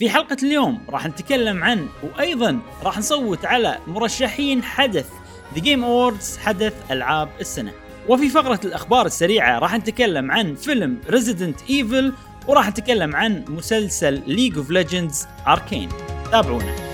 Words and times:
في 0.00 0.10
حلقة 0.10 0.36
اليوم 0.42 0.82
راح 0.88 1.06
نتكلم 1.06 1.64
عن 1.64 1.86
وأيضا 2.02 2.58
راح 2.82 2.98
نصوت 2.98 3.44
على 3.44 3.78
مرشحين 3.86 4.62
حدث 4.62 5.08
The 5.56 5.58
Game 5.58 5.82
Awards 5.82 6.38
حدث 6.38 6.74
ألعاب 6.90 7.28
السنة. 7.40 7.72
وفي 8.08 8.28
فقرة 8.28 8.60
الأخبار 8.64 9.06
السريعة 9.06 9.58
راح 9.58 9.74
نتكلم 9.74 10.30
عن 10.30 10.54
فيلم 10.54 10.98
Resident 11.08 11.70
Evil 11.70 12.12
وراح 12.48 12.68
نتكلم 12.68 13.16
عن 13.16 13.44
مسلسل 13.48 14.22
League 14.26 14.56
of 14.56 14.70
Legends 14.72 15.16
Arcane. 15.46 15.92
تابعونا. 16.32 16.89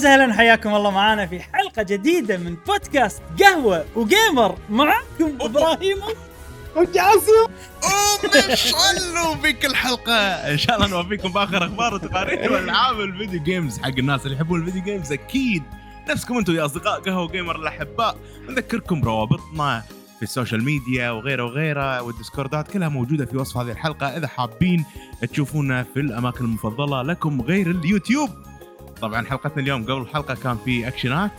وسهلا 0.00 0.32
حياكم 0.32 0.74
الله 0.74 0.90
معنا 0.90 1.26
في 1.26 1.40
حلقة 1.40 1.82
جديدة 1.82 2.36
من 2.36 2.56
بودكاست 2.66 3.22
قهوة 3.40 3.84
و 3.96 4.05
gamer. 4.05 4.58
معكم 4.70 5.38
إبراهيم. 5.40 5.96
وجاسم. 6.76 7.52
ومشغلوا 7.84 9.34
فيك 9.42 9.64
الحلقة. 9.64 10.12
إن 10.12 10.58
شاء 10.58 10.76
الله 10.76 10.88
نوفيكم 10.88 11.32
بآخر 11.32 11.64
أخبار 11.64 11.94
وتقارير 11.94 12.52
وألعاب 12.52 13.00
ال 13.00 13.07
video 13.07 13.42
games 13.42 13.78
حق 13.78 13.98
الناس 13.98 14.24
اللي 14.26 14.36
يحبون 14.36 14.60
ال 14.60 14.64
video 14.64 14.82
games 14.82 15.12
أكيد 15.12 15.62
نفسكم 16.08 16.38
أنتم 16.38 16.54
يا 16.54 16.64
أصدقاء 16.64 17.00
قهوة 17.00 17.28
gamer 17.28 17.56
الأحباء. 17.56 18.16
نذكركم 18.48 19.00
بروابطنا 19.00 19.82
في 20.16 20.22
ال 20.22 20.28
social 20.28 20.64
media 20.64 21.10
وغيره 21.10 21.44
وغيره 21.44 22.02
والديسكوردات 22.02 22.72
كلها 22.72 22.88
موجودة 22.88 23.26
في 23.26 23.36
وصف 23.36 23.56
هذه 23.56 23.70
الحلقة. 23.70 24.06
إذا 24.06 24.26
حابين 24.26 24.84
تشوفونا 25.32 25.82
في 25.94 26.00
الأماكن 26.00 26.44
المفضلة 26.44 27.02
لكم 27.02 27.40
غير 27.40 27.70
اليوتيوب. 27.70 28.30
طبعا 29.00 29.26
حلقتنا 29.26 29.62
اليوم 29.62 29.82
قبل 29.82 30.00
الحلقة 30.00 30.34
كان 30.34 30.56
في 30.64 30.88
أكشنات 30.88 31.30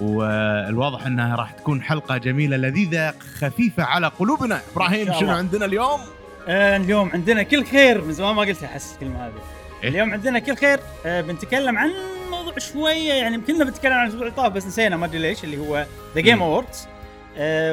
والواضح 0.00 1.06
إنها 1.06 1.36
راح 1.36 1.52
تكون 1.52 1.82
حلقة 1.82 2.16
جميلة 2.16 2.56
لذيذة 2.56 3.10
خفيفة 3.10 3.82
على 3.82 4.06
قلوبنا. 4.06 4.60
إبراهيم 4.72 5.12
شنو 5.12 5.30
عندنا 5.30 5.64
اليوم؟ 5.64 6.00
آه 6.48 6.76
اليوم 6.76 7.10
عندنا 7.14 7.42
كل 7.42 7.64
خير. 7.64 8.04
من 8.04 8.12
زمان 8.12 8.34
ما 8.34 8.42
قلتها 8.42 8.66
أحس 8.66 8.94
الكلمة 8.94 9.26
هذه. 9.26 9.32
إيه؟ 9.82 9.88
اليوم 9.88 10.12
عندنا 10.12 10.38
كل 10.38 10.56
خير. 10.56 10.80
آه 11.06 11.20
بنتكلم 11.20 11.78
عن 11.78 11.90
موضوع 12.30 12.58
شوية 12.58 13.12
يعني 13.12 13.38
كنا 13.38 13.64
بنتكلم 13.64 13.92
عن 13.92 14.02
الأسبوع 14.06 14.22
اللي 14.22 14.36
طاف 14.36 14.52
بس 14.52 14.66
نسينا 14.66 14.96
ما 14.96 15.06
أدري 15.06 15.18
ليش 15.18 15.44
اللي 15.44 15.58
هو 15.58 15.86
The 16.14 16.20
Game. 16.20 16.42
Awards 16.42 16.88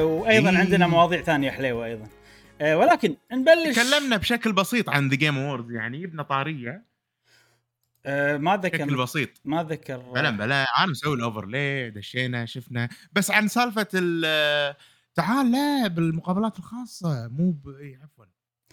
وأيضا 0.00 0.50
إيه. 0.50 0.58
عندنا 0.58 0.86
مواضيع 0.86 1.22
ثانية 1.22 1.50
حليوه 1.50 1.86
أيضا. 1.86 2.06
آه 2.60 2.76
ولكن 2.76 3.14
نبلش. 3.32 3.78
تكلمنا 3.78 4.16
بشكل 4.16 4.52
بسيط 4.52 4.90
عن 4.90 5.08
The 5.08 5.16
Game 5.16 5.38
Award 5.38 5.70
يعني 5.70 6.02
جبنا 6.02 6.22
طارية. 6.22 6.87
آه 8.08 8.36
ما 8.36 8.56
بشكل 8.56 8.82
اتذكر 8.82 9.02
بسيط. 9.02 9.28
ما 9.44 9.60
أتذكر. 9.60 9.96
بلا 9.96 10.30
بلا 10.30 10.64
أنا 10.78 10.86
مسوي 10.86 11.16
ال 11.16 11.25
overlay 11.25 11.90
دشينا 11.90 12.46
شفنا. 12.46 12.88
بس 13.12 13.30
عن 13.30 13.48
سالفة 13.48 13.86
ال 13.94 14.74
تعال 15.14 15.52
لا 15.52 15.88
بالمقابلات 15.88 16.58
الخاصة 16.58 17.28
مو 17.28 17.50
ب... 17.50 17.68
اي 17.68 17.98
عفوا. 18.02 18.24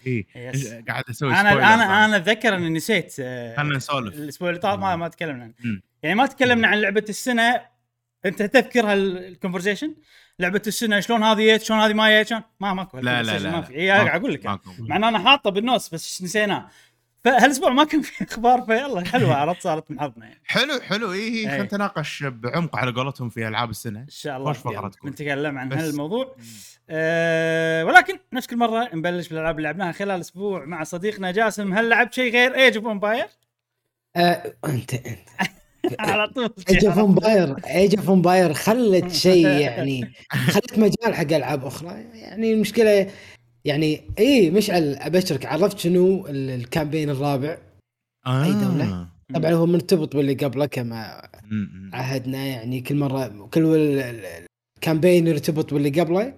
اي. 0.06 0.26
قاعد 0.88 1.04
أسوي؟ 1.10 1.34
أنا. 1.34 1.74
أنا 1.74 2.04
أنا 2.04 2.16
أتذكر 2.16 2.56
إني 2.56 2.68
نسيت 2.68 3.16
آه 3.20 3.56
خلنا 3.56 3.76
نسولف. 3.76 4.14
الأسبوع 4.14 4.48
اللي 4.48 4.60
طاف 4.60 4.78
ما 4.78 4.96
ما 4.96 5.08
تكلمنا 5.08 5.42
عنه. 5.44 5.80
يعني 6.02 6.14
ما 6.14 6.26
تكلمنا 6.26 6.68
عن 6.68 6.80
لعبة 6.80 7.04
السنة. 7.08 7.76
أنت 8.24 8.42
تذكر 8.42 8.92
هال 8.92 9.07
conversation 9.07 9.94
لعبة 10.38 10.62
السنة 10.66 11.00
شلون 11.00 11.22
هذه 11.22 11.56
جت 11.56 11.62
شلون 11.62 11.80
هذه 11.80 11.92
ما 11.92 12.22
جت 12.22 12.28
شلون؟ 12.28 12.42
ما 12.60 12.74
ماكو 12.74 12.98
لا 12.98 13.22
لا 13.22 13.38
لا 13.38 13.50
ما 13.50 13.60
في. 13.60 13.90
قاعد 13.90 14.20
أقول 14.20 14.34
لك. 14.34 14.46
مع 14.78 14.96
ان 14.96 15.04
أنا 15.04 15.18
حاطه 15.18 15.50
بالنص 15.50 15.90
بس 15.90 16.22
نسيناه؟ 16.22 16.68
فهالأسبوع 17.26 17.70
ما 17.70 17.84
كان 17.84 18.02
في 18.02 18.24
أخبار 18.24 18.62
فعلا 18.62 19.04
حلوة 19.04 19.34
عرفت 19.34 19.62
صارت 19.62 19.90
من 19.90 20.00
حظنا 20.00 20.26
يعني. 20.26 20.40
حلو 20.44 20.80
حلو. 20.80 21.12
اي 21.12 21.18
إيه. 21.18 21.48
خلينا 21.48 21.62
نتناقش 21.64 22.22
بعمق 22.24 22.76
على 22.76 22.92
قولتهم 22.92 23.28
في 23.28 23.48
ألعاب 23.48 23.70
السنة. 23.70 24.00
إن 24.00 24.06
شاء 24.08 24.36
الله. 24.36 24.90
نتكلم 25.04 25.58
عن 25.58 25.68
بس- 25.68 25.78
هالموضوع. 25.78 26.36
أه 26.90 27.84
ولكن 27.84 28.18
نفس 28.32 28.46
كل 28.46 28.56
مرة 28.56 28.88
نبلش 28.94 29.28
بالألعاب 29.28 29.56
اللي 29.56 29.68
لعبناها 29.68 29.92
خلال 29.92 30.20
أسبوع 30.20 30.64
مع 30.64 30.84
صديقنا 30.84 31.30
جاسم. 31.30 31.72
هل 31.72 31.88
لعبت 31.88 32.14
شيء 32.14 32.32
غير 32.32 32.54
Age 32.54 32.76
of 32.76 32.86
Empire؟ 32.86 33.26
أنت 34.16 34.94
أنت. 34.94 35.18
على 36.00 36.28
طول. 36.28 36.50
Age 36.70 36.84
of 36.86 36.98
Empire 36.98 37.54
Age 37.66 37.96
of 37.98 38.10
Empire 38.10 38.54
خلت 38.54 39.10
شيء 39.12 39.46
يعني 39.66 40.12
خلت 40.30 40.78
مجال 40.78 41.14
حق 41.14 41.32
ألعاب 41.32 41.64
أخرى. 41.64 42.04
يعني 42.14 42.52
المشكلة 42.52 43.10
يعني 43.66 44.00
اي 44.18 44.50
مشعل 44.50 44.94
أبشرك 44.94 45.46
عرفت 45.46 45.78
شنو 45.78 46.26
ال- 46.26 46.50
ال 46.50 46.57
campaign 46.57 47.10
الرابع 47.10 47.58
آه. 48.26 48.44
أي 48.44 48.52
دولة؟ 48.52 49.08
طبعا 49.34 49.52
هو 49.52 49.66
مرتبط 49.66 50.16
باللي 50.16 50.34
قبله 50.34 50.66
كما. 50.66 51.28
عهدنا 51.92 52.46
يعني 52.46 52.80
كل 52.80 52.96
مرة 52.96 53.46
كل 53.46 53.64
ال- 53.64 53.98
ال- 54.00 54.46
ال 54.76 54.82
campaign 54.82 55.26
يرتبط 55.26 55.74
باللي 55.74 56.00
قبله 56.00 56.34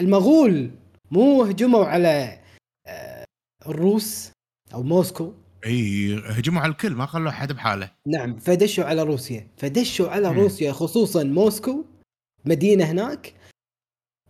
المغول 0.00 0.70
مو 1.10 1.42
هجموا 1.42 1.84
على 1.84 2.38
آه، 2.86 3.24
الروس 3.66 4.30
أو 4.74 4.82
موسكو 4.82 5.32
إي 5.66 6.14
هجموا 6.26 6.62
على 6.62 6.72
الكل 6.72 6.92
ما 6.92 7.06
خلوا 7.06 7.30
حد 7.30 7.52
بحاله 7.52 7.90
نعم 8.06 8.38
فدشوا 8.38 8.84
على 8.84 9.02
روسيا 9.02 9.46
فدشوا 9.56 10.08
على. 10.08 10.28
روسيا 10.32 10.72
خصوصا 10.72 11.24
موسكو 11.24 11.84
مدينة 12.44 12.84
هناك 12.84 13.32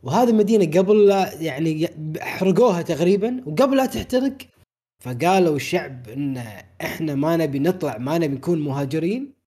وهذه 0.03 0.31
المدينة 0.31 0.79
قبل 0.81 1.07
لا 1.07 1.35
يعني 1.43 1.89
حرقوها 2.21 2.83
تقريبا 2.83 3.43
وقبل 3.47 3.77
لا 3.77 3.87
تحترق 3.87 4.37
فقالوا 5.05 5.57
الشعب 5.57 6.09
إن 6.09 6.37
إحنا 6.81 7.15
ما 7.15 7.37
نبي 7.37 7.59
نطلع 7.59 7.99
ما 7.99 8.19
نبي 8.19 8.35
نكون 8.35 8.61
مهاجرين. 8.61 9.41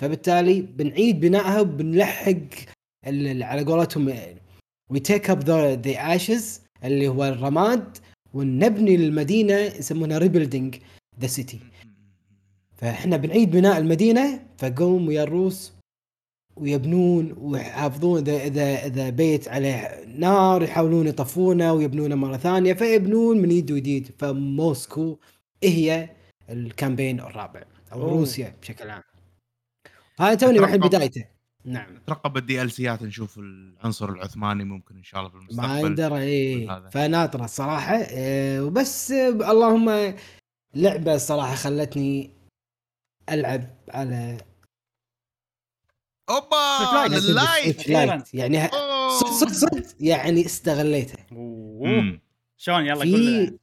فبالتالي 0.00 0.60
بنعيد 0.62 1.20
بنائها 1.20 1.60
وبنلحق 1.60 2.46
على 3.42 3.64
قولتهم 3.64 4.14
we 4.90 5.00
take 5.00 5.30
up 5.30 5.44
the 5.44 6.14
ashes 6.14 6.60
اللي 6.84 7.08
هو 7.08 7.24
الرماد 7.24 7.98
ونبني 8.34 8.94
المدينة 8.94 9.54
يسمونها 9.54 10.18
rebuilding 10.18 10.76
the 11.20 11.26
city 11.26 11.58
فإحنا 12.76 13.16
بنعيد 13.16 13.50
بناء 13.50 13.78
المدينة 13.78 14.46
فقوم 14.58 15.08
ويا 15.08 15.22
الروس 15.22 15.72
ويبنون 16.60 17.34
ويحافظون 17.38 18.18
إذا 18.18 18.44
إذا 18.44 18.86
إذا 18.86 19.10
بيت 19.10 19.48
عليه 19.48 20.04
نار 20.18 20.62
يحاولون 20.62 21.06
يطفونه 21.06 21.72
ويبنونه 21.72 22.14
مرة 22.14 22.36
ثانية 22.36 22.74
فيبنون 22.74 23.38
من 23.38 23.50
يد 23.50 23.72
وجديد 23.72 24.14
فموسكو 24.18 25.18
هي 25.64 26.10
ال 26.50 26.58
campaign 26.58 27.20
الرابع 27.20 27.62
أو 27.92 28.02
أوه. 28.02 28.10
روسيا 28.10 28.54
بشكل 28.62 28.90
عام 28.90 29.02
هذا 30.20 30.34
توني 30.34 30.58
الحين 30.58 30.74
أتوقع. 30.74 30.88
بدايته 30.88 31.24
نعم 31.64 31.98
ترقب 32.06 32.36
ال 32.36 32.70
DLC 32.70 32.94
ات 32.94 33.02
نشوف 33.02 33.38
العنصر 33.38 34.08
العثماني 34.08 34.64
ممكن 34.64 34.96
إن 34.96 35.02
شاء 35.02 35.20
الله 35.20 35.30
في 35.30 35.36
المستقبل 35.36 36.10
ما 36.10 36.18
إيه 36.18 36.76
هذا. 36.76 36.88
فناطره 36.88 37.44
الصراحة 37.44 37.96
إيه 37.96 38.60
وبس 38.60 39.10
آه، 39.10 39.28
اللهم 39.28 40.14
لعبة 40.74 41.14
الصراحة 41.14 41.54
خلتني 41.54 42.30
ألعب 43.30 43.64
على 43.88 44.36
اوبا 46.30 47.06
ال 47.06 47.20
Lite. 47.20 47.88
يعني 48.34 48.58
ه- 48.58 48.70
صد 49.20 49.48
صد 49.52 49.86
يعني 50.00 50.46
استغليته. 50.46 51.18
أوه. 51.32 51.88
مم. 51.88 52.20
شلون؟ 52.56 52.86
يلا 52.86 53.00
في 53.00 53.58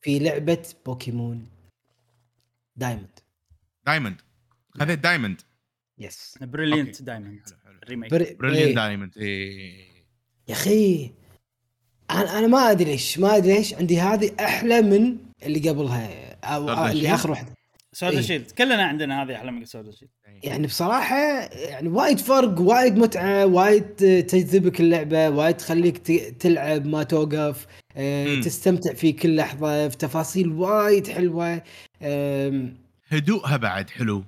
في 0.00 0.18
لعبة 0.18 0.62
بوكيمون. 0.86 1.48
Diamond. 2.76 3.18
Diamond. 3.86 4.16
خذيت 4.70 4.98
Diamond. 4.98 5.40
yes 5.98 6.38
Brilliant. 6.40 7.02
Diamond. 7.02 7.42
remake. 7.88 8.10
Bri... 8.10 8.34
Brilliant 8.34 8.66
إيه. 8.68 8.74
Diamond 8.74 9.18
اي 9.18 9.96
يا 10.48 10.54
أخي 10.54 11.10
أنا 12.10 12.38
أنا 12.38 12.46
ما 12.46 12.70
أدري 12.70 12.84
ليش 12.84 13.18
ما 13.18 13.36
أدري 13.36 13.52
ليش 13.52 13.74
عندي 13.74 14.00
هذه 14.00 14.30
أحلى 14.40 14.82
من 14.82 15.18
اللي 15.42 15.68
قبلها. 15.70 16.32
أو, 16.44 16.86
اللي؟ 16.86 17.14
آخر 17.14 17.30
واحدة. 17.30 17.54
سودا 17.98 18.16
إيه. 18.16 18.20
شيلد 18.20 18.50
كلنا 18.50 18.82
عندنا 18.82 19.22
هذه 19.22 19.34
أحلى 19.34 19.50
من 19.52 19.64
سودا 19.64 19.90
شيلد 19.90 20.10
يعني 20.42 20.66
بصراحة 20.66 21.16
يعني 21.54 21.88
وايد 21.88 22.18
فرق 22.18 22.60
وايد 22.60 22.96
متعة 22.98 23.46
وايد 23.46 23.82
تجذبك 24.26 24.80
اللعبة 24.80 25.28
وايد 25.28 25.56
تخليك 25.56 25.98
ت- 25.98 26.34
تلعب 26.40 26.86
ما 26.86 27.02
توقف 27.02 27.66
مم. 27.96 28.40
تستمتع 28.44 28.92
في 28.94 29.12
كل 29.12 29.36
لحظة 29.36 29.88
في 29.88 29.96
تفاصيل 29.96 30.48
وايد 30.48 31.06
حلوة 31.08 31.62
آم، 32.02 32.76
هدوءها 33.08 33.56
بعد 33.56 33.90
حلو 33.90 34.24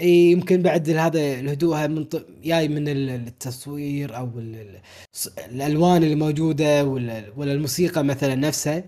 إي 0.00 0.30
يمكن 0.32 0.62
بعد 0.62 0.90
هذا 0.90 1.20
الهدوء 1.40 1.88
من 1.88 2.04
ط- 2.04 2.26
جاي 2.44 2.68
من 2.68 2.88
ال- 2.88 3.10
التصوير 3.10 4.16
أو 4.16 4.30
ال- 4.38 4.80
الألوان 5.48 6.02
اللي 6.02 6.14
موجودة 6.14 6.84
ولا 6.84 7.24
ولا 7.36 7.52
الموسيقى 7.52 8.04
مثلا 8.04 8.34
نفسها. 8.34 8.84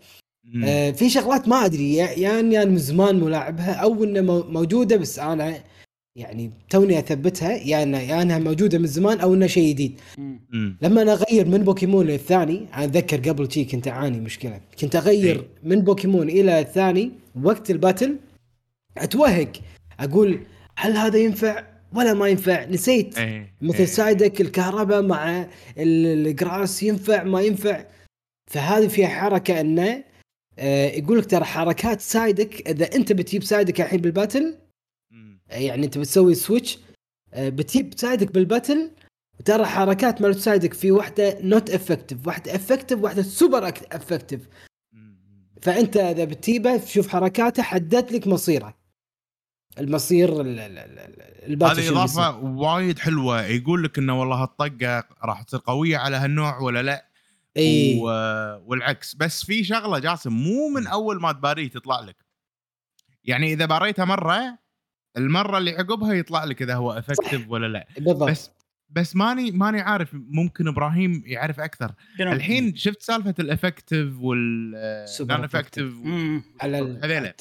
آه 0.64 0.90
في 0.90 1.10
شغلات 1.10 1.48
ما 1.48 1.64
أدري 1.64 1.94
يا 1.94 2.10
يعني 2.10 2.54
يعني 2.54 2.70
من 2.70 2.78
زمان 2.78 3.20
ملاعبها 3.20 3.72
أو 3.72 4.04
إنها 4.04 4.22
مو- 4.22 4.42
موجودة 4.48 4.96
بس 4.96 5.18
أنا 5.18 5.54
يعني 6.16 6.50
توني 6.70 6.98
أثبتها 6.98 7.52
يا 7.56 7.82
انها 7.82 8.00
يا 8.02 8.22
إنها 8.22 8.38
موجودة 8.38 8.78
من 8.78 8.86
زمان 8.86 9.20
أو 9.20 9.34
إنها 9.34 9.46
شيء 9.48 9.68
جديد. 9.68 10.00
لما 10.82 11.02
أنا 11.02 11.12
أغير 11.12 11.48
من 11.48 11.58
بوكيمون 11.58 12.06
للثاني 12.06 12.66
أنا 12.74 12.84
أتذكر 12.84 13.30
قبل 13.30 13.52
شي 13.52 13.64
كنت 13.64 13.88
أعاني 13.88 14.20
مشكلة. 14.20 14.60
كنت 14.80 14.96
أغير 14.96 15.36
إي. 15.36 15.46
من 15.64 15.80
بوكيمون 15.80 16.28
إلى 16.28 16.60
الثاني 16.60 17.10
وقت 17.42 17.70
ال 17.70 17.77
battle 17.77 18.16
أتوهق. 18.98 19.52
أقول 20.00 20.40
هل 20.76 20.96
هذا 20.96 21.18
ينفع؟ 21.18 21.64
ولا 21.94 22.14
ما 22.14 22.28
ينفع. 22.28 22.64
نسيت. 22.64 23.18
إيه، 23.18 23.52
مثل 23.62 23.78
إيه. 23.78 23.84
Psyduck 23.84 24.40
الكهرباء 24.40 25.02
مع 25.02 25.40
ال- 25.78 26.26
ال 26.26 26.35
grass 26.35 26.82
ينفع 26.82 27.22
ما 27.24 27.40
ينفع. 27.40 27.84
فهذه 28.50 28.86
فيها 28.86 29.08
حركة 29.08 29.60
إنه 29.60 30.04
يقول 30.98 31.18
لك 31.18 31.26
ترى 31.26 31.44
حركات 31.44 32.00
Psyduck 32.00 32.68
إذا 32.68 32.94
أنت 32.94 33.12
بتجيب 33.12 33.44
Psyduck 33.44 33.80
الحين 33.80 34.00
بال 34.00 34.13
battle. 34.13 34.58
آه، 35.50 35.54
يعني 35.58 35.86
أنت 35.86 35.98
بتسوي 35.98 36.34
switch 36.34 36.78
آه، 37.34 37.48
بتجيب 37.48 37.94
Psyduck 37.96 38.32
بال 38.32 38.47
battle 38.47 38.90
وترى 39.40 39.64
حركات 39.66 40.22
مالت 40.22 40.38
Psyduck 40.38 40.74
في 40.74 40.90
واحدة 40.92 41.38
not 41.40 41.70
effective 41.70 42.26
واحدة 42.26 42.54
effective 42.54 42.98
واحدة 43.02 43.22
super 43.22 43.68
effective. 43.68 44.48
فأنت 45.62 45.96
إذا 45.96 46.24
بتجيبه 46.24 46.76
تشوف 46.76 47.08
حركاته 47.08 47.62
حدد 47.62 48.12
لك 48.12 48.26
مصيره 48.26 48.74
المصير 49.78 50.40
ال- 50.40 50.58
ال- 50.58 50.78
ال- 50.78 51.46
ال 51.46 51.51
battle 51.51 51.80
هذه 51.80 51.88
إضافة 51.88 52.38
وايد 52.38 52.98
حلوة 52.98 53.42
يقول 53.46 53.84
لك 53.84 53.98
إنه 53.98 54.20
والله 54.20 54.42
هالطقه 54.42 55.04
راح 55.24 55.42
تصير 55.42 55.60
قويه 55.66 55.96
على 55.96 56.16
هالنوع 56.16 56.58
ولا 56.60 56.82
لا 56.82 57.05
اي 57.56 57.98
و... 58.00 58.06
والعكس. 58.66 59.14
بس 59.14 59.44
في 59.44 59.64
شغلة 59.64 59.98
جاسم 59.98 60.32
مو 60.32 60.68
من 60.68 60.86
أول 60.86 61.20
ما 61.20 61.32
تباريه 61.32 61.70
تطلع 61.70 62.00
لك. 62.00 62.16
يعني 63.24 63.52
إذا 63.52 63.66
باريتها 63.66 64.04
مرة 64.04 64.58
المرة 65.16 65.58
اللي 65.58 65.70
عقبها 65.70 66.12
يطلع 66.12 66.44
لك 66.44 66.62
إذا 66.62 66.74
هو 66.74 66.92
effective 66.92 67.50
ولا 67.50 67.66
لا. 67.66 67.86
بالضبط. 67.98 68.30
بس 68.30 68.50
بس 68.90 69.16
ماني 69.16 69.50
ماني 69.50 69.80
عارف 69.80 70.10
ممكن 70.12 70.68
إبراهيم 70.68 71.22
يعرف 71.26 71.60
أكثر؟ 71.60 71.92
الحين 72.20 72.76
شفت 72.76 73.02
سالفة 73.02 73.34
ال 73.38 73.46
effective 73.46 74.18
وال 74.20 74.70
non 75.20 75.44
effective. 75.44 75.94
على 76.60 76.98
هذيلا. 77.02 77.34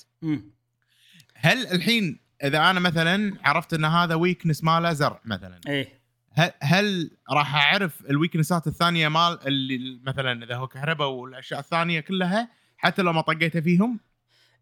هل 1.36 1.68
الحين 1.68 2.20
إذا 2.44 2.70
أنا 2.70 2.80
مثلا 2.80 3.38
عرفت 3.44 3.74
إن 3.74 3.86
هذا 3.86 4.16
weakness 4.16 4.64
ماله 4.64 4.94
زرع 4.94 5.22
مثلا؟ 5.26 5.60
إيه. 5.68 6.05
هل, 6.36 6.52
هل 6.62 7.12
راح 7.32 7.56
أعرف 7.56 8.06
ال 8.10 8.16
weakness 8.16 8.62
ات 8.62 8.68
الثانية 8.68 9.08
مال 9.08 9.40
اللي 9.48 10.00
مثلا 10.04 10.46
إذا 10.46 10.56
هو 10.56 10.68
كهرباء 10.68 11.08
والأشياء 11.08 11.60
الثانية 11.60 12.00
كلها 12.00 12.50
حتى 12.78 13.02
لو 13.02 13.14
ما 13.14 13.22
طقيته 13.22 13.62
فيهم؟ 13.62 14.00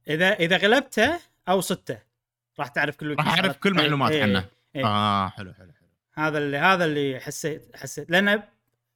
إذا 0.08 0.34
إذا 0.34 0.58
غلبته 0.58 1.20
أو 1.50 1.62
صدته 1.62 2.00
راح 2.60 2.68
تعرف 2.68 2.96
كل 2.96 3.16
راح 3.16 3.28
أعرف 3.28 3.58
كل 3.58 3.74
معلومات 3.74 4.12
إيه، 4.12 4.24
عنه. 4.24 4.46
إيه. 4.76 4.86
آه 4.86 5.30
حلو 5.30 5.54
حلو 5.54 5.72
حلو. 5.74 5.88
هذا 6.14 6.38
اللي 6.38 6.58
هذا 6.58 6.86
اللي 6.86 7.20
حسيت 7.20 7.76
حسيت. 7.76 8.12
لأن 8.12 8.44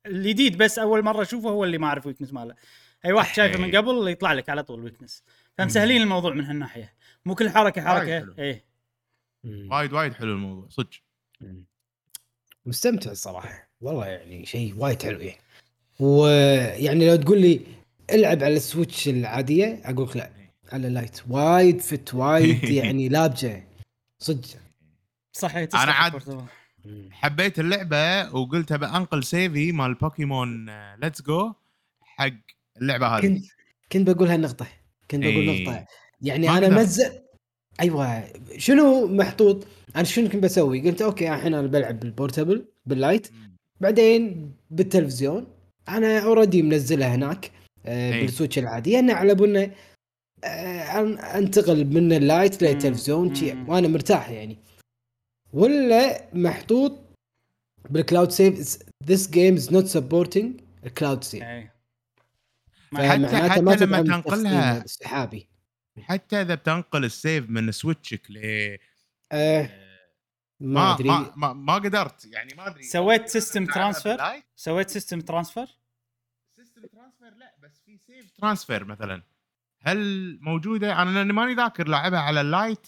الجديد 0.05 0.57
بس 0.57 0.79
أول 0.79 1.03
مرة 1.03 1.21
أشوفه 1.21 1.49
هو 1.49 1.63
اللي 1.63 1.77
ما 1.77 1.87
أعرف 1.87 2.05
weakness 2.05 2.33
ماله. 2.33 2.55
أي 3.05 3.11
واحد 3.11 3.35
شايفه 3.35 3.59
من 3.59 3.69
إيه. 3.69 3.77
قبل 3.77 4.07
يطلع 4.07 4.33
لك 4.33 4.49
على 4.49 4.63
طول 4.63 4.83
weakness 4.83 5.23
فمسهلين 5.57 6.01
الموضوع 6.01 6.33
من 6.33 6.45
هالناحية. 6.45 6.93
مو 7.25 7.35
كل 7.35 7.49
حركة 7.49 7.81
وايد 7.81 7.99
حركة 7.99 8.19
حلو. 8.19 8.35
إيه. 8.39 8.65
وايد 9.43 9.93
وايد 9.93 10.13
حلو 10.13 10.33
الموضوع 10.33 10.69
صدق. 10.69 10.89
مستمتع 12.67 13.11
الصراحة. 13.11 13.67
والله 13.81 14.05
يعني 14.05 14.45
شيء 14.45 14.73
وايد 14.77 15.03
حلو 15.03 15.19
يعني 15.19 15.39
ويعني 15.99 17.07
لو 17.09 17.15
تقول 17.15 17.41
لي 17.41 17.61
العب 18.11 18.43
على 18.43 18.53
ال 18.55 18.63
Switch 18.63 19.07
العادية 19.07 19.81
أقول 19.85 20.07
لك 20.09 20.17
لا 20.17 20.29
على 20.71 20.87
ال 20.87 20.94
Lite 20.94 21.19
وايد 21.29 21.81
fit 21.81 22.13
وايد 22.13 22.63
يعني 22.79 23.09
لابجة. 23.09 23.63
صدق. 24.19 24.45
صحيح 25.33 25.69
أنا 25.81 25.91
عاد- 25.91 26.19
تسلم 26.19 26.45
مم. 26.85 27.09
حبيت 27.11 27.59
اللعبة 27.59 28.35
وقلت 28.35 28.73
بانقل 28.73 29.23
save 29.23 29.62
ي 29.62 29.71
مال 29.71 29.93
بوكيمون 29.93 30.65
Let's 30.95 31.21
Go 31.21 31.53
حق 32.01 32.29
اللعبة 32.81 33.07
هذه. 33.07 33.21
كنت 33.21 33.45
كنت 33.91 34.09
بقول 34.09 34.27
هالنقطه 34.27 34.67
كنت 35.11 35.23
بقول 35.23 35.49
إيه. 35.49 35.63
نقطة. 35.69 35.85
يعني 36.21 36.49
أنا. 36.49 36.69
مزق 36.69 37.23
أيوه 37.79 38.23
شنو 38.57 39.07
محطوط؟ 39.07 39.67
أنا 39.95 40.03
شنو 40.03 40.29
كنت 40.29 40.43
بسوي؟ 40.43 40.89
قلت 40.89 41.01
okay 41.01 41.33
الحين 41.33 41.53
أنا 41.53 41.67
بلعب 41.67 41.99
بال 41.99 42.12
portable 42.12 42.65
بال 42.85 42.97
Lite. 42.97 43.27
بعدين 43.81 44.51
بالتلفزيون 44.71 45.47
أنا 45.89 46.19
already 46.19 46.61
منزلها 46.61 47.15
هناك 47.15 47.51
آه 47.85 48.13
إي. 48.13 48.21
بال 48.21 48.31
Switch 48.31 48.59
العاديه 48.59 48.99
أنا 48.99 49.13
على 49.13 49.35
بنا 49.35 49.71
آه 50.43 51.37
أنتقل 51.37 51.85
من 51.85 52.13
ال 52.13 52.21
Lite. 52.21 52.61
للتلفزيون. 52.63 53.33
وأنا 53.67 53.87
مرتاح 53.87 54.29
يعني. 54.29 54.57
ولا 55.53 56.23
محطوط 56.33 56.99
بال 57.89 58.01
cloud 58.01 58.31
save 58.31 58.77
this 59.11 59.27
game 59.27 59.57
is 59.61 59.71
not 59.71 59.97
supporting 59.97 60.45
ال 60.85 60.91
cloud 60.91 61.23
save 61.23 61.43
إيه. 61.43 61.73
حتى- 62.95 62.99
حتى 63.35 63.59
لما 63.61 63.75
تنقلها- 63.75 64.01
تنقلها 64.21 64.83
سحابي 64.87 65.47
حتى 66.03 66.41
إذا 66.41 66.55
بتنقل 66.55 67.05
ال 67.05 67.14
save 67.14 67.49
من 67.49 67.71
Switch 67.71 68.23
ك 68.23 68.31
ل 68.31 68.37
آه 69.31 69.87
ما 70.59 70.69
ما 70.83 70.95
أدري. 70.95 71.07
ما, 71.09 71.33
ما, 71.35 71.53
ما 71.53 71.73
قدرت 71.73 72.25
يعني 72.25 72.53
ما 72.57 72.67
أدري. 72.67 72.83
سويت 72.83 73.27
system 73.27 73.65
transfer؟ 73.65 74.17
سويت 74.55 74.89
system 74.89 75.21
transfer 75.21 75.67
system 76.55 76.81
transfer 76.87 77.33
لا 77.37 77.55
بس 77.63 77.81
في 77.85 77.97
save 77.97 78.31
transfer 78.31 78.85
مثلا. 78.85 79.21
هل 79.81 80.37
موجودة؟ 80.41 81.01
أنا 81.01 81.09
لأني 81.09 81.33
ماني 81.33 81.53
ذاكر 81.53 81.87
لعبها 81.87 82.19
على 82.19 82.41
ال 82.41 82.50
Lite 82.50 82.87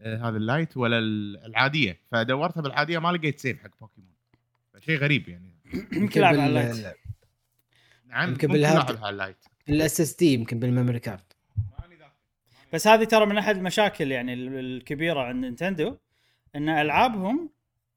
آه 0.00 0.28
هذا 0.28 0.36
ال 0.36 0.44
Lite 0.44 0.76
ولا 0.76 0.98
ال- 0.98 1.44
العادية. 1.44 2.00
فدورتها 2.12 2.60
بالعادية 2.60 2.98
ما 2.98 3.12
لقيت 3.12 3.40
save 3.40 3.62
حق 3.62 3.70
بوكيمون 3.80 4.12
شيء 4.80 4.98
غريب 4.98 5.28
يعني. 5.28 5.54
يمكن 5.92 6.20
لعب 6.20 6.34
على 6.34 6.46
ال 6.46 6.56
Lite 6.56 6.96
نعم 8.06 8.28
يمكن 8.30 8.48
بال 8.48 8.62
hard- 8.62 8.96
على 8.96 9.08
ال 9.12 9.17
Lite 9.17 9.36
ال 9.68 10.00
SSD 10.00 10.32
يمكن 10.34 10.58
بال 10.58 10.68
memory 10.68 10.98
card 10.98 11.22
بس 12.72 12.86
هذه 12.86 13.04
ترى 13.04 13.26
من 13.26 13.38
أحد 13.38 13.56
المشاكل 13.56 14.12
يعني 14.12 14.32
ال- 14.32 14.58
الكبيرة 14.58 15.20
عند 15.20 15.44
نينتندو 15.44 15.96
إن 16.56 16.68
ألعابهم 16.68 17.50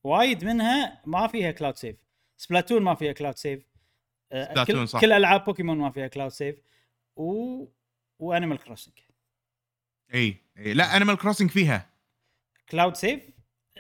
وايد 0.04 0.46
منها 0.46 1.02
ما 1.06 1.28
فيها 1.28 1.52
cloud 1.52 1.76
save 1.78 1.96
Splatoon 2.38 2.82
ما 2.82 2.96
فيها 2.96 3.12
cloud 3.12 3.38
save 3.38 3.64
آه، 4.32 4.46
Splatoon 4.50 4.76
كل, 4.76 4.88
صح. 4.88 5.02
كل 5.02 5.12
ألعاب 5.12 5.44
بوكيمون 5.46 5.78
ما 5.78 5.92
فيها 5.92 6.08
cloud 6.08 6.32
save 6.32 6.56
و 7.16 7.66
و 8.20 8.25
Animal 8.25 8.58
Crossing 8.58 8.94
إي 10.14 10.38
إي 10.58 10.74
لا 10.74 10.96
Animal 10.98 11.18
Crossing 11.18 11.50
فيها. 11.50 11.90
cloud 12.70 12.96
save 12.96 13.24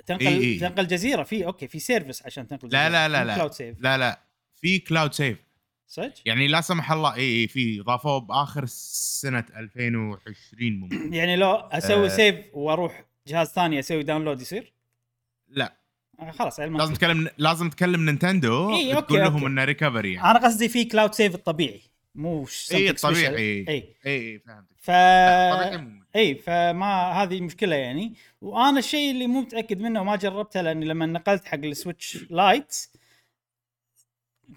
تنقل 0.05 0.27
إي 0.27 0.37
إي. 0.43 0.59
تنقل 0.59 0.87
جزيرة؟ 0.87 1.23
في 1.23 1.45
okay 1.45 1.67
في 1.67 1.79
service 1.79 2.25
عشان 2.25 2.47
تنقل 2.47 2.69
لا 2.69 2.87
جزيرة. 2.87 3.07
لا 3.07 3.09
لا 3.09 3.19
مو 3.19 3.27
لا. 3.27 3.35
كلاود 3.35 3.51
سيف 3.51 3.81
لا 3.81 3.97
لا. 3.97 4.21
في 4.55 4.79
كلاود 4.79 5.13
سيف 5.13 5.37
صدق؟ 5.87 6.13
يعني 6.25 6.47
لا 6.47 6.61
سمح 6.61 6.91
الله 6.91 7.15
اي 7.15 7.41
اي 7.41 7.47
في 7.47 7.79
ضافوه 7.79 8.19
بآخر 8.19 8.65
سنة 8.65 9.45
2020 9.57 10.79
ممكن 10.79 11.13
يعني 11.13 11.35
لو 11.35 11.51
أسوي 11.51 12.05
آه. 12.05 12.07
save 12.07 12.35
وأروح 12.53 13.05
جهاز 13.27 13.47
ثاني 13.47 13.79
أسوي 13.79 14.03
download 14.03 14.41
يصير؟ 14.41 14.73
لا 15.49 15.77
آه 16.19 16.31
خلاص 16.31 16.59
علم 16.59 16.77
لازم 16.77 16.93
تكلم 16.93 17.29
لازم 17.37 17.69
تكلم 17.69 18.05
نينتندو 18.05 18.75
إي، 18.75 18.95
okay، 18.95 19.07
تقول 19.07 19.19
لهم. 19.19 19.45
إنه 19.45 19.63
recovery 19.63 20.13
يعني 20.13 20.31
أنا 20.31 20.39
قصدي 20.45 20.69
في 20.69 20.85
cloud 20.85 21.13
save 21.13 21.35
الطبيعي 21.35 21.81
مو 22.15 22.47
اي. 22.73 22.89
الطبيعي 22.89 23.35
اي 23.37 23.65
اي 23.69 23.95
اي 24.05 24.39
فهمتك 24.39 24.75
ف 24.81 24.89
اي 26.15 26.35
فما 26.35 27.11
هذه 27.11 27.37
المشكلة 27.37 27.75
يعني 27.75 28.13
وأنا 28.41 28.79
الشيء 28.79 29.11
اللي 29.11 29.27
مو 29.27 29.41
متأكد 29.41 29.79
منه 29.79 30.01
وما 30.01 30.15
جربته 30.15 30.61
لأني 30.61 30.85
لما 30.85 31.05
نقلت 31.05 31.45
حق 31.45 31.57
ال 31.57 31.66
Switch 31.66 32.17
Lite 32.29 32.75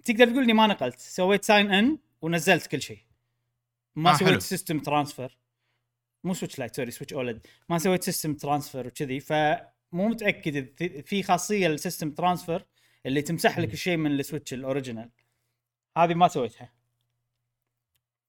تقدر 0.04 0.26
تقول 0.30 0.42
إني 0.42 0.52
ما 0.52 0.66
نقلت. 0.66 0.98
سويت 1.00 1.44
sign 1.44 1.70
in 1.70 1.98
ونزلت 2.22 2.66
كل 2.66 2.82
شيء. 2.82 2.98
ما 3.96 4.10
آه، 4.10 4.14
سويت 4.16 4.30
حلو. 4.30 4.40
system 4.40 4.80
transfer 4.80 5.38
مو 6.24 6.34
Switch 6.34 6.58
Lite 6.58 6.76
sorry 6.76 6.90
Switch 6.90 7.12
old 7.12 7.46
ما 7.68 7.78
سويت 7.78 8.02
system 8.02 8.34
transfer 8.34 8.86
وكذي. 8.86 9.20
فمو 9.20 10.08
متأكد 10.08 10.76
في- 10.78 11.02
في 11.02 11.22
خاصية 11.22 11.68
لل 11.68 11.79
system 11.79 12.10
transfer 12.10 12.66
اللي 13.06 13.22
تمسح 13.22 13.58
لك 13.58 13.72
الشيء 13.72 13.96
من 13.96 14.12
ال 14.12 14.18
switch 14.18 14.54
ال 14.54 14.61
original 14.61 15.10
هذه 15.96 16.14
ما 16.14 16.28
سويتها. 16.28 16.72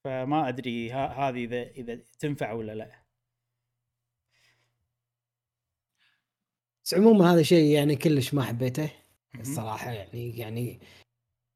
فما 0.03 0.47
أدري 0.49 0.91
هذه 0.91 1.43
اذا 1.43 1.61
إذا 1.61 1.99
تنفع 2.19 2.51
ولا 2.51 2.75
لا. 2.75 3.03
بس 6.83 6.93
عموما 6.93 7.33
هذا 7.33 7.41
شيء 7.43 7.71
يعني 7.75 7.95
كلش 7.95 8.33
ما 8.33 8.43
حبيته. 8.43 8.89
الصراحة 9.39 9.91
يعني 9.91 10.37
يعني 10.37 10.79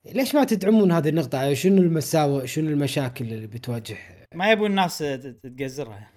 ليش 0.05 0.35
ما 0.35 0.43
تدعمون 0.43 0.91
هذه 0.91 1.09
النقطة؟ 1.09 1.37
يعني 1.37 1.55
شنو 1.55 1.81
المساوئ؟ 1.81 2.47
شنو 2.47 2.69
المشاكل 2.69 3.25
اللي 3.25 3.47
بتواجه؟ 3.47 3.97
ما 4.35 4.51
يبون 4.51 4.69
الناس 4.69 4.97
تقزرها. 5.43 6.11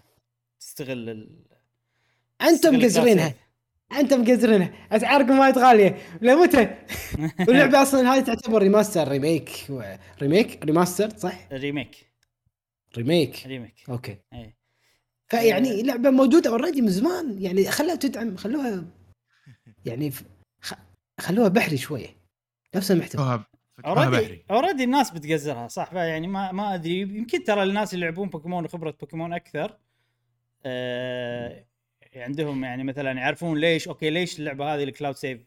تستغل 0.61 1.11
ال... 1.11 1.47
أنتم 2.43 2.75
مقزرينها 2.75 3.35
أنتم 3.93 4.21
مقزرينها 4.21 4.73
أسعاركم 4.93 5.39
وايد 5.39 5.59
غاليه 5.59 5.97
لمتى؟ 6.23 6.77
واللعبة 7.49 7.83
أصلا 7.83 8.15
هذه 8.15 8.21
تعتبر 8.21 8.63
remaster 8.63 9.09
remake 9.09 9.51
و... 9.71 9.83
remake 10.23 10.65
remaster 10.65 11.19
صح؟ 11.19 11.49
remake 11.53 11.97
remake 12.97 13.47
remake 13.47 13.75
okay. 13.89 14.19
اي 14.33 14.57
فيعني 15.29 15.83
لعبة 15.83 16.11
موجودة 16.11 16.51
already 16.51 16.83
من 16.83 16.89
زمان. 16.89 17.43
يعني 17.43 17.71
خلوها 17.71 17.95
تدعم 17.95 18.37
خلوها 18.37 18.85
يعني. 19.85 20.13
خلوها 21.21 21.49
بحري 21.49 21.77
شوية. 21.77 22.17
نفس 22.75 22.91
المحتوى 22.91 23.45
اوريدي 23.85 24.45
أوريدي 24.51 24.85
الناس 24.85 25.11
بتقزرها 25.11 25.69
صح؟ 25.69 25.93
يعني 25.93 26.27
ما 26.27 26.53
ما 26.53 26.75
أدري. 26.75 27.01
يمكن 27.01 27.45
ترى 27.45 27.63
الناس 27.63 27.95
اللي 27.95 28.07
يلعبون 28.07 28.29
بوكيمون 28.29 28.65
وخبرة 28.65 28.97
بوكيمون 29.01 29.33
أكثر 29.33 29.79
آه 30.67 31.67
عندهم 32.17 32.65
يعني 32.65 32.85
مثلا 32.85 33.13
يعرفون 33.13 33.59
ليش 33.59 33.89
okay 33.89 34.11
ليش 34.11 34.39
اللعبة 34.39 34.75
هذه 34.75 34.85
ال 34.85 34.90
cloud 34.90 35.17
save 35.17 35.41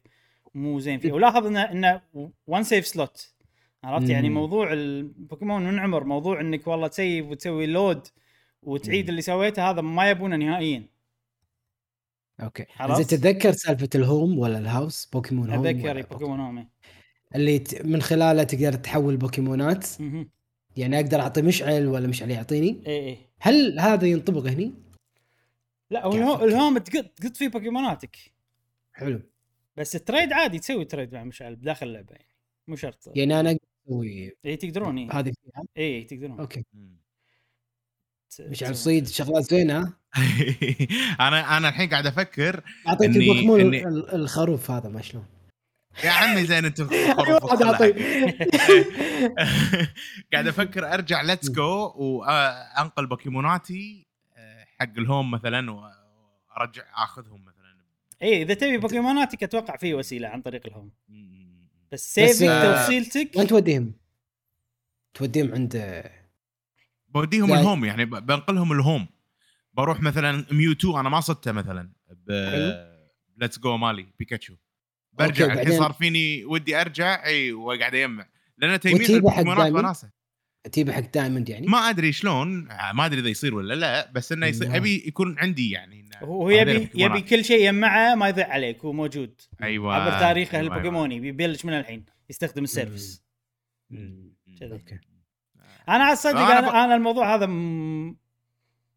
مو 0.54 0.80
زين 0.80 1.00
فيها؟ 1.00 1.14
ولاحظ 1.14 1.46
انه 1.46 1.62
انه 1.62 2.02
one 2.48 2.64
save 2.64 2.88
slot 2.88 3.34
عرفت؟ 3.84 4.10
يعني. 4.10 4.30
موضوع 4.30 4.74
البوكيمون 4.74 5.64
منعمر 5.64 6.04
موضوع 6.04 6.42
إنك 6.42 6.68
والله 6.68 6.88
تسيف 6.88 7.26
وتسوي 7.26 7.66
load 7.66 8.08
وتعيد 8.64 9.04
مم. 9.06 9.10
اللي 9.10 9.22
سويته 9.22 9.70
هذا 9.70 9.82
ما 9.82 10.10
يبونه 10.10 10.36
نهائيا. 10.36 10.84
okay. 12.40 12.66
زين 12.90 13.08
تتذكر 13.08 13.52
سالفة 13.52 13.90
ال 13.96 14.05
Home 14.05 14.40
ولا 14.40 14.58
ال 14.58 14.66
house 14.66 15.06
بوكيمون 15.06 15.50
Home 15.50 15.68
أتذكر 15.68 16.02
بوكيمون 16.02 16.40
Home 16.40 16.58
إيه. 16.58 16.70
اللي 17.36 17.60
ت- 17.60 17.86
من 17.86 18.02
خلاله 18.02 18.44
تقدر 18.44 18.74
تحول 18.74 19.18
بوكيمونات. 19.18 19.88
يعني 20.78 20.96
أقدر 21.00 21.20
أعطي 21.20 21.42
مشعل 21.42 21.88
ولا 21.88 22.08
مشعل 22.08 22.32
يعطيني. 22.32 22.84
اي 22.88 23.08
اي 23.08 23.18
هل 23.40 23.80
هذا 23.80 24.08
ينطبق 24.08 24.48
هني؟ 24.48 24.74
لا 25.92 26.06
هو. 26.06 26.44
ال 26.46 26.52
Home 26.52 26.78
تقط 26.78 27.06
تقط 27.06 27.38
فيه 27.38 27.48
بوكيموناتك. 27.48 28.18
حلو. 28.94 29.22
بس 29.78 29.96
ال 29.96 30.02
trade 30.02 30.34
عادي 30.34 30.60
تسوي 30.60 30.86
trade 30.86 31.14
مع 31.14 31.24
مشعل 31.24 31.56
بداخل 31.56 31.88
اللعبة 31.88 32.12
يعني. 32.12 32.28
مو 32.68 32.76
شرط. 32.76 33.12
يعني 33.16 33.40
أنا 33.40 33.50
أقدر 33.50 33.60
أسوي 33.88 34.36
اي 34.46 34.56
تقدرون 34.56 34.98
اي 34.98 35.08
هذه 35.12 35.32
فيها؟ 35.44 35.64
اي 35.78 36.04
تقدرون. 36.04 36.40
okay. 36.40 36.64
مشعل. 38.40 38.76
صيد 38.76 39.08
شغلات 39.08 39.44
زينة؟ 39.44 39.80
أنا 41.20 41.58
أنا 41.58 41.70
الحين 41.70 41.90
قاعد 41.90 42.06
أفكر 42.06 42.64
أعطيك 42.88 43.12
إني- 43.12 43.16
البوكيمون 43.16 43.60
إني- 43.60 43.86
ال- 43.88 44.16
الخروف 44.16 44.72
هذا 44.72 44.90
ما 44.90 45.02
شلون؟ 45.02 45.26
يا 46.04 46.10
عمي 46.12 46.46
زين 46.46 46.66
انت 46.66 46.82
قاعد 50.34 50.48
أفكر 50.48 50.94
ارجع 50.94 51.22
Let's 51.22 51.52
Go 51.52 51.94
وانقل 51.98 53.08
بوكيموناتي 53.08 54.08
آه، 54.38 54.66
حق 54.80 54.90
ال 54.98 55.05
Home 55.05 55.32
مثلا 55.32 55.72
وارجع 55.72 56.84
اخذهم 56.96 57.42
مثلا. 57.46 57.60
اي 58.22 58.42
إذا 58.42 58.54
تبي 58.54 58.78
بوكيموناتك 58.78 59.44
أتوقع 59.44 59.78
في 59.78 59.94
وسيلة 59.94 60.28
عن 60.28 60.42
طريق 60.42 60.62
ال 60.68 60.72
Home. 60.72 60.92
بس 61.92 62.14
سيفك 62.16 62.44
آه، 62.44 62.82
توصيلتك. 62.82 63.32
وين 63.36 63.48
توديهم؟ 63.48 63.94
توديهم 65.14 65.54
عند 65.54 66.04
بوديهم 67.08 67.50
يعني- 67.50 67.62
ال 67.62 67.67
Home 67.67 67.86
يعني 67.86 68.06
بنقلهم 68.06 68.72
ال 68.72 68.78
Home. 68.78 69.08
بروح 69.74 70.02
مثلا 70.02 70.46
ميوتو 70.52 71.00
أنا 71.00 71.10
ما 71.10 71.20
صدته 71.20 71.52
مثلا 71.52 71.92
ب 72.10 72.32
ليتس 73.38 73.60
جو 73.60 73.78
مالي 73.78 74.08
بيكاتشو. 74.20 74.56
برجع 75.20 75.46
الحين 75.46 75.58
بعدين- 75.58 75.80
صار 75.80 75.94
فيني 75.94 76.46
ودي 76.46 76.82
أرجع 76.82 77.26
إي 77.26 77.52
وقاعد 77.52 77.96
اجمع 77.96 78.26
لأن 78.58 78.80
البوكيمونات 78.86 79.58
دايموند؟ 79.58 79.86
وناسه 79.86 80.10
تجيبه 80.72 80.94
حق 80.94 81.00
دايموند 81.14 81.50
يعني؟ 81.50 81.68
ما 81.68 81.78
أدري 81.78 82.12
شلون 82.12 82.72
آه، 82.72 82.92
ما 82.92 83.06
أدري 83.06 83.20
إذا 83.20 83.30
يصير 83.30 83.56
ولا 83.56 83.74
لا 83.74 84.12
بس 84.12 84.32
إنه 84.32 84.46
يصير. 84.48 84.76
أبي 84.78 85.04
يكون 85.08 85.40
عندي 85.40 85.72
يعني 85.72 86.10
هو 86.24 86.50
يبي. 86.50 86.90
يبي 86.96 87.22
كل 87.22 87.46
شيء 87.46 87.62
يجمعه 87.64 88.16
ما 88.16 88.30
يضيع 88.30 88.48
عليك 88.50 88.80
هو 88.86 88.94
موجود. 88.94 89.42
أيوه 89.64 89.96
عبر 89.96 90.20
تاريخه 90.20 90.58
أيوة، 90.60 90.74
البوكيموني 90.74 91.20
بيبلش 91.20 91.66
من 91.66 91.74
الحين 91.74 92.06
يستخدم 92.30 92.64
السيرفس. 92.64 93.24
أيوة. 93.92 94.32
كذا. 94.60 94.74
أوكي. 94.74 95.00
أنا 95.90 96.04
على 96.04 96.14
الصدق 96.14 96.38
أنا 96.38 96.60
أنا, 96.60 96.68
ب- 96.70 96.74
أنا 96.76 96.96
الموضوع 96.96 97.36
هذا 97.36 97.46
م... 97.46 98.16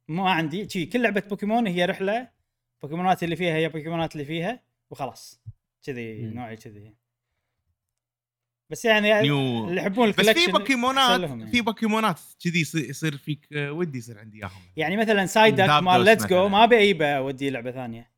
ما 0.08 0.30
عندي. 0.30 0.68
شي 0.68 0.86
كل 0.86 1.02
لعبة 1.02 1.22
بوكيمون 1.30 1.66
هي 1.66 1.84
رحلة 1.84 2.28
بوكيمونات 2.82 3.22
اللي 3.22 3.36
فيها 3.36 3.54
هي 3.56 3.68
بوكيمونات 3.68 4.12
اللي 4.12 4.24
فيها 4.24 4.62
وخلاص. 4.90 5.40
كذي. 5.82 6.22
نوعي 6.22 6.56
كذي 6.56 6.94
بس 8.72 8.84
يعني 8.84 9.20
new 9.22 9.68
اللي 9.68 9.80
يحبون 9.80 10.08
بس 10.08 10.14
في 10.14 10.20
ال 10.20 10.23
collection 10.23 10.52
بوكيمونات 10.52 11.20
يعني. 11.20 11.46
في 11.46 11.60
بوكيمونات 11.60 12.20
كذي 12.44 12.60
يصير 12.60 13.16
فيك 13.16 13.48
آه، 13.52 13.72
ودي 13.72 13.98
يصير 13.98 14.18
عندي 14.18 14.38
إياهم 14.38 14.62
يعني 14.76 14.96
مثلا 14.96 15.26
سايدك 15.26 15.68
مال 15.68 16.04
ليتس 16.04 16.26
جو. 16.26 16.48
ما 16.48 16.64
أبي 16.64 16.78
اجيبه 16.78 17.06
اوديه 17.06 17.50
لعبة 17.50 17.70
ثانية 17.70 18.10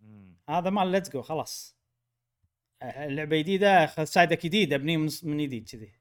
مم. 0.00 0.36
هذا 0.48 0.70
مال 0.70 0.92
Let's 0.92 1.10
Go 1.10 1.22
خلاص 1.22 1.78
اللعبة 2.82 3.38
جديدة 3.38 3.84
اخذ 3.84 4.04
سايدك 4.04 4.46
جديد 4.46 4.72
ابنيه 4.72 4.96
من, 4.96 5.08
من 5.22 5.38
جديد 5.38 5.68
كذي 5.68 5.92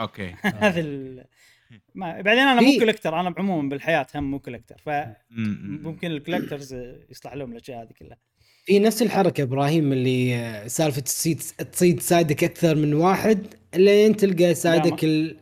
okay 0.00 0.34
هذا 0.64 0.80
ال... 0.80 1.24
ما 1.94 2.20
بعدين 2.20 2.42
أنا 2.42 2.60
مو 2.60 2.78
collector 2.78 3.20
أنا 3.20 3.34
عموما 3.38 3.68
بالحياة 3.68 4.06
هم 4.14 4.30
مو 4.30 4.38
collector 4.38 4.82
مم. 5.30 5.80
فممكن 5.80 6.10
ال 6.10 6.16
collectors 6.16 6.74
يصلح 7.10 7.34
لهم 7.34 7.52
الأشياء 7.52 7.82
هذه 7.82 7.92
كلها 7.98 8.18
في 8.64 8.78
نفس 8.78 9.02
الحركة 9.02 9.42
إبراهيم 9.42 9.92
اللي 9.92 10.36
آه، 10.36 10.66
سالفة 10.66 11.00
تصيد 11.00 11.38
تصيد 11.72 12.00
سايدك 12.00 12.44
أكثر 12.44 12.74
من 12.74 12.94
واحد 12.94 13.46
لين 13.74 14.16
تلقى 14.16 14.54
سايدك 14.54 15.04
ال... 15.04 15.38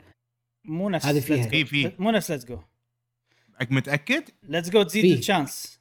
مو 0.65 0.89
نفس 0.91 1.07
هذه 1.07 1.21
فيها. 1.21 1.43
Let's 1.45 1.47
Go. 1.47 1.51
في- 1.51 1.65
في. 1.65 1.93
مو 1.99 2.11
نفس 2.11 2.31
Let's 2.31 2.45
Go 2.45 2.59
متأكد؟ 3.71 4.25
Let's 4.43 4.71
Go 4.71 4.83
تزيد. 4.83 5.19
ال 5.19 5.28
chance 5.28 5.81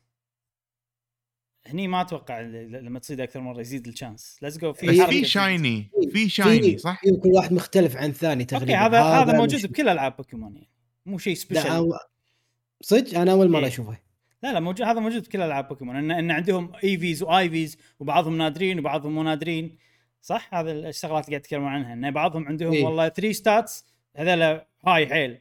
هني 1.68 1.88
ما 1.88 2.02
أتوقع 2.02 2.42
ل- 2.42 2.72
لما 2.86 3.00
تصيد 3.00 3.20
أكثر 3.22 3.40
مرة 3.40 3.62
يزيد 3.62 3.88
ال 3.88 3.95
chance 3.95 4.38
Let's 4.42 4.58
Go 4.58 4.74
في 4.74 4.88
بس 4.88 5.02
في. 5.02 5.26
shiny 5.26 5.90
في 6.12 6.30
shiny 6.30 6.78
صح؟ 6.78 7.02
في 7.02 7.12
كل 7.12 7.30
واحد 7.30 7.54
مختلف 7.54 7.96
عن 7.98 8.10
الثاني 8.10 8.46
تقريبا 8.46 8.76
okay 8.78 8.96
هذا 8.96 9.02
هذا 9.04 9.38
موجود 9.38 9.56
مش- 9.60 9.66
بكل 9.66 9.90
ألعاب 9.90 10.16
بوكيمون 10.18 10.54
يعني 10.56 10.70
مو 11.06 11.18
شيء 11.18 11.36
أو- 11.36 11.98
صدق 12.82 13.20
أنا 13.20 13.32
أول 13.32 13.50
مرة 13.50 13.60
إيه. 13.62 13.68
أشوفه 13.68 13.98
لا 14.44 14.54
لا 14.54 14.60
موجود 14.60 14.82
هذا 14.88 15.00
موجود 15.00 15.24
بكل 15.24 15.42
ألعاب 15.42 15.68
بوكيمون 15.68 15.96
إن 15.96 16.12
إن 16.12 16.32
عندهم 16.32 16.72
EVs 16.84 17.24
و 17.24 17.37
IVs 17.37 17.78
وبعضهم 18.00 18.38
نادرين 18.38 18.80
وبعضهم 18.80 19.12
مو 19.16 19.24
نادرين 19.24 19.78
صح 20.22 20.54
هذا 20.54 20.72
الشغلات 20.72 21.26
اللي 21.26 21.36
قاعد 21.38 21.46
يتكلمون 21.46 21.68
عنها 21.68 21.94
إن 21.94 22.12
بعضهم 22.12 22.48
عندهم 22.48 22.72
إيه. 22.74 22.86
والله 22.86 23.10
3 23.10 23.32
stats 23.32 23.86
هذول 24.16 24.62
high 24.88 25.08
حيل 25.08 25.38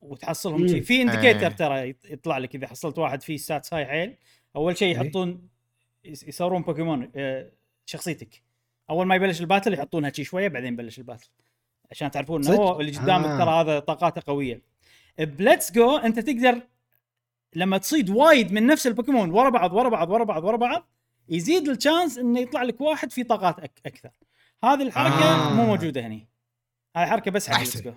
وتحصلهم. 0.00 0.68
شيء 0.68 0.82
في 0.82 1.02
indicator 1.02 1.46
إيه. 1.46 1.48
ترى 1.48 1.92
يط- 1.92 2.10
يطلع 2.12 2.38
لك 2.38 2.54
إذا 2.54 2.66
حصلت 2.66 2.98
واحد 2.98 3.22
فيه 3.22 3.36
stats 3.36 3.74
high 3.74 3.86
حيل 3.86 4.16
أول 4.56 4.76
شيء 4.76 4.88
إيه. 4.88 5.06
يحطون 5.06 5.48
يس- 6.04 6.22
يصورون 6.28 6.62
بوكيمون 6.62 7.10
آه، 7.16 7.50
شخصيتك 7.86 8.42
أول 8.90 9.06
ما 9.06 9.14
يبلش 9.14 9.40
ال 9.40 9.45
battle 9.45 9.74
يحطونها 9.74 10.10
شي 10.10 10.24
شوية 10.24 10.48
بعدين 10.48 10.72
يبلش 10.72 10.98
ال 10.98 11.02
battle 11.02 11.28
عشان 11.90 12.10
تعرفون 12.10 12.46
إنه؟ 12.46 12.56
هو 12.56 12.80
اللي 12.80 12.92
قدامك 12.92 13.26
آه. 13.26 13.38
ترى 13.38 13.50
هذا 13.50 13.78
طاقاته 13.78 14.22
قوية 14.26 14.62
ب 15.18 15.27
Let's 15.27 15.72
Go 15.72 15.96
أنت 15.96 16.18
تقدر 16.18 16.62
لما 17.54 17.78
تصيد 17.78 18.10
وايد 18.10 18.52
من 18.52 18.66
نفس 18.66 18.86
البوكيمون 18.86 19.30
ورا 19.30 19.50
بعض 19.50 19.72
ورا 19.72 19.88
بعض 19.88 20.10
ورا 20.10 20.24
بعض 20.24 20.44
ورا 20.44 20.56
بعض 20.56 20.88
يزيد 21.28 21.68
ال 21.68 21.75
chance 21.75 22.18
إنه 22.18 22.40
يطلع 22.40 22.62
لك 22.62 22.80
واحد 22.80 23.12
فيه 23.12 23.22
طاقات 23.22 23.58
أك 23.60 23.80
أكثر 23.86 24.10
هذه 24.64 24.82
الحركة 24.82 25.48
آه. 25.48 25.54
مو 25.54 25.66
موجودة 25.66 26.06
هني 26.06 26.28
هذه 26.96 27.06
حركة 27.06 27.30
بس 27.30 27.50
حق 27.50 27.62
جو 27.62 27.92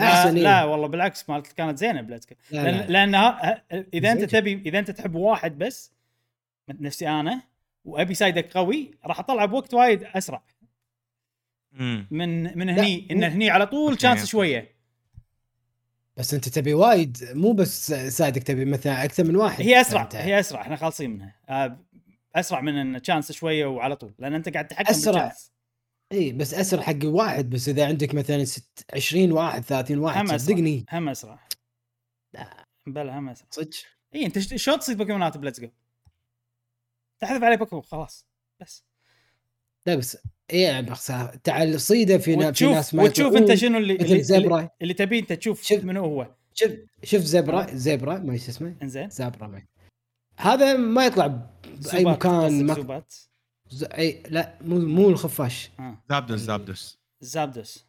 احسن 0.00 0.28
لا, 0.34 0.36
إيه. 0.36 0.42
لا 0.42 0.64
والله 0.64 0.86
بالعكس 0.86 1.30
مالت 1.30 1.52
كانت 1.52 1.78
زينة 1.78 2.00
ب 2.00 2.04
Let's 2.04 2.26
Go 2.26 2.36
لا 2.50 2.62
لأن 2.62 2.74
لا. 2.78 2.86
لأن 2.86 3.14
ها- 3.14 3.62
إذا 3.94 4.12
أنت. 4.12 4.24
تبي 4.24 4.52
إذا 4.66 4.78
أنت 4.78 4.90
تحب 4.90 5.14
واحد 5.14 5.58
بس 5.58 5.92
نفسي 6.68 7.08
أنا 7.08 7.42
وأبي 7.84 8.14
سايدك 8.14 8.52
قوي 8.56 8.90
راح 9.06 9.18
اطلع 9.18 9.44
بوقت 9.44 9.74
وايد 9.74 10.04
أسرع 10.04 10.42
مم. 11.72 12.06
من 12.10 12.58
من 12.58 12.68
هني 12.68 13.08
ان 13.10 13.24
هني 13.24 13.50
على 13.50 13.66
طول 13.66 14.00
chance. 14.00 14.24
شوية 14.26 14.79
بس 16.20 16.34
انت 16.34 16.48
تبي 16.48 16.74
وايد 16.74 17.18
مو 17.32 17.52
بس 17.52 17.92
سايدك 17.92 18.42
تبي 18.42 18.64
مثلا 18.64 19.04
أكثر 19.04 19.24
من 19.24 19.36
واحد. 19.36 19.62
هي 19.62 19.80
أسرع 19.80 20.02
أنت 20.02 20.14
هي 20.16 20.40
أسرع 20.40 20.60
إحنا 20.60 20.76
خالصين 20.76 21.10
منها. 21.10 21.34
آه، 21.48 21.78
أسرع 22.34 22.60
من 22.60 22.76
إن 22.76 23.02
chance 23.02 23.32
شوية 23.32 23.66
وعلى 23.66 23.96
طول 23.96 24.14
لأن 24.18 24.34
أنت 24.34 24.48
قاعد 24.48 24.68
تحكم. 24.68 24.94
بال 24.94 25.09
chance 25.09 25.52
إي 26.12 26.32
بس 26.32 26.54
أسرع 26.54 26.82
حق 26.82 26.96
واحد 27.04 27.50
بس 27.50 27.68
إذا 27.68 27.86
عندك 27.86 28.14
مثلا 28.14 28.44
ست 28.44 28.84
20 28.94 29.32
واحد 29.32 29.62
30 29.64 29.98
واحد 29.98 30.16
هم 30.18 30.24
أسرع 30.24 30.36
صدقني. 30.36 30.84
هم 30.92 31.08
أسرع. 31.08 31.48
لا. 32.34 32.66
بلا 32.86 33.18
هم 33.18 33.28
أسرع. 33.28 33.48
صدق. 33.50 33.70
إي 34.14 34.26
أنت 34.26 34.38
شلون 34.38 34.78
تصيد 34.78 34.96
بوكيمونات 34.96 35.36
بليتس 35.36 35.60
جو؟ 35.60 35.68
تحذف 37.20 37.42
عليه 37.42 37.56
بوكيمون 37.56 37.84
خلاص 37.84 38.26
بس. 38.60 38.84
لا 39.86 39.94
بس 39.94 40.18
إيه 40.50 40.80
بس 40.80 41.12
تعال 41.44 41.80
صيده 41.80 42.18
في, 42.18 42.36
نا- 42.36 42.42
في 42.42 42.48
وتشوف 42.48 42.72
ناس 42.74 42.94
ما 42.94 43.02
وتشوف. 43.02 43.36
أنت 43.36 43.54
شنو 43.54 43.78
اللي 43.78 43.94
مثل 43.94 44.02
اللي, 44.04 44.12
اللي, 44.12 44.22
زبرة. 44.22 44.70
اللي 44.82 44.94
تبي 44.94 45.18
أنت 45.18 45.32
تشوف 45.32 45.62
شوف. 45.62 45.84
منو 45.84 46.04
هو. 46.04 46.34
شوف 46.54 46.70
شوف 47.04 47.20
زبرة. 47.22 47.66
زبرة 47.74 48.18
ما 48.18 48.32
إيش 48.32 48.48
اسمه. 48.48 48.74
إنزين. 48.82 49.10
زبرة 49.10 49.46
ما 49.46 49.62
هذا 50.36 50.76
ما 50.76 51.06
يطلع 51.06 51.26
بأي 51.26 52.04
مكان 52.04 52.66
ما 52.66 53.02
ز... 53.70 53.84
اي 53.84 54.22
لا 54.28 54.54
مو 54.60 54.78
مو 54.78 55.08
الخفاش. 55.08 55.70
زابدوس 56.10 56.40
زابدوس. 56.40 56.98
زابدوس. 57.20 57.86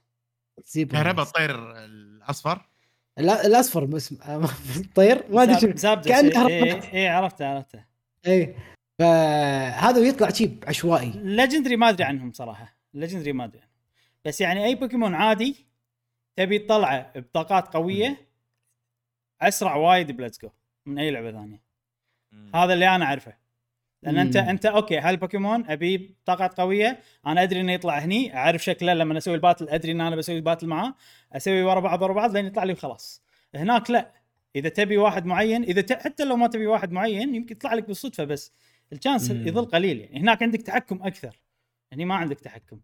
كهرباء 0.75 1.25
الطير 1.25 1.85
الأصفر. 1.85 2.67
لا 3.17 3.45
الأصفر 3.45 3.85
بس 3.85 4.11
الطير 4.77 5.23
ما 5.29 5.43
أدري 5.43 5.73
اي 6.07 6.31
هربان. 6.37 6.79
اي 6.79 7.07
عرفته 7.07 7.45
عرفته. 7.47 7.83
اي 8.27 8.55
فهذا 9.01 9.99
يطلع 9.99 10.29
شيب 10.29 10.63
عشوائي 10.67 11.11
legendary 11.15 11.75
ما 11.75 11.89
أدري 11.89 12.03
عنهم 12.03 12.31
صراحة. 12.31 12.77
legendary 12.93 13.33
ما 13.33 13.43
أدري 13.43 13.59
عنهم. 13.59 13.71
بس 14.25 14.41
يعني 14.41 14.65
أي 14.65 14.75
بوكيمون 14.75 15.15
عادي 15.15 15.55
تبي 16.35 16.59
تطلعه 16.59 17.11
بطاقات 17.15 17.73
قوية 17.73 18.27
أسرع 19.41 19.75
وايد 19.75 20.11
ب 20.11 20.16
Let's 20.16 20.41
Go 20.41 20.49
من 20.85 20.99
أي 20.99 21.11
لعبة 21.11 21.31
ثانية. 21.31 21.61
هذا 22.55 22.73
اللي 22.73 22.95
أنا 22.95 23.05
أعرفه. 23.05 23.33
لأن 24.03 24.17
أنت 24.17 24.37
مم. 24.37 24.49
أنت 24.49 24.65
okay 24.65 24.99
هالبوكيمون 24.99 25.69
أبي 25.69 25.97
بطاقات 25.97 26.59
قوية؟ 26.59 26.99
أنا 27.27 27.43
أدري 27.43 27.61
إنه 27.61 27.73
يطلع 27.73 27.99
هني 27.99 28.37
أعرف 28.37 28.63
شكله 28.63 28.93
لما 28.93 29.17
أسوي 29.17 29.35
ال 29.35 29.40
battle 29.40 29.69
أدري 29.69 29.91
إن 29.91 30.01
أنا 30.01 30.15
بسوي 30.15 30.41
battle 30.41 30.67
معاه 30.67 30.95
أسوي 31.33 31.63
ورا 31.63 31.79
بعض 31.79 32.01
ورا 32.01 32.13
بعض 32.13 32.33
لين 32.33 32.45
يطلع 32.45 32.63
لي 32.63 32.73
وخلاص. 32.73 33.23
هناك 33.55 33.91
لا. 33.91 34.11
إذا 34.55 34.69
تبي 34.69 34.97
واحد 34.97 35.25
معين 35.25 35.63
إذا 35.63 35.81
ت... 35.81 35.93
حتى 35.93 36.25
لو 36.25 36.35
ما 36.35 36.47
تبي 36.47 36.67
واحد 36.67 36.91
معين 36.91 37.35
يمكن 37.35 37.55
يطلع 37.55 37.73
لك 37.73 37.87
بالصدفة 37.87 38.23
بس. 38.23 38.53
ال 38.93 38.98
chance. 38.98 39.29
يظل 39.29 39.65
قليل 39.65 39.99
يعني. 39.99 40.19
هناك 40.19 40.43
عندك 40.43 40.61
تحكم 40.61 41.03
أكثر. 41.03 41.39
هني 41.93 42.05
ما 42.05 42.15
عندك 42.15 42.39
تحكم. 42.39 42.79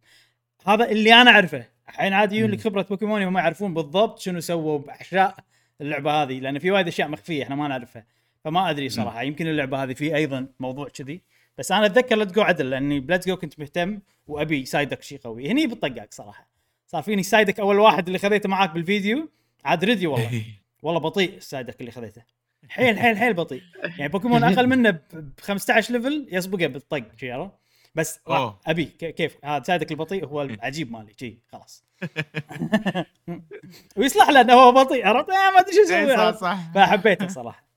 هذا 0.68 0.92
اللي 0.92 1.14
أنا 1.14 1.32
أعرفه. 1.32 1.66
الحين 1.90 2.14
عادي 2.14 2.36
يجون 2.36 2.52
لك. 2.52 2.62
خبرة 2.62 2.82
بوكيمون 2.82 3.24
وما 3.24 3.40
يعرفون 3.40 3.74
بالضبط 3.74 4.20
شنو 4.20 4.40
سووا 4.40 4.80
باحشاء 4.80 5.36
اللعبة 5.82 6.12
هذه 6.12 6.40
لأن 6.40 6.60
في 6.60 6.72
وايد 6.72 6.88
أشياء 6.88 7.08
مخفية 7.08 7.44
إحنا 7.44 7.56
ما 7.56 7.68
نعرفها. 7.68 8.06
فما 8.44 8.70
أدري 8.70 8.90
صراحة 8.90 9.22
يمكن 9.22 9.48
اللعبة 9.48 9.84
هذه 9.84 9.94
في 9.94 10.16
أيضا 10.16 10.48
موضوع 10.60 10.88
كذي. 10.88 11.22
بس 11.58 11.72
أنا 11.72 11.86
أتذكر 11.86 12.16
Let's 12.16 12.32
Go 12.32 12.42
عدل 12.42 12.70
لأني 12.70 13.00
ب 13.00 13.04
Let's 13.04 13.28
Go 13.28 13.38
كنت 13.38 13.60
مهتم 13.60 14.00
وأبي 14.28 14.66
Psyduck 14.66 15.04
شيء 15.04 15.20
قوي. 15.20 15.52
هني 15.52 15.68
بالطقاق 15.68 16.08
صراحة. 16.12 16.50
صار 16.88 17.04
فيني 17.04 17.24
Psyduck 17.24 17.60
أول 17.60 17.80
واحد 17.80 18.08
اللي 18.08 18.20
خذيته 18.20 18.50
معاك 18.50 18.72
بالفيديو. 18.72 19.30
عاد 19.66 19.86
ردي 19.86 20.08
والله. 20.08 20.44
والله 20.84 21.00
بطيء 21.00 21.38
ال 21.38 21.43
Psyduck 21.43 21.80
اللي 21.80 21.92
خذيته. 21.92 22.37
حيل 22.70 23.00
حيل 23.00 23.18
حيل 23.18 23.34
بطيء 23.34 23.62
يعني 23.84 24.08
بوكيمون 24.08 24.44
أقل 24.44 24.68
منه 24.78 24.90
ب 24.92 25.00
15 25.42 25.94
level 25.94 26.28
يسبقه 26.32 26.68
بالطق 26.68 27.04
شي 27.18 27.32
عرفت 27.32 27.52
بس. 27.96 28.20
أبي 28.68 28.86
كيف 28.86 29.46
هذا 29.46 29.64
Psyduck 29.64 29.92
البطيء 29.92 30.26
هو 30.26 30.42
العجيب 30.42 30.92
مالي 30.92 31.14
شي 31.20 31.40
خلاص 31.52 31.84
ويصلح 33.98 34.30
له 34.30 34.42
انه 34.42 34.54
هو 34.54 34.72
بطيء 34.72 35.08
عرفت 35.08 35.30
آه 35.30 35.52
ما 35.52 35.60
أدري 35.60 35.74
شو 35.76 35.84
أسوي 35.84 35.98
إيه، 35.98 36.32
صح؟ 36.32 36.40
صح 36.40 36.72
فحبيته 36.76 37.28
صراحة 37.28 37.68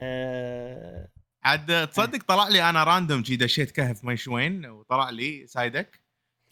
آه، 0.00 1.08
عاد 1.44 1.88
تصدق 1.88 2.22
طلع 2.22 2.48
لي 2.48 2.70
أنا 2.70 2.84
راندوم 2.84 3.22
جي 3.22 3.36
دشيت 3.36 3.70
كهف 3.70 4.04
ماي 4.04 4.16
شوين 4.16 4.66
وطلع 4.66 5.10
لي 5.10 5.46
سايدك 5.46 6.00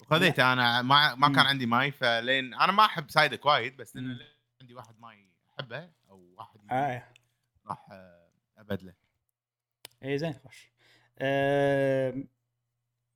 وخذيته 0.01 0.53
أنا 0.53 0.81
ما 0.81 1.15
ما 1.15 1.27
كان. 1.27 1.39
عندي 1.45 1.65
ماي 1.65 1.91
فلين 1.91 2.53
أنا 2.53 2.71
ما 2.71 2.85
أحب 2.85 3.09
سايدك 3.11 3.45
وايد 3.45 3.77
بس 3.77 3.95
لأن. 3.95 4.17
عندي 4.61 4.73
واحد 4.75 4.95
ماي 4.99 5.27
أحبه 5.59 5.89
أو 6.09 6.23
واحد 6.37 6.59
آه. 6.71 7.03
راح 7.69 7.87
ابدله 8.57 8.93
اي 10.03 10.17
زين 10.17 10.33
خوش 10.33 10.71
آه، 11.19 12.23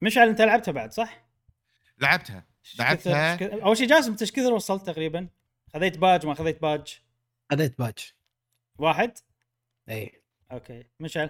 مشعل 0.01 0.29
أنت 0.29 0.41
لعبتها 0.41 0.71
بعد 0.71 0.91
صح؟ 0.93 1.25
لعبتها 1.97 2.45
لعبتها. 2.79 3.35
كثر- 3.35 3.63
أول 3.63 3.77
شيء 3.77 3.87
جاسم 3.87 4.11
أنت 4.11 4.21
إيش 4.21 4.31
كثر 4.31 4.53
وصلت 4.53 4.85
تقريبا؟ 4.87 5.27
خذيت 5.73 5.97
باج 5.97 6.25
ما 6.25 6.33
خذيت 6.33 6.61
باج؟ 6.61 6.99
خذيت 7.51 7.77
باج 7.79 8.13
واحد؟ 8.77 9.17
إي 9.89 10.23
okay 10.51 10.83
مشعل 10.99 11.29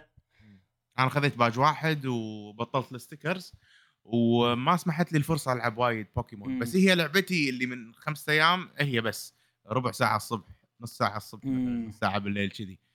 أنا 1.00 1.10
خذيت 1.10 1.36
باج 1.38 1.60
واحد 1.60 2.06
وبطلت 2.06 2.92
ال 2.92 2.99
stickers 2.99 3.54
وما 4.04 4.78
سمحت 4.78 5.12
لي 5.12 5.18
الفرصة 5.18 5.54
ألعب 5.54 5.78
وايد 5.78 6.08
بوكيمون 6.16 6.50
مم. 6.50 6.60
بس 6.60 6.76
هي 6.76 6.96
لعبتي 6.96 7.50
اللي 7.50 7.66
من 7.66 7.94
خمسة 7.96 8.34
أيام 8.34 8.70
هي 8.78 9.02
بس 9.02 9.34
ربع 9.68 9.92
ساعة 9.92 10.16
الصبح 10.18 10.48
نص 10.82 10.98
ساعة 10.98 11.18
الصبح 11.18 11.48
ساعة 11.92 12.18
بالليل 12.20 12.52
كذي 12.52 12.74
أه، 12.74 12.93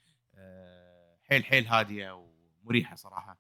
حيل 1.31 1.45
حيل 1.45 1.67
هادية 1.67 2.25
ومريحة 2.65 2.97
صراحة. 2.97 3.39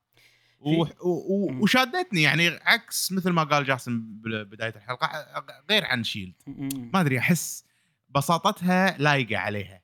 و... 0.60 0.82
و... 0.82 1.52
وشادتني 1.62 2.22
يعني 2.22 2.46
عكس 2.48 3.12
مثل 3.12 3.30
ما 3.30 3.44
قال 3.44 3.64
جاسم 3.64 4.00
ببدايه 4.00 4.74
الحلقة 4.76 5.08
غير 5.70 5.84
عن 5.84 6.04
Shield. 6.04 6.34
ما 6.92 7.00
أدري 7.00 7.18
أحس 7.18 7.64
بساطتها 8.08 8.96
لايقة 8.98 9.36
عليها. 9.38 9.82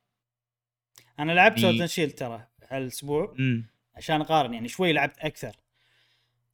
أنا 1.19 1.33
لعبت 1.33 1.55
بي- 1.55 1.61
Sword 1.61 1.77
and 1.77 1.87
Shield 1.87 2.13
ترى 2.13 2.47
هالأسبوع 2.71 3.35
عشان 3.95 4.21
أقارن 4.21 4.55
يعني 4.55 4.69
شوي 4.69 4.93
لعبت 4.93 5.19
أكثر. 5.19 5.57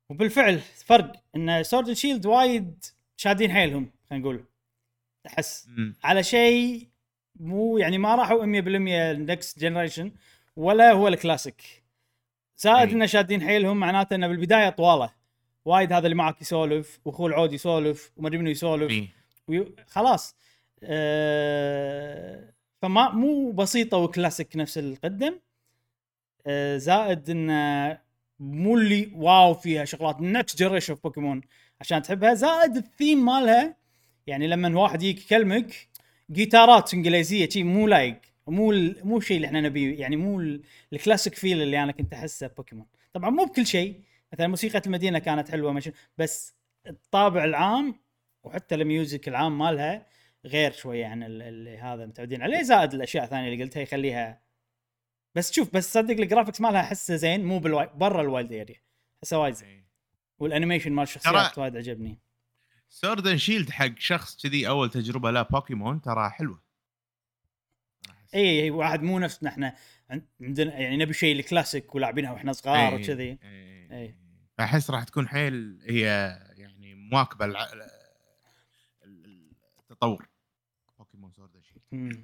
وبالفعل 0.09 0.59
فرق 0.87 1.13
إن 1.37 1.63
Sword 1.63 1.83
and 1.83 1.95
Shield 1.95 2.27
وايد 2.27 2.85
شادين 3.17 3.53
حيلهم 3.53 3.91
خلينا 4.11 4.23
نقول. 4.25 4.45
أحس. 5.27 5.69
على 6.05 6.23
شيء 6.23 6.89
مو 7.41 7.79
يعني 7.79 7.99
ما 7.99 8.15
راحوا 8.15 8.43
100% 8.47 8.47
ال 8.67 8.85
next 8.85 9.59
generation 9.59 10.13
ولا 10.61 10.93
هو 10.93 11.09
الكلاسيك. 11.09 11.63
زائد. 12.57 12.91
إنه 12.91 13.07
شادين 13.07 13.43
حيلهم 13.43 13.77
معناته 13.77 14.15
إنه 14.15 14.29
بالبداية 14.29 14.69
طوالة. 14.69 15.11
وايد 15.65 15.93
هذا 15.93 16.07
اللي 16.07 16.15
معك 16.15 16.41
يسولف 16.41 17.01
وأخوه 17.05 17.27
العود 17.27 17.53
يسولف 17.53 18.13
وما 18.17 18.29
أدري 18.29 18.39
منو 18.39 18.51
يسولف. 18.51 19.09
وي... 19.49 19.75
خلاص. 19.87 20.37
آه... 20.83 22.53
فما 22.83 23.11
مو 23.11 23.51
بسيطة 23.51 23.97
وكلاسيك 23.97 24.57
نفس 24.57 24.79
القدم. 24.79 25.39
آه... 26.47 26.77
زائد 26.77 27.31
إنه 27.31 27.99
مو 28.41 28.79
اللي 28.79 29.13
wow 29.15 29.55
فيها 29.55 29.85
شغلات 29.85 30.21
next 30.21 30.59
generation 30.59 30.93
of 30.93 31.03
بوكيمون 31.03 31.41
عشان 31.81 32.03
تحبها. 32.03 32.35
زائد 32.35 32.77
الثيم 32.77 33.25
مالها 33.25 33.77
يعني 34.27 34.47
لما 34.47 34.81
واحد 34.81 35.03
يجيك 35.03 35.25
يكلمك 35.25 35.89
جيتارات 36.31 36.95
إنجليزية 36.95 37.49
شي 37.49 37.63
مو 37.63 37.89
لايق. 37.89 38.30
مو 38.51 38.73
ال... 38.73 39.07
مو 39.07 39.19
الشيء 39.19 39.37
اللي 39.37 39.47
إحنا 39.47 39.61
نبيه 39.61 40.01
يعني 40.01 40.17
مو 40.17 40.41
ال... 40.41 40.63
ال 40.93 40.98
classic 40.98 41.35
feel 41.35 41.63
اللي 41.63 41.83
أنا 41.83 41.93
كنت 41.93 42.15
أحسه 42.15 42.47
بوكيمون. 42.47 42.87
طبعا 43.13 43.31
مو 43.31 43.45
بكل 43.45 43.67
شيء 43.67 44.01
مثلا 44.33 44.47
موسيقى 44.47 44.83
المدينة 44.87 45.19
كانت 45.19 45.51
حلوة 45.51 45.73
مش... 45.73 45.91
بس 46.19 46.55
الطابع 46.87 47.45
العام 47.45 47.95
وحتى 48.45 48.75
ال 48.75 48.84
music 48.84 49.29
العام 49.29 49.59
مالها 49.59 50.07
غير 50.45 50.73
شوية 50.73 51.07
عن 51.07 51.23
ال- 51.23 51.43
اللي 51.43 51.79
هذا 51.79 52.07
متعودين 52.07 52.43
عليه. 52.43 52.63
زائد 52.63 52.95
الأشياء 52.95 53.25
الثانية 53.25 53.53
اللي 53.53 53.65
قلتها 53.65 53.81
يخليها 53.81 54.41
بس 55.35 55.53
شوف 55.53 55.75
بس 55.75 55.93
صدق 55.93 56.21
ال 56.21 56.25
graphics 56.25 56.61
مالها 56.61 56.81
أحسه 56.81 57.17
زين 57.17 57.45
مو 57.45 57.59
بال 57.59 57.69
wild 57.69 57.91
برا 57.95 58.23
ال 58.23 58.29
wild 58.29 58.53
area 58.53 58.77
أحسه 59.25 59.39
وايد 59.39 59.55
زين. 59.55 59.85
وال 60.39 60.48
animation 60.48 60.93
مال 60.93 61.03
الشخصيات 61.03 61.59
وايد 61.59 61.77
عجبني. 61.77 62.19
Sword 62.89 63.37
Shield 63.37 63.71
حق 63.71 63.99
شخص 63.99 64.43
كذي 64.43 64.69
أول 64.69 64.91
تجربة 64.91 65.31
له 65.31 65.43
بوكيمون 65.43 66.01
ترى 66.01 66.31
حلوة. 66.31 66.63
اي 68.35 68.63
اي 68.63 68.71
واحد 68.71 69.03
مو 69.03 69.19
نفسنا 69.19 69.49
إحنا 69.51 69.75
عن- 70.11 70.23
عندنا 70.41 70.79
يعني 70.79 70.97
نبي 70.97 71.13
شيء 71.13 71.37
الكلاسيك 71.37 71.95
ولاعبينها 71.95 72.33
وإحنا 72.33 72.53
صغار 72.53 72.89
إي، 72.89 72.95
وكذي 72.95 73.39
إي. 73.43 73.89
إي. 73.93 74.15
أحس 74.61 74.91
راح 74.91 75.05
تكون 75.05 75.29
حيل 75.29 75.79
هي 75.89 76.05
يعني 76.57 76.95
مواكبة 76.95 77.45
الع... 77.45 77.65
ال- 79.05 79.51
التطور 79.81 80.29
بوكيمون 80.99 81.33
Sword 81.33 81.51
Shield. 81.63 82.23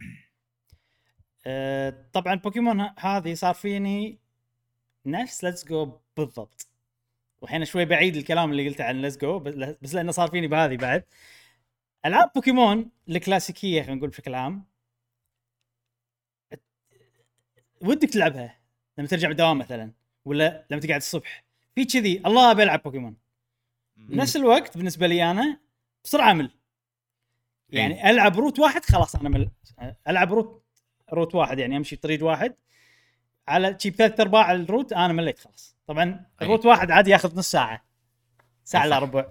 آه، 1.46 2.06
طبعا 2.12 2.34
بوكيمون 2.34 2.80
هذه 2.98 3.34
صار 3.34 3.54
فيني 3.54 4.18
نفس 5.06 5.44
Let's 5.44 5.64
Go 5.64 6.00
بالضبط 6.16 6.66
والحين 7.40 7.64
شوي 7.64 7.84
بعيد 7.84 8.16
الكلام 8.16 8.50
اللي 8.50 8.68
قلته 8.68 8.84
عن 8.84 9.02
Let's 9.02 9.16
Go 9.16 9.38
بس 9.82 9.94
لأنه 9.94 10.12
صار 10.12 10.28
فيني 10.30 10.46
بهذه 10.48 10.76
بعد 10.76 11.04
ألعاب 12.06 12.30
بوكيمون 12.34 12.90
الكلاسيكية 13.08 13.82
خلينا 13.82 13.94
نقول 13.94 14.10
بشكل 14.10 14.34
عام 14.34 14.64
ودك 17.80 18.08
تلعبها 18.08 18.58
لما 18.98 19.08
ترجع 19.08 19.28
من 19.28 19.32
الدوام 19.32 19.58
مثلا 19.58 19.92
ولا 20.24 20.66
لما 20.70 20.80
تقعد 20.80 20.96
الصبح. 20.96 21.44
في 21.74 21.84
كذي 21.84 22.22
الله 22.26 22.50
ابي 22.50 22.62
العب 22.62 22.82
بوكيمون 22.82 23.16
بنفس 23.96 24.36
الوقت 24.36 24.76
بالنسبة 24.76 25.06
لي 25.06 25.30
أنا 25.30 25.60
بسرعة 26.04 26.30
امل 26.30 26.50
يعني 27.70 28.10
ألعب 28.10 28.38
route 28.38 28.58
واحد 28.58 28.84
خلاص 28.84 29.16
أنا 29.16 29.28
مل 29.28 29.50
ألعب 30.08 30.32
route 30.32 30.62
route 31.12 31.34
واحد 31.34 31.58
يعني 31.58 31.76
أمشي 31.76 31.96
طريق 31.96 32.24
واحد. 32.24 32.54
على 33.48 33.76
شي 33.80 33.90
ثلاث 33.90 34.20
أرباع 34.20 34.52
ال 34.52 34.59
route 34.59 34.92
أنا 34.92 35.12
مليت 35.12 35.38
خلاص. 35.38 35.76
طبعا 35.86 36.26
أي. 36.42 36.46
ال 36.46 36.50
route 36.50 36.66
واحد 36.66 36.90
عادي 36.90 37.10
ياخذ 37.10 37.38
نص 37.38 37.50
ساعة 37.50 37.86
ساعة 38.64 38.84
الا. 38.84 38.98
ربع. 38.98 39.26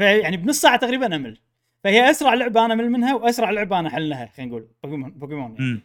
يعني 0.00 0.36
بنص 0.36 0.60
ساعة 0.60 0.76
تقريبا 0.76 1.16
أمل. 1.16 1.40
فهي 1.84 2.10
أسرع 2.10 2.34
لعبة 2.34 2.64
أنا 2.64 2.74
امل 2.74 2.90
منها 2.90 3.14
وأسرع 3.14 3.50
لعبة 3.50 3.78
أنا 3.78 3.88
أحن 3.88 4.08
لها 4.08 4.26
خلينا 4.36 4.50
نقول 4.50 4.68
بوكيمون 4.84 5.10
بوكيمون 5.10 5.56
يعني. 5.58 5.80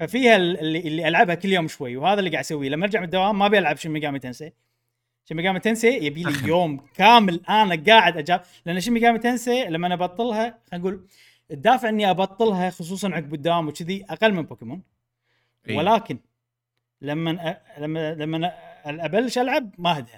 ففيها 0.00 0.36
ال- 0.36 0.58
اللي, 0.60 0.78
اللي 0.78 1.08
ألعبها 1.08 1.34
كل 1.34 1.48
يوم 1.52 1.68
شوي 1.68 1.96
وهذا 1.96 2.18
اللي 2.18 2.30
قاعد 2.30 2.44
أسويه. 2.44 2.68
لما 2.68 2.84
أرجع 2.84 2.98
من 3.00 3.04
الدوام 3.04 3.38
ما 3.38 3.46
أبي 3.46 3.58
ألعب 3.58 3.76
Shin 3.76 3.90
Megami 3.90 4.18
Tensei 4.18 4.52
Shin 5.24 5.36
Megami 5.36 5.60
Tensei 5.60 5.88
يبي 5.88 6.22
لي. 6.22 6.48
يوم 6.48 6.76
كامل 6.94 7.40
أنا 7.48 7.82
قاعد 7.86 8.16
أجابل. 8.16 8.42
لأن 8.66 8.80
Shin 8.80 8.92
Megami 8.92 9.18
Tensei 9.18 9.64
لما 9.64 9.86
أنا 9.86 9.94
أبطلها 9.94 10.58
خلينا 10.70 10.84
نقول 10.88 11.06
الدافع 11.50 11.88
إني 11.88 12.10
أبطلها 12.10 12.70
خصوصا 12.70 13.10
عقب 13.10 13.34
الدوام 13.34 13.68
وكذي 13.68 14.04
أقل 14.10 14.32
من 14.34 14.42
بوكيمون 14.42 14.82
إي. 15.68 15.76
ولكن 15.76 16.18
لما 17.02 17.50
أ... 17.50 17.60
لما 17.80 18.14
لما 18.14 18.52
أبلش 18.86 19.38
ألعب 19.38 19.70
ما 19.78 19.96
أهدى. 19.96 20.12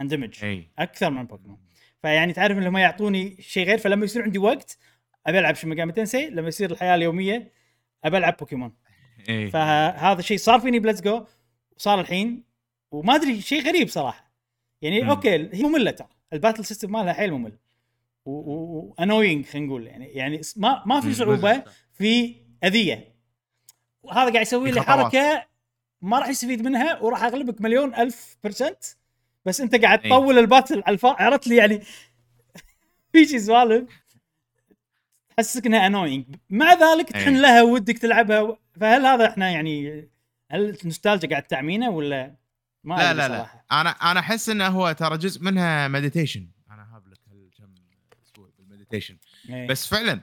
اندمج 0.00 0.44
اي 0.44 0.68
أكثر 0.78 1.10
من 1.10 1.24
بوكيمون 1.24 1.58
فيعني 2.02 2.32
تعرف 2.32 2.58
إن 2.58 2.66
هم 2.66 2.76
يعطوني 2.76 3.36
شيء 3.40 3.66
غير 3.66 3.78
فلما 3.78 4.04
يصير 4.04 4.22
عندي 4.22 4.38
وقت 4.38 4.78
أبي 5.26 5.38
ألعب 5.38 5.54
Shin 5.54 5.70
Megami 5.70 5.92
Tensei 5.92 6.30
لما 6.30 6.48
يصير 6.48 6.70
الحياة 6.70 6.94
اليومية 6.94 7.52
أبي 8.04 8.18
ألعب 8.18 8.36
بوكيمون. 8.36 8.76
اي 9.28 9.50
فهذا 9.50 10.18
الشيء 10.18 10.38
صار 10.38 10.60
فيني 10.60 10.78
ب 10.78 10.82
Let's 10.82 11.00
Go 11.00 11.26
وصار 11.76 12.00
الحين 12.00 12.44
وما 12.90 13.14
أدري 13.14 13.40
شيء 13.40 13.62
غريب 13.62 13.88
صراحة. 13.88 14.32
يعني 14.82 15.02
مم. 15.02 15.10
okay 15.10 15.48
هي 15.52 15.62
مملة 15.62 15.90
ترى. 15.90 16.08
ال 16.32 16.37
battle 16.37 16.64
system 16.64 16.92
مالها 16.92 17.12
حيل 17.12 17.32
ممل. 17.32 17.58
و 18.24 18.38
annoying 18.38 19.46
خلينا 19.46 19.66
نقول. 19.66 19.86
يعني 19.86 20.06
يعني 20.06 20.40
ما 20.56 20.82
ما 20.86 21.00
في 21.00 21.14
صعوبة. 21.14 21.64
في 21.92 22.36
أذية. 22.64 23.14
وهذا 24.02 24.32
قاعد 24.32 24.46
يسوي 24.46 24.70
لي. 24.70 24.82
حركة 24.82 25.46
ما 26.02 26.18
راح 26.18 26.28
يستفيد 26.28 26.62
منها 26.62 27.02
وراح 27.02 27.22
أغلبك 27.22 27.60
مليون 27.60 27.94
ألف 27.94 28.36
percent 28.44 28.84
بس 29.44 29.60
انت 29.60 29.74
قاعد 29.74 30.00
أي. 30.00 30.10
تطول 30.10 30.38
ال 30.38 30.44
battle 30.44 30.82
على 30.86 30.98
عرفت 31.04 31.46
لي 31.46 31.56
يعني 31.56 31.82
في 33.12 33.38
سوالف 33.38 33.88
تحسسك 35.36 35.66
إنها 35.66 35.86
annoying 35.86 36.24
مع 36.50 36.72
ذلك 36.74 37.08
تحن 37.10 37.34
أي. 37.34 37.40
لها 37.40 37.62
ودك 37.62 37.98
تلعبها 37.98 38.56
فهل 38.80 39.06
هذا 39.06 39.28
إحنا 39.28 39.50
يعني 39.50 40.08
هل 40.50 40.76
النوستالجيا 40.80 41.28
قاعد 41.28 41.42
تعمينه 41.42 41.90
ولا 41.90 42.36
ما 42.84 42.94
لا 42.94 43.14
لا 43.14 43.28
لا. 43.28 43.64
أنا 43.72 43.90
أنا 43.90 44.20
أحس 44.20 44.48
إنه 44.48 44.66
هو 44.66 44.92
ترى 44.92 45.18
جزء 45.18 45.42
منها 45.42 45.88
meditation 45.88 46.48
أنا 46.70 46.96
هاب 46.96 47.08
لك 47.08 47.18
هالكم 47.32 47.72
أسبوع 48.24 48.50
بال 48.58 48.68
meditation 48.68 49.16
إيه. 49.50 49.68
بس 49.68 49.86
فعلا 49.86 50.20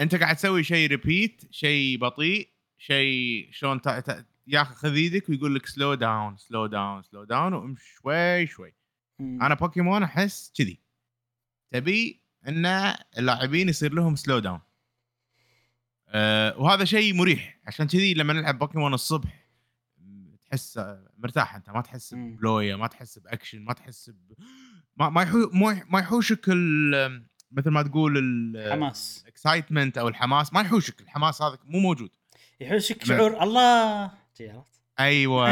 أنت 0.00 0.14
قاعد 0.14 0.36
تسوي 0.36 0.64
شيء 0.64 0.88
repeat 0.88 1.42
شيء 1.50 1.98
بطيء 1.98 2.48
شيء 2.78 3.48
شلون 3.52 3.80
ياخذ 4.48 4.74
خذ 4.74 4.94
إيدك 4.94 5.28
ويقول 5.28 5.54
لك 5.54 5.66
slow 5.66 5.94
down 5.94 6.36
slow 6.36 6.66
down 6.66 7.02
slow 7.02 7.24
down 7.24 7.52
وامشي 7.52 7.94
شوي 7.94 8.46
شوي. 8.46 8.74
مم. 9.18 9.42
أنا 9.42 9.54
بوكيمون 9.54 10.02
أحس 10.02 10.52
كذي. 10.56 10.80
تبي 11.70 12.22
إن 12.48 12.66
اللاعبين 13.18 13.68
يصير 13.68 13.92
لهم 13.92 14.16
slow 14.16 14.38
down 14.38 14.60
أه 16.08 16.58
وهذا 16.58 16.84
شيء 16.84 17.14
مريح. 17.14 17.60
عشان 17.66 17.86
كذي 17.86 18.14
لما 18.14 18.32
نلعب 18.32 18.58
بوكيمون 18.58 18.94
الصبح 18.94 19.48
تحس 20.40 20.80
مرتاح 21.18 21.54
أنت. 21.54 21.70
ما 21.70 21.80
تحس 21.80 22.14
مم. 22.14 22.36
بلويا 22.36 22.76
ما 22.76 22.86
تحس 22.86 23.18
بأكشن 23.18 23.64
ما 23.64 23.72
تحس 23.72 24.10
ب... 24.10 24.32
ما 24.96 25.08
ما 25.08 25.22
يحو... 25.22 25.50
ما 25.52 25.72
يح- 25.72 25.90
ما 25.90 25.98
يحوشك 25.98 26.48
ال... 26.48 27.26
مثل 27.50 27.70
ما 27.70 27.82
تقول 27.82 28.18
ال 28.18 28.72
حماس 28.72 29.20
ال 29.22 29.29
excitement 29.29 29.98
أو 29.98 30.08
الحماس. 30.08 30.52
ما 30.52 30.60
يحوشك. 30.60 31.00
الحماس 31.00 31.42
هذا 31.42 31.58
مو 31.64 31.78
موجود. 31.78 32.10
يحوشك 32.60 33.04
شعور 33.04 33.42
الله. 33.42 34.17
عرفت؟ 34.40 34.82
أيوه. 35.00 35.42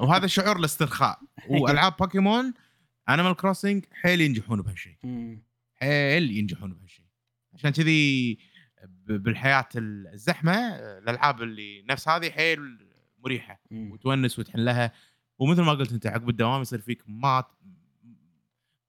وهذا 0.02 0.26
شعور 0.26 0.56
الاسترخاء. 0.56 1.20
وألعاب 1.48 1.96
بوكيمون 1.96 2.54
Animal 3.08 3.36
Crossing 3.36 3.84
حيل 3.92 4.20
ينجحون 4.20 4.62
بهالشيء. 4.62 4.96
حيل 5.74 6.30
ينجحون 6.30 6.74
بهالشيء 6.74 7.06
عشان 7.54 7.70
كذي 7.70 8.38
بالحياة 9.06 9.68
الزحمة 9.76 10.52
الألعاب 10.76 11.42
اللي 11.42 11.82
نفس 11.82 12.08
هذه 12.08 12.30
حيل 12.30 12.88
مريحة. 13.18 13.60
وتونس 13.70 14.38
وتحن 14.38 14.58
لها. 14.58 14.92
ومثل 15.38 15.62
ما 15.62 15.72
قلت 15.72 15.92
أنت 15.92 16.06
عقب 16.06 16.28
الدوام 16.28 16.62
يصير 16.62 16.80
فيك 16.80 17.02
ما 17.06 17.44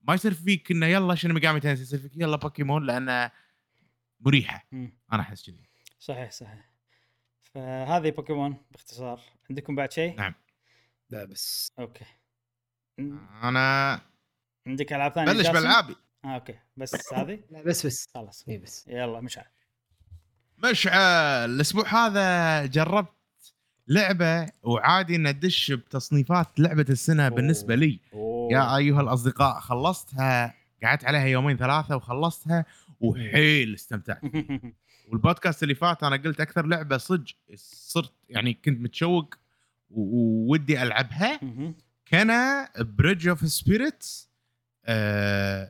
ما 0.01 0.13
يصير 0.13 0.33
فيك 0.33 0.71
إنه 0.71 0.85
يلا 0.85 1.15
شنو 1.15 1.33
مقام 1.33 1.57
تنس 1.57 1.81
يصير 1.81 1.99
فيك 1.99 2.11
يلا 2.15 2.37
بوكيمون 2.37 2.85
لأنه 2.85 3.31
مريحة. 4.19 4.67
أنا 5.13 5.21
أحس 5.21 5.45
كذي. 5.45 5.69
صحيح 5.99 6.31
صحيح. 6.31 6.76
فهذه 7.57 8.09
بوكيمون 8.09 8.57
باختصار. 8.71 9.21
عندكم 9.49 9.75
بعد 9.75 9.91
شيء؟ 9.91 10.15
نعم. 10.15 10.33
لا 11.09 11.25
بس. 11.25 11.71
أوكي. 11.79 12.05
أنا 13.43 13.99
عندك 14.67 14.93
ألعاب 14.93 15.11
ثانية 15.11 15.31
بلش؟ 15.31 15.47
بألعابي. 15.47 15.95
آه 16.25 16.35
أوكي. 16.35 16.59
بس 16.77 17.13
هذه؟ 17.13 17.39
لا 17.51 17.63
بس 17.63 17.85
بس. 17.85 18.07
خلاص. 18.13 18.45
اي 18.49 18.57
بس. 18.57 18.87
يلا 18.87 19.21
مشعل 19.21 19.45
مشعل 20.57 20.99
الأسبوع 21.49 21.87
هذا 21.87 22.65
جربت 22.65 23.13
لعبة 23.87 24.49
وعادي 24.63 25.15
ان 25.15 25.27
أدش 25.27 25.71
بتصنيفات 25.71 26.59
لعبة 26.59 26.85
السنة 26.89 27.29
بالنسبة 27.29 27.75
لي. 27.75 27.99
أوه. 28.13 28.53
يا 28.53 28.77
أيها 28.77 29.01
الأصدقاء 29.01 29.59
خلصتها 29.59 30.53
قعدت 30.83 31.05
عليها 31.05 31.25
يومين 31.25 31.57
ثلاثة 31.57 31.95
وخلصتها 31.95 32.65
وحيل 32.99 33.73
استمتعت. 33.73 34.21
والبودكاست 35.07 35.63
اللي 35.63 35.75
فات 35.75 36.03
أنا 36.03 36.15
قلت 36.15 36.41
أكثر 36.41 36.65
لعبة 36.65 36.97
صدق 36.97 37.25
صرت 37.55 38.13
يعني 38.29 38.53
كنت 38.53 38.79
متشوق 38.81 39.35
وودي 39.89 40.83
ألعبها. 40.83 41.39
كان 42.05 42.31
Bridge 42.79 43.27
of 43.27 43.47
Spirits 43.47 44.29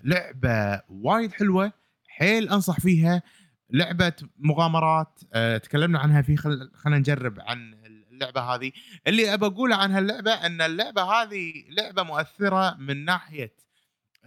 لعبة 0.03 0.81
وايد 0.89 1.31
حلوة 1.31 1.71
حيل 2.07 2.49
أنصح 2.49 2.79
فيها. 2.79 3.21
لعبة 3.69 4.13
مغامرات 4.39 5.19
آه 5.33 5.57
تكلمنا 5.57 5.99
عنها 5.99 6.21
في 6.21 6.37
خل... 6.37 6.71
خلينا 6.73 6.99
نجرب 6.99 7.39
عن 7.39 7.73
اللعبة 8.11 8.41
هذه. 8.41 8.71
اللي 9.07 9.33
أبى 9.33 9.45
اقوله 9.45 9.75
عن 9.75 9.91
هاللعبة 9.91 10.31
إن 10.31 10.61
اللعبة 10.61 11.01
هذه 11.01 11.53
لعبة 11.69 12.03
مؤثرة 12.03 12.75
من 12.79 13.05
ناحية 13.05 13.53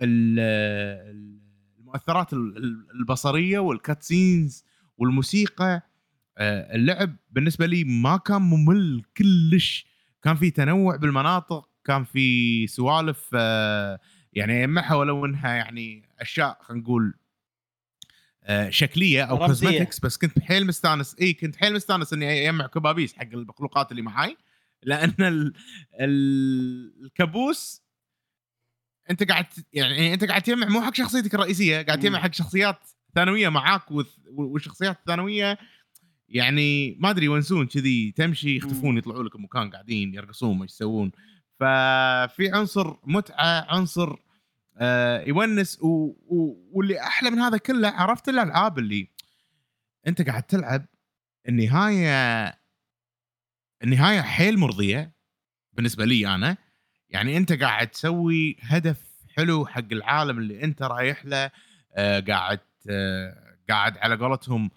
ال- 0.03 0.39
ال- 1.11 1.41
المؤثرات 1.79 2.33
ال- 2.33 2.57
ال- 2.57 2.87
البصرية 2.95 3.59
والكات 3.59 4.03
سينز 4.03 4.65
والموسيقى 5.01 5.83
آه، 6.39 6.75
اللعب 6.75 7.17
بالنسبة 7.31 7.67
لي 7.67 7.85
ما 7.85 8.17
كان 8.17 8.43
ممل 8.43 9.03
كلش 9.17 9.87
كان 10.23 10.37
في 10.37 10.51
تنوع 10.51 10.97
بالمناطق 10.97 11.69
كان 11.85 12.05
في 12.05 12.67
سوالف 12.67 13.31
آه، 13.35 14.01
يعني 14.33 14.61
يجمعها 14.61 14.95
ولو 14.95 15.27
انها 15.27 15.55
يعني 15.55 16.09
أشياء 16.21 16.59
خلينا 16.63 16.83
نقول 16.83 17.15
آه، 18.45 18.71
شكلية 18.71 19.25
أو. 19.25 19.39
cosmetics 19.47 20.01
بس 20.01 20.17
كنت 20.17 20.39
حيل 20.39 20.67
مستانس 20.67 21.17
إي 21.21 21.33
كنت 21.33 21.57
حيل 21.57 21.75
مستانس 21.75 22.13
إني 22.13 22.49
اجمع 22.49 22.67
كبابيس 22.67 23.15
حق 23.15 23.23
المخلوقات 23.23 23.91
اللي 23.91 24.03
معاي 24.03 24.37
لأن 24.83 25.15
ال... 25.21 25.53
ال... 26.01 27.05
الكابوس 27.05 27.83
أنت 29.11 29.23
قاعد 29.23 29.47
يعني 29.73 30.15
أنت 30.15 30.25
قاعد 30.25 30.43
تجمع 30.43 30.69
مو 30.69 30.83
حق 30.83 30.95
شخصيتك 30.95 31.35
الرئيسية 31.35 31.83
قاعد 31.83 32.01
تجمع. 32.01 32.19
حق 32.21 32.33
شخصيات 32.33 32.79
ثانوية 33.15 33.49
معاك 33.49 33.83
والشخصيات 34.31 34.99
الثانوية 34.99 35.59
يعني 36.29 36.97
ما 37.01 37.11
أدري 37.11 37.25
يونسون 37.27 37.67
كذي 37.67 38.13
تمشي 38.17 38.57
يختفون. 38.57 38.99
يطلعوا 38.99 39.23
لك 39.23 39.37
مكان 39.37 39.71
قاعدين 39.71 40.15
يرقصون 40.15 40.59
ما 40.59 40.65
يسوون 40.65 41.13
ففي 41.61 42.51
عنصر 42.53 42.97
متعة 43.05 43.67
عنصر 43.75 44.17
آه 44.79 45.23
يونس 45.23 45.79
و... 45.83 45.87
و... 46.27 46.69
واللي 46.73 47.01
أحلى 47.01 47.31
من 47.31 47.39
هذا 47.39 47.57
كله 47.57 47.89
عرفت 47.89 48.29
الالعاب 48.29 48.79
اللي 48.79 49.09
أنت 50.07 50.23
قاعد 50.23 50.43
تلعب 50.43 50.87
النهاية 51.49 52.61
النهاية 53.83 54.21
حيل 54.21 54.59
مرضية 54.59 55.13
بالنسبة 55.73 56.05
لي 56.05 56.35
أنا 56.35 56.57
يعني 57.09 57.37
أنت 57.37 57.53
قاعد 57.53 57.89
تسوي 57.89 58.57
هدف 58.61 59.03
حلو 59.37 59.67
حق 59.67 59.93
العالم 59.93 60.39
اللي 60.39 60.65
أنت 60.65 60.83
رايح 60.83 61.25
له 61.25 61.51
آه 61.95 62.21
قاعد 62.21 62.61
قاعد 63.69 63.99
على 63.99 64.17
قولتهم 64.17 64.71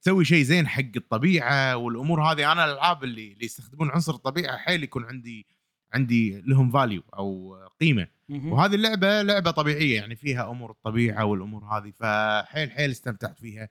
تسوي 0.00 0.24
شيء 0.24 0.42
زين 0.42 0.68
حق 0.68 0.82
الطبيعة 0.96 1.76
والأمور 1.76 2.22
هذه. 2.22 2.52
أنا 2.52 2.64
الألعاب 2.64 3.04
اللي 3.04 3.32
اللي 3.32 3.44
يستخدمون 3.44 3.90
عنصر 3.90 4.14
الطبيعة 4.14 4.56
حيل 4.56 4.82
يكون 4.82 5.04
عندي 5.04 5.46
عندي 5.94 6.40
لهم 6.40 6.70
value 6.70 7.02
أو 7.18 7.56
قيمة. 7.80 8.08
وهذه 8.28 8.74
اللعبة 8.74 9.22
لعبة 9.22 9.50
طبيعية 9.50 9.96
يعني 9.96 10.16
فيها 10.16 10.50
أمور 10.50 10.70
الطبيعة 10.70 11.24
والأمور 11.24 11.64
هذه 11.64 11.90
فحيل 11.90 12.70
حيل 12.70 12.90
استمتعت 12.90 13.38
فيها. 13.38 13.68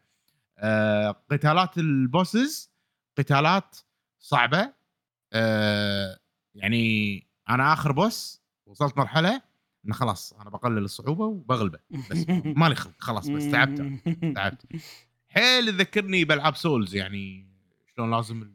آه 0.58 1.24
قتالات 1.32 1.78
ال 1.78 1.91
bosses 1.91 2.72
قتالات 3.18 3.78
صعبة. 4.20 4.74
آه 5.34 6.20
يعني 6.56 7.28
أنا 7.50 7.74
آخر 7.74 7.92
boss 7.92 8.42
وصلت 8.66 8.98
مرحلة 8.98 9.42
إنه 9.86 9.94
خلاص 9.94 10.34
أنا 10.34 10.50
بقلل 10.50 10.78
الصعوبة 10.84 11.26
وبغلبة 11.26 11.80
بس. 12.12 12.26
مالي 12.62 12.76
خلق 12.76 12.94
خلاص 13.00 13.30
بس 13.30 13.52
تعبت 13.52 13.82
تعبت. 14.36 14.66
حيل 15.30 15.66
تذكرني 15.66 16.26
بألعاب 16.26 16.56
Souls 16.56 16.96
يعني 16.96 17.48
شلون 17.96 18.12
لازم 18.12 18.42
ال- 18.42 18.54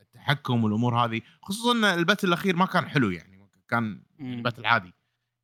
التحكم 0.00 0.64
والأمور 0.64 1.04
هذه. 1.04 1.20
خصوصا 1.42 1.72
إن 1.72 1.84
ال 1.84 1.90
battle 1.90 2.28
الأخير 2.28 2.56
ما 2.56 2.66
كان 2.66 2.88
حلو 2.88 3.10
يعني 3.10 3.48
كان 3.68 4.02
يعني 4.18 4.42
battle 4.42 4.66
عادي. 4.66 4.92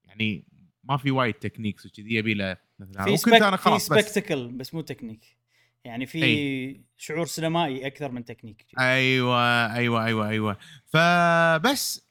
يعني 0.05 0.45
ما 0.85 0.97
في 0.97 1.11
وايد 1.11 1.35
techniques 1.35 1.87
وكذي 1.87 2.14
يبي 2.14 2.35
له 2.35 2.55
في 2.55 3.11
وكنت 3.11 3.29
أنا 3.29 3.51
سبك 3.51 3.57
في 3.57 3.62
خلاص 3.62 3.93
بس. 3.93 4.05
spectacle 4.05 4.49
بس 4.49 4.75
مو 4.75 4.81
تكنيك. 4.81 5.37
يعني 5.85 6.07
في 6.07 6.25
أي. 6.25 6.81
شعور 6.97 7.27
سينمائي 7.27 7.87
أكثر 7.87 8.11
من 8.12 8.25
تكنيك. 8.25 8.67
أيوه 8.79 9.75
أيوه 9.75 10.05
أيوه 10.05 10.29
أيوه. 10.29 10.57
فبس 10.87 12.09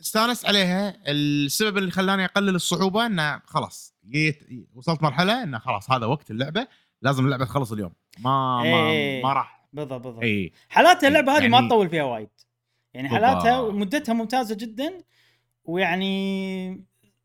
استانست 0.00 0.46
عليها. 0.46 0.96
السبب 1.06 1.78
اللي 1.78 1.90
خلاني 1.90 2.24
أقلل 2.24 2.54
الصعوبة 2.54 3.06
إنه 3.06 3.40
خلاص 3.44 3.94
جيت 4.08 4.38
وصلت 4.74 5.02
مرحلة 5.02 5.42
إنه 5.42 5.58
خلاص 5.58 5.90
هذا 5.90 6.06
وقت 6.06 6.30
اللعبة 6.30 6.66
لازم 7.02 7.24
اللعبة 7.24 7.44
تخلص 7.44 7.72
اليوم. 7.72 7.92
ما 8.18 8.62
ما, 8.62 8.90
إيه. 8.90 9.22
ما 9.22 9.32
راح. 9.32 9.66
بالضبط 9.72 10.00
بالضبط. 10.04 10.22
اي 10.22 10.52
حالاتها 10.68 11.08
اللعبة 11.08 11.32
هذه 11.36 11.48
ما 11.48 11.56
يعني- 11.56 11.68
تطول 11.68 11.88
فيها 11.90 12.02
وايد. 12.02 12.28
يعني. 12.94 13.08
حالاتها 13.08 13.70
مدتها 13.70 14.12
ممتازة 14.12 14.54
جدا 14.54 14.98
ويعني 15.64 16.70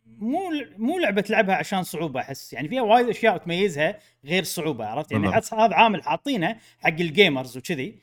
مو 0.06 0.52
مو 0.78 1.00
لعبة 1.00 1.22
تلعبها 1.22 1.56
عشان 1.56 1.84
صعوبة 1.84 2.20
أحس. 2.22 2.54
يعني 2.54 2.70
فيها 2.70 2.82
وايد 2.82 3.10
أشياء 3.10 3.38
تميزها 3.38 4.00
غير 4.26 4.42
الصعوبة 4.42 4.86
عرفت؟ 4.86 5.12
يعني 5.12 5.28
هذا 5.28 5.76
عامل 5.76 6.04
حاطينه 6.04 6.58
حق 6.80 6.90
ال 6.90 6.99
gamers 6.99 7.58
وكذي. 7.58 8.00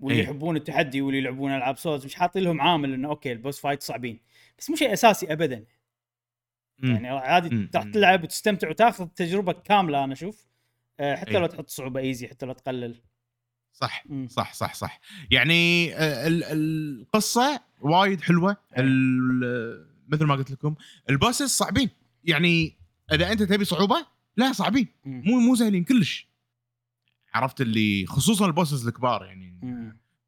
واللي 0.00 0.18
إيه. 0.20 0.24
يحبون 0.26 0.56
التحدي 0.56 1.02
واللي 1.02 1.18
يلعبون 1.18 1.52
ألعاب 1.54 1.78
Souls 1.78 2.04
مش 2.04 2.14
حاطين 2.14 2.42
لهم 2.42 2.60
عامل 2.60 2.94
إنه 2.94 3.08
أوكي 3.08 3.32
ال 3.32 3.38
boss 3.38 3.60
fight 3.60 3.82
صعبين 3.82 4.20
بس 4.58 4.70
مو 4.70 4.76
شيء 4.76 4.92
أساسي 4.92 5.32
ابدا 5.32 5.64
مم. 6.78 6.90
يعني 6.90 7.08
عادي 7.08 7.66
تلعب 7.66 8.22
وتستمتع 8.24 8.68
وتاخذ 8.68 9.06
تجربة 9.06 9.52
كاملة 9.52 10.04
أنا 10.04 10.12
أشوف 10.12 10.46
آه، 11.00 11.16
حتى 11.16 11.30
إيه. 11.30 11.38
لو 11.38 11.46
تحط 11.46 11.70
صعوبة 11.70 12.00
easy 12.00 12.28
حتى 12.28 12.46
لو 12.46 12.52
تقلل 12.52 13.00
صح 13.72 14.04
مم. 14.06 14.28
صح 14.28 14.52
صح 14.54 14.74
صح 14.74 15.00
يعني 15.30 15.94
آه، 15.94 16.26
ال- 16.26 16.44
القصة 16.44 17.60
وايد 17.80 18.20
حلوة 18.20 18.50
إيه. 18.50 18.84
مثل 20.08 20.24
ما 20.24 20.34
قلت 20.34 20.50
لكم 20.50 20.74
ال 21.10 21.15
bosses 21.15 21.48
صعبين 21.50 21.90
يعني 22.24 22.76
إذا 23.12 23.32
أنت 23.32 23.42
تبي 23.42 23.64
صعوبة 23.64 24.06
لا 24.36 24.52
صعبين. 24.52 24.88
مو 25.04 25.40
مو 25.40 25.54
سهلين 25.54 25.84
كلش 25.84 26.28
عرفت 27.34 27.60
اللي 27.60 28.06
خصوصا 28.06 28.46
ال 28.46 28.52
bosses 28.52 28.86
الكبار 28.88 29.24
يعني 29.24 29.58
مم. 29.62 29.79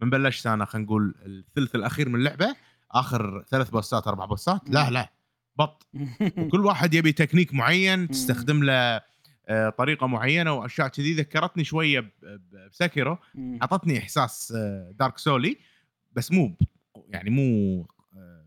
من 0.03 0.11
بلشت 0.11 0.47
انا 0.47 0.65
خلينا 0.65 0.87
نقول 0.87 1.15
الثلث 1.27 1.75
الأخير 1.75 2.09
من 2.09 2.15
اللعبة. 2.15 2.57
آخر 2.91 3.45
ثلاث 3.49 3.71
بوسات 3.71 4.07
أربع 4.07 4.25
بوسات. 4.25 4.61
لا 4.71 4.91
لا. 4.91 5.13
بط. 5.57 5.87
وكل 6.39 6.65
واحد 6.67 6.95
يبي 6.95 7.13
تكنيك 7.13 7.55
معين 7.55 8.09
تستخدم 8.09 8.65
له 8.65 9.01
آه، 9.49 9.69
طريقة 9.69 10.07
معينة 10.07 10.53
وأشياء 10.53 10.89
كذي. 10.89 11.15
ذكرتني 11.15 11.65
شوية 11.65 12.13
بسكيرو. 12.71 13.19
أعطتني 13.63 13.99
إحساس 13.99 14.53
دارك 14.91 15.19
سولي 15.19 15.59
بس 16.13 16.33
مو 16.33 16.57
يعني 17.09 17.31
مو 17.31 17.81
آه، 18.17 18.47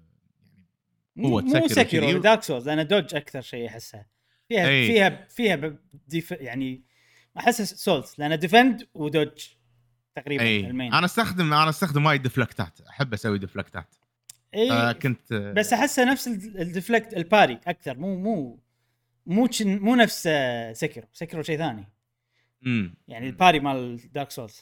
يعني 1.15 1.29
مو 1.29 1.29
قوة 1.29 1.41
مو 1.41 1.49
سكيرو 1.49 1.67
سكيرو 1.67 2.07
كذي. 2.07 2.19
دارك 2.19 2.43
سولز. 2.43 2.67
أنا 2.67 2.83
دوج 2.83 3.15
أكثر 3.15 3.41
شيء 3.41 3.67
احسها 3.67 4.05
فيها 4.49 4.67
أي. 4.67 4.87
فيها 4.87 5.27
فيها 5.29 5.75
ديف 6.07 6.31
يعني 6.31 6.83
أحس 7.37 7.61
سولز 7.61 8.15
لأن 8.17 8.39
ديفند 8.39 8.87
ودوج. 8.93 9.54
تقريبا 10.15 10.43
اي 10.43 10.60
ال 10.60 10.66
main 10.66 10.93
أنا 10.93 11.06
استخدم 11.06 11.54
أنا 11.54 11.69
أستخدم 11.69 12.06
وايد 12.06 12.21
deflect 12.21 12.74
ات 12.74 12.81
أحب 12.89 13.13
أسوي 13.13 13.39
deflect 13.39 13.88
ات 13.88 13.95
اي 14.56 14.71
آه 14.71 14.91
كنت 14.91 15.32
آه، 15.32 15.54
بس 15.54 15.73
أحسها 15.73 16.06
نفس 16.06 16.28
ال- 16.28 16.62
ال 16.62 16.68
deflect 16.68 17.13
ال 17.13 17.21
parry 17.21 17.60
أكثر. 17.67 17.97
مو 17.97 18.15
مو 18.15 18.60
مو 19.25 19.49
مو 19.62 19.95
نفس 19.95 20.23
آه، 20.28 20.73
Sekiro 20.73 21.08
Sekiro 21.13 21.43
شيء 21.43 21.58
ثاني. 21.58 21.89
امم 22.65 22.95
يعني 23.08 23.28
ال 23.27 23.33
parry 23.33 23.60
مال 23.60 24.12
Dark 24.13 24.31
Souls 24.31 24.62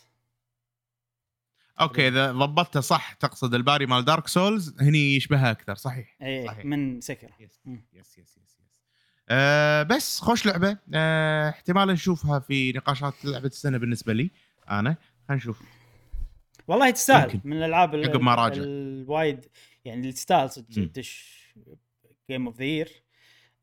أوكي 1.82 2.08
إذا 2.08 2.32
ضبطته 2.32 2.80
صح 2.82 3.13
تقصد 3.13 3.54
ال 3.54 3.59
parry 3.59 3.86
مال 3.86 4.06
Dark 4.06 4.28
Souls 4.28 4.76
هني 4.82 5.16
يشبهها 5.16 5.52
أكثر. 5.52 5.76
صحيح. 5.76 6.18
اي 6.22 6.46
صحيح. 6.48 6.66
من 6.66 7.02
Sekiro 7.02 7.34
yes. 7.39 7.62
yes 7.93 8.17
yes 8.17 8.38
yes 8.38 8.54
آه 9.30 9.84
بس 9.84 10.20
خوش 10.20 10.46
لعبة. 10.46 10.78
آه 10.94 11.50
احتمال 11.50 11.88
نشوفها 11.88 12.39
في 12.39 12.72
نقاشات 12.72 13.26
لعبة 13.26 13.48
السنة 13.48 13.78
بالنسبة 13.78 14.13
لي 14.13 14.32
أنا. 14.70 14.96
خلينا 15.28 15.42
نشوف. 15.44 15.62
والله 16.68 16.90
تستاهل. 16.90 17.42
من 17.44 17.58
الألعاب 17.58 17.96
ال- 17.96 18.10
عقب 18.10 18.22
ما 18.22 18.36
راجع. 18.36 18.62
الوايد. 18.64 19.46
يعني 19.86 20.02
اللي 20.02 20.12
تستاهل 20.12 20.50
صدق 20.50 21.02
game 22.30 22.46
of 22.48 22.58
the 22.58 22.63
year. 22.63 23.04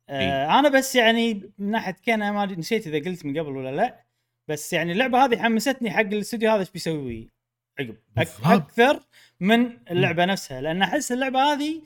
أنا 0.08 0.68
بس 0.68 0.94
يعني 0.94 1.52
من 1.58 1.70
ناحية 1.70 1.96
كأن 2.02 2.32
ما 2.32 2.46
نسيت 2.46 2.86
إذا 2.86 3.10
قلت 3.10 3.26
من 3.26 3.38
قبل 3.38 3.56
ولا 3.56 3.76
لا. 3.76 4.04
بس 4.48 4.72
يعني 4.72 4.92
اللعبة 4.92 5.24
هذه 5.24 5.42
حمستني 5.42 5.90
حق 5.90 6.00
الاستوديو 6.00 6.50
هذا 6.50 6.60
إيش 6.60 6.70
بيسوي. 6.70 7.30
عقب. 7.80 7.96
أك-. 8.18 8.46
أكثر 8.46 9.02
من 9.40 9.78
اللعبة 9.90 10.24
نفسها. 10.24 10.60
لأن 10.60 10.82
أحس 10.82 11.12
اللعبة 11.12 11.42
هذه 11.52 11.82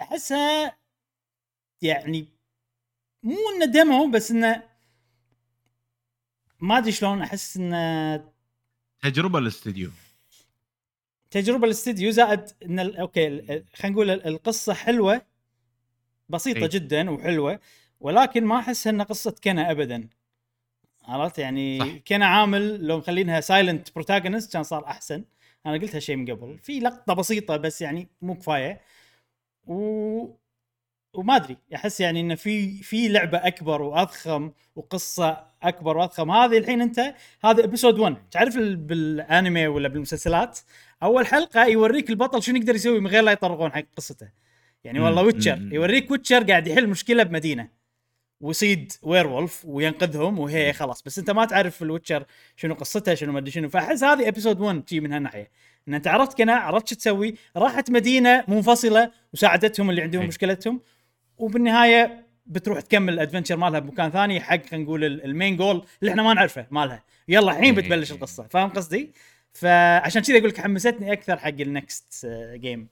أحسها 0.00 0.78
يعني 1.82 2.28
مو 3.22 3.36
إنه 3.56 3.66
demo 3.72 4.10
بس 4.10 4.30
إنه 4.30 4.62
ما 6.60 6.78
أدري 6.78 6.92
شلون 6.92 7.22
أحس 7.22 7.56
إنه 7.56 8.31
تجربة 9.02 9.38
الاستديو. 9.38 9.90
تجربة 11.30 11.64
الاستديو 11.64 12.10
زائد 12.10 12.44
إن 12.66 12.80
ال- 12.80 12.96
okay 12.96 13.26
ال- 13.26 13.64
خلينا 13.74 13.94
نقول 13.94 14.10
ال- 14.10 14.26
القصة 14.26 14.74
حلوة 14.74 15.22
بسيطة 16.28 16.62
إي. 16.62 16.68
جدا 16.68 17.10
وحلوة 17.10 17.60
ولكن 18.00 18.44
ما 18.44 18.58
أحس 18.58 18.86
إنها 18.86 19.04
قصة 19.04 19.34
Kena 19.44 19.70
ابدا. 19.70 20.08
عرفت؟ 21.04 21.38
يعني 21.38 21.78
صح. 21.80 21.86
Kena 22.08 22.26
عامل 22.26 22.86
لو 22.86 22.98
مخلينها 22.98 23.40
silent 23.40 23.94
protagonist 23.94 24.52
كان 24.52 24.62
صار 24.62 24.86
أحسن. 24.86 25.24
أنا 25.66 25.74
قلت 25.78 25.94
هالشيء 25.94 26.16
من 26.16 26.30
قبل. 26.30 26.58
في 26.58 26.80
لقطة 26.80 27.14
بسيطة 27.14 27.56
بس 27.56 27.82
يعني 27.82 28.08
مو 28.22 28.34
كفاية. 28.34 28.80
و 29.66 30.26
وما 31.14 31.36
أدري 31.36 31.56
أحس 31.74 32.00
يعني 32.00 32.20
انه 32.20 32.34
في 32.34 32.82
في 32.82 33.08
لعبة 33.08 33.38
أكبر 33.38 33.82
وأضخم 33.82 34.50
وقصة 34.76 35.44
أكبر 35.62 35.96
وأضخم. 35.96 36.30
هذه 36.30 36.58
الحين 36.58 36.80
أنت 36.82 37.14
هذا 37.44 37.64
episode 37.64 37.98
1 37.98 38.16
تعرف 38.30 38.56
ال- 38.56 38.76
بالأنمي 38.76 39.66
ولا 39.66 39.88
بالمسلسلات؟ 39.88 40.58
أول 41.02 41.26
حلقة 41.26 41.64
يوريك 41.66 42.10
البطل 42.10 42.42
شنو 42.42 42.56
يقدر 42.56 42.74
يسوي 42.74 43.00
من 43.00 43.06
غير 43.06 43.22
لا 43.22 43.32
يطرقون 43.32 43.72
حق 43.72 43.84
قصته. 43.96 44.28
يعني 44.84 45.00
والله 45.00 45.22
Witcher. 45.22 45.68
يوريك 45.72 46.10
Witcher 46.10 46.42
قاعد 46.44 46.66
يحل 46.66 46.86
مشكلة 46.88 47.22
بمدينة. 47.22 47.68
ويصيد 48.40 48.92
werewolf 49.02 49.64
وينقذهم 49.64 50.38
وهي 50.38 50.72
خلاص. 50.72 51.02
بس 51.02 51.18
أنت 51.18 51.30
ما 51.30 51.44
تعرف 51.44 51.82
ال 51.82 51.87
Witcher 51.87 52.24
شنو 52.56 52.74
قصته 52.74 53.14
شنو 53.14 53.32
ما 53.32 53.38
أدري 53.38 53.50
شنو. 53.50 53.68
فأحس 53.68 54.04
هذه 54.04 54.28
episode 54.28 54.60
1 54.60 54.82
تجي 54.84 55.00
من 55.00 55.12
هالناحية. 55.12 55.50
إن 55.88 55.94
أنت 55.94 56.06
عرفت 56.06 56.38
Kena 56.38 56.52
عرفت 56.54 56.88
شو 56.88 56.94
تسوي. 56.94 57.34
راحت 57.56 57.90
مدينة 57.90 58.44
منفصلة 58.48 59.10
وساعدتهم 59.34 59.90
اللي 59.90 60.02
عندهم 60.02 60.22
أي. 60.22 60.28
مشكلتهم. 60.28 60.80
وبالنهاية 61.42 62.26
بتروح 62.46 62.80
تكمل 62.80 63.12
ال 63.14 63.18
adventure 63.18 63.56
مالها 63.56 63.78
بمكان 63.80 64.10
ثاني 64.10 64.40
حق 64.40 64.66
خلينا 64.66 64.84
نقول 64.84 65.04
ال- 65.04 65.24
ال 65.24 65.30
main 65.30 65.56
goal 65.56 65.84
اللي 66.00 66.10
إحنا 66.10 66.22
ما 66.22 66.34
نعرفه 66.34 66.66
مالها 66.70 67.04
يلا 67.28 67.52
الحين 67.52 67.64
إيه. 67.64 67.72
بتبلش 67.72 68.12
القصة 68.12 68.46
فاهم 68.50 68.68
قصدي؟ 68.70 69.12
فعشان 69.52 70.22
كذا 70.22 70.38
أقول 70.38 70.48
لك 70.48 70.60
حمستني 70.60 71.12
أكثر 71.12 71.36
حق 71.38 71.48
ال 71.48 71.64
next 71.64 72.26
game 72.54 72.88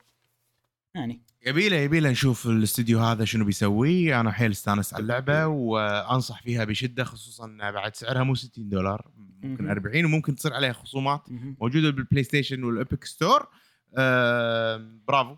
يعني 0.94 1.20
يبيله 1.46 1.76
يبيله 1.76 2.10
نشوف 2.10 2.46
الاستديو 2.46 2.98
هذا 3.00 3.24
شنو 3.24 3.44
بيسوي 3.44 4.14
أنا 4.20 4.32
حيل 4.32 4.50
استانس 4.50 4.94
على 4.94 5.02
اللعبة 5.02 5.46
وأنصح 5.46 6.42
فيها 6.42 6.64
بشدة 6.64 7.04
خصوصا 7.04 7.46
بعد 7.60 7.96
سعرها 7.96 8.22
مو 8.22 8.34
60 8.34 8.68
دولار 8.68 9.10
ممكن 9.42 9.64
مهم. 9.64 9.70
40 9.72 10.04
وممكن 10.04 10.34
تصير 10.34 10.54
عليها 10.54 10.72
خصومات. 10.72 11.20
موجودة 11.60 11.90
بال 11.90 12.22
PlayStation 12.24 12.64
وال 12.64 12.77
Epic 12.77 13.04
Store 13.04 13.48
آه 13.96 14.90
برافو 15.08 15.36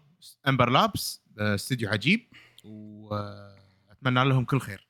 Ember 0.49 0.71
Labs 0.71 1.23
آه 1.39 1.55
استديو 1.55 1.89
عجيب 1.91 2.27
وأتمنى 2.65 4.25
لهم 4.25 4.45
كل 4.45 4.61
خير. 4.61 4.89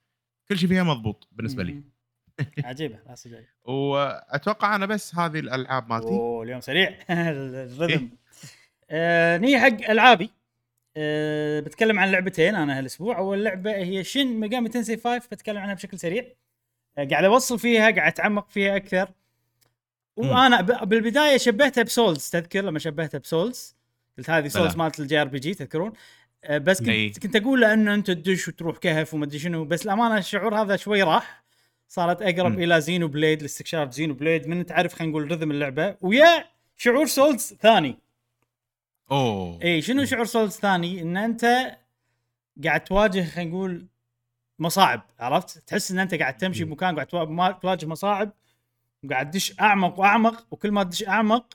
كل 0.49 0.59
شيء 0.59 0.69
فيها 0.69 0.83
مضبوط 0.83 1.29
بالنسبة 1.33 1.63
لي. 1.63 1.83
عجيبة 2.65 3.15
صدق. 3.15 3.45
وأتوقع 3.65 4.75
أنا 4.75 4.87
بس 4.87 5.15
هذه 5.15 5.39
الألعاب 5.39 5.89
مالتي. 5.91 6.07
أوه 6.07 6.43
اليوم 6.43 6.61
سريع. 6.61 6.99
ال 7.11 7.23
rhythm. 7.23 8.11
آه 8.91 9.39
نيجي 9.39 9.59
حق 9.59 9.91
ألعابي. 9.91 10.31
آه 10.97 11.61
بتكلم 11.61 11.99
عن 11.99 12.11
لعبتين 12.13 12.55
أنا 12.55 12.79
هالأسبوع. 12.79 13.19
أول 13.19 13.45
لعبة 13.45 13.77
هي 13.77 14.05
Shin 14.05 14.27
Megami 14.27 14.69
Tensei 14.69 14.97
5 14.97 15.29
بتكلم 15.33 15.59
عنها 15.59 15.75
بشكل 15.75 15.99
سريع. 15.99 16.25
آه 16.99 17.05
قاعد 17.05 17.25
أوصل 17.25 17.59
فيها 17.59 17.91
قاعد 17.91 18.13
أتعمق 18.13 18.49
فيها 18.49 18.77
أكثر. 18.77 19.11
وأنا 20.17 20.61
ب- 20.61 20.89
بالبداية 20.89 21.37
شبهتها 21.37 21.83
ب 21.83 21.91
Souls 21.91 22.31
تذكر 22.31 22.61
لما 22.61 22.79
شبهتها 22.79 23.19
ب 23.19 23.28
Souls 23.28 23.77
قلت 24.19 24.31
هذه 24.31 24.49
Souls. 24.49 24.77
مالت 24.77 25.01
ال 25.01 25.21
JRPG 25.21 25.55
تذكرون؟ 25.55 25.93
بس 26.51 26.83
إي. 26.83 27.09
كنت 27.09 27.19
كنت 27.19 27.37
أقول 27.37 27.61
لأنه 27.61 27.95
أنت 27.95 28.11
تدش 28.11 28.49
وتروح 28.49 28.79
كهف 28.79 29.15
وما 29.15 29.25
أدري 29.25 29.39
شنو 29.39 29.65
بس 29.65 29.85
الأمانة 29.85 30.19
الشعور 30.19 30.63
هذا 30.63 30.77
شوي 30.77 31.03
راح. 31.03 31.43
صارت 31.89 32.23
أقرب 32.23 32.53
مم. 32.53 32.63
إلى 32.63 32.81
Xenoblade 32.81 33.43
لاستكشاف 33.43 33.93
Xenoblade. 33.93 34.49
من 34.49 34.67
تعرف 34.67 34.95
خلينا 34.95 35.11
نقول 35.11 35.31
rhythm 35.31 35.51
اللعبة؟ 35.51 35.97
ويا 36.01 36.45
شعور 36.77 37.07
Souls 37.07 37.55
ثاني. 37.61 37.99
أوه. 39.11 39.63
اي 39.63 39.83
شنو 39.83 40.05
شعور 40.05 40.25
Souls 40.25 40.53
ثاني؟ 40.53 41.03
إن 41.03 41.17
أنت 41.17 41.77
قاعد 42.65 42.85
تواجه 42.85 43.25
خلينا 43.25 43.51
نقول 43.51 43.87
مصاعب 44.59 45.03
عرفت؟ 45.21 45.59
تحس 45.59 45.91
إن 45.91 45.99
أنت 45.99 46.15
قاعد 46.15 46.37
تمشي. 46.37 46.65
بمكان 46.65 46.95
قاعد 46.95 47.07
تواجه 47.61 47.87
مصاعب 47.87 48.33
وقاعد 49.05 49.31
تدش 49.31 49.61
أعمق 49.61 50.01
وأعمق 50.01 50.47
وكل 50.51 50.71
ما 50.71 50.83
تدش 50.83 51.09
أعمق 51.09 51.55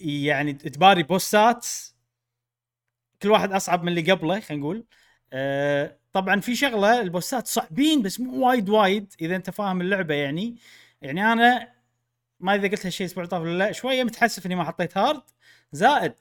يعني 0.00 0.52
تباري 0.52 1.02
بوسات 1.02 1.66
كل 3.22 3.30
واحد 3.30 3.52
أصعب 3.52 3.82
من 3.82 3.88
اللي 3.88 4.12
قبله 4.12 4.40
خلينا 4.40 4.62
نقول. 4.62 4.84
آه 5.32 5.98
طبعا 6.12 6.40
في 6.40 6.54
شغلة 6.56 7.00
البوسات 7.00 7.46
صعبين 7.46 8.02
بس 8.02 8.20
مو 8.20 8.46
وايد 8.46 8.68
وايد 8.68 9.14
إذا 9.20 9.36
أنت 9.36 9.50
فاهم 9.50 9.80
اللعبة 9.80 10.14
يعني. 10.14 10.56
يعني 11.02 11.32
أنا 11.32 11.72
ما 12.40 12.54
إذا 12.54 12.68
قلت 12.68 12.86
هالشيء 12.86 13.06
الأسبوع 13.06 13.24
طاف 13.24 13.42
ولا 13.42 13.58
لا 13.58 13.72
شوية 13.72 14.04
متحسف 14.04 14.46
إني 14.46 14.54
ما 14.54 14.64
حطيت 14.64 14.98
hard. 14.98 15.22
زائد 15.72 16.14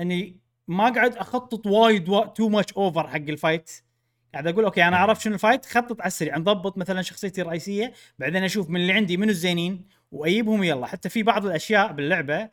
إني 0.00 0.40
ما 0.68 0.88
قاعد 0.90 1.16
أخطط 1.16 1.66
وايد 1.66 2.08
وا... 2.08 2.24
too 2.26 2.48
much 2.48 2.72
over 2.72 3.08
حق 3.08 3.16
ال 3.16 3.25
fight 3.25 3.70
قاعد 4.32 4.46
أقول 4.46 4.64
okay 4.64 4.84
أنا 4.84 4.96
عرفت 4.96 5.20
شنو 5.20 5.34
ال 5.34 5.39
fight 5.39 5.66
خطط 5.66 6.00
على 6.00 6.08
السريع 6.08 6.36
نضبط 6.38 6.78
مثلا 6.78 7.02
شخصيتي 7.02 7.42
الرئيسية 7.42 7.92
بعدين 8.18 8.44
أشوف 8.44 8.70
من 8.70 8.80
اللي 8.80 8.92
عندي 8.92 9.16
منو 9.16 9.30
الزينين 9.30 9.88
وأجيبهم 10.12 10.64
يلا. 10.64 10.86
حتى 10.86 11.08
في 11.08 11.22
بعض 11.22 11.46
الأشياء 11.46 11.92
باللعبة 11.92 12.50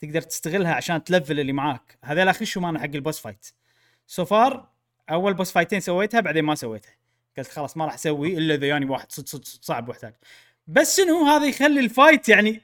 تقدر 0.00 0.20
تستغلها 0.20 0.74
عشان 0.74 1.04
تلفل 1.04 1.40
اللي 1.40 1.52
معاك. 1.52 1.98
هذول 2.04 2.28
اخشهم 2.28 2.64
أنا 2.64 2.78
حق 2.78 2.84
ال 2.94 2.99
boss 2.99 3.18
fight؟ 3.20 3.46
so 4.06 4.24
far 4.24 4.68
أول 5.10 5.34
boss 5.34 5.52
فايتين 5.52 5.80
سويتها 5.80 6.20
بعدين 6.20 6.44
ما 6.44 6.54
سويتها. 6.54 6.92
قلت 7.38 7.48
خلاص 7.48 7.76
ما 7.76 7.84
راح 7.84 7.94
أسوي 7.94 8.38
إلا 8.38 8.54
إذا 8.54 8.66
يعني 8.66 8.86
واحد 8.86 9.12
صد 9.12 9.28
صد 9.28 9.44
صد 9.44 9.64
صعب 9.64 9.88
واحتاج 9.88 10.14
بس 10.66 10.96
شنو 10.96 11.24
هذا 11.24 11.46
يخلي 11.46 11.80
ال 11.80 11.88
fight 11.88 12.28
يعني 12.28 12.60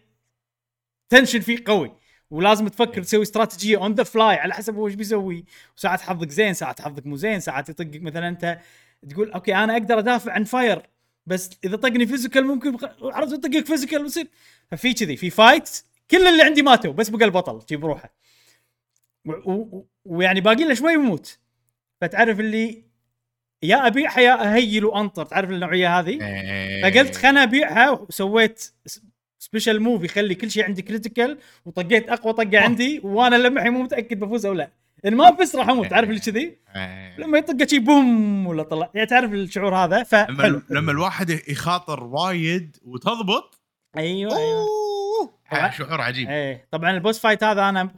tension 1.08 1.40
فيه 1.40 1.58
قوي؟ 1.66 1.92
ولازم 2.30 2.68
تفكر 2.68 3.02
تسوي 3.02 3.22
استراتيجية 3.22 3.76
on 3.76 3.94
the 3.94 4.02
fly 4.02 4.36
على 4.36 4.54
حسب 4.54 4.74
هو 4.74 4.86
إيش 4.86 4.94
بيسوي. 4.94 5.44
وساعات 5.76 6.00
حظك 6.00 6.30
زين 6.30 6.54
ساعات 6.54 6.80
حظك 6.80 7.06
مو 7.06 7.16
زين 7.16 7.40
ساعات 7.40 7.68
يطقك 7.68 8.02
مثلا 8.02 8.28
أنت 8.28 8.58
تقول 9.10 9.32
okay 9.32 9.54
أنا 9.54 9.72
أقدر 9.72 9.98
أدافع 9.98 10.32
عن 10.32 10.44
fire 10.44 10.82
بس 11.26 11.50
إذا 11.64 11.76
طقني 11.76 12.06
physical 12.06 12.44
ممكن. 12.44 12.78
عرفت 13.02 13.32
يطقك 13.32 13.66
physical 13.66 14.02
ويصير 14.02 14.28
ففي 14.70 14.92
كذي 14.94 15.16
في 15.16 15.30
fight 15.30 15.84
كل 16.10 16.26
اللي 16.26 16.42
عندي 16.42 16.62
ماتوا 16.62 16.92
بس 16.92 17.08
بقى 17.08 17.24
البطل 17.24 17.58
جيب 17.68 17.84
روحه 17.86 18.14
و- 19.26 19.52
و- 19.52 19.86
ويعني 20.04 20.40
باقي 20.40 20.64
له 20.64 20.74
شوي 20.74 20.92
يموت. 20.92 21.38
فتعرف 22.00 22.40
اللي 22.40 22.82
يا 23.62 23.86
أبيعها 23.86 24.20
يا 24.20 24.52
اهيل 24.54 24.84
وانطر 24.84 25.24
تعرف 25.24 25.50
النوعية 25.50 25.98
هذه؟ 25.98 26.18
إيه. 26.26 26.82
فقلت 26.90 27.16
خلنا 27.16 27.42
أبيعها 27.42 27.90
وسويت 27.90 28.72
special 29.38 29.80
move 29.80 30.04
يخلي 30.04 30.34
كل 30.34 30.50
شيء 30.50 30.64
عندي 30.64 30.82
critical 30.82 31.38
وطقيت 31.66 32.08
أقوى 32.08 32.32
طقة 32.32 32.58
عندي 32.58 33.00
وأنا 33.04 33.36
لمحي 33.36 33.70
مو 33.70 33.82
متأكد 33.82 34.20
بفوز 34.20 34.46
أو 34.46 34.52
لا. 34.52 34.70
إن 35.06 35.14
ما 35.14 35.28
افز 35.28 35.56
راح 35.56 35.68
أموت 35.68 35.86
تعرف 35.86 36.08
اللي 36.08 36.20
كذي؟ 36.20 36.56
إيه. 36.76 37.20
لما 37.20 37.38
يطقه 37.38 37.66
شي 37.66 37.78
boom 37.78 38.46
ولا 38.46 38.62
طلع 38.62 38.90
يعني 38.94 39.06
تعرف 39.06 39.32
الشعور 39.32 39.74
هذا 39.76 39.96
لما 39.96 40.04
فحلو 40.04 40.62
لما 40.70 40.92
الواحد 40.92 41.30
يخاطر 41.30 42.04
وايد 42.04 42.76
وتضبط 42.84 43.60
أيوه 43.96 44.36
أيوه. 44.38 44.66
طبعاً. 45.50 45.70
شعور 45.78 46.00
عجيب 46.00 46.28
إيه 46.30 46.66
طبعا 46.70 46.90
ال 46.90 46.96
boss 46.96 47.18
fight 47.18 47.44
هذا 47.44 47.68
أنا 47.68 47.90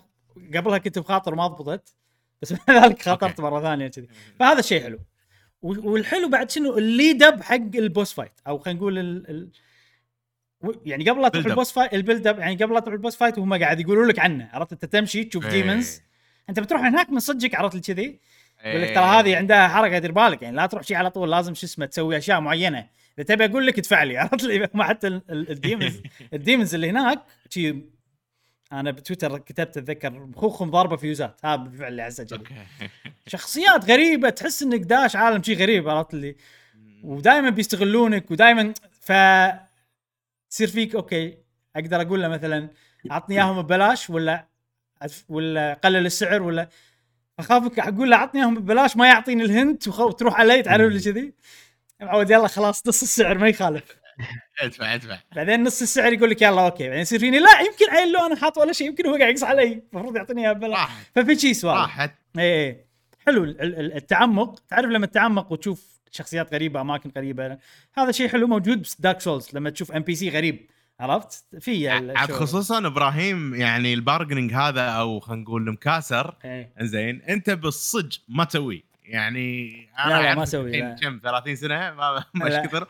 قبلها 0.55 0.79
كنت 0.79 0.99
بخاطر 0.99 1.35
ما 1.35 1.47
ضبطت 1.47 1.95
بس 2.43 2.53
بعد 2.69 2.71
ذلك 2.85 3.03
خاطرت. 3.03 3.41
مرة 3.41 3.61
ثانية 3.63 3.89
كذي 3.89 4.09
فهذا 4.39 4.59
الشيء 4.59 4.83
حلو 4.83 4.99
والحلو 5.63 6.29
بعد 6.29 6.51
شنو 6.51 6.79
ال 6.79 6.88
lead 6.88 7.23
up 7.23 7.43
حق 7.43 7.55
ال 7.75 7.82
boss 7.82 8.13
fight 8.13 8.33
أو 8.47 8.59
خلينا 8.59 8.79
نقول 8.81 8.99
ال... 8.99 9.31
ال... 9.31 9.51
يعني 10.85 11.11
قبل 11.11 11.23
لا 11.23 11.29
تروح. 11.29 11.47
ال 11.47 11.52
boss 11.52 11.73
fight 11.73 11.95
ال 11.95 12.00
build 12.00 12.27
up 12.27 12.39
يعني 12.39 12.57
قبل 12.57 12.75
لا 12.75 12.81
تروح 12.81 12.95
ال 12.95 12.99
boss 12.99 13.17
fight 13.17 13.39
وهم 13.39 13.55
قاعد 13.63 13.81
يقولوا 13.81 14.07
لك 14.07 14.19
عنه 14.19 14.49
عرفت 14.53 14.73
أنت 14.73 14.85
تمشي 14.85 15.25
تشوف 15.25 15.45
إيه. 15.47 15.51
demons 15.51 16.01
أنت 16.49 16.61
بتروح 16.61 16.81
هناك 16.83 17.11
من 17.11 17.19
صدقك 17.19 17.55
عرفت 17.55 17.91
كذي 17.91 18.21
يقول 18.65 18.83
لك 18.83 18.89
إيه. 18.89 18.95
ترى 18.95 19.05
هذه 19.05 19.37
عندها 19.37 19.69
حركة 19.69 19.99
دير 19.99 20.13
بالك 20.13 20.43
يعني 20.43 20.57
لا 20.57 20.67
تروح 20.67 20.83
شيء 20.83 20.97
على 20.97 21.11
طول 21.11 21.31
لازم 21.31 21.55
شو 21.55 21.67
اسمه 21.67 21.87
تسوي 21.87 22.17
أشياء 22.19 22.41
معينة 22.41 22.87
اذا 23.19 23.27
تبي 23.27 23.45
أقول 23.45 23.67
لك 23.67 23.79
ادفع 23.79 24.03
لي 24.03 24.19
عرفت 24.19 24.43
لي 24.45 24.69
ما 24.75 24.85
حتى 24.85 25.07
ال- 25.07 25.23
ال- 25.31 25.51
ال 25.51 25.58
demons 25.58 26.01
ال 26.35 26.40
demons 26.40 26.75
اللي 26.75 26.91
هناك 26.91 27.23
شي 27.49 27.77
أنا 28.73 28.91
بتويتر 28.91 29.39
كتبت 29.39 29.77
أتذكر 29.77 30.11
مخوخهم 30.11 30.71
ضاربه 30.71 30.97
فيوزات 30.97 31.41
هذا 31.45 31.57
بالفعل 31.57 32.01
اللي 32.01 32.15
okay. 32.33 32.55
شخصيات 33.27 33.91
غريبة 33.91 34.31
تحس 34.31 34.63
إنك 34.63 34.81
داش 34.81 35.17
عالم 35.17 35.43
شي 35.43 35.55
غريب 35.55 35.89
عرفت 35.89 36.15
لي 36.15 36.37
ودائما 37.03 37.51
بيستغلونك 37.51 38.31
ودائما 38.31 38.75
ف 39.01 39.13
تصير 40.51 40.69
فيك 40.69 40.95
okay 40.95 41.39
أقدر 41.77 42.01
أقول 42.03 42.23
له 42.23 42.29
مثلا 42.29 42.69
عطني 43.11 43.37
إياهم 43.37 43.63
ببلاش 43.63 44.11
ولا 44.11 44.47
ولا 45.29 45.75
قلل 45.75 46.07
السعر 46.07 46.43
ولا 46.43 46.69
اخافك 47.39 47.79
أقول 47.79 48.11
له 48.11 48.17
عطني 48.17 48.41
إياهم 48.41 48.55
ببلاش 48.55 48.97
ما 48.97 49.07
يعطيني 49.07 49.43
ال 49.45 49.54
hint 49.54 49.89
وتروح 49.89 50.41
علي 50.41 50.63
تعرف 50.63 50.87
اللي 50.89 51.01
كذي. 51.01 51.33
معود 52.03 52.31
يلا 52.31 52.49
خلاص 52.49 52.87
نص 52.87 53.03
السعر 53.03 53.39
ما 53.39 53.49
يخالف. 53.49 53.83
ادفع 54.63 54.95
ادفع. 54.95 55.19
بعدين 55.37 55.63
نص 55.65 55.83
السعر 55.83 56.13
يقول 56.13 56.31
لك 56.31 56.43
يلا 56.43 56.65
okay. 56.65 56.85
بعدين 56.85 57.01
يصير 57.03 57.19
فيني 57.19 57.39
لا 57.39 57.61
يمكن 57.61 57.97
عيل 57.97 58.13
له 58.13 58.27
أنا 58.27 58.37
حاط 58.37 58.59
ولا 58.59 58.73
شيء 58.73 58.87
يمكن 58.87 59.07
هو 59.07 59.17
قاعد 59.17 59.31
يقص 59.31 59.45
علي. 59.45 59.83
المفروض 59.93 60.17
يعطيني 60.17 60.43
إياها 60.43 60.53
ببلاش. 60.53 60.89
ففي 61.15 61.39
شيء 61.39 61.53
سوالف 61.53 61.79
راحت. 61.81 62.15
إيه 62.39 62.43
إيه. 62.67 62.87
حلو 63.27 63.45
ال- 63.45 63.61
ال- 63.63 63.97
التعمق. 63.97 64.63
تعرف 64.69 64.87
لما 64.91 65.07
تتعمق 65.07 65.53
وتشوف 65.53 65.93
شخصيات 66.11 66.55
غريبة 66.55 66.81
أماكن 66.81 67.13
غريبة 67.17 67.59
هذا 67.95 68.13
شيء 68.13 68.29
حلو 68.29 68.47
موجود 68.47 68.87
ب 68.99 69.03
Dark 69.03 69.21
Souls 69.21 69.49
لما 69.55 69.71
تشوف 69.71 69.93
NPC 69.93 70.29
غريب 70.29 70.67
عرفت؟ 71.01 71.45
في 71.61 71.89
عاد. 71.89 72.31
خصوصا 72.33 72.87
إبراهيم 72.87 73.55
يعني 73.55 73.95
ال 73.95 74.00
bargaining 74.00 74.53
هذا 74.55 74.83
أو 74.83 75.21
خلينا 75.21 75.43
نقول 75.43 75.63
المكاسر. 75.69 76.35
إيه. 76.45 76.73
زين 76.81 77.23
أنت 77.23 77.51
بالصج 77.51 78.17
ما 78.29 78.45
تسوي. 78.45 78.85
يعني 79.13 79.77
أنا 79.99 80.13
لا، 80.13 80.23
لا، 80.23 80.29
أعرف 80.29 80.55
ما 80.55 80.63
لا. 80.63 80.97
كم 81.03 81.21
30 81.23 81.57
سنة 81.57 81.91
ما. 81.91 82.25
إيش 82.47 82.67
كثر 82.67 82.89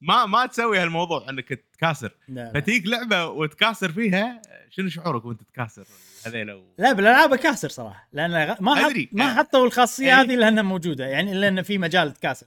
ما 0.00 0.26
ما 0.26 0.46
تسوي 0.46 0.78
هالموضوع 0.78 1.30
إنك 1.30 1.48
تكاسر. 1.72 2.10
فتيك 2.54 2.86
لعبة 2.86 3.26
وتكاسر 3.26 3.92
فيها 3.92 4.42
شنو 4.70 4.88
شعورك 4.88 5.24
وأنت 5.24 5.42
تكاسر 5.42 5.84
هذيلا. 6.26 6.62
لا 6.78 6.92
بالألعاب 6.92 7.32
أكاسر 7.32 7.68
صراحة 7.68 8.08
لأن 8.12 8.56
ما 8.60 8.74
حط. 8.74 8.92
ما 9.12 9.34
حطوا 9.34 9.66
الخاصية. 9.66 10.20
هذه 10.20 10.36
لانها 10.36 10.62
موجودة 10.62 11.06
يعني 11.06 11.32
إلا 11.32 11.48
انه 11.48 11.62
في 11.62 11.78
مجال 11.78 12.12
تكاسر 12.12 12.46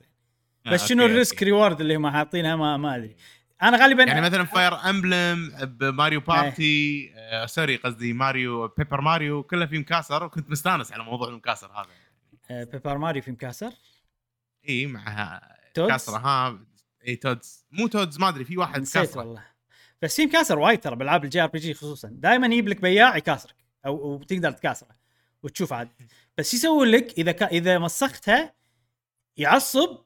بس 0.66 0.84
آه، 0.84 0.88
شنو 0.88 1.06
ال 1.06 1.12
risk. 1.12 1.44
reward 1.44 1.82
اللي 1.82 1.96
هم 1.96 2.10
حاطينها 2.10 2.56
ما 2.56 2.78
ما 2.78 2.96
أدري 2.96 3.16
أنا 3.64 3.78
غالبا 3.78 4.04
يعني 4.04 4.22
مثلا 4.22 4.46
Fire 4.46 4.90
Emblem 4.90 5.52
ب 5.64 5.73
Mario 5.73 6.20
Party 6.20 7.12
آه 7.16 7.46
sorry 7.46 7.76
قصدي 7.76 8.14
Mario 8.14 8.68
Paper 8.68 9.02
Mario 9.02 9.44
كله 9.44 9.66
في 9.66 9.80
مكاسر 9.80 10.24
وكنت 10.24 10.50
مستانس 10.50 10.92
على 10.92 11.04
موضوع 11.04 11.30
المكاسر 11.30 11.68
هذا 11.68 11.80
آه، 11.82 12.07
Paper 12.50 12.98
Mario 12.98 13.22
في 13.22 13.32
مكاسر؟ 13.32 13.74
إي 14.70 14.86
مع 14.86 15.42
Toads؟ 15.74 15.92
كاسره 15.92 16.18
ها 16.18 16.60
إي 17.08 17.16
Toads 17.16 17.66
مو 17.72 17.88
Toads 17.88 18.20
ما 18.20 18.30
أدري 18.30 18.44
في 18.44 18.58
واحد 18.58 18.82
نسيت 18.82 19.04
كاسره 19.04 19.20
والله. 19.20 19.44
بس 20.02 20.16
في 20.16 20.26
مكاسر 20.26 20.60
وايد 20.60 20.80
ترى 20.80 20.96
بالعاب 20.96 21.24
ال 21.24 21.42
JRPG 21.44 21.74
خصوصا. 21.74 22.10
دائما 22.12 22.48
يجيب 22.48 22.68
لك 22.68 22.82
بياع 22.82 23.18
يكاسرك 23.18 23.56
أو 23.86 24.04
أو 24.04 24.24
تقدر 24.24 24.52
تكاسره 24.52 24.96
وتشوف 25.44 25.74
عاد. 25.74 25.90
بس 26.38 26.54
يسوي 26.54 26.92
لك؟ 26.92 27.20
إذا 27.20 27.32
كا 27.32 27.46
إذا 27.46 27.80
مسختها 27.80 28.54
يعصب 29.38 29.98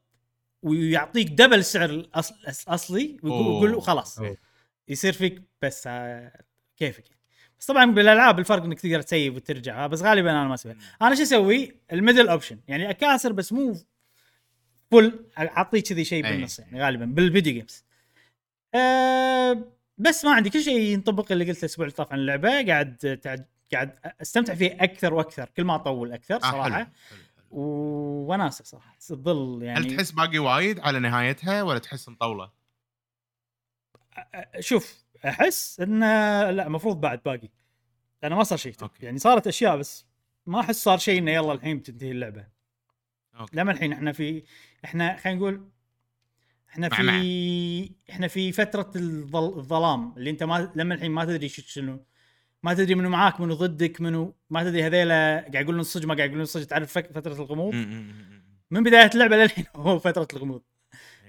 ويعطيك 0.62 1.28
double 1.28 1.60
السعر 1.60 1.90
الأصل 1.90 2.36
الاصلي 2.36 3.18
ويقول 3.24 3.82
خلاص. 3.82 4.20
يصير 4.88 5.14
فيك 5.14 5.44
بس 5.62 5.84
آه، 5.88 6.44
كيفك. 6.78 7.21
بس 7.62 7.68
طبعا 7.68 7.86
بالألعاب 7.86 8.40
الفرق 8.40 8.64
إنك 8.64 8.80
تقدر 8.80 9.02
تسيف 9.02 9.36
وترجع 9.36 9.88
بس 9.88 10.02
غالبا 10.02 10.32
أنا 10.32 10.48
ما 10.48 10.54
أسوي 10.54 10.76
أنا 11.02 11.16
شو 11.16 11.22
أسوي 11.24 11.76
ال 11.94 11.99
middle 11.99 12.28
option 12.28 12.60
يعني 12.68 12.90
أكاسر 12.90 13.32
بس 13.32 13.54
مو 13.54 13.78
full 14.92 15.26
اعطيه 15.38 15.82
كذي 15.82 16.06
شيء. 16.06 16.24
بالنص 16.24 16.60
يعني 16.60 16.84
غالبا 16.84 17.06
بال 17.06 17.20
video 17.20 17.54
games 17.54 17.86
أه 18.76 19.66
بس 19.98 20.26
ما 20.26 20.34
عندي 20.34 20.50
كل 20.50 20.62
شيء 20.62 20.80
ينطبق 20.80 21.32
اللي 21.32 21.46
قلته 21.46 21.60
الأسبوع 21.60 21.86
اللي 21.86 21.96
طاف 21.96 22.12
عن 22.14 22.20
اللعبة 22.20 22.50
قاعد 22.50 23.20
قاعد 23.74 24.00
أستمتع 24.22 24.54
فيه 24.56 24.78
أكثر 24.80 25.14
وأكثر 25.14 25.50
كل 25.58 25.64
ما 25.64 25.76
أطول 25.76 26.12
أكثر 26.14 26.36
آه 26.36 26.40
صراحة 26.40 26.64
حلو 26.64 26.74
حلو 26.74 26.86
حلو. 27.10 27.20
وناسة 27.52 28.64
صراحة 28.64 28.96
تظل 29.08 29.64
يعني 29.64 29.80
هل 29.80 29.96
تحس 29.96 30.12
باقي 30.12 30.40
وايد 30.40 30.80
على 30.80 31.00
نهايتها 31.00 31.64
ولا 31.64 31.80
تحس 31.80 32.10
مطولة؟ 32.10 32.50
شوف 34.60 35.01
أحس 35.26 35.80
انه 35.80 36.06
لا 36.52 36.68
المفروض 36.68 37.02
بعد 37.02 37.22
باقي 37.26 37.50
لأنه 38.24 38.36
ما 38.36 38.44
صار 38.44 38.58
شيء 38.58 38.74
أوكي. 38.82 39.06
يعني 39.06 39.20
صارت 39.20 39.48
أشياء 39.48 39.78
بس 39.78 40.06
ما 40.46 40.60
أحس 40.60 40.84
صار 40.84 40.98
شيء 40.98 41.20
إنه 41.20 41.32
يلا 41.32 41.52
الحين 41.54 41.78
بتنتهي 41.78 42.12
اللعبة 42.12 42.46
أوكي. 43.40 43.58
لما 43.58 43.72
الحين 43.72 43.94
إحنا 43.94 44.12
في 44.12 44.44
إحنا 44.86 45.18
خلينا 45.18 45.40
نقول 45.40 45.68
إحنا 46.70 46.90
مع- 46.90 46.96
في 47.22 47.92
إحنا 48.10 48.28
في 48.28 48.52
فترة 48.52 48.92
الظل... 48.96 49.60
الظلام 49.60 50.14
اللي 50.18 50.30
أنت 50.30 50.44
ما 50.44 50.72
لما 50.76 50.96
الحين 50.96 51.12
ما 51.12 51.26
تدري 51.26 51.50
شو- 51.50 51.62
شنو 51.62 52.06
ما 52.64 52.74
تدري 52.74 52.96
منو 52.96 53.10
معاك 53.10 53.42
منو 53.42 53.54
ضدك 53.54 54.02
منو 54.02 54.36
ما 54.50 54.64
تدري 54.64 54.84
هذيلا 54.84 55.36
قاعد 55.40 55.56
يقولون 55.56 55.80
الصج 55.80 56.06
ما 56.06 56.14
قاعد 56.16 56.28
يقولون 56.30 56.44
الصج 56.44 56.64
تعرف 56.64 56.92
فترة 56.94 57.34
الغموض 57.34 57.74
من 58.72 58.84
بداية 58.84 59.10
اللعبة 59.14 59.38
للحين 59.38 59.66
هو 59.76 60.00
فترة 60.00 60.28
الغموض. 60.34 60.62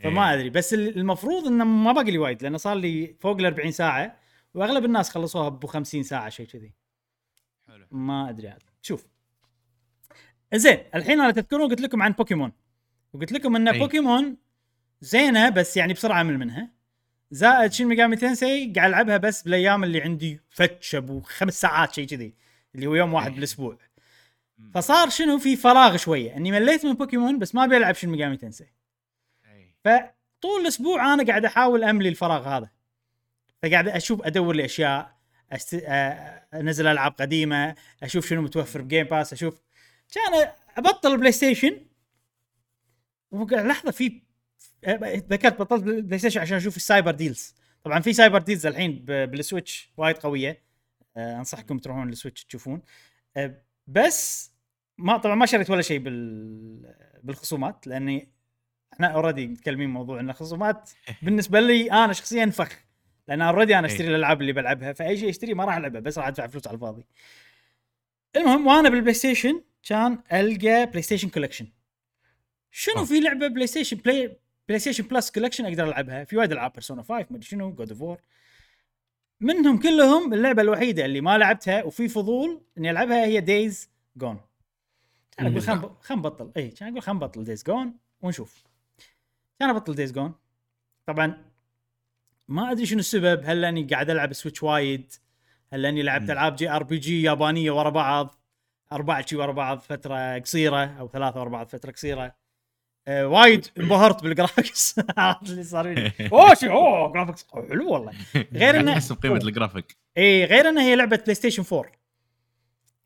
فما 0.02 0.28
إيه. 0.28 0.34
أدري 0.34 0.50
بس 0.50 0.74
ال- 0.74 0.96
المفروض 0.98 1.46
إنه 1.46 1.64
ما 1.64 1.92
باقي 1.92 2.10
لي 2.10 2.18
وايد 2.18 2.42
لأنه 2.42 2.58
صار 2.58 2.76
لي 2.76 3.16
فوق 3.20 3.38
ال 3.38 3.44
40 3.46 3.70
ساعة 3.72 4.18
وأغلب 4.54 4.84
الناس 4.84 5.10
خلصوها 5.10 5.48
ب 5.48 5.66
50 5.66 6.02
ساعة 6.02 6.28
شيء 6.28 6.46
كذي 6.46 6.72
حلو 7.68 7.86
ما 7.90 8.30
أدري 8.30 8.48
عاد 8.48 8.62
شوف 8.82 9.06
زين 10.54 10.78
الحين 10.94 11.20
أنا 11.20 11.30
تذكرون 11.30 11.68
قلت 11.70 11.80
لكم 11.80 12.02
عن 12.02 12.12
بوكيمون 12.12 12.52
وقلت 13.12 13.32
لكم 13.32 13.56
إن 13.56 13.68
أي. 13.68 13.78
بوكيمون 13.78 14.36
زينة 15.00 15.48
بس 15.50 15.76
يعني 15.76 15.92
بسرعة 15.92 16.20
أمل 16.20 16.38
منها 16.38 16.70
زائد 17.30 17.72
Shin 17.72 17.86
Megami 17.86 18.16
Tensei 18.16 18.72
قاعد 18.76 18.88
ألعبها 18.88 19.16
بس 19.16 19.42
بالأيام 19.42 19.84
اللي 19.84 20.00
عندي 20.02 20.40
فتش 20.50 20.94
أبو 20.94 21.20
خمس 21.20 21.60
ساعات 21.60 21.94
شيء 21.94 22.06
كذي 22.06 22.34
اللي 22.74 22.86
هو 22.86 22.94
يوم 22.94 23.14
واحد 23.14 23.28
أي. 23.28 23.34
بالأسبوع. 23.34 23.78
فصار 24.74 25.08
شنو 25.08 25.38
في 25.38 25.56
فراغ 25.56 25.96
شوية 25.96 26.36
إني 26.36 26.52
مليت 26.52 26.86
من 26.86 26.92
بوكيمون 26.92 27.38
بس 27.38 27.54
ما 27.54 27.64
أبي 27.64 27.76
ألعب 27.76 27.94
Shin 27.94 28.10
Megami 28.10 28.36
Tensei. 28.36 28.66
فطول 29.84 30.60
الأسبوع 30.60 31.14
أنا 31.14 31.24
قاعد 31.24 31.44
أحاول 31.44 31.84
أملي 31.84 32.08
الفراغ 32.08 32.48
هذا. 32.48 32.70
فقاعد 33.62 33.88
أشوف 33.88 34.22
أدور 34.22 34.56
لي 34.56 34.64
أشياء 34.64 35.16
أست... 35.52 35.74
آه، 35.74 36.46
أنزل 36.54 36.86
ألعاب 36.86 37.12
قديمة 37.12 37.74
أشوف 38.02 38.26
شنو 38.26 38.42
متوفر 38.42 38.82
ب 38.82 38.87
Game 38.87 39.06
Pass 39.06 39.32
أشوف. 39.32 39.60
كان 40.12 40.52
أبطل 40.76 41.16
PlayStation 41.16 41.80
لحظة 43.32 43.90
في 43.90 44.22
ذكرت 45.30 45.60
بطلت 45.60 45.84
PlayStation 45.84 46.40
عشان 46.40 46.56
أشوف 46.56 46.76
ال 46.76 46.82
cyber 46.82 47.10
deals. 47.10 47.54
طبعا 47.84 48.00
في 48.00 48.12
cyber 48.12 48.38
deals 48.38 48.66
الحين 48.66 49.04
بال 49.04 49.26
Switch 49.26 49.92
وايد 49.96 50.16
قوية. 50.16 50.62
آه، 51.16 51.38
أنصحكم 51.38 51.78
تروحون 51.78 52.08
لل 52.08 52.17
Switch 52.17 52.44
تشوفون. 52.44 52.82
آه، 53.36 53.62
بس 53.86 54.52
ما 54.98 55.16
طبعا 55.16 55.34
ما 55.34 55.46
شريت 55.46 55.70
ولا 55.70 55.82
شيء 55.82 55.98
بال 55.98 56.94
بالخصومات 57.22 57.86
لأني 57.86 58.32
إحنا 58.92 59.06
already 59.06 59.46
متكلمين 59.46 59.90
موضوع 59.90 60.20
ان 60.20 60.30
الخصومات 60.30 60.90
بالنسبة 61.22 61.60
لي 61.60 61.92
أنا 61.92 62.12
شخصيا 62.12 62.46
فخ 62.46 62.78
لأن 63.28 63.42
already 63.42 63.78
أنا 63.78 63.86
أشتري 63.86 64.04
إيه. 64.04 64.10
الألعاب 64.10 64.40
اللي 64.40 64.52
بلعبها 64.52 64.92
فأي 64.92 65.16
شيء 65.16 65.30
اشتريه 65.30 65.54
ما 65.54 65.64
راح 65.64 65.76
العبه 65.76 66.00
بس 66.00 66.18
راح 66.18 66.26
أدفع 66.26 66.46
فلوس 66.46 66.66
على 66.66 66.74
الفاضي. 66.74 67.04
المهم 68.36 68.66
وأنا 68.66 68.88
بال 68.88 69.14
PlayStation 69.14 69.62
كان 69.82 70.18
ألقى 70.32 70.86
PlayStation 70.86 71.28
Collection. 71.28 71.66
شنو 72.70 72.94
أوه. 72.96 73.04
في 73.04 73.20
لعبة 73.20 73.48
PlayStation 73.48 73.96
Play 73.96 74.36
PlayStation 74.68 75.04
Plus 75.04 75.30
Collection 75.30 75.66
أقدر 75.66 75.88
ألعبها 75.88 76.24
في 76.24 76.36
وايد 76.36 76.52
ألعاب 76.52 76.72
Persona 76.72 77.02
5 77.02 77.14
ما 77.14 77.26
أدري 77.30 77.42
شنو 77.42 77.72
God 77.72 77.90
of 77.90 78.00
War 78.00 78.18
منهم 79.40 79.78
كلهم 79.78 80.34
اللعبة 80.34 80.62
الوحيدة 80.62 81.04
اللي 81.04 81.20
ما 81.20 81.38
لعبتها 81.38 81.84
وفي 81.84 82.08
فضول 82.08 82.60
إني 82.78 82.90
ألعبها 82.90 83.24
هي 83.24 83.40
Days 83.40 83.90
Gone. 84.16 84.40
أنا 85.40 85.48
أقول 85.48 85.60
خلينا 85.62 85.96
نبطل 86.10 86.52
اي 86.56 86.68
كان 86.68 86.88
أقول 86.88 87.02
خلينا 87.02 87.20
نبطل 87.20 87.44
Days 87.44 87.64
Gone 87.64 87.94
ونشوف 88.22 88.64
كان 89.62 89.70
ابطل 89.70 89.94
Days 89.94 90.12
Gone 90.12 90.34
طبعا 91.06 91.44
ما 92.48 92.70
أدري 92.72 92.86
شنو 92.86 92.98
السبب. 92.98 93.42
هل 93.44 93.60
لأني 93.60 93.82
قاعد 93.84 94.10
ألعب 94.10 94.32
Switch 94.32 94.62
وايد؟ 94.62 95.12
هل 95.72 95.82
لأني 95.82 96.02
لعبت. 96.02 96.30
ألعاب 96.30 96.56
JRPG 96.56 97.22
يابانية 97.22 97.70
ورا 97.70 97.90
بعض؟ 97.90 98.34
أربعة 98.92 99.26
شي 99.26 99.36
ورا 99.36 99.52
بعض 99.52 99.78
فترة 99.80 100.38
قصيرة 100.38 100.84
أو 100.84 101.08
ثلاثة 101.08 101.40
ورا 101.40 101.48
بعض 101.48 101.66
فترة 101.66 101.90
قصيرة. 101.90 102.34
آه 103.08 103.26
وايد 103.28 103.66
انبهرت 103.78 104.22
بال 104.22 104.38
graphics 104.38 105.00
عرفت 105.18 105.50
اللي 105.50 105.64
صار 105.64 105.94
فيني؟ 105.94 106.12
أوه 106.32 106.54
شي 106.54 106.68
أوه 106.70 107.12
graphics 107.12 107.46
حلو 107.70 107.90
والله. 107.92 108.12
غير 108.34 108.72
قاعد 108.74 108.84
إنه- 108.86 108.90
تحس 108.92 109.12
بقيمة 109.12 109.36
الجرافيك 109.36 109.96
اي 110.18 110.44
غير 110.44 110.68
انها 110.68 110.82
هي 110.82 110.96
لعبة 110.96 111.16
PlayStation 111.16 111.64
4 111.72 111.92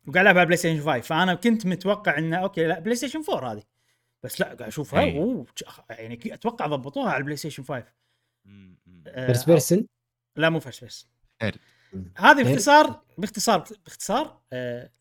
وقاعد 0.07 0.25
ألعبها 0.25 0.43
PlayStation 0.43 0.81
5 0.85 0.99
فأنا 1.01 1.33
كنت 1.35 1.65
متوقع 1.65 2.17
إنه 2.17 2.37
okay 2.37 2.67
لا 2.67 2.79
PlayStation 2.79 3.21
4 3.29 3.51
هذه. 3.53 3.63
بس 4.23 4.39
لا 4.41 4.45
قاعد 4.45 4.61
اشوفها 4.61 4.99
إي. 5.01 5.17
أوه 5.17 5.45
يعني 5.89 6.15
كي- 6.15 6.33
أتوقع 6.33 6.67
ضبطوها 6.67 7.09
على 7.09 7.17
ال 7.17 7.35
PlayStation 7.37 7.63
5 7.63 7.83
آه، 9.07 9.25
first 9.25 9.47
person 9.47 9.87
لا 10.35 10.49
مو 10.49 10.59
first 10.59 10.81
person 10.81 11.09
حلو. 11.41 11.57
هذه 12.17 12.43
باختصار 12.43 13.01
باختصار 13.17 13.63
باختصار 13.85 14.41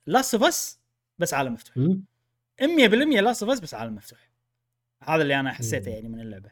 Last 0.06 0.34
of 0.34 0.44
Us 0.44 0.80
بس 1.18 1.34
عالم 1.34 1.52
مفتوح. 1.52 1.76
100% 2.60 3.20
Last 3.20 3.42
of 3.42 3.52
Us 3.52 3.60
بس 3.60 3.74
عالم 3.74 3.94
مفتوح. 3.94 4.30
هذا 5.02 5.22
اللي 5.22 5.40
أنا 5.40 5.52
حسيته 5.52 5.88
مم. 5.90 5.94
يعني 5.96 6.08
من 6.08 6.20
اللعبة. 6.20 6.50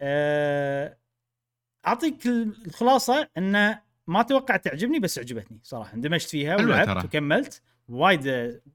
آه، 0.00 0.98
أعطيك 1.86 2.26
الخلاصة 2.66 3.28
انه 3.38 3.82
ما 4.06 4.22
توقعت 4.22 4.64
تعجبني 4.64 4.98
بس 4.98 5.18
عجبتني 5.18 5.60
صراحة. 5.62 5.94
اندمجت 5.94 6.28
فيها 6.28 6.56
ولعبت. 6.56 7.04
وكملت. 7.04 7.62
وايد 7.88 8.26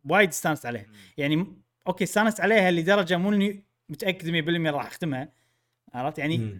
وايد 0.05 0.29
استانست 0.29 0.65
عليها. 0.65 0.85
يعني 1.17 1.35
م- 1.35 1.60
okay 1.87 2.03
استانست 2.03 2.41
عليها 2.41 2.71
لدرجة 2.71 3.17
مو 3.17 3.33
إني 3.33 3.63
متأكد 3.89 4.29
100% 4.69 4.73
راح 4.73 4.85
أختمها. 4.85 5.29
عرفت؟ 5.93 6.17
يعني 6.19 6.59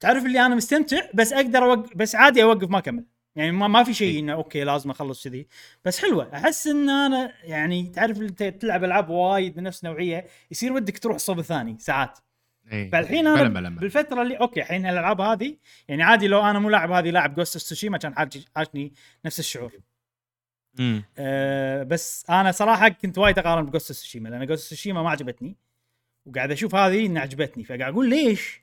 تعرف 0.00 0.24
اللي 0.24 0.46
أنا 0.46 0.54
مستمتع 0.54 1.00
بس 1.14 1.32
أقدر 1.32 1.58
اوقف 1.64 1.96
بس 1.96 2.14
عادي 2.14 2.42
أوقف 2.42 2.68
ما 2.70 2.78
أكمل. 2.78 3.04
يعني 3.36 3.52
ما, 3.52 3.68
ما 3.68 3.84
في 3.84 3.94
شيء 3.94 4.18
إنه 4.20 4.32
okay 4.32 4.64
لازم 4.64 4.90
أخلص 4.90 5.24
كذي. 5.28 5.46
بس 5.84 5.98
حلوة. 6.02 6.30
أحس 6.34 6.66
إن 6.66 6.90
أنا 6.90 7.32
يعني 7.44 7.82
تعرف 7.86 8.20
انت 8.20 8.42
تلعب 8.42 8.84
ألعاب 8.84 9.08
وايد 9.08 9.56
من 9.56 9.62
نفس 9.62 9.84
النوعيه 9.84 10.26
يصير 10.50 10.72
ودك 10.72 10.98
تروح 10.98 11.16
صوب 11.18 11.40
ثاني 11.42 11.76
ساعات. 11.78 12.18
إيه. 12.72 12.90
فالحين 12.90 13.26
أنا 13.26 13.42
بلا 13.42 13.48
بلا 13.60 13.68
بلا. 13.68 13.80
بالفترة 13.80 14.22
اللي 14.22 14.36
okay 14.36 14.60
الحين 14.60 14.86
الألعاب 14.86 15.20
هذه 15.20 15.56
يعني 15.88 16.02
عادي 16.02 16.26
لو 16.28 16.40
أنا 16.42 16.58
مو 16.58 16.70
لاعب 16.70 16.90
هذه 16.90 17.10
لاعب 17.10 17.34
Ghost 17.34 17.58
Tsushima 17.58 17.98
كان 17.98 18.14
حاش- 18.14 18.44
حاشني 18.56 18.92
نفس 19.24 19.38
الشعور. 19.38 19.72
أه 21.18 21.82
بس 21.82 22.24
أنا 22.30 22.52
صراحة 22.52 22.88
كنت 22.88 23.18
وايد 23.18 23.38
أقارن 23.38 23.66
ب 23.66 23.70
Ghost 23.70 23.92
Tsushima 23.92 24.28
لأن 24.28 24.46
Ghost 24.46 24.70
Tsushima 24.70 25.02
ما 25.02 25.10
عجبتني. 25.10 25.56
وقاعد 26.26 26.50
أشوف 26.52 26.74
هذه 26.74 27.06
إنها 27.06 27.22
عجبتني 27.22 27.64
فقاعد 27.64 27.92
أقول 27.92 28.10
ليش؟ 28.10 28.60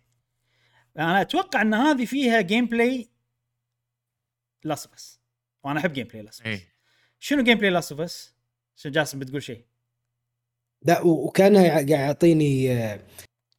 أنا 0.97 1.22
أتوقع 1.22 1.62
إن 1.62 1.74
هذه 1.74 2.05
فيها 2.05 2.41
gameplay 2.41 3.10
Last 4.64 4.86
of 4.86 4.95
Us 4.95 5.20
وأنا 5.64 5.80
أحب 5.80 5.93
gameplay 5.93 6.22
Last 6.22 6.41
of 6.41 6.54
Us 6.56 6.62
شنو 7.20 7.43
gameplay 7.43 7.70
Last 7.70 7.91
of 7.91 8.02
Us؟ 8.02 8.36
شو 8.76 8.89
جاسم 8.89 9.20
بتقول 9.20 9.43
شيء؟ 9.43 9.66
لا 10.84 11.01
وكانها 11.01 11.70
قاعد 11.70 11.89
يعطيني 11.89 12.72
آه، 12.72 12.99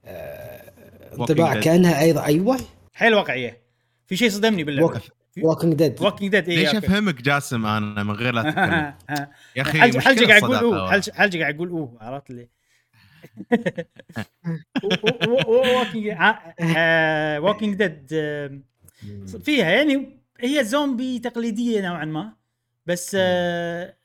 آه، 0.05 1.14
انطباع. 1.14 1.61
كأنها 1.61 2.00
أيضا 2.00 2.24
أيوه. 2.24 2.59
حيل 2.92 3.14
واقعية. 3.14 3.62
في 4.07 4.16
شيء 4.16 4.30
صدمني 4.30 4.64
باللعبة. 4.64 5.00
Walking 5.40 5.74
Dead 5.74 6.03
Walking 6.03 6.32
Dead 6.32 6.49
ليش 6.49 6.68
اي 6.68 6.78
أفهمك 6.78 7.22
جاسم 7.22 7.66
أنا 7.66 8.03
من 8.03 8.14
غير 8.14 8.35
لا 8.35 8.43
تتكلم 8.43 8.95
يا 9.57 9.62
أخي 9.62 10.01
حلقه 10.01 10.26
قاعد 10.26 10.43
يقول 10.43 10.55
الصداقة. 10.55 10.80
اوه. 10.80 10.91
حلقه 10.91 11.39
قاعد 11.41 11.55
يقول 11.55 11.68
أوه 11.68 11.99
عرفت 12.01 12.30
لي 12.30 12.49
Walking 17.38 17.74
Dead 17.74 18.07
فيها 19.43 19.70
يعني 19.70 20.18
هي 20.41 20.64
زومبي 20.64 21.18
تقليدية 21.18 21.80
نوعا 21.89 22.05
ما 22.05 22.33
بس 22.87 23.16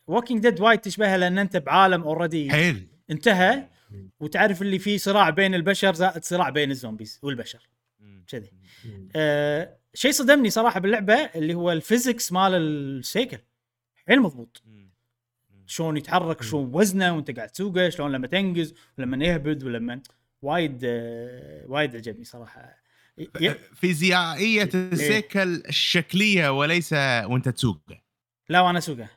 Walking 0.07 0.41
Dead 0.41 0.61
وايد 0.61 0.79
تشبهها 0.79 1.17
لأن 1.17 1.37
أنت 1.37 1.57
بعالم 1.57 2.01
already 2.01 2.51
حيل. 2.51 2.87
انتهى 3.11 3.67
وتعرف 4.19 4.61
اللي 4.61 4.79
فيه 4.79 4.97
صراع 4.97 5.29
بين 5.29 5.55
البشر 5.55 5.93
زائد 5.93 6.23
صراع 6.23 6.49
بين 6.49 6.71
ال 6.71 6.77
zombies 6.77 7.19
والبشر. 7.23 7.69
كذي. 8.27 8.51
آه 9.15 9.77
شيء 9.97 10.11
صدمني 10.11 10.49
صراحة 10.49 10.79
باللعبة 10.79 11.13
اللي 11.13 11.53
هو 11.53 11.71
ال 11.71 11.79
physics 11.79 12.31
مال 12.31 12.53
السيكل. 12.55 13.37
حيل 14.07 14.21
مضبوط. 14.21 14.63
شلون 15.65 15.97
يتحرك 15.97 16.41
شلون 16.43 16.71
وزنه 16.73 17.15
وانت 17.15 17.31
قاعد 17.31 17.49
تسوقه 17.49 17.89
شلون 17.89 18.11
لما 18.11 18.27
تنقز 18.27 18.73
ولما 18.97 19.25
يهبد 19.25 19.63
ولما 19.63 20.01
وايد 20.41 20.81
آه 20.83 21.65
وايد 21.67 21.95
عجبني 21.95 22.23
صراحة. 22.23 22.77
فيزيائية 23.73 24.69
السيكل 24.73 25.63
الشكلية 25.67 26.59
وليس 26.59 26.93
وانت 26.93 27.49
تسوق 27.49 27.81
لا 28.49 28.61
وأنا 28.61 28.77
أسوقه. 28.77 29.09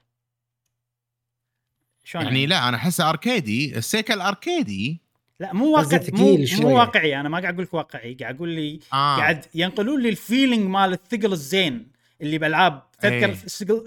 شلون 2.05 2.25
يعني؟ 2.25 2.47
لا 2.47 2.69
أنا 2.69 2.77
أحسه 2.77 3.11
أركيدي. 3.11 3.79
السيكل 3.79 4.21
أركيدي. 4.21 5.01
لا 5.41 5.53
مو 5.53 5.73
واقع 5.77 6.01
مو. 6.13 6.37
مو 6.61 6.77
واقعي 6.79 7.21
أنا 7.21 7.29
ما 7.29 7.39
قاعد 7.41 7.55
أقول 7.55 7.65
لك 7.65 7.75
واقعي 7.75 8.15
قاعد 8.15 8.35
أقول 8.37 8.49
لي 8.49 8.81
آه. 8.93 9.17
قاعد 9.17 9.45
ينقلون 9.55 10.03
لي 10.03 10.09
ال 10.09 10.16
feeling 10.16 10.67
مال 10.69 10.93
الثقل 10.93 11.33
الزين 11.33 11.87
اللي 12.23 12.39
بألعاب 12.39 12.83
تذكر 13.01 13.25
إيه. 13.29 13.33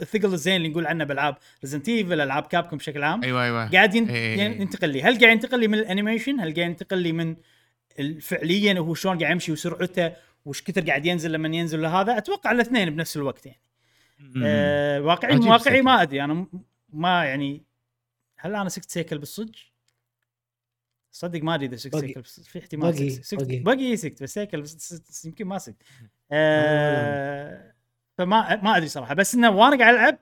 الثقل 0.02 0.34
الزين 0.34 0.56
اللي 0.56 0.70
نقول 0.70 0.86
عنه 0.88 1.04
بألعاب 1.04 1.36
Resident 1.64 1.90
Evil 1.90 2.22
ألعاب 2.22 2.44
Capcom 2.44 2.78
بشكل 2.78 3.04
عام 3.04 3.24
أيوه 3.24 3.44
أيوه 3.44 3.70
قاعد 3.70 3.96
ين- 3.96 4.10
إيه. 4.10 4.38
ين- 4.42 4.62
ينتقل 4.62 4.90
لي 4.90 5.02
هل 5.04 5.20
قاعد 5.20 5.32
ينتقل 5.34 5.60
لي 5.60 5.68
من 5.68 5.78
ال 5.78 5.84
animation 5.84 6.40
هل 6.40 6.54
قاعد 6.56 6.70
ينتقل 6.70 6.98
لي 6.98 7.12
من 7.12 7.36
فعليا 8.22 8.80
هو 8.80 8.94
شلون 8.94 9.20
قاعد 9.20 9.32
يمشي 9.32 9.52
وسرعته 9.52 10.12
وش 10.46 10.62
كثر 10.62 10.82
قاعد 10.88 11.06
ينزل 11.06 11.32
لما 11.32 11.48
ينزل 11.58 11.82
لهذا 11.82 12.18
أتوقع 12.18 12.52
الاثنين 12.52 12.90
بنفس 12.90 13.18
الوقت 13.18 13.46
يعني 13.46 13.60
مم. 14.20 14.44
آه 14.46 15.02
واقعي 15.02 15.36
مو 15.36 15.52
واقعي. 15.52 15.82
ما 15.82 16.02
أدري 16.02 16.24
أنا 16.24 16.46
ما 16.94 17.26
يعني 17.26 17.64
هل 18.38 18.56
أنا 18.56 18.70
سقت 18.70 18.90
سيكل 18.92 19.18
بالصدق؟ 19.18 19.52
صدق 21.16 21.42
ما 21.44 21.56
أدري 21.56 21.66
إذا 21.66 21.76
سقت. 21.76 21.96
سيكل 21.96 22.22
بالصدق. 22.22 22.46
في 22.48 22.60
احتمال 22.60 22.92
buggy. 22.94 23.10
سقت. 23.10 23.48
buggy 23.66 23.98
سقت 23.98 24.24
بس 24.24 24.34
سيكل 24.34 24.62
بس 24.62 25.26
يمكن 25.26 25.46
ما 25.46 25.58
سقت 25.58 25.84
آه 26.32 27.74
فما 28.18 28.56
ما 28.64 28.78
أدري 28.78 28.88
صراحة 28.88 29.14
بس 29.14 29.36
إنه 29.36 29.50
وأنا 29.50 29.78
قاعد 29.78 29.94
ألعب 29.96 30.18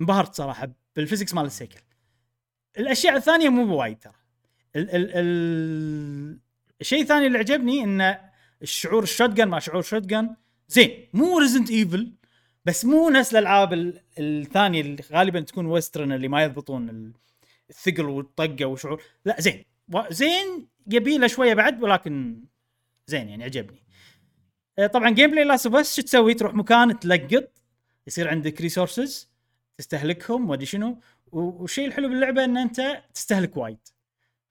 انبهرت 0.00 0.34
صراحة 0.34 0.68
بال 0.96 1.04
physics 1.04 1.34
مال 1.34 1.44
السيكل 1.44 1.80
الأشياء 2.78 3.16
الثانية 3.16 3.48
مو 3.48 3.66
بوايد 3.66 3.98
ترى 3.98 4.12
ال 4.76 4.90
ال 4.90 5.10
ال 5.14 6.38
الشيء 6.80 7.02
الثاني 7.02 7.26
اللي 7.26 7.38
عجبني 7.38 7.84
انه 7.84 8.20
الشعور 8.62 9.02
ال 9.02 9.08
shotgun 9.08 9.48
مع 9.48 9.58
شعور 9.58 9.82
shotgun 9.82 10.34
زين 10.68 11.08
مو 11.14 11.38
Resident 11.38 11.70
Evil 11.70 12.12
بس 12.64 12.84
مو 12.84 13.08
نفس 13.10 13.32
الألعاب 13.32 13.72
ال- 13.72 14.00
الثانية 14.18 14.80
اللي 14.80 15.02
غالبا 15.12 15.40
تكون 15.40 15.66
Western 15.66 16.12
اللي 16.12 16.28
ما 16.28 16.42
يضبطون 16.42 16.88
ال- 16.88 17.12
الثقل 17.70 18.04
والطقة 18.04 18.64
وشعور 18.66 19.02
لا 19.24 19.40
زين 19.40 19.64
زين 20.10 20.68
يبي 20.86 21.18
له 21.18 21.26
شوية 21.26 21.54
بعد 21.54 21.82
ولكن 21.82 22.44
زين 23.06 23.28
يعني 23.28 23.44
عجبني. 23.44 23.82
آه، 24.78 24.86
طبعا 24.86 25.10
gameplay 25.10 25.44
لاست 25.44 25.68
بس 25.68 25.96
شو 25.96 26.02
تسوي؟ 26.02 26.34
تروح 26.34 26.54
مكان 26.54 26.98
تلقط 26.98 27.50
يصير 28.06 28.28
عندك 28.28 28.60
resources 28.60 29.28
تستهلكهم 29.78 30.50
وما 30.50 30.55
أدري 30.55 30.66
شنو 30.66 31.00
و- 31.32 31.40
والشيء 31.62 31.86
الحلو 31.86 32.08
باللعبة 32.08 32.44
إن 32.44 32.56
أنت 32.56 33.02
تستهلك 33.14 33.56
وايد 33.56 33.78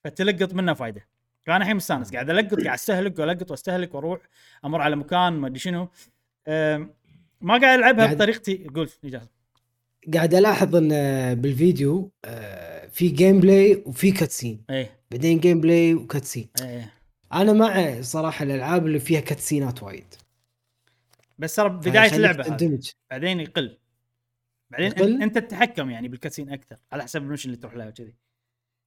فتلقط 0.03 0.53
منه 0.53 0.73
فايدة. 0.73 1.07
فأنا 1.45 1.57
الحين 1.57 1.75
مستانس 1.75 2.13
قاعد 2.13 2.29
ألقط 2.29 2.53
قاعد 2.61 2.73
أستهلك 2.73 3.19
وألقط 3.19 3.51
وأستهلك 3.51 3.95
وأروح 3.95 4.19
أمر 4.65 4.81
على 4.81 4.95
مكان 4.95 5.33
ما 5.33 5.47
أدري 5.47 5.59
شنو. 5.59 5.89
ما 7.41 7.57
قاعد 7.57 7.79
ألعبها 7.79 8.03
قاعد- 8.05 8.15
بطريقتي. 8.15 8.67
قول 8.75 8.89
اجازه 9.03 9.29
قاعد 10.13 10.33
ألاحظ 10.33 10.75
إن 10.75 10.89
بالفيديو 11.35 12.11
آه، 12.25 12.88
في 12.88 13.09
gameplay 13.09 13.83
وفي 13.85 14.11
cutscene 14.11 14.63
إيه. 14.69 14.96
بعدين 15.11 15.39
gameplay 15.39 15.61
و 15.61 15.93
cutscene 15.93 16.49
إيه. 16.61 16.93
أنا 17.33 17.53
مع 17.53 18.01
صراحة 18.01 18.43
الألعاب 18.43 18.85
اللي 18.85 18.99
فيها 18.99 19.19
كاتسينات 19.19 19.83
وايد. 19.83 20.13
بس 21.39 21.55
ترى 21.55 21.69
بداية 21.69 22.15
اللعبه 22.15 22.43
هذا. 22.43 22.57
تندمج 22.57 22.91
بعدين 23.09 23.39
يقل. 23.39 23.77
بعدين 24.69 24.87
يقل؟ 24.87 25.21
انت 25.21 25.37
تتحكم 25.37 25.89
يعني 25.89 26.07
بال 26.07 26.16
cutscene 26.16 26.49
أكثر 26.49 26.77
على 26.91 27.03
حسب 27.03 27.21
ال 27.21 27.25
mission 27.25 27.49
اللي 27.49 27.61
تروح 27.61 27.73
لها 27.73 27.87
وكذي. 27.87 28.13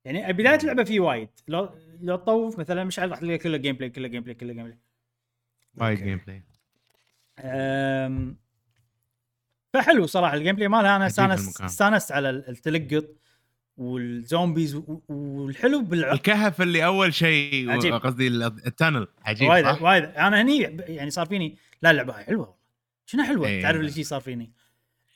يعني 0.05 0.33
بداية 0.33 0.59
اللعبه 0.59 0.85
في 0.85 1.01
وايد. 1.01 1.29
لو 1.49 1.71
لو 2.01 2.17
تطوف 2.17 2.59
مثلا 2.59 2.85
مش 2.85 2.99
راح 2.99 3.19
تلاقي 3.19 3.39
كله 3.39 3.57
gameplay 3.57 3.91
كله 3.91 4.09
gameplay 4.09 4.35
كله 4.35 4.53
gameplay 4.53 4.79
وايد. 5.77 5.99
جيم 5.99 6.21
بلاي 6.27 6.43
أم، 7.39 8.37
فحلو 9.73 10.07
صراحة 10.07 10.37
ال 10.37 10.57
gameplay 10.57 10.69
مالها. 10.69 10.97
أنا 10.97 11.07
استانست. 11.07 11.61
استانست 11.61 12.13
على 12.13 12.31
التلقط. 12.31 13.05
وال 13.81 14.03
zombies 14.03 14.83
والحلو 15.09 15.83
بالع... 15.83 16.13
الكهف 16.13 16.63
اللي 16.63 16.85
أول 16.85 17.15
شيء 17.15 17.71
عجيب. 17.71 17.95
قصدي 17.95 18.27
ال- 18.29 18.43
التانل 18.43 19.07
عجيب 19.25 19.49
وايد 19.49 19.65
صح؟ 19.65 19.83
وايد 19.83 20.05
أنا 20.05 20.43
هني 20.43 20.59
يعني 20.89 21.11
صار 21.11 21.27
فيني 21.27 21.57
لا 21.83 21.91
اللعبة 21.91 22.17
هاي 22.19 22.25
حلوة 22.25 22.41
والله 22.41 22.57
شنو 23.07 23.25
حلوة 23.25 23.49
إيه. 23.49 23.63
تعرف 23.63 23.81
اللي 23.81 23.93
شي 23.93 24.05
صار 24.05 24.21
فيني 24.21 24.53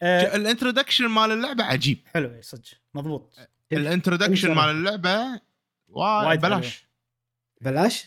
أه 0.02 0.36
الانترودكشن 0.36 1.06
مال 1.06 1.30
اللعبة 1.32 1.64
عجيب 1.64 1.98
حلو 2.14 2.30
إيه، 2.30 2.40
صدق 2.40 2.62
مضبوط 2.94 3.38
ال 3.72 3.78
introduction 3.78 4.54
صراحة. 4.54 4.66
مال 4.66 4.76
اللعبة 4.76 5.40
وايد 5.88 6.40
بلاش 6.40 6.86
بلاش 7.60 8.06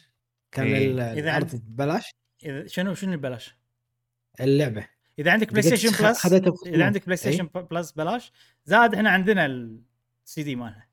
كان 0.51 0.65
إيه. 0.65 0.91
ال- 0.91 0.99
إذا 0.99 1.19
العرض 1.29 1.49
عند- 1.53 1.61
ببلاش 1.67 2.09
إذا 2.45 2.67
شنو 2.67 2.93
شنو 2.93 3.17
ببلاش؟ 3.17 3.55
اللعبة 4.41 4.87
إذا 5.19 5.31
عندك 5.31 5.49
PlayStation 5.51 5.89
Plus. 5.89 6.25
إذا 6.25 6.85
عندك 6.85 7.05
Play 7.05 7.11
إيه. 7.11 7.15
Station 7.15 7.49
Plus 7.71 7.91
بلاش 7.91 8.31
زاد 8.65 8.95
إحنا 8.95 9.09
عندنا 9.09 9.77
السي 10.27 10.43
دي 10.43 10.55
مالها 10.55 10.87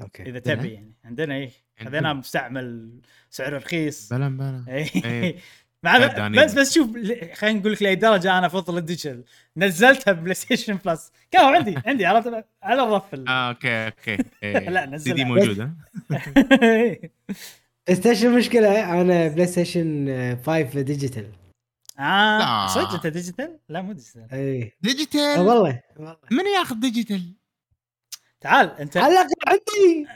أوكي 0.00 0.22
إذا 0.22 0.38
تبي 0.38 0.68
يعني 0.72 0.92
عندنا 1.04 1.34
إيه. 1.34 1.50
خذيناه 1.84 2.12
مستعمل 2.12 3.00
سعره 3.30 3.56
رخيص 3.58 4.12
بلا 4.12 4.28
بلا 4.28 4.64
إيه. 4.68 5.04
إيه. 5.04 5.36
مع 5.82 5.98
داني. 5.98 6.38
بس 6.44 6.54
بس 6.54 6.74
شوف 6.74 6.90
خلينا 7.34 7.58
نقول 7.60 7.72
لك 7.72 7.82
لأي 7.82 7.94
درجة 7.94 8.38
أنا 8.38 8.46
افضل 8.46 8.78
ال 8.78 8.84
digital 8.84 9.24
نزلتها 9.56 10.12
ب 10.12 10.34
PlayStation 10.34 10.74
Plus 10.74 11.12
كانوا 11.30 11.56
عندي 11.56 11.74
عندي 11.86 12.06
عرفت 12.06 12.44
على 12.62 12.82
الرف 12.82 13.14
ال- 13.14 13.28
آه، 13.28 13.48
أوكي 13.48 13.86
أوكي 13.86 14.16
إيه. 14.42 14.58
لا، 14.70 14.84
C 14.84 14.90
نزلها. 14.90 15.16
D 15.16 15.24
موجود 15.24 15.60
ها 15.60 15.74
PlayStation 16.50 18.38
مشكله 18.38 19.00
أنا 19.00 19.28
PlayStation 19.28 20.06
5 20.46 20.80
digital 20.80 21.30
آه 21.98 22.38
لا. 22.38 22.66
صدق 22.66 22.94
أنت 22.94 23.06
digital؟ 23.06 23.58
لا 23.68 23.82
مو 23.82 23.92
digital 23.92 24.28
اي 24.32 24.62
آه، 24.62 24.70
digital 24.80 25.38
والله 25.40 25.82
والله 25.96 26.16
من 26.30 26.46
ياخذ 26.58 26.80
digital؟ 26.80 27.32
تعال 28.46 28.70
انت 28.80 28.96
على 28.96 29.12
الأقل 29.12 29.32
عندي 29.46 30.06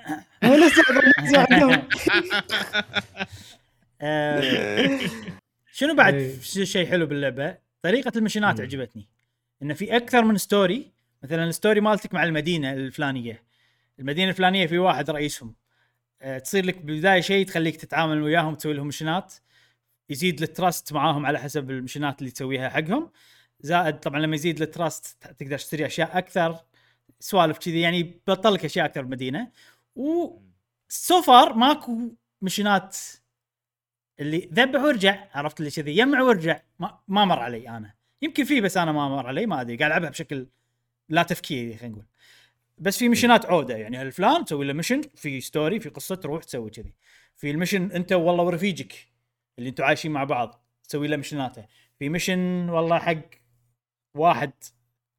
مو 0.42 0.54
الناس 0.54 0.72
عندهم. 1.34 1.88
آه، 4.00 5.00
شنو 5.72 5.94
بعد 5.94 6.14
إيه. 6.14 6.40
شيء 6.40 6.86
حلو 6.86 7.06
باللعبة؟ 7.06 7.56
طريقة 7.82 8.12
المشينات. 8.16 8.60
عجبتني 8.60 9.08
إنه 9.62 9.74
في 9.74 9.96
أكثر 9.96 10.24
من 10.24 10.36
story 10.36 10.90
مثلا 11.22 11.44
ال 11.44 11.50
story 11.50 11.80
مالتك 11.80 12.14
مع 12.14 12.24
المدينة 12.24 12.72
الفلانية 12.72 13.42
المدينة 13.98 14.30
الفلانية 14.30 14.66
في 14.66 14.78
واحد 14.78 15.10
رئيسهم 15.10 15.54
آه، 16.22 16.38
تصير 16.38 16.64
لك 16.64 16.78
بالبداية 16.78 17.20
شيء 17.20 17.46
تخليك 17.46 17.76
تتعامل 17.76 18.22
وياهم 18.22 18.54
تسوي 18.54 18.72
لهم 18.72 18.86
مشينات 18.86 19.34
يزيد 20.10 20.42
ال 20.42 20.51
trust 20.51 20.92
معاهم 20.92 21.26
على 21.26 21.38
حسب 21.38 21.70
المشينات 21.70 22.18
اللي 22.18 22.30
تسويها 22.30 22.68
حقهم 22.68 23.10
زائد 23.60 24.00
طبعا 24.00 24.20
لما 24.20 24.34
يزيد 24.34 24.62
ال 24.62 24.71
trust 24.71 25.16
تقدر 25.38 25.58
تشتري 25.58 25.86
أشياء 25.86 26.18
أكثر 26.18 26.69
سوالف 27.20 27.58
كذي 27.58 27.80
يعني 27.80 28.20
بطل 28.26 28.54
لك 28.54 28.64
أشياء 28.64 28.86
أكثر 28.86 29.02
بالمدينة 29.02 29.50
و 29.96 30.38
so 30.88 31.22
far 31.22 31.54
ماكو 31.54 31.98
مشينات 32.42 32.96
اللي 34.20 34.50
ذبح 34.52 34.80
وارجع 34.80 35.24
عرفت 35.34 35.60
اللي 35.60 35.70
كذي 35.70 35.98
يمع 35.98 36.22
وارجع 36.22 36.60
ما, 36.78 36.98
ما 37.08 37.24
مر 37.24 37.38
علي 37.38 37.68
أنا. 37.68 37.94
يمكن 38.22 38.44
في 38.44 38.60
بس 38.60 38.76
أنا 38.76 38.92
ما 38.92 39.08
مر 39.08 39.26
علي 39.26 39.46
ما 39.46 39.60
أدري 39.60 39.76
قاعد 39.76 39.90
ألعبها 39.90 40.10
بشكل 40.10 40.46
لا 41.08 41.22
تفكيري 41.22 41.76
خلينا 41.76 41.94
نقول. 41.94 42.06
بس 42.78 42.98
في 42.98 43.08
مشينات 43.08 43.46
عودة 43.46 43.76
يعني 43.76 43.96
هالفلان 43.96 44.44
تسوي 44.44 44.66
له 44.66 44.72
mission 44.72 45.02
في 45.14 45.40
story 45.40 45.80
في 45.80 45.88
قصة 45.88 46.14
تروح 46.14 46.44
تسوي 46.44 46.70
كذي. 46.70 46.94
في 47.36 47.50
ال 47.50 47.55
mission 47.55 47.92
أنت 47.92 48.12
والله 48.12 48.44
ورفيجك 48.44 49.08
اللي 49.58 49.70
أنتم 49.70 49.84
عايشين 49.84 50.12
مع 50.12 50.24
بعض 50.24 50.64
تسوي 50.88 51.08
له 51.08 51.16
مشناته 51.16 51.66
في 51.98 52.08
mission 52.08 52.68
والله 52.68 52.98
حق 52.98 53.22
واحد 54.14 54.52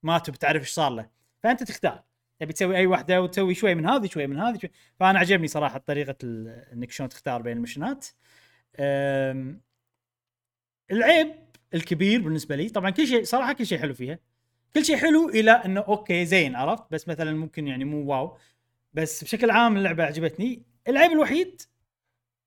مات 0.03 0.29
وبتعرف 0.29 0.61
إيش 0.61 0.69
صار 0.69 0.91
له. 0.91 1.09
فأنت 1.43 1.63
تختار. 1.63 2.03
تبي 2.39 2.53
تسوي 2.53 2.77
أي 2.77 2.85
واحدة 2.85 3.21
وتسوي 3.21 3.53
شوي 3.53 3.75
من 3.75 3.85
هذه 3.85 4.07
شوي 4.07 4.27
من 4.27 4.39
هذه 4.39 4.57
شوي. 4.57 4.71
فأنا 4.99 5.19
عجبني 5.19 5.47
صراحة 5.47 5.77
طريقة 5.77 6.15
إنك 6.73 6.91
شلون 6.91 7.09
تختار 7.09 7.41
بين 7.41 7.57
المشنات. 7.57 8.07
العيب 10.91 11.35
الكبير 11.73 12.21
بالنسبة 12.21 12.55
لي 12.55 12.69
طبعا 12.69 12.89
كل 12.89 13.07
شيء 13.07 13.23
صراحة 13.23 13.53
كل 13.53 13.65
شيء 13.65 13.79
حلو 13.79 13.93
فيها. 13.93 14.19
كل 14.75 14.85
شيء 14.85 14.97
حلو 14.97 15.29
إلى 15.29 15.51
إنه 15.51 15.81
أوكي 15.81 16.25
زين 16.25 16.55
عرفت؟ 16.55 16.83
بس 16.91 17.07
مثلا 17.07 17.33
ممكن 17.33 17.67
يعني 17.67 17.85
مو 17.85 18.05
wow. 18.05 18.37
بس 18.93 19.23
بشكل 19.23 19.51
عام 19.51 19.77
اللعبة 19.77 20.03
عجبتني. 20.03 20.63
العيب 20.87 21.11
الوحيد 21.11 21.61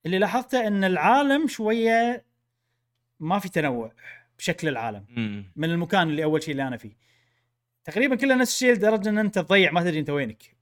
اللي 0.06 0.18
لاحظته 0.18 0.66
إن 0.66 0.84
العالم 0.84 1.48
شوية 1.48 2.24
ما 3.20 3.38
في 3.38 3.48
تنوع 3.48 3.92
بشكل 4.38 4.68
العالم. 4.68 5.04
من 5.56 5.70
المكان 5.70 6.08
اللي 6.08 6.24
أول 6.24 6.42
شيء 6.42 6.52
اللي 6.52 6.68
أنا 6.68 6.76
فيه. 6.76 6.96
تقريبا 7.84 8.16
كله 8.16 8.34
نفس 8.34 8.52
الشيء 8.52 8.72
لدرجة 8.72 9.08
إن 9.08 9.18
أنت 9.18 9.38
تضيع 9.38 9.70
ما 9.70 9.80
تدري 9.80 9.98
أنت 9.98 10.10
وينك. 10.10 10.56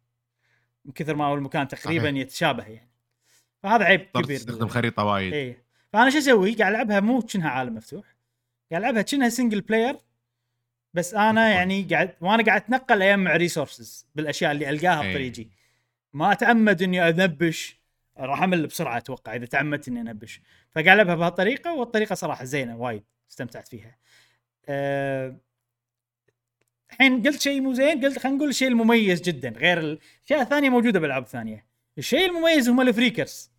من 0.85 0.93
كثر 0.93 1.15
ما 1.15 1.25
هو 1.25 1.35
المكان 1.35 1.69
تقريبا 1.69 2.05
صحيح. 2.05 2.17
يتشابه 2.17 2.65
يعني. 2.65 2.91
فهذا 3.63 3.85
عيب 3.85 4.01
كبير 4.01 4.37
تستخدم 4.37 4.69
خريطة 4.69 5.05
وايد. 5.05 5.33
إيه. 5.33 5.65
فأنا 5.93 6.11
شو 6.11 6.19
أسوي؟ 6.19 6.55
قاعد 6.55 6.73
ألعبها 6.73 7.01
مو 7.01 7.23
كأنها 7.23 7.51
عالم 7.51 7.75
مفتوح. 7.75 8.17
قاعد 8.71 8.83
ألعبها 8.83 9.03
كأنها 9.03 9.29
single 9.29 9.61
player 9.61 9.97
بس 10.95 11.15
أنا 11.15 11.49
يعني 11.53 11.83
قاعد 11.83 12.15
وأنا 12.21 12.45
قاعد 12.45 12.63
أتنقل 12.63 13.03
اجمع 13.03 13.37
resources 13.37 14.07
بالأشياء 14.15 14.53
اللي 14.53 14.71
ألقاها 14.71 15.03
إيه. 15.03 15.11
بطريقي. 15.11 15.47
ما 16.13 16.33
أتعمد 16.33 16.83
إني 16.83 17.09
انبش 17.09 17.81
راح 18.19 18.43
أمل 18.43 18.67
بسرعة 18.67 18.97
أتوقع 18.97 19.35
إذا 19.35 19.47
تعمدت 19.47 19.89
إني 19.89 20.01
أنبش. 20.01 20.41
فقاعد 20.71 20.89
ألعبها 20.89 21.15
بهالطريقة 21.15 21.75
والطريقة 21.75 22.15
صراحة 22.15 22.45
زينة 22.45 22.77
وايد 22.77 23.03
استمتعت 23.31 23.69
فيها. 23.69 23.97
أه، 24.69 25.37
الحين 26.93 27.23
قلت 27.23 27.41
شيء 27.41 27.61
مو 27.61 27.73
زين 27.73 28.05
قلت 28.05 28.19
خلينا 28.19 28.37
نقول 28.37 28.49
الشيء 28.49 28.69
المميز 28.69 29.21
جدا 29.21 29.49
غير 29.49 29.79
الاشياء 29.79 30.43
الثانية 30.43 30.71
موجودة 30.71 31.01
بالألعاب 31.01 31.23
الثانية. 31.23 31.67
الشيء 31.99 32.27
المميز 32.27 32.69
هم 32.69 32.81
ال 32.81 32.89
Freakers 32.89 33.51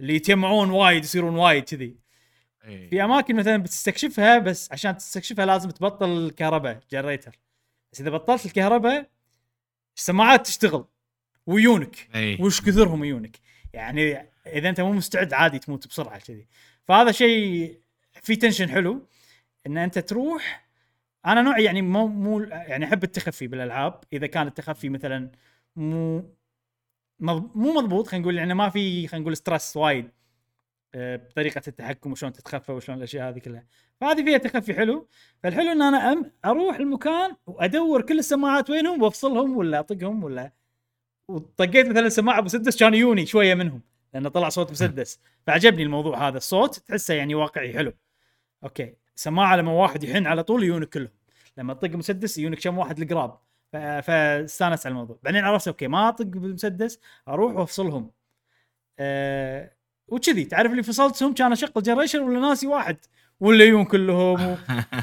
اللي 0.00 0.14
يتجمعون 0.14 0.70
وايد 0.70 1.04
يصيرون 1.04 1.36
وايد 1.36 1.64
كذي. 1.64 1.96
إيه. 2.64 2.90
في 2.90 3.04
أماكن 3.04 3.36
مثلا 3.36 3.56
بتستكشفها 3.56 4.38
بس 4.38 4.72
عشان 4.72 4.96
تستكشفها 4.96 5.46
لازم 5.46 5.70
تبطل 5.70 6.26
الكهرباء 6.26 6.80
generator 6.90 7.38
بس 7.92 8.00
إذا 8.00 8.10
بطلت 8.10 8.46
الكهرباء 8.46 9.10
السماعات 9.96 10.46
تشتغل 10.46 10.84
ويونك 11.46 12.08
إيه. 12.14 12.42
وش 12.42 12.60
كثرهم 12.60 13.04
يونك 13.04 13.36
يعني 13.72 14.28
إذا 14.46 14.68
أنت 14.68 14.80
مو 14.80 14.92
مستعد 14.92 15.32
عادي 15.32 15.58
تموت 15.58 15.86
بسرعة 15.86 16.18
كذي 16.18 16.46
فهذا 16.88 17.12
شيء 17.12 17.78
في 18.22 18.36
tension 18.36 18.70
حلو 18.70 19.06
إن 19.66 19.78
أنت 19.78 19.98
تروح 19.98 20.65
أنا 21.26 21.42
نوعي 21.42 21.64
يعني 21.64 21.82
مو 21.82 22.06
مو 22.06 22.40
يعني 22.40 22.84
احب 22.84 23.04
التخفي 23.04 23.46
بالالعاب 23.46 24.00
اذا 24.12 24.26
كان 24.26 24.46
التخفي 24.46 24.88
مثلا 24.88 25.30
مو 25.76 26.18
مو 27.54 27.72
مضبوط 27.74 28.06
خلينا 28.06 28.22
نقول 28.22 28.38
يعني 28.38 28.54
ما 28.54 28.68
في 28.68 29.08
خلينا 29.08 29.22
نقول 29.22 29.36
stress 29.36 29.76
وايد 29.76 30.10
آه، 30.94 31.16
بطريقة 31.16 31.62
التحكم 31.68 32.12
وشلون 32.12 32.32
تتخفى 32.32 32.72
وشلون 32.72 32.98
الأشياء 32.98 33.28
هذه 33.28 33.38
كلها. 33.38 33.66
فهذه 34.00 34.24
فيها 34.24 34.38
تخفي 34.38 34.74
حلو. 34.74 35.08
فالحلو 35.42 35.72
إن 35.72 35.82
أنا 35.82 36.12
أم 36.12 36.32
أروح 36.44 36.76
المكان 36.76 37.36
وأدور 37.46 38.02
كل 38.02 38.18
السماعات 38.18 38.70
وينهم 38.70 39.02
وأفصلهم 39.02 39.56
ولا 39.56 39.78
أطقهم 39.80 40.24
ولا 40.24 40.52
وطقيت 41.28 41.86
مثلا 41.88 42.08
سماعة 42.08 42.40
مسدس 42.40 42.76
كان 42.80 42.94
يوني 42.94 43.26
شوية 43.26 43.54
منهم 43.54 43.80
لأنه 44.14 44.28
طلع 44.28 44.48
صوت 44.48 44.70
مسدس 44.70 45.20
فعجبني 45.46 45.82
الموضوع 45.82 46.28
هذا 46.28 46.36
الصوت 46.36 46.76
تحسه 46.76 47.14
يعني 47.14 47.34
واقعي 47.34 47.72
حلو. 47.72 47.92
أوكي 48.64 48.94
سماعة 49.14 49.56
لما 49.56 49.72
واحد 49.72 50.04
يحن 50.04 50.26
على 50.26 50.42
طول 50.42 50.64
يونك 50.64 50.88
كلهم 50.88 51.10
لما 51.56 51.74
تطق 51.74 51.90
مسدس 51.90 52.38
يونك 52.38 52.58
كم 52.58 52.78
واحد 52.78 52.98
القراب 52.98 53.38
فاستانس 54.02 54.86
على 54.86 54.92
الموضوع. 54.92 55.18
بعدين 55.22 55.44
عرفت 55.44 55.68
أوكي 55.68 55.88
ما 55.88 56.08
أطق 56.08 56.24
بالمسدس 56.24 57.00
أروح 57.28 57.54
وأفصلهم. 57.54 58.10
أه 58.98 59.72
وكذي. 60.08 60.44
تعرف 60.44 60.70
اللي 60.70 60.82
فصلتهم 60.82 61.34
كان 61.34 61.52
اشغل 61.52 61.82
generator 61.82 62.18
ولا 62.18 62.40
ناسي 62.40 62.66
واحد؟ 62.66 62.96
ولا 63.40 63.64
يون 63.64 63.84
كلهم؟ 63.84 64.40
و... 64.52 64.56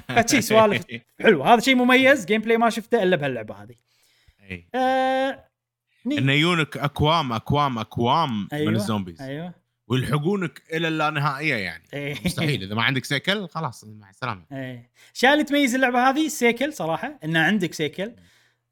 فشي 0.09 0.41
سوالف. 0.41 0.85
حلو 1.21 1.43
هذا 1.43 1.59
شيء 1.61 1.75
مميز 1.75 2.25
gameplay 2.25 2.57
ما 2.57 2.69
شفته 2.69 3.03
إلا 3.03 3.15
بهاللعبة 3.15 3.55
هذه. 3.55 3.75
أه... 4.75 5.45
ني- 6.05 6.17
إنه 6.17 6.33
يونك 6.33 6.77
أكوام 6.77 7.33
أكوام 7.33 7.79
أكوام 7.79 8.47
أيوة. 8.53 8.69
من 8.69 8.75
ال 8.75 8.80
zombies. 8.80 9.21
أيوه. 9.21 9.53
ويلحقونك 9.93 10.61
إلى 10.73 10.87
اللانهائية 10.87 11.55
يعني. 11.55 11.83
إيه. 11.93 12.15
مستحيل 12.25 12.63
إذا 12.63 12.75
ما 12.75 12.83
عندك 12.83 13.05
سيكل 13.05 13.47
خلاص 13.47 13.83
مع 13.83 14.09
السلامة. 14.09 14.45
إيه. 14.51 14.89
الاشياء 15.09 15.33
اللي 15.33 15.43
تميز 15.43 15.75
اللعبة 15.75 16.09
هذه؟ 16.09 16.27
سيكل 16.27 16.73
صراحة 16.73 17.19
ان 17.23 17.37
عندك 17.37 17.73
سيكل. 17.73 18.11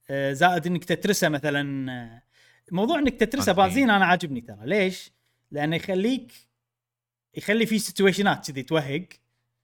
آه، 0.10 0.34
زائد 0.34 0.68
إنك 0.68 0.86
تترسه 0.86 1.30
مثلا 1.30 1.92
آه، 1.92 2.22
موضوع 2.72 3.00
إنك 3.00 3.14
تترسه 3.14 3.52
بنزين. 3.52 3.68
بنزين 3.68 3.90
أنا 3.90 4.06
عاجبني 4.06 4.42
ترى. 4.42 4.58
ليش؟ 4.64 5.12
لأنه 5.52 5.76
يخليك 5.76 6.32
يخلي 7.36 7.66
في 7.66 7.80
situation 7.80 8.45
ات 8.45 8.52
كذي 8.52 8.64
توهق. 8.64 9.06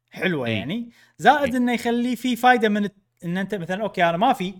حلوة 0.10 0.48
إيه. 0.48 0.58
يعني. 0.58 0.90
زائد 1.18 1.52
إيه. 1.52 1.58
إنه 1.58 1.74
يخلي 1.74 2.16
في 2.16 2.36
فائده 2.36 2.70
من 2.70 2.90
إن 3.24 3.38
أنت 3.38 3.56
مثلا 3.56 3.84
أوكي 3.84 4.04
أنا 4.04 4.18
ما 4.18 4.34
في 4.34 4.54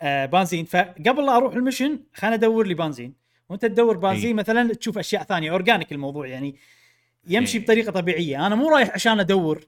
آه 0.00 0.26
بنزين 0.26 0.64
فقبل 0.64 1.26
لا 1.26 1.36
أروح 1.36 1.54
ال 1.54 1.60
mission 1.60 2.00
خليني 2.14 2.34
أدور 2.36 2.66
لي 2.66 2.74
بنزين 2.74 3.25
وانت 3.48 3.62
تدور 3.66 3.96
بنزين 3.96 4.26
إيه. 4.26 4.34
مثلا 4.34 4.74
تشوف 4.74 4.98
أشياء 4.98 5.22
ثانية 5.22 5.50
organic 5.50 5.92
الموضوع 5.92 6.26
يعني 6.26 6.56
يمشي 7.28 7.58
إيه. 7.58 7.64
بطريقة 7.64 7.92
طبيعية. 7.92 8.46
أنا 8.46 8.54
مو 8.54 8.68
رايح 8.68 8.90
عشان 8.90 9.20
أدور 9.20 9.66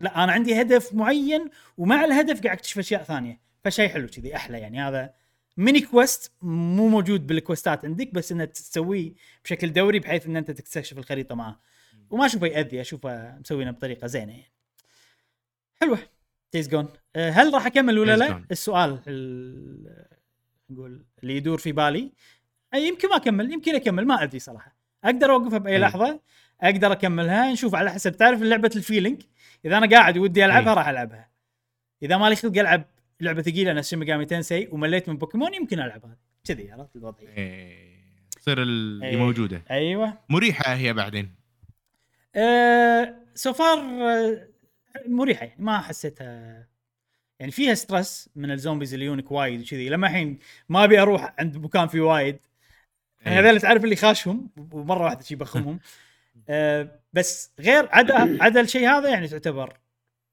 لا 0.00 0.24
أنا 0.24 0.32
عندي 0.32 0.60
هدف 0.60 0.94
معين 0.94 1.50
ومع 1.78 2.04
الهدف 2.04 2.42
قاعد 2.42 2.56
أكتشف 2.56 2.78
أشياء 2.78 3.02
ثانية. 3.02 3.40
فشيء 3.64 3.88
حلو 3.88 4.06
كذي 4.08 4.36
أحلى 4.36 4.58
يعني. 4.58 4.80
هذا 4.80 5.10
mini 5.56 5.80
quest 5.80 6.32
مو 6.42 6.88
موجود 6.88 7.26
بال 7.26 7.41
quest 7.41 7.77
ات 7.77 7.84
عندك 7.84 8.14
بس 8.14 8.32
إنك 8.32 8.50
تسويه 8.50 9.12
بشكل 9.44 9.72
دوري 9.72 9.98
بحيث 9.98 10.26
إن 10.26 10.36
أنت 10.36 10.50
تستكشف 10.50 10.98
الخريطة 10.98 11.34
معه 11.34 11.60
وما 12.10 12.26
أشوفه 12.26 12.46
يأذي 12.46 12.80
أشوفه 12.80 13.38
مسوينه 13.38 13.70
بطريقة 13.70 14.06
زينة 14.06 14.32
يعني. 14.32 14.52
حلوة. 15.80 15.98
Days 16.50 16.68
Gone 16.68 16.88
هل 17.16 17.54
راح 17.54 17.66
أكمل 17.66 17.98
ولا 17.98 18.16
لا؟ 18.16 18.44
السؤال 18.50 18.98
ال- 19.06 20.06
نقول 20.70 21.04
اللي 21.22 21.36
يدور 21.36 21.58
في 21.58 21.72
بالي. 21.72 22.12
أي 22.76 22.88
يمكن 22.88 23.08
ما 23.08 23.16
أكمل 23.16 23.52
يمكن 23.52 23.74
أكمل 23.74 24.06
ما 24.06 24.22
أدري 24.22 24.38
صراحة. 24.38 24.76
أقدر 25.04 25.30
اوقفها 25.30 25.58
بأي. 25.58 25.78
لحظة 25.78 26.20
أقدر 26.60 26.92
أكملها 26.92 27.52
نشوف 27.52 27.74
على 27.74 27.90
حسب. 27.90 28.16
تعرف 28.16 28.42
لعبة 28.42 28.70
ال 28.76 28.81
filling؟ 28.81 29.22
إذا 29.64 29.76
أنا 29.78 29.86
قاعد 29.86 30.18
ودي 30.18 30.44
ألعبها 30.44 30.72
إيه. 30.72 30.78
راح 30.78 30.88
ألعبها. 30.88 31.30
إذا 32.02 32.16
مالي 32.16 32.36
خلق 32.36 32.58
ألعب 32.58 32.84
لعبة 33.20 33.42
ثقيلة 33.42 33.72
نفس 33.72 33.94
Megami 33.94 34.24
Tensei 34.24 34.68
ومليت 34.72 35.08
من 35.08 35.16
بوكيمون 35.16 35.54
يمكن 35.54 35.80
العب 35.80 36.04
هذه 36.04 36.16
كذي 36.44 36.72
عرفت 36.72 36.96
الوضعيه 36.96 37.28
إيه. 37.28 37.96
تصير 38.30 38.62
اللي 38.62 39.06
إيه. 39.06 39.16
موجودة. 39.16 39.62
أيوه. 39.70 40.18
مريحة 40.28 40.74
هي 40.74 40.92
بعدين. 40.92 41.34
أه 42.34 43.14
so 43.34 43.52
far 43.52 43.78
آه، 43.78 44.48
مريحة. 45.08 45.46
يعني 45.46 45.64
ما 45.64 45.80
حسيتها. 45.80 46.66
يعني 47.40 47.52
فيها 47.52 47.74
stress 47.74 48.30
من 48.36 48.50
ال 48.50 48.56
zombies 48.56 48.94
اللي 48.94 49.06
يونك 49.06 49.32
وايد 49.32 49.60
وكذي. 49.60 49.88
لما 49.88 50.06
الحين 50.06 50.38
ما 50.68 50.84
أبي 50.84 51.02
أروح 51.02 51.34
عند 51.38 51.56
مكان 51.56 51.88
فيه 51.88 52.00
وايد 52.00 52.38
يعني. 53.26 53.48
هذول 53.48 53.60
تعرف 53.60 53.84
اللي 53.84 53.96
خاشهم 53.96 54.50
ومرة 54.72 55.04
واحدة 55.04 55.22
شي 55.22 55.34
بخمهم. 55.34 55.78
أه 56.48 57.00
بس 57.12 57.50
غير 57.60 57.88
عدا 57.92 58.42
عدا 58.44 58.60
الشيء 58.60 58.88
هذا 58.88 59.08
يعني 59.08 59.28
تعتبر 59.28 59.78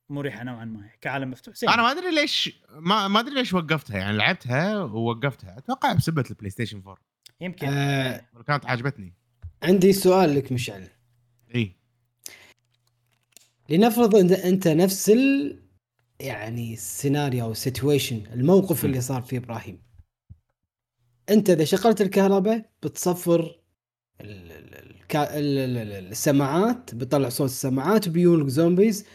مريحة 0.10 0.44
نوعا 0.44 0.66
ما 0.66 0.90
كعالم 1.02 1.32
مفتوح. 1.32 1.56
زين 1.56 1.70
أنا 1.70 1.82
ما 1.82 1.92
أدري 1.92 2.12
ليش 2.16 2.64
ما 2.70 3.08
ما 3.08 3.20
أدري 3.20 3.36
ليش 3.36 3.54
وقفتها. 3.54 3.98
يعني 3.98 4.18
لعبتها 4.18 4.80
ووقفتها. 4.84 5.58
أتوقع 5.58 5.94
بسبه 5.94 6.24
ال 6.30 6.50
PlayStation 6.50 6.78
4 6.78 6.98
يمكن. 7.42 7.68
آه 7.68 8.22
كانت 8.48 8.66
عجبتني. 8.66 9.14
عندي 9.64 9.94
سؤال 9.94 10.36
لك 10.36 10.52
مشعل. 10.52 10.88
إي. 11.56 11.76
لنفرض 13.70 14.16
إن 14.16 14.32
أنت 14.34 14.68
نفس 14.68 15.10
ال 15.10 15.60
يعني 16.20 16.74
السيناريو 16.74 17.46
أو 17.46 17.52
ال 17.52 17.59
situation 17.59 18.24
الموقف 18.34 18.84
م. 18.84 18.88
اللي 18.88 19.02
صار 19.02 19.22
فيه 19.22 19.38
إبراهيم. 19.38 19.82
أنت 21.30 21.50
إذا 21.50 21.64
شغلت 21.66 22.02
الكهرباء 22.02 22.70
بتصفر 22.84 23.60
الكا- 24.22 25.30
السماعات 25.34 26.96
بيطلع 26.96 27.30
صوت 27.30 27.50
السماعات 27.50 28.08
وبيجونك 28.08 28.48
zombies. 28.48 29.06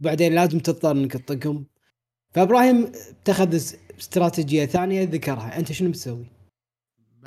بعدين 0.00 0.34
لازم 0.34 0.58
تضطر 0.58 0.90
إنك 0.90 1.12
تطقهم. 1.12 1.66
فإبراهيم 2.34 2.92
اتخذ 2.94 3.54
اس- 3.54 3.76
استراتيجية 3.98 4.66
ثانية 4.66 5.02
ذكرها. 5.04 5.58
أنت 5.58 5.72
شنو 5.72 5.90
بتسوي؟ 5.90 6.26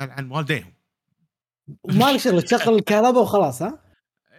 عن 0.00 0.30
والديهم. 0.30 0.74
ما 1.84 2.12
لك 2.12 2.20
شغل 2.20 2.42
تشغل 2.42 2.74
الكهرباء 2.74 3.22
وخلاص 3.22 3.62
ها؟ 3.62 3.84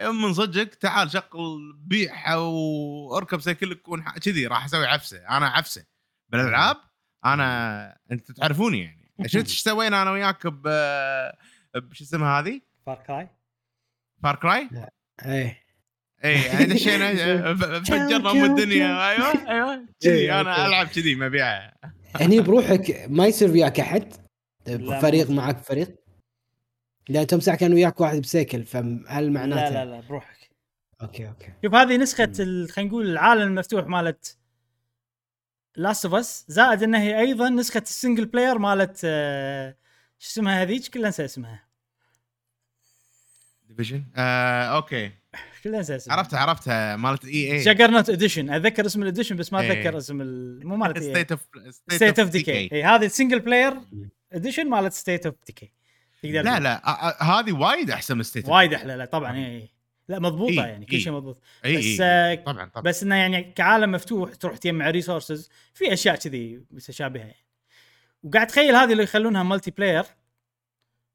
من 0.02 0.34
صدقك 0.34 0.74
تعال 0.74 1.10
شغل 1.10 1.72
بيعها 1.78 2.36
وأركب 2.36 3.40
سيكلك 3.40 3.80
كذي 4.22 4.46
راح 4.46 4.64
أسوي 4.64 4.86
عفسة. 4.86 5.18
أنا 5.18 5.48
عفسة. 5.48 5.84
بالألعاب 6.28 6.76
أنا 7.24 7.98
أنت 8.12 8.32
تعرفوني 8.32 8.80
يعني. 8.80 8.95
شفت 9.26 9.46
إيش 9.50 9.60
سوينا 9.60 10.02
أنا 10.02 10.10
وياك 10.10 10.46
ب 10.46 10.62
بش 11.76 12.02
اسمها 12.02 12.40
هذه؟ 12.40 12.60
Far 12.86 13.02
Cry 13.06 13.28
Far 14.22 14.36
Cry؟ 14.36 14.70
إيه. 15.26 15.66
اي 16.24 16.42
يعني 16.42 16.64
دشينا 16.64 17.14
فجرنا 17.80 18.30
ام 18.30 18.44
الدنيا. 18.44 19.10
أيوه 19.10 19.48
أيوه. 19.48 19.86
كذي 20.00 20.12
إيه، 20.12 20.40
أنا. 20.40 20.66
ألعب 20.66 20.86
كذي 20.86 21.14
مبيعها 21.14 21.76
هني 22.14 22.40
بروحك 22.46 23.06
ما 23.08 23.26
يصير 23.26 23.50
وياك 23.50 23.80
أحد. 23.80 24.12
لا، 24.66 25.00
فريق 25.00 25.30
معك 25.30 25.58
فريق. 25.58 25.96
لأن 27.08 27.26
تمسح 27.26 27.54
كان 27.54 27.72
وياك 27.72 28.00
واحد 28.00 28.20
بسيكل 28.20 28.64
فهل 28.64 29.32
معناته؟ 29.32 29.70
لا 29.70 29.84
لا 29.84 29.90
لا 29.90 30.00
بروحك. 30.00 30.50
أوكي 31.02 31.28
أوكي. 31.28 31.52
شوف 31.64 31.74
هذه 31.74 31.96
نسخة 31.96 32.32
خلينا 32.66 32.88
نقول 32.90 33.06
العالم 33.10 33.42
المفتوح 33.42 33.86
مالت 33.86 34.38
Last 35.76 36.04
of 36.04 36.14
Us 36.14 36.44
زائد 36.48 36.82
انها 36.82 37.00
هي 37.00 37.20
أيضا 37.20 37.48
نسخة 37.48 37.82
ال 37.82 37.88
single 37.88 38.24
player 38.26 38.58
مالت 38.58 39.00
آه، 39.04 39.76
شو 40.18 40.28
اسمها 40.30 40.62
هذيك؟ 40.62 40.88
كلها 40.88 41.06
أنسى 41.06 41.24
اسمها. 41.24 41.66
Division 43.68 44.04
آه 44.16 44.64
أوكي. 44.64 45.10
كلها 45.64 45.78
أنسى 45.78 45.96
اسمها. 45.96 46.16
عرفتها 46.16 46.38
عرفتها 46.40 46.96
مالت 46.96 47.24
إي 47.24 47.52
إي. 47.52 47.58
Juggernaut 47.62 48.10
Edition 48.10 48.50
أتذكر 48.50 48.86
اسم 48.86 49.02
ال 49.02 49.06
edition 49.06 49.36
بس 49.36 49.52
ما 49.52 49.60
إيه. 49.60 49.72
أتذكر 49.72 49.98
اسم 49.98 50.20
ال... 50.20 50.66
مو 50.66 50.76
مالت 50.76 50.98
State 50.98 51.32
of 51.32 51.40
State 51.90 52.18
of 52.18 52.28
Decay 52.28 52.68
اي 52.72 52.84
هذه 52.84 53.06
ال 53.06 53.11
single 53.11 53.40
player 53.40 53.80
edition 54.32 54.70
مالت 54.70 54.92
State 54.92 55.26
of 55.26 55.34
Decay 55.46 55.72
لا. 56.22 56.60
لا 56.60 56.88
آه، 56.88 56.90
آه، 56.90 57.22
هذه 57.22 57.52
وايد 57.52 57.90
أحسن 57.90 58.16
من 58.16 58.22
State 58.22 58.48
وايد 58.48 58.74
أحلى 58.74 58.96
لا 58.96 59.04
طبعا 59.04 59.36
اي 59.36 59.46
اي 59.46 59.75
لا 60.08 60.18
مضبوطة 60.18 60.50
إيه، 60.50 60.60
يعني 60.60 60.86
كل 60.86 60.92
إيه. 60.96 61.02
شيء 61.02 61.12
مضبوط. 61.12 61.42
اي 61.64 61.76
بس 61.76 61.84
اي 61.84 61.98
آه، 62.00 62.34
طبعا 62.34 62.68
طبعا. 62.68 62.82
بس 62.82 63.02
إنه 63.02 63.14
يعني 63.14 63.42
كعالم 63.42 63.92
مفتوح 63.92 64.34
تروح 64.34 64.56
تجمع 64.56 64.90
resources 64.90 65.50
في 65.74 65.92
أشياء 65.92 66.16
كذي 66.16 66.64
متشابهة 66.70 67.20
يعني. 67.20 67.46
وقاعد 68.22 68.46
تخيل 68.46 68.74
هذه 68.74 68.92
اللي 68.92 69.02
يخلونها 69.02 69.42
multiplayer 69.42 70.04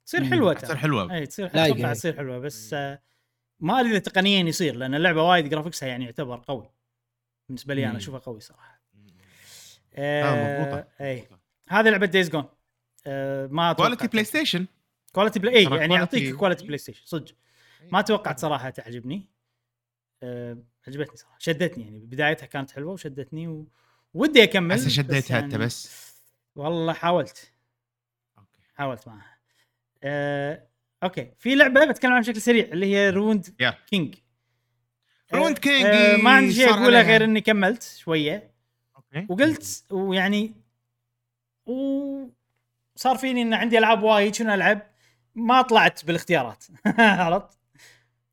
تصير. 0.05 0.25
حلوة 0.25 0.53
تصير 0.53 0.75
حلوة. 0.75 1.13
اي 1.15 1.25
تصير 1.25 1.45
أتوقع 1.45 1.89
إي. 1.89 1.93
تصير 1.93 2.17
حلوة 2.17 2.39
بس 2.39 2.73
آه، 2.73 3.01
ما 3.59 3.79
أدري 3.79 3.91
إذا 3.91 3.99
تقنيا 3.99 4.43
يصير 4.43 4.75
لأن 4.75 4.95
اللعبة 4.95 5.23
وايد 5.23 5.49
graphics 5.49 5.85
ها 5.85 5.89
يعني 5.89 6.05
يعتبر 6.05 6.43
قوي. 6.47 6.69
بالنسبة 7.47 7.73
لي 7.73 7.87
أنا. 7.87 7.97
أشوفها 7.97 8.19
قوي 8.19 8.39
صراحة. 8.39 8.81
آه 9.93 10.23
آه 10.23 10.61
مضبوطة 10.61 10.87
اي 11.01 11.27
هذه 11.69 11.89
لعبة 11.89 12.05
Days 12.05 12.29
Gone 12.29 12.45
آه 13.07 13.47
ما 13.47 13.73
quality 13.73 14.07
PlayStation 14.07 14.65
quality 15.13 15.39
Play 15.39 15.55
اي 15.57 15.63
يعني 15.77 15.93
يعطيك 15.93 16.35
quality 16.35 16.65
PlayStation 16.65 17.01
صدق. 17.05 17.35
ما 17.81 18.01
توقعت 18.01 18.39
صراحة 18.39 18.69
تعجبني. 18.69 19.29
أه 20.23 20.57
عجبتني 20.87 21.17
صراحة. 21.17 21.35
شدتني 21.39 21.83
يعني 21.83 21.99
بدايتها 21.99 22.45
كانت 22.45 22.71
حلوة 22.71 22.93
وشدتني 22.93 23.47
و... 23.47 23.67
ودي 24.13 24.43
أكمل 24.43 24.75
هسه 24.75 24.85
بس 24.85 24.91
شديتها 24.91 25.39
أنت 25.39 25.51
يعني 25.53 25.65
بس؟ 25.65 26.11
والله 26.55 26.93
حاولت. 26.93 27.53
okay. 28.37 28.59
حاولت 28.75 29.07
معها. 29.07 29.37
أه... 30.03 30.67
أوكي. 31.03 31.31
في 31.39 31.55
لعبة 31.55 31.85
بتكلم 31.85 32.11
عنها 32.11 32.21
بشكل 32.21 32.41
سريع 32.41 32.65
اللي 32.65 32.85
هي 32.85 33.09
روند 33.09 33.55
يا. 33.59 33.77
كينج. 33.87 34.15
روند 35.33 35.57
كينج 35.57 35.85
أه 35.85 36.17
ما 36.17 36.31
عندي 36.31 36.53
شيء 36.53 36.69
أقوله. 36.69 37.01
غير 37.01 37.23
إني 37.23 37.41
كملت 37.41 37.83
شوية. 37.83 38.51
okay. 38.95 39.27
وقلت 39.29 39.85
ويعني 39.91 40.53
وصار 41.65 43.17
فيني 43.17 43.41
إن 43.41 43.53
عندي 43.53 43.77
ألعاب 43.77 44.03
وايد 44.03 44.35
شنو 44.35 44.53
ألعب؟ 44.53 44.81
ما 45.35 45.61
طلعت 45.61 46.05
بالاختيارات. 46.05 46.65
عرفت؟ 46.99 47.60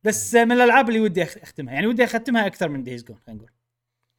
بس 0.04 0.34
من 0.34 0.52
الألعاب 0.52 0.88
اللي 0.88 1.00
ودي 1.00 1.22
أختمها 1.22 1.74
يعني 1.74 1.86
ودي 1.86 2.04
أختمها 2.04 2.46
أكثر 2.46 2.68
من 2.68 2.82
Days 2.82 3.04
Gone 3.04 3.18
خلينا 3.26 3.38
نقول 3.38 3.50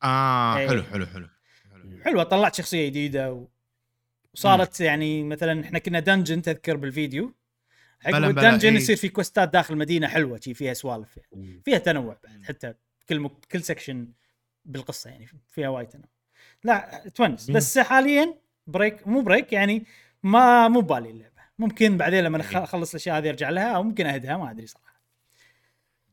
آه 0.03 0.57
إيه. 0.57 0.67
حلو 0.67 0.83
حلو 0.83 1.05
حلو 1.05 1.27
حلو. 1.71 2.03
حلوة 2.03 2.23
طلعت 2.23 2.55
شخصية 2.55 2.87
جديدة. 2.87 3.47
وصارت 4.33 4.79
يعني 4.79 5.23
مثلا 5.23 5.63
إحنا 5.65 5.79
كنا 5.79 5.99
dungeon 5.99 6.41
تذكر 6.41 6.77
بالفيديو 6.77 7.33
بلا، 8.05 8.27
ال 8.27 8.33
dungeon 8.33 8.69
إيه. 8.69 8.77
يصير 8.77 8.95
في 8.95 9.09
quest 9.09 9.43
ات 9.43 9.49
داخل 9.49 9.73
المدينة 9.73 10.07
حلوة 10.07 10.39
شي 10.39 10.53
فيها 10.53 10.73
سوالف 10.73 11.17
يعني. 11.17 11.61
فيها 11.65 11.77
تنوع 11.77 12.17
بعد 12.23 12.43
حتى 12.43 12.73
كل 13.09 13.19
مك... 13.19 13.45
كل 13.51 13.63
section 13.63 14.11
بالقصة 14.65 15.09
يعني 15.09 15.27
فيها 15.49 15.69
وايد 15.69 15.87
تنوع 15.87 16.09
لا 16.63 17.03
تونس 17.15 17.49
مم. 17.49 17.55
بس 17.55 17.77
حاليا 17.77 18.39
break 18.67 19.07
مو 19.07 19.21
break 19.21 19.53
يعني 19.53 19.85
ما 20.23 20.67
مو 20.67 20.81
بالي 20.81 21.09
اللعبة 21.09 21.41
ممكن 21.59 21.97
بعدين 21.97 22.23
لما 22.23 22.37
إيه. 22.37 22.63
أخلص 22.63 22.89
الأشياء 22.89 23.17
هذه 23.17 23.29
أرجع 23.29 23.49
لها 23.49 23.75
أو 23.75 23.83
ممكن 23.83 24.05
أهدها 24.05 24.37
ما 24.37 24.51
أدري 24.51 24.67
صراحة 24.67 24.88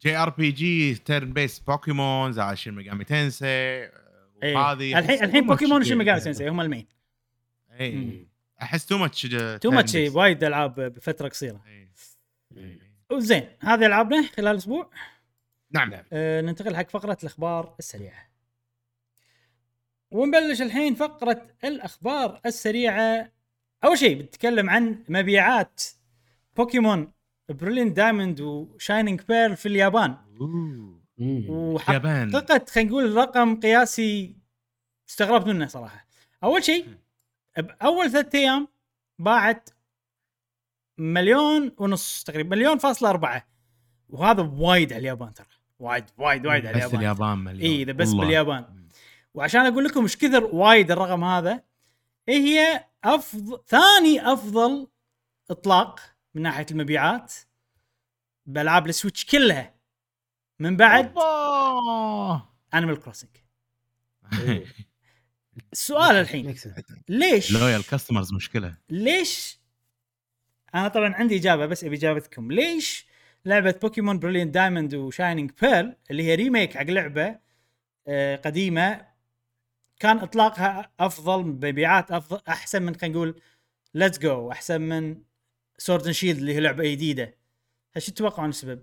جي 0.06 0.16
ار 0.16 0.30
بي 0.30 0.50
جي 0.50 0.94
تيرن 0.94 1.32
بيس 1.32 1.58
بوكيمون 1.58 2.32
زي 2.32 2.56
شين 2.56 2.74
ميجامي 2.74 3.04
تنسي 3.04 3.46
إيه. 3.46 3.92
وهذه 4.42 4.98
الحين 4.98 5.24
الحين 5.24 5.46
بوكيمون 5.46 5.80
وشين 5.80 5.98
ميجامي 5.98 6.20
تنسي 6.20 6.42
هم 6.42 6.60
ال 6.60 6.65
main. 6.65 6.86
اي 7.70 8.26
أحس 8.62 8.86
too 8.86 8.98
much 8.98 9.26
too 9.60 9.70
much 9.70 9.94
وايد 9.94 10.44
ألعاب 10.44 10.80
بفترة 10.80 11.28
قصيرة. 11.28 11.64
وزين 13.10 13.48
هذه 13.60 13.86
ألعابنا 13.86 14.28
خلال 14.36 14.56
أسبوع 14.56 14.90
نعم. 15.70 15.92
آه، 16.12 16.40
ننتقل 16.40 16.76
حق 16.76 16.90
فقرة 16.90 17.18
الأخبار 17.22 17.74
السريعة. 17.78 18.30
ونبلش 20.10 20.62
الحين 20.62 20.94
فقرة 20.94 21.46
الأخبار 21.64 22.40
السريعة. 22.46 23.32
أول 23.84 23.98
شيء 23.98 24.18
بنتكلم 24.18 24.70
عن 24.70 25.04
مبيعات 25.08 25.82
بوكيمون 26.56 27.15
بريلين 27.48 27.94
دايموند 27.94 28.40
وشاينينج 28.40 29.20
بيرل 29.28 29.56
في 29.56 29.66
اليابان. 29.66 30.16
وحققت 31.48 32.70
خلينا 32.70 32.90
نقول 32.90 33.16
رقم 33.16 33.60
قياسي 33.60 34.36
استغربت 35.08 35.46
منه 35.46 35.66
صراحة. 35.66 36.06
أول 36.44 36.64
شيء 36.64 36.86
بأول 37.58 38.10
ثلاثة 38.10 38.38
أيام 38.38 38.68
باعت 39.18 39.70
مليون 40.98 41.72
ونص 41.78 42.24
تقريبا 42.24 42.56
مليون 42.56 42.78
فاصلة 42.78 43.10
أربعة. 43.10 43.46
وهذا 44.08 44.42
وايد 44.42 44.92
على 44.92 45.00
اليابان 45.00 45.34
ترى. 45.34 45.46
وايد 45.78 46.04
وايد 46.18 46.46
وايد 46.46 46.66
على 46.66 46.76
بس 46.76 46.82
اليابان. 46.82 47.00
اليابان 47.00 47.38
مليون. 47.38 47.72
اي 47.72 47.82
إذا 47.82 47.92
بس 47.92 48.08
والله. 48.08 48.24
باليابان. 48.24 48.88
وعشان 49.34 49.66
أقول 49.66 49.84
لكم 49.84 50.02
إيش 50.02 50.16
كثر 50.16 50.44
وايد 50.44 50.90
الرقم 50.90 51.24
هذا 51.24 51.62
إيه 52.28 52.38
هي 52.38 52.84
افضل 53.04 53.60
ثاني 53.66 54.32
أفضل 54.32 54.88
إطلاق 55.50 56.00
من 56.36 56.42
ناحية 56.42 56.66
المبيعات 56.70 57.34
بألعاب 58.46 58.86
السويتش 58.86 59.24
كلها. 59.24 59.74
من 60.60 60.76
بعد. 60.76 61.14
انيمال 62.74 63.00
كروسنج 63.00 63.30
السؤال 65.72 66.16
الحين. 66.16 66.56
ليش؟ 67.08 67.52
loyal 67.52 67.86
customers 67.86 68.32
مشكلة. 68.32 68.76
ليش؟ 68.90 69.60
أنا 70.74 70.88
طبعا 70.88 71.14
عندي 71.14 71.36
إجابة 71.36 71.66
بس 71.66 71.84
أبي 71.84 71.96
اجابتكم 71.96 72.52
ليش 72.52 73.06
لعبة 73.44 73.74
بوكيمون 73.82 74.18
بريليانت 74.18 74.54
دايموند 74.54 74.94
وشاينينج 74.94 75.50
بيرل 75.62 75.96
اللي 76.10 76.22
هي 76.22 76.34
remake 76.34 76.76
حق 76.76 76.82
لعبة 76.82 77.38
آه، 78.08 78.36
قديمة 78.36 79.06
كان 80.00 80.18
إطلاقها 80.18 80.92
أفضل 81.00 81.46
مبيعات 81.46 82.10
أفضل 82.10 82.40
أحسن 82.48 82.82
من 82.82 82.96
خلينا 82.96 83.16
نقول 83.16 83.40
Let's 83.94 84.18
Go 84.18 84.52
أحسن 84.52 84.80
من 84.80 85.22
Sword 85.78 86.02
and 86.04 86.12
Shield 86.12 86.38
اللي 86.38 86.54
هي 86.54 86.60
لعبة 86.60 86.90
جديدة 86.90 87.34
إيش 87.96 88.06
تتوقعون 88.06 88.48
السبب؟ 88.48 88.82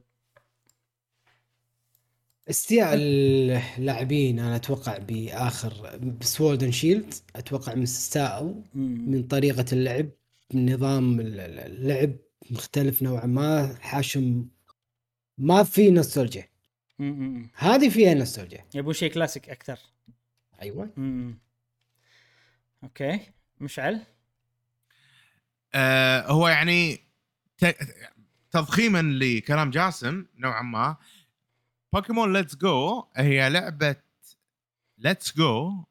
استياء 2.50 2.94
اللاعبين 2.96 4.40
أنا 4.40 4.56
أتوقع 4.56 4.98
بآخر 4.98 5.98
ب 5.98 6.09
Sword 6.09 6.64
and 6.64 6.74
Shield 6.74 7.14
أتوقع 7.36 7.76
من 7.76 7.84
استاءوا. 7.84 8.54
من 8.76 9.24
طريقة 9.24 9.66
اللعب 9.74 10.10
نظام 10.54 11.20
ال- 11.20 11.40
ال- 11.40 11.60
اللعب 11.60 12.16
مختلف 12.52 13.04
نوعا 13.04 13.26
ما 13.26 13.76
جاسم 13.82 14.46
ما 15.38 15.64
في 15.64 15.92
نوستالجيا. 15.92 16.50
هذه 17.54 17.90
فيها 17.90 18.14
نوستالجيا 18.14 18.66
يبون 18.76 18.94
شيء 18.94 19.12
كلاسيك 19.14 19.50
أكثر 19.50 19.80
أيوه 20.62 20.90
مم. 20.98 21.40
okay 22.84 23.20
مشعل 23.60 24.02
آه 25.76 26.32
هو 26.32 26.48
يعني 26.48 27.00
تضخيما 28.52 29.02
لكلام 29.02 29.70
جاسم 29.70 30.26
نوعا 30.38 30.62
ما 30.62 30.98
بوكيمون 31.94 32.34
Let's 32.34 32.56
Go 32.56 33.06
هي 33.16 33.50
لعبة 33.50 33.96
Let's 34.98 35.38
Go 35.38 35.84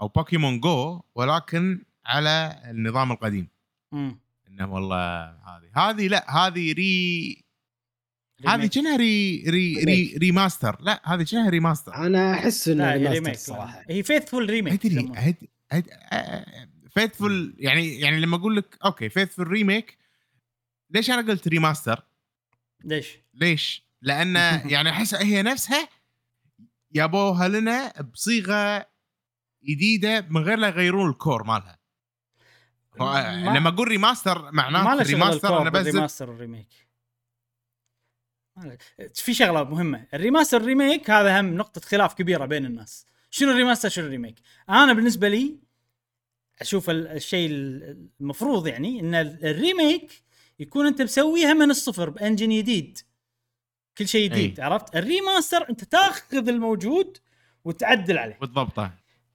أو 0.00 0.08
بوكيمون 0.08 0.60
جو 0.60 1.00
ولكن 1.14 1.84
على 2.06 2.62
النظام 2.70 3.12
القديم. 3.12 3.48
مم. 3.92 4.20
إنه 4.48 4.74
والله 4.74 5.30
هذه 5.30 5.70
هذه 5.76 6.08
لا 6.08 6.30
هذه 6.30 6.72
re 6.72 7.44
هذه. 8.46 8.66
كأنها 8.66 8.96
re 8.96 9.44
re 9.48 9.84
re 9.84 10.16
remaster 10.16 10.76
لا 10.80 11.00
هذه 11.04 11.22
كأنها 11.22 11.50
remaster 11.50 11.94
أنا 11.94 12.34
أحس 12.34 12.68
إنه 12.68 12.84
لا 12.84 12.92
هي 12.92 12.96
remaster 12.96 13.24
remake 13.24 13.38
صراحة. 13.38 13.84
هي 13.88 14.02
faithful 14.02 14.50
remake 14.50 14.86
أدري 14.86 15.12
faithful 16.98 17.54
يعني 17.58 18.00
يعني 18.00 18.20
لما 18.20 18.36
أقول 18.36 18.56
لك 18.56 18.78
okay 18.84 19.08
faithful 19.08 19.48
remake 19.48 19.98
ليش 20.90 21.10
أنا 21.10 21.28
قلت 21.32 21.48
remaster؟ 21.48 22.02
ليش؟ 22.84 23.18
ليش؟ 23.34 23.82
لأن 24.02 24.36
يعني 24.72 24.90
أحس 24.90 25.14
هي 25.14 25.42
نفسها 25.42 25.88
جابوها 26.92 27.48
لنا 27.48 27.92
بصيغة 28.02 28.86
جديدة 29.64 30.20
من 30.30 30.42
غير 30.42 30.58
لا 30.58 30.68
يغيرون 30.68 31.10
ال 31.10 31.16
core 31.16 31.42
مالها. 31.44 31.78
ما- 32.98 33.58
لما 33.58 33.68
أقول 33.68 33.88
remaster 33.88 34.50
معناته 34.52 35.02
remaster 35.14 35.48
أنا 35.48 35.70
وال 36.30 36.45
remake 36.45 36.88
ما 38.56 38.62
له- 38.64 39.08
في 39.14 39.34
شغله 39.34 39.64
مهمة 39.64 40.06
ال 40.14 40.19
remaster 40.19 40.56
وال 40.58 40.71
remake 40.71 41.10
هذا 41.10 41.40
هم 41.40 41.54
نقطة 41.54 41.80
خلاف 41.80 42.14
كبيرة 42.14 42.46
بين 42.46 42.64
الناس 42.66 43.06
شنو 43.30 43.50
ال 43.50 43.54
remaster 43.54 43.88
شنو 43.88 44.04
ال 44.06 44.10
remake 44.10 44.34
أنا 44.68 44.92
بالنسبة 44.92 45.28
لي 45.28 45.58
أشوف 46.60 46.90
ال- 46.90 47.06
الشيء 47.08 47.50
ال- 47.50 48.06
المفروض 48.20 48.66
يعني 48.66 49.00
إن 49.00 49.14
ال- 49.14 49.46
ال 49.46 49.57
remake 49.57 50.22
يكون 50.60 50.86
أنت 50.86 51.02
مسويها 51.02 51.54
من 51.54 51.70
الصفر 51.70 52.10
ب 52.10 52.15
engine 52.15 52.48
جديد 52.48 52.98
كل 53.98 54.08
شيء 54.08 54.30
جديد. 54.30 54.60
عرفت؟ 54.60 54.96
ال 54.96 55.04
remaster 55.04 55.70
أنت 55.70 55.84
تأخذ 55.84 56.48
الموجود 56.48 57.18
وتعدل 57.64 58.18
عليه. 58.18 58.38
بالضبط 58.40 58.78
أي. 58.78 58.90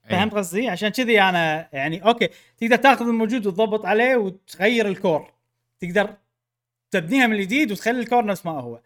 فهمت 0.09 0.34
قصدي؟ 0.34 0.67
عشان 0.69 0.89
كذي 0.89 1.21
أنا 1.21 1.69
يعني 1.74 2.05
okay 2.05 2.29
تقدر 2.57 2.76
تأخذ 2.76 3.07
الموجود 3.07 3.47
وتضبط 3.47 3.86
عليه 3.86 4.15
وتغير 4.15 4.88
ال 4.88 4.95
core. 4.95 5.34
تقدر 5.80 6.13
تبنيها 6.91 7.28
من 7.28 7.36
الجديد 7.36 7.71
وتخلي 7.71 7.99
ال 7.99 8.05
core 8.05 8.25
نفس 8.26 8.45
ما 8.45 8.51
هو. 8.51 8.80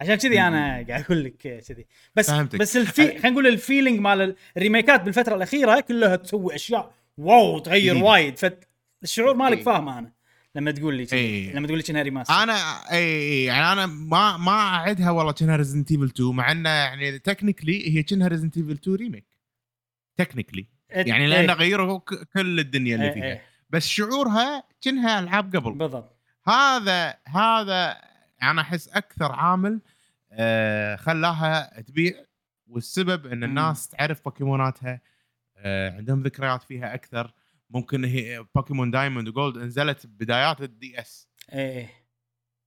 عشان 0.00 0.14
كذي 0.14 0.40
أنا 0.40 0.66
قاعد 0.88 0.90
أقول 0.90 1.24
لك 1.24 1.36
كذي. 1.36 1.86
بس 2.14 2.30
فهمتك. 2.30 2.58
بس 2.58 2.76
ال 2.76 2.83
fee 2.83 3.06
خلينا 3.06 3.30
نقول 3.30 3.46
ال 3.46 3.53
feeling 3.53 4.00
مال 4.00 4.36
ال 4.56 4.61
remake 4.61 4.94
ات 4.94 5.00
بالفترة 5.02 5.34
الأخيرة 5.36 5.80
كلها 5.80 6.16
تسوي 6.16 6.54
أشياء 6.54 6.94
wow 7.16 7.58
تغير. 7.58 7.96
وايد 7.96 8.38
فالشعور 8.38 9.34
مالك 9.34 9.58
إي. 9.58 9.64
فاهمه 9.64 9.98
أنا 9.98 10.12
لما 10.54 10.70
تقول 10.70 10.94
لي 10.94 11.06
كذي 11.06 11.20
إي. 11.20 11.52
لما 11.52 11.66
تقول 11.66 11.78
لي 11.78 11.84
كأنها 11.84 12.02
remaster 12.02 12.34
أنا 12.34 12.54
اي 12.92 12.98
اي 12.98 13.44
يعني 13.44 13.72
أنا 13.72 13.86
ما 13.86 14.36
ما 14.36 14.52
اعدها 14.52 15.10
والله 15.10 15.32
كأنها 15.32 15.56
ريزنت 15.56 15.90
ايفل 15.90 16.04
2 16.04 16.30
مع 16.30 16.52
إنه 16.52 16.68
يعني 16.68 17.18
technically 17.18 17.96
هي 17.96 18.02
كأنها 18.02 18.28
ريزنت 18.28 18.56
ايفل 18.56 18.72
2 18.72 18.96
remake 18.96 19.26
technically 20.16 20.66
يعني 20.90 21.26
لأن 21.26 21.50
إيه. 21.50 21.56
غيروا 21.56 21.98
كل 22.34 22.60
الدنيا 22.60 22.94
اللي 22.94 23.06
إيه، 23.06 23.12
فيها 23.14 23.24
إيه. 23.24 23.42
بس 23.70 23.86
شعورها 23.86 24.64
كأنها 24.80 25.20
ألعاب 25.20 25.56
قبل 25.56 25.72
بالضبط 25.72 26.18
هذا 26.48 27.14
هذا 27.26 27.96
أنا 28.42 28.60
أحس 28.60 28.88
أكثر 28.88 29.32
عامل 29.32 29.80
آه 30.32 30.96
خلاها 30.96 31.80
تبيع 31.80 32.12
والسبب 32.66 33.26
إن. 33.26 33.44
الناس 33.44 33.88
تعرف 33.88 34.24
بوكيموناتها 34.24 35.00
عندهم 35.64 36.22
ذكريات 36.22 36.62
فيها 36.62 36.94
أكثر. 36.94 37.32
ممكن 37.70 38.04
هي 38.04 38.44
بوكيمون 38.54 38.90
دايموند 38.90 39.28
وبيرل 39.28 39.58
نزلت 39.58 40.06
بدايات 40.06 40.60
الدي 40.60 41.00
اس 41.00 41.28
إيه. 41.52 41.90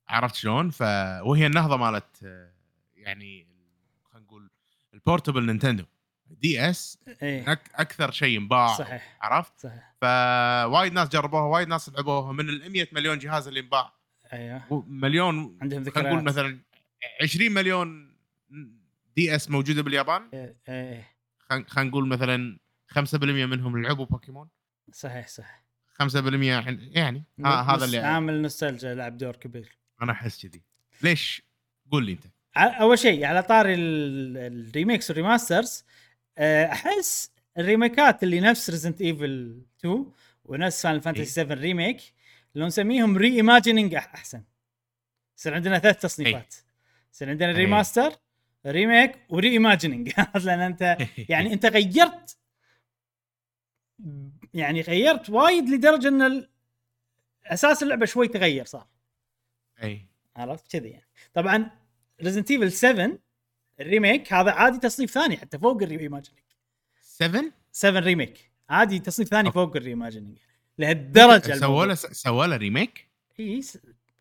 عرفت 0.09 0.35
شلون؟ 0.35 0.69
ف 0.69 0.81
وهي 1.21 1.47
النهضة 1.47 1.77
مالت 1.77 2.23
آه، 2.23 2.51
يعني 2.95 3.47
خلينا 4.11 4.25
نقول 4.25 4.49
ال 4.93 4.99
portable 4.99 5.45
نينتندو 5.45 5.83
دي 6.27 6.69
اس 6.69 6.99
إيه. 7.23 7.51
أك 7.51 7.71
أكثر 7.75 8.11
شيء 8.11 8.35
ينباع 8.35 8.77
صحيح. 8.77 9.17
عرفت؟ 9.21 9.59
صحيح. 9.59 9.95
فوايد 10.01 10.93
ناس 10.93 11.09
جربوها 11.09 11.43
وايد 11.43 11.67
ناس 11.67 11.89
لعبوها. 11.89 12.31
من 12.31 12.49
ال 12.49 12.71
100 12.71 12.87
مليون 12.91 13.19
جهاز 13.19 13.47
اللي 13.47 13.59
انباع 13.59 13.93
أيوه. 14.33 14.85
مليون 14.87 15.57
عندهم 15.61 15.89
خلينا 15.89 16.09
نقول 16.09 16.19
ذكريات. 16.19 16.23
مثلا 16.23 16.59
20 17.21 17.51
مليون 17.51 18.15
دي 19.15 19.35
اس 19.35 19.49
موجودة 19.49 19.81
باليابان. 19.83 20.29
إيه 20.33 20.57
إيه. 20.69 21.07
خلينا 21.67 21.89
نقول 21.89 22.07
مثلا 22.07 22.57
5% 22.87 23.15
منهم 23.23 23.81
لعبوا 23.83 24.05
بوكيمون. 24.05 24.47
صحيح 24.93 25.27
صح 25.27 25.63
5% 26.03 26.15
يعني 26.43 26.91
يعني 26.93 27.23
ها 27.45 27.61
هذا 27.61 27.85
اللي 27.85 27.97
عامل 27.97 28.41
نوستالجيا 28.41 28.95
لعب 28.95 29.17
دور 29.17 29.35
كبير. 29.35 29.77
أنا 30.01 30.11
أحس 30.11 30.45
كذي. 30.45 30.61
ليش؟ 31.03 31.41
قول 31.91 32.05
لي 32.05 32.11
أنت. 32.11 32.23
أول 32.57 32.99
شيء 32.99 33.25
على 33.25 33.43
طاري 33.43 33.73
ال- 33.73 34.37
ال 34.37 34.46
remakes 34.46 35.09
وال 35.09 35.23
remasters 35.23 35.83
آه، 36.37 36.65
أحس 36.71 37.31
الريميكات 37.57 38.23
اللي 38.23 38.39
نفس 38.39 38.69
Resident 38.69 39.01
Evil 39.01 39.61
2 39.79 40.05
ونفس 40.45 40.81
Final 40.83 41.01
Fantasy 41.01 41.25
7 41.25 41.55
Remake 41.55 42.01
لو 42.55 42.65
نسميهم 42.65 43.17
reimagining 43.17 43.95
أحسن. 43.95 44.43
يصير 45.37 45.53
عندنا 45.53 45.79
ثلاث 45.79 45.97
تصنيفات. 46.01 46.55
يصير 47.13 47.29
عندنا. 47.29 47.51
remaster 47.51 48.11
remake 48.65 49.15
و 49.29 49.49
reimagining 49.51 50.11
لأن 50.35 50.59
أنت 50.59 50.97
يعني 51.29 51.53
أنت 51.53 51.65
غيرت 51.65 52.37
يعني 54.53 54.81
غيرت 54.81 55.29
وايد 55.29 55.69
لدرجة 55.69 56.07
إن 56.07 56.21
ال- 56.21 56.49
أساس 57.45 57.83
اللعبة 57.83 58.05
شوي 58.05 58.27
تغير 58.27 58.65
صار. 58.65 58.87
أي. 59.83 60.05
عرفت؟ 60.35 60.71
كذي 60.71 60.89
يعني. 60.89 61.07
طبعا 61.33 61.71
Resident 62.23 62.51
Evil 62.51 62.71
7 62.71 63.11
ال 63.79 63.87
remake 63.87 64.33
هذا 64.33 64.51
عادي 64.51 64.77
تصنيف 64.79 65.11
ثاني 65.11 65.37
حتى 65.37 65.59
فوق 65.59 65.81
ال 65.83 65.99
reimagining 65.99 66.39
7 67.01 67.43
7 67.71 67.99
Remake. 67.99 68.51
عادي 68.69 68.99
تصنيف 68.99 69.29
ثاني 69.29 69.51
فوق 69.51 69.75
ال 69.75 69.89
reimagining 69.89 70.37
لهالدرجة 70.77 71.53
سووا 71.53 71.85
له 71.85 71.95
سووا 71.95 72.45
له 72.45 72.55
remake؟ 72.55 73.07
إي 73.39 73.61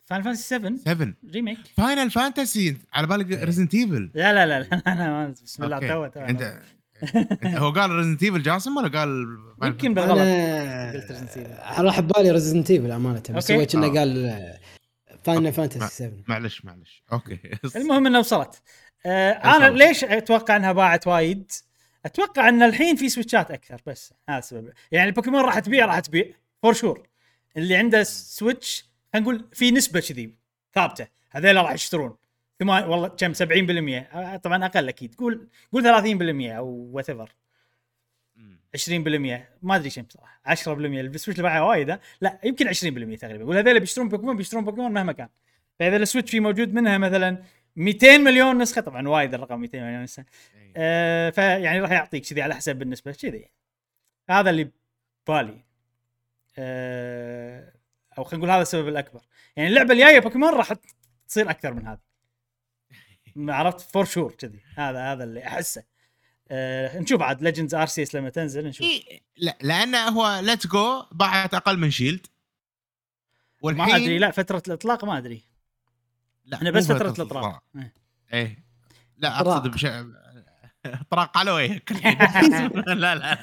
Final 0.05 0.23
Fantasy 0.23 0.43
7 0.43 0.77
7 0.77 1.15
Remake. 1.31 1.59
Final 1.77 2.11
Fantasy 2.11 2.77
على 2.93 3.07
بالك 3.07 3.27
Resident 3.43 3.75
Evil 3.75 4.11
لا 4.15 4.33
لا 4.35 4.47
لا 4.47 4.61
لا 4.61 4.83
أنا 4.87 5.29
بسم 5.29 5.65
الله 5.65 5.79
تو 5.79 6.07
تو 6.07 6.21
أنت 6.21 6.63
هو 7.63 7.71
قال 7.71 7.91
Resident 7.91 8.23
Evil 8.23 8.43
جاسم 8.43 8.77
ولا 8.77 8.89
قال 8.99 9.27
يمكن؟ 9.63 9.95
بالغلط 9.95 10.19
أنا 10.19 10.93
قلت. 10.93 11.81
راح 11.81 12.01
ببالي 12.01 12.31
Resident 12.31 12.71
Evil 12.71 12.91
أمانة 12.91 13.23
بس 13.31 13.53
كنا 13.53 13.87
آه. 13.87 13.89
قال 13.91 14.41
Final. 15.25 15.53
Fantasy 15.53 15.79
ما- 15.79 15.87
7 15.89 16.13
معلش 16.29 16.65
معلش 16.65 17.03
okay 17.13 17.39
المهم 17.77 18.07
انها 18.07 18.21
وصلت 18.21 18.63
آه 19.07 19.31
أنا. 19.33 19.71
ليش 19.77 20.05
أتوقع 20.05 20.57
أنها 20.57 20.73
باعت 20.73 21.07
وايد؟ 21.07 21.51
أتوقع 22.07 22.49
إن 22.49 22.63
الحين 22.63 22.97
في 22.97 23.09
سويتشات 23.09 23.51
أكثر 23.51 23.81
بس 23.87 24.15
هذا 24.29 24.39
السبب 24.39 24.73
يعني 24.93 25.09
البوكيمون 25.09 25.41
راح 25.41 25.59
تبيع 25.59 25.87
راح 25.87 25.99
تبيع 26.01 26.25
for 26.63 26.73
sure 26.73 27.09
اللي 27.57 27.77
عنده 27.77 28.03
Switch 28.03 28.85
خلينا 29.13 29.29
نقول 29.31 29.49
في 29.53 29.71
نسبة 29.71 30.01
كذي 30.01 30.35
ثابتة 30.75 31.07
هذول 31.31 31.57
راح 31.57 31.73
يشترون 31.73 32.17
ثمان 32.61 32.85
والله 32.85 33.09
كم 33.09 33.33
70% 33.35 34.17
آه، 34.17 34.37
طبعا 34.37 34.67
أقل 34.67 34.89
أكيد. 34.89 35.15
قول 35.15 35.49
قول 35.73 35.83
30% 35.83 36.53
أو 36.53 36.67
whatever 36.93 37.35
مم. 38.37 38.61
20% 38.77 39.49
ما 39.63 39.77
أدري 39.77 39.91
كم 39.91 40.03
بصراحة. 40.03 40.41
10% 40.47 41.01
ال 41.01 41.05
Switch 41.05 41.29
اللي 41.29 41.43
باعها 41.43 41.61
وايد؟ 41.63 41.99
لا 42.21 42.41
يمكن 42.45 42.69
20% 42.69 43.19
تقريبا. 43.19 43.45
وهذول 43.45 43.81
بيشترون 43.81 44.09
بوكيمون 44.09 44.37
بيشترون 44.37 44.65
بوكيمون 44.65 44.93
مهما 44.93 45.13
كان. 45.13 45.29
فاذا 45.79 45.97
ال 45.97 46.02
Switch 46.02 46.31
في 46.31 46.41
موجود 46.41 46.75
منها 46.75 46.99
مثلا 46.99 47.43
200 47.77 48.19
مليون 48.19 48.59
نسخة. 48.59 48.81
طبعا 48.81 49.09
وايد 49.09 49.35
الرقم 49.35 49.61
200 49.61 49.81
مليون 49.81 50.03
نسخة. 50.03 50.25
آه 50.77 51.31
فيعني 51.31 51.81
راح 51.81 51.91
يعطيك 51.91 52.27
كذي 52.27 52.43
على 52.43 52.55
حسب 52.55 52.77
بالنسبة 52.77 53.13
كذي. 53.13 53.51
هذا 54.31 54.51
اللي 54.51 54.71
بالي 55.29 55.65
آه 56.59 57.73
أو 58.19 58.25
خلينا 58.25 58.39
نقول 58.45 58.51
هذا 58.51 58.63
السبب 58.63 58.89
الأكبر. 58.89 59.21
يعني 59.57 59.69
اللعبة 59.69 59.95
الجاية 59.95 60.19
بوكيمون 60.19 60.55
راح 60.55 60.73
تصير 61.29 61.51
أكثر 61.51 61.75
من 61.75 61.87
هذه 61.87 62.06
عرفت 63.39 63.81
for 63.81 64.05
sure 64.05 64.33
كذي. 64.33 64.61
هذا 64.77 65.13
هذا 65.13 65.25
اللي 65.25 65.47
أحسه. 65.47 65.83
أه 66.51 66.99
نشوف 66.99 67.23
عاد 67.23 67.43
Legends 67.43 67.75
Arceus 67.75 68.05
لما 68.15 68.31
تنزل 68.31 68.67
نشوف. 68.67 68.87
إيه 68.87 69.21
لا 69.37 69.59
لأن 69.63 69.95
هو 69.95 70.41
Let's 70.43 70.67
Go 70.67 71.05
باعت 71.13 71.55
أقل 71.55 71.79
من 71.79 71.91
Shield 71.91 72.27
ما 73.63 73.97
أدري 73.97 74.19
لا 74.19 74.31
فترة 74.31 74.63
الإطلاق 74.69 75.05
ما 75.05 75.19
أدري. 75.19 75.43
لا 76.45 76.57
إحنا 76.57 76.71
بس 76.71 76.87
فترة 76.87 77.11
الإطلاق. 77.11 77.63
إيه. 77.77 77.93
إيه. 78.33 78.65
لا 79.19 79.41
إطراق. 79.41 79.57
أقصد 79.57 79.71
بش... 79.71 79.87
إطراق 80.87 81.39
على 81.39 81.51
وجهك. 81.51 81.93
لا 81.93 82.95
لا 82.95 83.15
لا. 83.15 83.39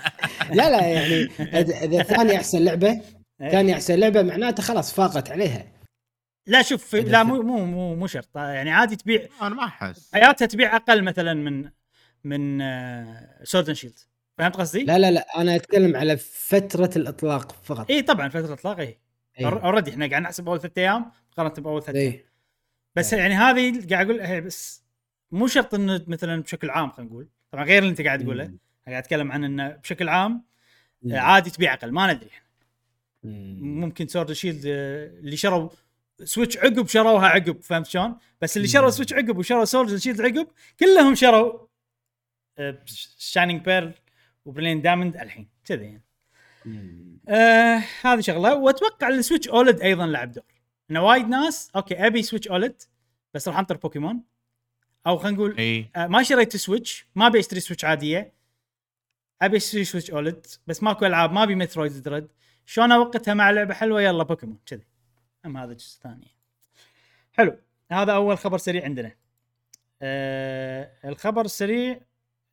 لا 0.51 0.69
لا 0.69 0.87
يعني 0.87 1.27
إذا- 1.27 1.83
إذا 1.83 2.03
ثاني 2.03 2.35
أحسن 2.37 2.63
لعبة 2.63 3.01
إيه. 3.41 3.49
ثاني 3.51 3.73
أحسن 3.73 3.99
لعبة 3.99 4.21
معناته 4.21 4.63
خلاص 4.63 4.93
فاقت 4.93 5.31
عليها. 5.31 5.72
لا 6.47 6.61
شوف 6.61 6.95
لا 6.95 7.23
مو 7.23 7.41
مو 7.41 7.65
مو 7.65 7.95
مو 7.95 8.07
شرط 8.07 8.37
يعني 8.37 8.71
عادي 8.71 8.95
تبيع 8.95 9.27
أنا 9.41 9.55
ما 9.55 9.63
أحس 9.65 10.13
حياتها 10.13 10.45
تبيع 10.45 10.75
أقل 10.75 11.03
مثلا 11.03 11.33
من 11.33 11.69
من 12.23 12.59
Sword 13.43 13.67
and 13.67 13.77
Shield 13.77 13.99
فهمت 14.37 14.55
قصدي؟ 14.55 14.83
لا 14.83 14.99
لا 14.99 15.11
لا 15.11 15.41
أنا 15.41 15.55
أتكلم 15.55 15.95
على 15.95 16.17
فترة 16.17 16.89
الإطلاق 16.95 17.51
فقط 17.51 17.91
إي 17.91 18.01
طبعا 18.01 18.29
فترة 18.29 18.45
الإطلاق 18.45 18.79
إي 18.79 18.97
إيه. 19.39 19.47
already 19.47 19.91
إحنا 19.91 20.07
قاعد 20.07 20.21
نحسب 20.21 20.47
أول 20.49 20.59
ثلاث 20.59 20.77
أيام 20.77 21.11
مقارنة 21.31 21.53
بأول 21.53 21.83
ثلاث 21.83 21.95
أيام 21.95 22.11
إيه. 22.11 22.25
بس 22.95 23.13
إيه. 23.13 23.21
يعني 23.21 23.33
هذه 23.33 23.87
قاعد 23.89 24.09
أقول 24.09 24.21
هي 24.21 24.41
بس 24.41 24.83
مو 25.31 25.47
شرط 25.47 25.73
إنه 25.73 26.03
مثلا 26.07 26.41
بشكل 26.41 26.69
عام 26.69 26.91
خلينا 26.91 27.11
نقول 27.11 27.27
طبعا 27.51 27.63
غير 27.63 27.79
اللي 27.79 27.89
أنت 27.89 28.01
قاعد 28.01 28.23
تقوله 28.23 28.47
مم. 28.47 28.57
قاعد 28.87 29.03
أتكلم 29.03 29.31
عن 29.31 29.43
إنه 29.43 29.69
بشكل 29.69 30.09
عام. 30.09 30.43
آه، 31.11 31.17
عادي 31.17 31.49
تبيع 31.49 31.73
أقل 31.73 31.91
ما 31.91 32.13
ندري 32.13 32.29
مم. 33.23 33.79
ممكن 33.79 34.07
Sword 34.07 34.31
Shield 34.31 34.61
اللي 34.65 35.37
شروا 35.37 35.69
Switch 36.25 36.57
عقب 36.57 36.87
شروها 36.87 37.27
عقب 37.27 37.61
فهمت 37.61 37.85
شلون؟ 37.85 38.15
بس 38.41 38.57
اللي 38.57 38.67
شروا. 38.67 38.89
Switch 38.89 39.13
عقب 39.13 39.37
وشروا 39.37 39.65
Sword 39.65 39.97
Shield 39.97 40.21
عقب 40.21 40.47
كلهم 40.79 41.15
شروا 41.15 41.67
Shining 43.17 43.61
Pearl 43.65 43.93
و 44.45 44.49
Brilliant 44.49 44.81
Diamond 44.81 45.17
الحين 45.17 45.49
كذا 45.65 45.83
يعني. 45.83 46.03
آه 47.29 47.83
هذه 48.01 48.19
شغلة 48.19 48.55
وأتوقع 48.55 49.07
ال 49.07 49.13
Switch 49.13 49.47
OLED 49.47 49.81
أيضا 49.81 50.05
لعب 50.05 50.31
دور. 50.31 50.43
إنه 50.91 51.05
وايد 51.05 51.27
ناس 51.27 51.71
okay 51.75 52.07
أبي 52.07 52.23
Switch 52.23 52.47
OLED 52.47 52.81
بس 53.33 53.47
راح 53.47 53.59
أنطر 53.59 53.77
بوكيمون 53.77 54.23
أو 55.07 55.17
خلينا 55.17 55.37
نقول 55.37 55.55
آه 55.95 56.07
ما 56.07 56.23
شريت 56.23 56.57
Switch 56.57 57.07
ما 57.15 57.27
أبي 57.27 57.39
أشتري 57.39 57.59
Switch 57.59 57.85
عادية. 57.85 58.33
أبي 59.41 59.57
أشتري 59.57 59.83
Switch 59.83 60.11
OLED 60.11 60.45
بس 60.67 60.83
ماكو 60.83 61.05
ألعاب 61.05 61.33
ما 61.33 61.43
أبي 61.43 61.55
Metroid 61.55 62.03
Dread 62.03 62.27
شلون 62.65 62.91
أوقتها 62.91 63.33
مع 63.33 63.51
لعبة 63.51 63.73
حلوة؟ 63.73 64.01
يلا 64.01 64.23
بوكيمون 64.23 64.57
كذي. 64.65 64.83
أم 65.45 65.57
هذا 65.57 65.71
الجزء 65.71 65.97
الثاني 65.97 66.27
حلو. 67.33 67.57
هذا 67.91 68.11
أول 68.11 68.37
خبر 68.37 68.57
سريع 68.57 68.83
عندنا. 68.83 69.11
آه 70.01 70.91
الخبر 71.05 71.45
السريع 71.45 71.99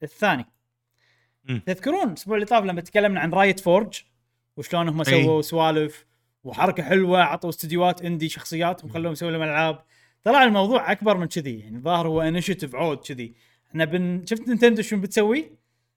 الثاني. 0.02 0.46
مم. 1.44 1.62
تذكرون 1.66 2.08
الأسبوع 2.08 2.36
اللي 2.36 2.46
طاف 2.46 2.64
لما 2.64 2.80
تكلمنا 2.80 3.20
عن 3.20 3.32
Riot 3.32 3.60
Forge؟ 3.60 4.02
وشلون 4.56 4.88
هم 4.88 5.00
أي. 5.00 5.04
سووا 5.04 5.42
سوالف 5.42 6.06
وحركة 6.44 6.82
حلوة 6.82 7.22
عطوا 7.22 7.50
استديوهات 7.50 8.02
indie 8.02 8.28
شخصيات 8.28 8.84
وخلوهم 8.84 9.12
يسووا 9.12 9.30
لهم 9.30 9.42
ألعاب. 9.42 9.84
طلع 10.24 10.44
الموضوع 10.44 10.92
أكبر 10.92 11.16
من 11.16 11.26
كذي 11.26 11.58
يعني 11.58 11.76
الظاهر 11.76 12.08
هو 12.08 12.20
initiative 12.22 12.74
عود 12.74 12.98
كذي. 12.98 13.34
إحنا 13.70 13.84
بن 13.84 14.26
شفت 14.26 14.48
Nintendo 14.48 14.82
شو 14.82 14.96
بتسوي؟ 14.96 15.40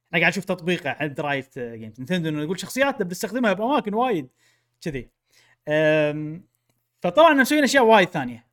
إحنا 0.08 0.20
قاعد 0.20 0.32
نشوف 0.32 0.46
تطبيقه 0.46 0.90
عند 0.90 1.20
Riot 1.20 1.60
Games 1.60 2.00
Nintendo 2.00 2.40
يقول 2.42 2.60
شخصياتنا 2.60 3.06
بنستخدمها 3.06 3.54
بأماكن 3.54 3.94
وايد 3.94 4.30
كذي. 4.82 5.10
فطبعا 7.04 7.34
مسويين 7.34 7.64
أشياء 7.64 7.86
وايد 7.86 8.10
ثانية. 8.10 8.48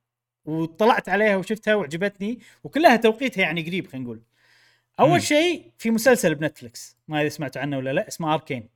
وطلعت 0.44 1.08
عليها 1.08 1.36
وشفتها 1.36 1.74
وعجبتني 1.74 2.38
وكلها 2.64 2.96
توقيتها 2.96 3.42
يعني 3.42 3.62
قريب 3.62 3.86
خلينا 3.86 4.04
نقول. 4.04 4.22
أول 5.00 5.22
شيء 5.22 5.72
في 5.78 5.90
مسلسل 5.90 6.34
ب 6.34 6.42
Netflix 6.42 6.96
ما 7.08 7.18
أدري 7.18 7.30
سمعتوا 7.30 7.62
عنه 7.62 7.76
ولا 7.76 7.92
لا 7.92 8.08
اسمه 8.08 8.34
Arcane 8.34 8.68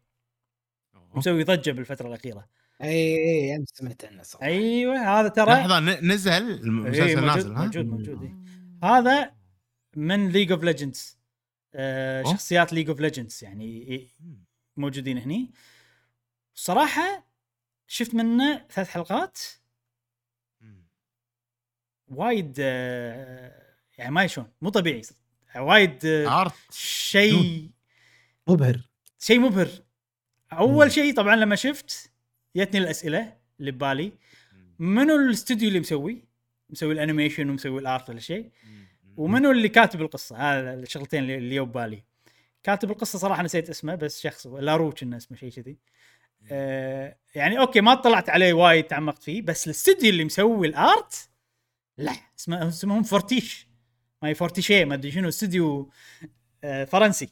مسوي 1.15 1.45
ضجة 1.45 1.71
بالفترة 1.71 2.09
الأخيرة. 2.09 2.49
اي 2.83 3.17
اي 3.17 3.57
امس 3.57 3.69
سمعت 3.75 4.05
عنه 4.05 4.23
صراحة. 4.23 4.47
أيوه 4.47 5.21
هذا 5.21 5.29
ترى 5.29 5.53
لحظة 5.53 5.81
ن- 5.81 6.13
نزل؟ 6.13 6.33
إيه، 6.33 6.61
المسلسل 6.61 7.21
موجود 7.21 7.25
نازل 7.25 7.53
ها؟ 7.53 7.65
موجود 7.65 7.87
موجود 7.87 8.23
إيه. 8.23 8.35
هذا 8.91 9.35
من 9.97 10.29
League 10.29 10.53
of 10.53 10.65
Legends. 10.65 11.19
شخصيات 12.33 12.73
League 12.73 12.89
of 12.89 13.01
Legends 13.01 13.45
يعني 13.45 13.83
إيه، 13.83 14.09
موجودين 14.77 15.19
هني. 15.19 15.51
صراحة 16.55 17.25
شفت 17.87 18.15
منه 18.15 18.65
ثلاث 18.71 18.89
حلقات. 18.89 19.39
وايد 22.09 22.57
آه، 22.61 23.63
يعني 23.99 24.11
ما 24.11 24.27
شلون 24.27 24.47
مو 24.63 24.69
طبيعي 24.71 25.03
وايد 25.57 26.07
آه، 26.07 26.53
شيء 26.71 27.71
مبهر. 28.49 28.81
شيء 29.19 29.39
مبهر. 29.39 29.69
أول. 30.53 30.93
شيء 30.93 31.15
طبعا 31.15 31.37
لما 31.37 31.57
شفت 31.57 32.11
جتني 32.57 32.81
الأسئلة 32.81 33.37
اللي 33.61 33.71
ببالي 33.71 34.13
منو 34.79 35.17
الاستوديو 35.17 35.69
اللي 35.69 35.81
مسوي؟ 35.81 36.25
مسوي 36.71 36.93
ال 36.93 36.99
animation 36.99 37.51
ومسوي 37.51 37.81
ال 37.81 37.88
art 37.88 38.11
ولا 38.11 38.21
شيء. 38.21 38.51
ومنو 39.17 39.51
اللي 39.51 39.69
كاتب 39.69 40.01
القصة؟ 40.01 40.37
هذا 40.37 40.75
الشغلتين 40.75 41.31
اللي 41.31 41.61
ببالي. 41.61 42.03
كاتب 42.63 42.91
القصة 42.91 43.19
صراحة 43.19 43.43
نسيت 43.43 43.71
اسمه 43.71 43.95
بس 43.95 44.21
شخص 44.21 44.47
لاروتش 44.47 45.03
إنه 45.03 45.17
اسمه 45.17 45.37
شيء 45.37 45.51
كذي. 45.51 45.79
آه 46.51 47.17
يعني 47.35 47.59
okay 47.59 47.81
ما 47.81 47.95
طلعت 47.95 48.31
عليه 48.31 48.53
وايد 48.53 48.85
تعمقت 48.85 49.23
فيه 49.23 49.43
بس 49.43 49.67
الاستوديو 49.67 50.11
اللي 50.11 50.25
مسوي 50.25 50.67
ال 50.67 50.82
art 50.82 51.29
لا 51.99 52.13
اسمه 52.39 52.69
اسمهم 52.69 53.03
Fortiche. 53.03 53.69
ما 54.23 54.29
هي 54.29 54.35
Fortiche 54.35 54.85
ما 54.85 54.95
أدري 54.95 55.11
شنو 55.11 55.29
استوديو 55.29 55.91
آه 56.65 56.85
فرنسي. 56.85 57.29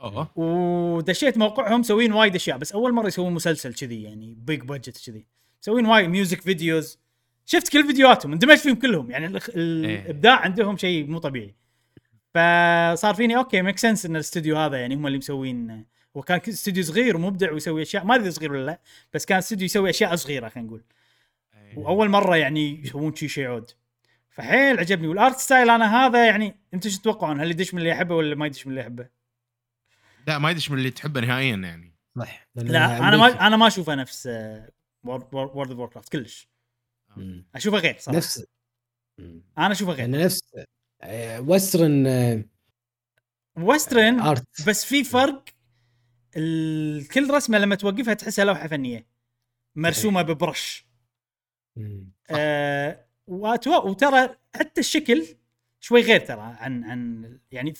أوه. 0.00 0.38
ودشيت 0.38 1.38
موقعهم 1.38 1.80
مسوين 1.80 2.12
وايد 2.12 2.34
أشياء 2.34 2.58
بس 2.58 2.72
أول 2.72 2.92
مرة 2.92 3.06
يسوون 3.06 3.32
مسلسل 3.32 3.74
كذي 3.74 4.02
يعني 4.02 4.34
big 4.34 4.60
budget 4.60 5.06
كذي. 5.06 5.26
مسوين 5.62 5.86
وايد 5.86 6.08
music 6.08 6.40
videos 6.40 6.98
شفت 7.46 7.68
كل 7.72 7.86
فيديوهاتهم 7.86 8.32
اندمجت 8.32 8.60
فيهم 8.60 8.74
كلهم. 8.74 9.10
يعني 9.10 9.40
الإخ- 9.40 9.50
الإبداع 9.56 10.40
عندهم 10.40 10.76
شيء 10.76 11.06
مو 11.06 11.18
طبيعي. 11.18 11.54
فصار 12.34 13.14
فيني 13.14 13.36
okay 13.36 13.62
make 13.62 13.78
sense 13.78 14.06
إن 14.06 14.16
الاستوديو 14.16 14.56
هذا 14.56 14.76
يعني 14.76 14.94
هم 14.94 15.06
اللي 15.06 15.18
مسوين. 15.18 15.84
وكان 16.14 16.40
استوديو 16.48 16.84
صغير 16.84 17.16
ومبدع 17.16 17.52
ويسوي 17.52 17.82
أشياء 17.82 18.04
ما 18.04 18.14
أدري 18.14 18.30
صغير 18.30 18.52
ولا 18.52 18.66
لا 18.66 18.80
بس 19.14 19.24
كان 19.24 19.38
استوديو 19.38 19.64
يسوي 19.64 19.90
أشياء 19.90 20.16
صغيرة 20.16 20.48
خلينا 20.48 20.68
نقول. 20.68 20.82
وأول 21.76 22.08
مرة 22.08 22.36
يعني 22.36 22.80
يسوون 22.82 23.14
شيء 23.16 23.28
شيء 23.28 23.46
عود. 23.46 23.70
فحيل 24.30 24.78
عجبني. 24.78 25.08
وال 25.08 25.20
art 25.20 25.38
style 25.38 25.70
أنا 25.70 25.96
هذا 25.96 26.26
يعني 26.26 26.56
أنتم 26.74 26.90
شو 26.90 26.98
تتوقعون؟ 26.98 27.40
هل 27.40 27.50
يدش 27.50 27.74
من 27.74 27.80
اللي 27.80 27.90
يحبه 27.90 28.14
ولا 28.14 28.34
ما 28.34 28.46
يدش 28.46 28.66
من 28.66 28.70
اللي 28.72 28.80
يحبه؟ 28.80 29.08
لا 30.26 30.38
ما 30.38 30.50
يدش 30.50 30.70
من 30.70 30.78
اللي 30.78 30.90
تحبه 30.90 31.20
نهائيا 31.20 31.56
يعني. 31.56 31.94
صح. 32.18 32.48
لا 32.54 32.98
أنا 32.98 33.16
ما 33.16 33.46
أنا 33.46 33.56
ما 33.56 33.66
أشوفه 33.66 33.94
نفس 33.94 34.28
World 35.04 35.70
of 35.70 35.92
كرافت 35.92 36.12
كلش. 36.12 36.48
أشوفه 37.54 37.78
غير 37.78 37.96
صراحة. 37.98 38.16
نفس. 38.18 38.44
أنا 39.58 39.72
أشوفه 39.72 39.92
غير. 39.92 40.00
يعني 40.00 40.24
نفس 40.24 40.40
وسترن 41.38 42.44
وسترن 43.56 44.20
ارت 44.20 44.68
بس 44.68 44.84
في 44.84 45.04
فرق. 45.04 45.44
ال- 46.36 47.08
كل 47.08 47.30
رسمة 47.30 47.58
لما 47.58 47.74
توقفها 47.74 48.14
تحسها 48.14 48.44
لوحة 48.44 48.68
فنية. 48.68 49.06
مرسومة 49.76 50.22
ببرش. 50.22 50.83
آه 52.30 53.04
وترى 53.26 54.36
حتى 54.54 54.80
الشكل 54.80 55.26
شوي 55.80 56.00
غير 56.00 56.20
ترى 56.20 56.40
عن 56.40 56.84
عن 56.84 57.38
يعني 57.50 57.74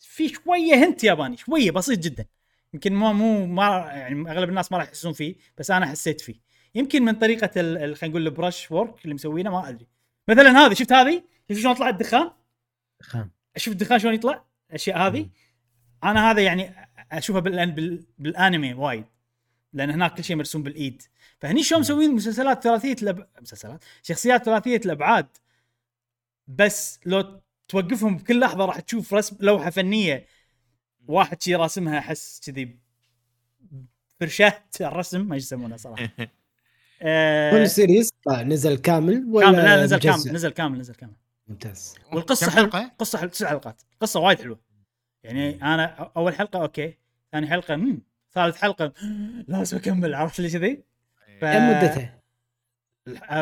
في 0.00 0.28
شوية 0.28 0.74
هنت 0.74 1.04
ياباني 1.04 1.36
شوية 1.36 1.70
بسيط 1.70 1.98
جدا. 1.98 2.26
يمكن 2.74 2.94
مو 2.94 3.12
مو 3.12 3.46
ما 3.46 3.66
يعني 3.94 4.30
أغلب 4.30 4.48
الناس 4.48 4.72
ما 4.72 4.78
راح 4.78 4.88
يحسون 4.88 5.12
فيه 5.12 5.34
بس 5.58 5.70
أنا 5.70 5.86
حسيت 5.86 6.20
فيه. 6.20 6.34
يمكن 6.74 7.02
من 7.02 7.12
طريقة 7.12 7.46
خلينا 7.94 7.96
نقول 8.02 8.26
البرش 8.26 8.70
وورك 8.70 9.04
اللي 9.04 9.14
مسوينه 9.14 9.50
ما 9.50 9.68
أدري. 9.68 9.86
مثلا 10.28 10.58
هذه 10.58 10.74
شفت 10.74 10.92
هذه؟ 10.92 11.22
شفت 11.50 11.60
شلون 11.60 11.74
طلع 11.74 11.88
الدخان؟ 11.88 12.30
خام 13.02 13.30
شوف 13.56 13.72
الدخان 13.72 13.98
شلون 13.98 14.14
يطلع؟ 14.14 14.44
الأشياء 14.70 14.98
هذه. 14.98 15.28
أنا 16.04 16.30
هذا 16.30 16.42
يعني 16.42 16.74
أشوفها 17.12 17.40
بالأن 17.40 17.70
بال 17.70 18.06
بالأنمي 18.18 18.74
وايد. 18.74 19.04
لأن 19.72 19.90
هناك 19.90 20.14
كل 20.14 20.24
شيء 20.24 20.36
مرسوم 20.36 20.62
بالإيد. 20.62 21.02
فهني 21.38 21.62
شلون 21.62 21.80
مسوين؟ 21.80 22.14
مسلسلات 22.14 22.62
ثلاثية 22.62 22.96
الأب... 23.02 23.28
مسلسلات؟ 23.40 23.84
شخصيات 24.02 24.44
ثلاثية 24.44 24.80
الابعاد 24.84 25.26
بس 26.46 27.00
لو 27.06 27.40
توقفهم 27.68 28.16
بكل 28.16 28.40
لحظة 28.40 28.64
راح 28.64 28.80
تشوف 28.80 29.14
رسم 29.14 29.36
لوحة 29.40 29.70
فنية. 29.70 30.26
واحد 31.08 31.42
شي 31.42 31.54
راسمها 31.54 31.98
أحس 31.98 32.40
كذي 32.46 32.78
فرشات 34.20 34.76
الرسم 34.80 35.20
ما 35.20 35.36
يسمونه 35.36 35.76
صراحة. 35.76 36.08
آه 37.02 37.50
كل 37.50 37.70
سيريز 37.70 38.10
نزل 38.28 38.78
كامل 38.78 39.24
ولا 39.28 39.46
كامل 39.46 39.64
لا 39.64 39.84
نزل 39.84 39.96
مجزء؟ 39.96 40.10
كامل 40.10 40.34
نزل 40.34 40.50
كامل 40.50 40.78
نزل 40.78 40.94
كامل. 40.94 41.16
ممتاز. 41.48 41.94
والقصة 42.12 42.50
حلقة؟ 42.50 42.92
قصة 42.98 43.18
حلوة 43.18 43.30
تسع 43.30 43.48
حلقات. 43.48 43.82
قصة 44.00 44.20
وايد 44.20 44.38
حلوة. 44.38 44.60
يعني 45.22 45.62
أنا 45.62 46.10
أول 46.16 46.34
حلقة 46.34 46.62
okay 46.62 46.98
ثاني 47.32 47.46
حلقة 47.46 47.76
مم. 47.76 48.02
ثالث 48.32 48.56
حلقة 48.56 48.92
لازم 49.48 49.76
أكمل 49.76 50.14
عرفت 50.14 50.40
لي 50.40 50.50
كذي؟ 50.50 50.82
ف... 51.40 51.44
كم 51.44 51.70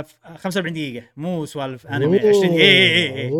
ف- 0.02 0.16
45 0.36 0.72
دقيقة. 0.72 1.06
مو 1.16 1.46
سوالف 1.46 1.86
أنمي 1.86 2.18
20 2.18 2.44
اي 2.44 2.60
اي 2.60 3.22
اي. 3.22 3.30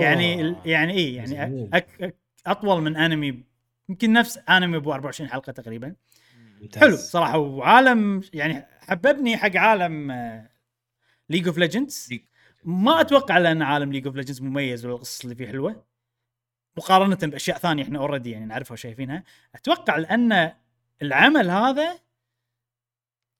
يعني 0.00 0.56
يعني 0.64 0.92
اي 0.92 1.14
يعني. 1.14 1.70
أك 1.74 1.88
أك 2.02 2.16
أطول 2.46 2.82
من 2.82 2.96
أنمي 2.96 3.42
يمكن 3.88 4.12
نفس 4.12 4.38
أنمي 4.48 4.76
أبو 4.76 4.92
24 4.92 5.30
حلقة 5.30 5.52
تقريبا. 5.52 5.94
ممتاز. 6.60 6.82
حلو 6.82 6.96
صراحة 6.96 7.38
وعالم 7.38 8.20
يعني 8.34 8.66
حببني 8.80 9.36
حق 9.36 9.56
عالم 9.56 10.12
League 11.30 11.46
of 11.48 11.58
Legends 11.58 12.08
ما 12.64 13.00
أتوقع 13.00 13.38
لأن 13.38 13.62
عالم 13.62 13.92
League 13.92 14.06
of 14.06 14.16
Legends 14.16 14.42
مميز 14.42 14.84
ولا 14.86 14.94
القصص 14.94 15.22
اللي 15.22 15.34
فيه 15.34 15.46
حلوة. 15.46 15.84
مقارنة 16.76 17.18
بأشياء 17.22 17.58
ثانية 17.58 17.82
إحنا 17.82 17.98
already 17.98 18.30
يعني 18.30 18.44
نعرفها 18.46 18.72
وشايفينها. 18.72 19.24
أتوقع 19.54 19.96
لأن 19.96 20.52
العمل 21.02 21.50
هذا 21.50 21.98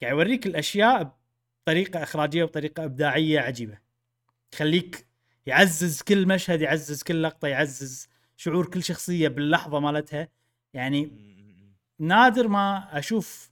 قاعد 0.02 0.12
يوريك 0.12 0.46
الأشياء 0.46 1.18
بطريقة 1.62 2.02
إخراجية 2.02 2.44
وبطريقة 2.44 2.84
إبداعية 2.84 3.40
عجيبة. 3.40 3.78
يخليك 4.52 5.06
يعزز 5.46 6.02
كل 6.02 6.28
مشهد 6.28 6.60
يعزز 6.60 7.02
كل 7.02 7.22
لقطة 7.22 7.48
يعزز 7.48 8.08
شعور 8.36 8.70
كل 8.70 8.82
شخصية 8.82 9.28
باللحظة 9.28 9.80
مالتها. 9.80 10.28
يعني 10.74 11.10
نادر 11.98 12.48
ما 12.48 12.98
أشوف 12.98 13.50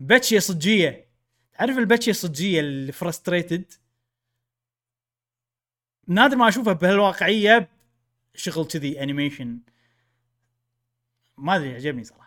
باتشيه 0.00 0.38
صجية. 0.38 1.08
تعرف 1.52 1.78
الباتشيه 1.78 2.10
الصجيه 2.10 2.60
اللي 2.60 2.92
فرستريتد 2.92 3.72
نادر 6.08 6.36
ما 6.36 6.48
أشوفها 6.48 6.72
بهالواقعية 6.72 7.68
شغل 8.34 8.66
كذي 8.66 9.02
انيميشن 9.02 9.58
ما 11.38 11.56
أدري 11.56 11.74
عجبني 11.74 12.04
صراحة. 12.04 12.21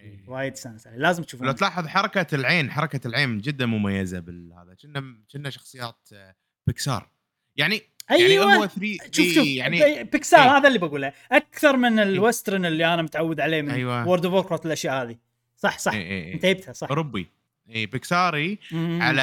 إيه. 0.00 0.24
وايد 0.26 0.52
استانس 0.52 0.86
عليه. 0.86 0.98
لازم 0.98 1.22
لو 1.22 1.26
تشوفونه 1.26 1.52
تلاحظ 1.52 1.86
حركة 1.86 2.34
العين 2.34 2.70
حركة 2.70 3.06
العين 3.06 3.38
جدا 3.38 3.66
مميزة 3.66 4.20
بالهذا 4.20 4.74
كنا 4.82 5.16
كنا 5.32 5.50
شخصيات 5.50 6.08
آه، 6.12 6.34
بيكسار. 6.66 7.10
يعني 7.56 7.82
يعني 8.10 8.22
أيوه. 8.22 8.54
هو 8.54 8.66
3 8.66 8.98
شوف 9.12 9.26
شوف. 9.26 9.46
يعني 9.46 10.04
بيكسار 10.04 10.40
إيه. 10.40 10.56
هذا 10.56 10.68
اللي 10.68 10.78
بقوله. 10.78 11.12
أكثر 11.32 11.76
من 11.76 11.98
الوسترن 11.98 12.66
اللي 12.66 12.94
أنا 12.94 13.02
متعود 13.02 13.40
عليه 13.40 13.62
من 13.62 13.70
أيوة. 13.70 14.06
وورد 14.08 14.24
اوف 14.24 14.34
ووركرافت 14.34 14.66
الاشياء 14.66 15.02
هذه. 15.02 15.16
صح 15.56 15.78
صح. 15.78 15.92
إيه 15.92 16.02
إيه 16.02 16.24
إيه. 16.24 16.34
انت 16.34 16.46
جبتها 16.46 16.72
صح. 16.72 16.88
اوروبي 16.88 17.28
اي 17.70 17.86
بيكساري 17.86 18.58
مم. 18.72 19.02
على 19.02 19.22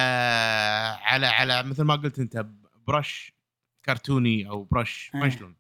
على 1.02 1.28
على 1.28 1.64
مثل 1.64 1.84
ما 1.84 1.96
قلت 1.96 2.20
أنت 2.20 2.46
برش 2.88 3.34
كرتوني 3.86 4.50
أو 4.50 4.64
برش 4.64 5.12
آه. 5.16 5.18
ما 5.18 5.30
شلون؟ 5.30 5.56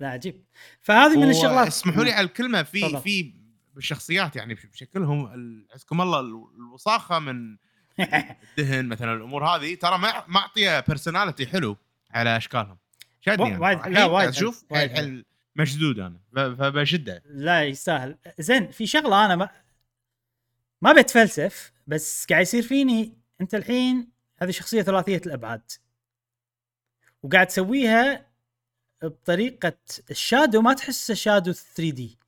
لا 0.00 0.08
عجيب. 0.08 0.44
فهذه 0.80 1.16
من 1.16 1.30
الشغلات. 1.30 1.66
اسمحوا 1.66 2.04
لي 2.04 2.12
على 2.12 2.26
الكلمة 2.26 2.62
في. 2.62 3.00
في 3.00 3.32
بالشخصيات 3.76 4.36
يعني 4.36 4.54
بشكلهم 4.54 5.26
عزكم 5.74 6.00
الله 6.00 6.20
ال- 6.20 6.46
الوساخة 6.56 7.18
من 7.18 7.56
الدهن 8.58 8.86
مثلا 8.86 9.12
الأمور 9.14 9.44
هذه 9.46 9.74
ترى 9.74 9.98
ما 9.98 10.24
معطيه 10.28 10.80
بيرسوناليتي 10.80 11.46
حلو 11.46 11.76
على 12.10 12.36
أشكالهم. 12.36 12.78
شدني 13.20 13.46
أنا. 13.54 13.58
وايد- 13.60 13.78
لا، 13.86 14.04
وايد 14.04 14.92
حيل 14.92 15.24
مشدود 15.56 15.98
أنا. 15.98 16.20
فبشدة. 16.34 17.22
لا 17.26 17.64
يستاهل. 17.64 18.18
زين 18.38 18.70
في 18.70 18.86
شغلة 18.86 19.24
أنا 19.24 19.36
ما 19.36 19.48
ما 20.82 20.92
بتفلسف 20.92 21.72
بس 21.86 22.26
قاعد 22.30 22.42
يصير 22.42 22.62
فيني 22.62 23.18
أنت 23.40 23.54
الحين 23.54 24.08
هذه 24.42 24.50
شخصية 24.50 24.82
ثلاثية 24.82 25.20
الأبعاد. 25.26 25.70
وقاعد 27.22 27.46
تسويها 27.46 28.26
بطريقة 29.02 29.78
ال 30.10 30.17
shadow 30.17 30.60
ما 30.62 30.72
تحسه 30.74 31.14
shadow 31.14 31.52
3D 31.52 31.90
ال 31.90 32.18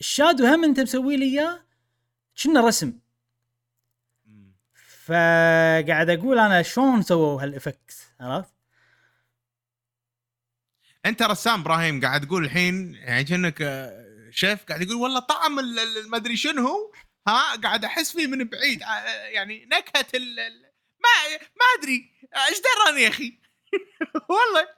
shadow 0.00 0.46
هم 0.46 0.64
انت 0.64 0.80
مسوي 0.80 1.16
لي 1.16 1.24
اياه 1.24 1.64
كنا 2.42 2.60
رسم. 2.66 2.92
فقاعد 5.04 6.10
أقول 6.10 6.38
أنا 6.38 6.62
شلون 6.62 7.02
سووا 7.02 7.42
هال 7.42 7.55
effect 7.55 7.92
عرفت؟ 8.20 8.54
أنت 11.06 11.22
رسام 11.22 11.60
إبراهيم 11.60 12.00
قاعد 12.00 12.26
تقول 12.26 12.44
الحين 12.44 12.94
يعني 12.94 13.24
كأنك 13.24 13.62
آه، 13.62 14.30
شيف 14.30 14.64
قاعد 14.64 14.82
يقول 14.82 14.96
والله 14.96 15.20
طعم 15.20 15.58
ال- 15.58 15.78
ال- 15.78 16.10
ما 16.10 16.16
أدري 16.16 16.36
شنو 16.36 16.68
هو 16.68 16.92
ها 17.28 17.56
قاعد 17.56 17.84
أحس 17.84 18.12
فيه 18.12 18.26
من 18.26 18.44
بعيد 18.44 18.82
آه، 18.82 18.86
يعني 19.26 19.66
نكهة 19.72 20.06
ال 20.14 20.36
ما 21.00 21.36
ما 21.38 21.64
أدري 21.80 22.10
آه، 22.34 22.48
إيش 22.50 22.58
دراني 22.60 23.02
يا 23.02 23.08
أخي؟ 23.08 23.38
والله. 24.30 24.68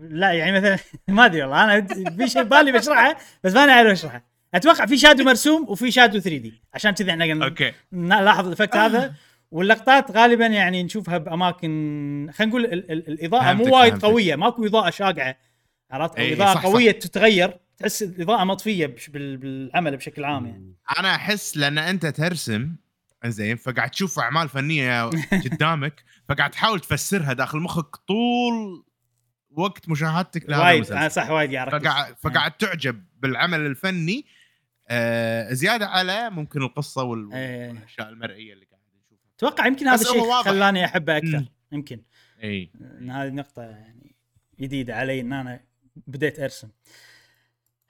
لا 0.00 0.32
يعني 0.32 0.52
مثلا 0.60 0.78
ما 1.16 1.24
أدري 1.26 1.42
والله 1.42 1.64
أنا 1.64 1.86
في 2.16 2.28
شيء 2.28 2.42
بالي 2.42 2.72
بشرحه 2.72 3.16
بس 3.44 3.52
ماني 3.52 3.72
عارف 3.72 3.90
اشرحه 3.92 4.31
أتوقع 4.54 4.86
في 4.86 4.98
shadow 4.98 5.24
مرسوم 5.24 5.66
وفي 5.68 5.90
shadow 5.90 6.18
3D. 6.18 6.62
عشان 6.74 6.90
كذي 6.90 7.10
إحنا 7.10 7.44
okay. 7.44 7.72
نلاحظ 7.92 8.46
ال 8.46 8.50
effect 8.50 8.76
هذا. 8.76 9.14
واللقطات 9.50 10.10
غالبا 10.10 10.46
يعني 10.46 10.82
نشوفها 10.82 11.18
بأماكن 11.18 12.30
خلينا 12.34 12.50
نقول 12.50 12.64
ال- 12.64 12.92
ال- 12.92 13.08
الإضاءة 13.08 13.52
مو 13.52 13.76
وايد. 13.76 13.98
قوية 14.04 14.36
ماكو 14.36 14.66
إضاءة 14.66 14.90
شاقعة 14.90 15.36
عرفت؟ 15.90 16.14
إضاءة 16.18 16.54
صح، 16.54 16.60
صح. 16.62 16.66
قوية 16.66 16.90
تتغير 16.90 17.58
تحس 17.78 18.02
الإضاءة 18.02 18.44
مطفية 18.44 18.94
بالعمل 19.08 19.96
بشكل 19.96 20.24
عام 20.24 20.46
يعني. 20.46 20.74
أنا 20.98 21.14
أحس 21.14 21.56
لأن 21.56 21.78
أنت 21.78 22.06
ترسم 22.06 22.76
زين 23.26 23.56
فقاعد 23.56 23.90
تشوف 23.90 24.18
أعمال 24.18 24.48
فنية 24.48 25.04
قدامك 25.52 26.04
فقاعد 26.28 26.50
تحاول 26.50 26.80
تفسرها 26.80 27.32
داخل 27.32 27.58
مخك 27.58 27.96
طول 27.96 28.84
وقت 29.50 29.88
مشاهدتك 29.88 30.48
لهذا 30.50 30.62
وايد 30.62 30.74
المسلسل. 30.74 30.96
أنا 30.98 31.08
صح 31.08 31.30
وايد 31.30 31.54
قاعد. 31.54 31.70
فقاعد 31.82 32.14
فقاعد 32.22 32.52
تعجب 32.52 33.04
بالعمل 33.18 33.60
الفني 33.60 34.26
آه 34.88 35.52
زيادة 35.52 35.86
على 35.86 36.30
ممكن 36.30 36.62
القصة 36.62 37.02
وال- 37.02 37.32
إيه. 37.34 37.68
والأشياء 37.68 38.08
المرئية 38.08 38.52
اللي 38.52 38.64
قاعد 38.66 38.82
نشوفها 39.06 39.28
أتوقع 39.36 39.66
يمكن 39.66 39.88
هذا 39.88 40.02
الشيء. 40.02 40.42
خلاني 40.42 40.84
أحبه 40.84 41.16
أكثر 41.16 41.38
مم. 41.38 41.48
يمكن 41.72 42.02
إي 42.42 42.70
إن 42.80 43.10
هذه 43.10 43.28
نقطة 43.30 43.62
يعني 43.62 44.14
جديدة 44.60 44.96
علي 44.96 45.20
إن 45.20 45.32
أنا 45.32 45.60
بديت 46.06 46.40
أرسم. 46.40 46.68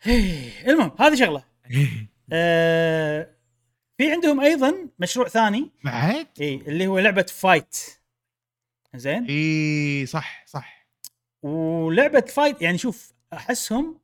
إيه، 0.06 0.50
المهم 0.70 0.92
هذه 1.00 1.14
شغلة. 1.14 1.44
آه 2.32 3.28
في 3.98 4.12
عندهم 4.12 4.40
أيضا 4.40 4.88
مشروع 4.98 5.28
ثاني 5.28 5.70
بعد 5.84 6.26
إي 6.40 6.54
اللي 6.54 6.86
هو 6.86 6.98
لعبة 6.98 7.22
fight. 7.22 7.76
زين؟ 8.94 9.24
إي 9.28 10.06
صح 10.06 10.44
صح 10.46 10.86
ولعبة 11.42 12.20
fight 12.20 12.62
يعني 12.62 12.78
شوف 12.78 13.12
أحسهم 13.32 14.00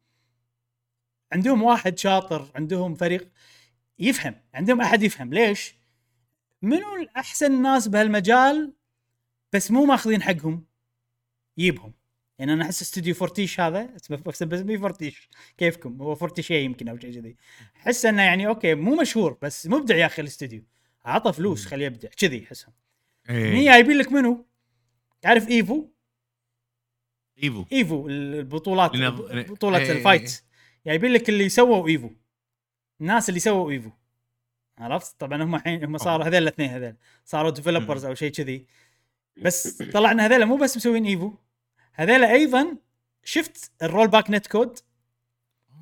عندهم 1.32 1.62
واحد 1.62 1.98
شاطر، 1.98 2.50
عندهم 2.54 2.94
فريق 2.94 3.28
يفهم، 3.98 4.34
عندهم 4.54 4.80
أحد 4.80 5.02
يفهم، 5.02 5.34
ليش؟ 5.34 5.74
منو 6.62 6.96
الأحسن 6.96 7.62
ناس 7.62 7.88
بهالمجال 7.88 8.72
بس 9.52 9.70
مو 9.70 9.84
ماخذين 9.84 10.22
حقهم؟ 10.22 10.66
يجيبهم 11.56 11.92
يعني 12.38 12.52
أنا 12.52 12.64
أحس 12.64 12.82
استوديو 12.82 13.14
Fortiche 13.14 13.61
هذا 13.60 13.96
اسمه 13.96 14.76
Fortiche. 14.80 15.28
كيفكم؟ 15.56 16.02
هو 16.02 16.14
Fortiche 16.14 16.61
يمكن 16.60 16.88
أو 16.88 16.98
شيء 16.98 17.14
كذي. 17.14 17.36
أحس 17.76 18.06
إنه 18.06 18.22
يعني 18.22 18.46
okay 18.46 18.74
مو 18.74 18.96
مشهور 18.96 19.38
بس 19.42 19.66
مبدع 19.66 19.96
يا 19.96 20.06
أخي 20.06 20.22
الاستوديو. 20.22 20.64
عطى 21.04 21.32
فلوس 21.32 21.66
خليه 21.66 21.86
يبدع 21.86 22.08
كذي 22.08 22.44
احسهم 22.44 22.72
إيه. 23.30 23.54
هي 23.54 23.64
جايبين 23.64 23.98
لك 23.98 24.12
منو؟ 24.12 24.46
تعرف 25.22 25.48
Evo؟ 25.48 25.88
Evo. 27.42 27.64
Evo 27.72 28.09
البطولات 28.08 28.90
بطولة 29.50 29.78
إيه. 29.78 29.92
ال 29.92 30.01
fight 30.01 30.42
جايبين 30.89 31.12
لك 31.12 31.28
اللي 31.28 31.49
سووا 31.49 31.89
Evo. 31.88 32.11
الناس 33.01 33.28
اللي 33.28 33.41
سووا 33.41 33.70
Evo. 33.70 33.90
عرفت؟ 34.78 35.20
طبعا 35.20 35.43
هم 35.43 35.55
الحين 35.55 35.84
هم 35.84 35.99
صاروا 35.99 36.24
هذول 36.24 36.43
الاثنين 36.43 36.70
هذول 36.70 36.95
صاروا 37.24 37.51
developers 37.50 38.04
أو 38.05 38.14
شيء 38.14 38.32
كذي. 38.32 38.66
بس 39.36 39.82
طلع 39.82 40.11
ان 40.12 40.20
هذول 40.20 40.45
مو 40.45 40.57
بس 40.57 40.76
مسوين 40.76 41.05
Evo. 41.04 41.32
هذول 41.95 42.24
أيضا 42.24 42.76
شفت 43.24 43.70
ال 43.82 44.09
rollback 44.09 44.30
netcode 44.30 44.78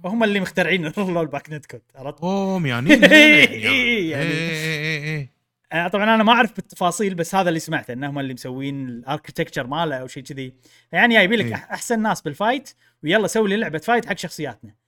هم 0.04 0.24
اللي 0.24 0.40
مخترعين 0.40 0.86
ال 0.86 1.26
rollback 1.26 1.50
netcode 1.50 1.82
عرفت؟ 1.94 2.20
اوه 2.20 2.64
إيه، 2.64 4.10
يعني. 4.10 5.30
يعني. 5.72 5.90
طبعا 5.90 6.14
أنا 6.14 6.22
ما 6.22 6.32
أعرف 6.32 6.56
بالتفاصيل 6.56 7.14
بس 7.14 7.34
هذا 7.34 7.48
اللي 7.48 7.60
سمعته 7.60 7.92
انهم 7.92 8.18
اللي 8.18 8.34
مسوين 8.34 8.88
ال 8.88 8.94
architecture 8.94 9.66
ماله 9.66 9.96
أو 9.96 10.06
شيء 10.06 10.22
كذي. 10.22 10.54
يعني 10.92 11.14
جايبين 11.14 11.38
لك 11.38 11.46
إيه. 11.46 11.54
أحسن 11.54 12.02
ناس 12.02 12.22
بال 12.22 12.36
fight 12.36 12.70
ويلا 13.02 13.26
سوي 13.26 13.48
لي 13.48 13.56
لعبة 13.56 13.78
fight 13.78 14.06
حق 14.06 14.16
شخصياتنا. 14.18 14.85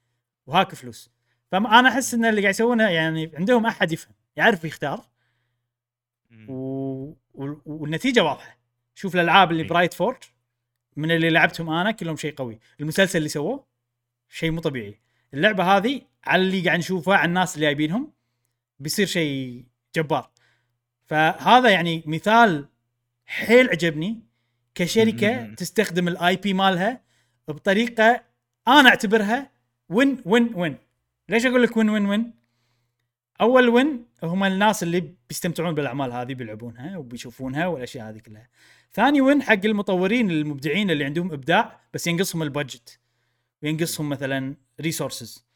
وهاك 0.49 0.74
فلوس. 0.74 1.11
فانا 1.53 1.88
أحس 1.88 2.14
إن 2.14 2.24
اللي 2.24 2.40
قاعد 2.40 2.55
يسوونه 2.55 2.88
يعني 2.88 3.32
عندهم 3.34 3.66
أحد 3.66 3.92
يفهم 3.92 4.14
يعرف 4.36 4.64
يختار 4.64 5.09
و... 6.49 6.53
و... 7.34 7.61
والنتيجة 7.66 8.24
واضحة. 8.24 8.59
شوف 8.94 9.14
الألعاب 9.14 9.51
اللي 9.51 9.62
إيه. 9.62 9.68
straightforward 9.68 10.18
من 10.96 11.11
اللي 11.11 11.30
لعبتهم 11.30 11.70
أنا 11.70 11.90
كلهم 11.90 12.16
شيء 12.16 12.34
قوي. 12.34 12.59
المسلسل 12.80 13.18
اللي 13.18 13.28
سووه 13.28 13.66
شيء 14.28 14.51
مو 14.51 14.61
طبيعي. 14.61 15.01
اللعبة 15.34 15.64
هذه 15.64 16.03
على 16.24 16.42
اللي 16.42 16.61
قاعد 16.61 16.78
نشوفه 16.78 17.14
على 17.14 17.28
الناس 17.28 17.55
اللي 17.55 17.66
جايبينهم 17.66 18.12
بيصير 18.78 19.07
شيء 19.07 19.64
جبار. 19.96 20.30
فهذا 21.07 21.70
يعني 21.70 22.03
مثال 22.07 22.68
حيل 23.26 23.68
عجبني 23.70 24.22
كشركة. 24.74 25.55
تستخدم 25.55 26.09
ال 26.09 26.36
IP 26.36 26.55
مالها 26.55 27.03
بطريقة 27.49 28.24
أنا 28.68 28.88
أعتبرها 28.88 29.57
win 29.89 30.22
win 30.24 30.55
win 30.55 30.76
ليش 31.28 31.47
أقول 31.47 31.62
لك 31.62 31.76
win 31.76 31.89
win 31.91 32.07
win 32.07 32.32
أول 33.41 33.68
win 33.68 34.05
هم 34.22 34.45
الناس 34.45 34.82
اللي 34.82 35.14
بيستمتعون 35.28 35.74
بالأعمال 35.74 36.12
هذه 36.12 36.34
بيلعبونها 36.34 36.97
وبيشوفونها 36.97 37.66
والأشياء 37.66 38.09
هذه 38.09 38.18
كلها. 38.18 38.49
ثاني 38.93 39.20
win 39.20 39.43
حق 39.43 39.64
المطورين 39.64 40.30
المبدعين 40.30 40.91
اللي 40.91 41.05
عندهم 41.05 41.32
إبداع 41.32 41.80
بس 41.95 42.07
ينقصهم 42.07 42.43
ال 42.43 42.51
budget 42.51 43.01
وينقصهم 43.62 44.09
مثلا 44.09 44.57
resources 44.80 45.47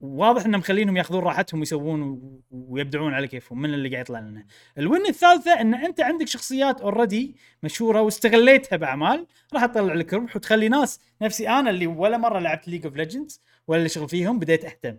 واضح 0.00 0.44
إنهم 0.44 0.60
مخلينهم 0.60 0.96
ياخذون 0.96 1.24
راحتهم 1.24 1.60
ويسوون 1.60 2.20
ويبدعون 2.50 3.14
على 3.14 3.28
كيفهم 3.28 3.60
من 3.60 3.74
اللي 3.74 3.88
قاعد 3.88 4.00
يطلع 4.00 4.20
لنا. 4.20 4.46
ال 4.78 4.85
win 4.85 5.06
الثالثة 5.06 5.60
إن 5.60 5.74
أنت 5.74 6.00
عندك 6.00 6.28
شخصيات 6.28 6.80
already 6.80 7.36
مشهورة 7.62 8.00
واستغليتها 8.00 8.76
بأعمال 8.76 9.26
راح 9.54 9.66
تطلع 9.66 9.94
لك 9.94 10.14
ربح 10.14 10.36
وتخلي 10.36 10.68
ناس 10.68 11.00
نفسي 11.22 11.48
أنا 11.48 11.70
اللي 11.70 11.86
ولا 11.86 12.16
مرة 12.16 12.38
لعبت 12.38 12.68
League 12.68 12.86
of 12.86 12.96
Legends 12.96 13.40
ولا 13.66 13.78
اللي 13.78 13.88
شغل 13.88 14.08
فيهم 14.08 14.38
بديت 14.38 14.64
أهتم. 14.64 14.96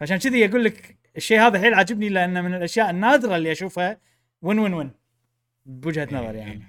عشان 0.00 0.16
كذي 0.16 0.44
أقول 0.44 0.64
لك 0.64 0.98
الشيء 1.16 1.40
هذا 1.40 1.60
حيل 1.60 1.74
عاجبني 1.74 2.08
لأنه 2.08 2.40
من 2.40 2.54
الأشياء 2.54 2.90
النادرة 2.90 3.36
اللي 3.36 3.52
أشوفها 3.52 4.00
win 4.42 4.58
win 4.58 4.74
win 4.74 4.90
بوجهه 5.66 6.08
نظري 6.12 6.38
يعني. 6.38 6.62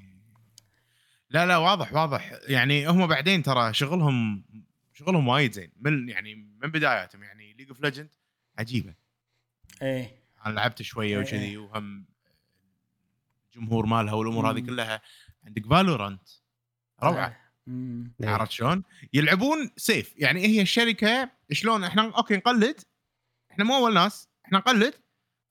لا 1.30 1.45
لا 1.45 1.58
واضح 1.58 1.93
واضح 1.93 2.32
يعني 2.47 2.88
هم 2.88 3.08
بعدين 3.08 3.43
ترى 3.43 3.74
شغلهم 3.74 4.43
شغلهم 4.93 5.28
وايد 5.28 5.51
زين 5.51 5.72
من 5.82 6.10
يعني 6.10 6.36
من 6.36 6.72
بداياتهم 6.72 7.24
يعني 7.24 7.32
League 7.57 7.70
of 7.70 7.82
Legend 7.82 8.09
عجيبة. 8.58 8.93
إيه. 9.82 10.24
أنا 10.45 10.54
لعبت 10.54 10.82
شوية 10.82 11.18
إيه. 11.18 11.24
وكذي 11.24 11.58
وهم 11.58 12.06
الجمهور 13.45 13.86
مالها 13.86 14.14
والأمور 14.14 14.51
هذه. 14.51 14.60
كلها. 14.60 15.01
عندك 15.45 15.66
Valorant 15.66 16.30
روعة. 17.04 17.38
مم. 17.68 18.14
إيه. 18.24 18.30
عرفت 18.30 18.51
شلون؟ 18.51 18.84
يلعبون 19.14 19.72
safe 19.78 20.14
يعني 20.18 20.45
هي 20.45 20.62
الشركة 20.62 21.32
شلون 21.51 21.84
إحنا 21.84 22.12
أوكي 22.18 22.36
نقلد. 22.36 22.82
إحنا 23.51 23.64
مو 23.64 23.76
أول 23.76 23.93
ناس. 23.93 24.28
إحنا 24.45 24.58
نقلد 24.58 24.93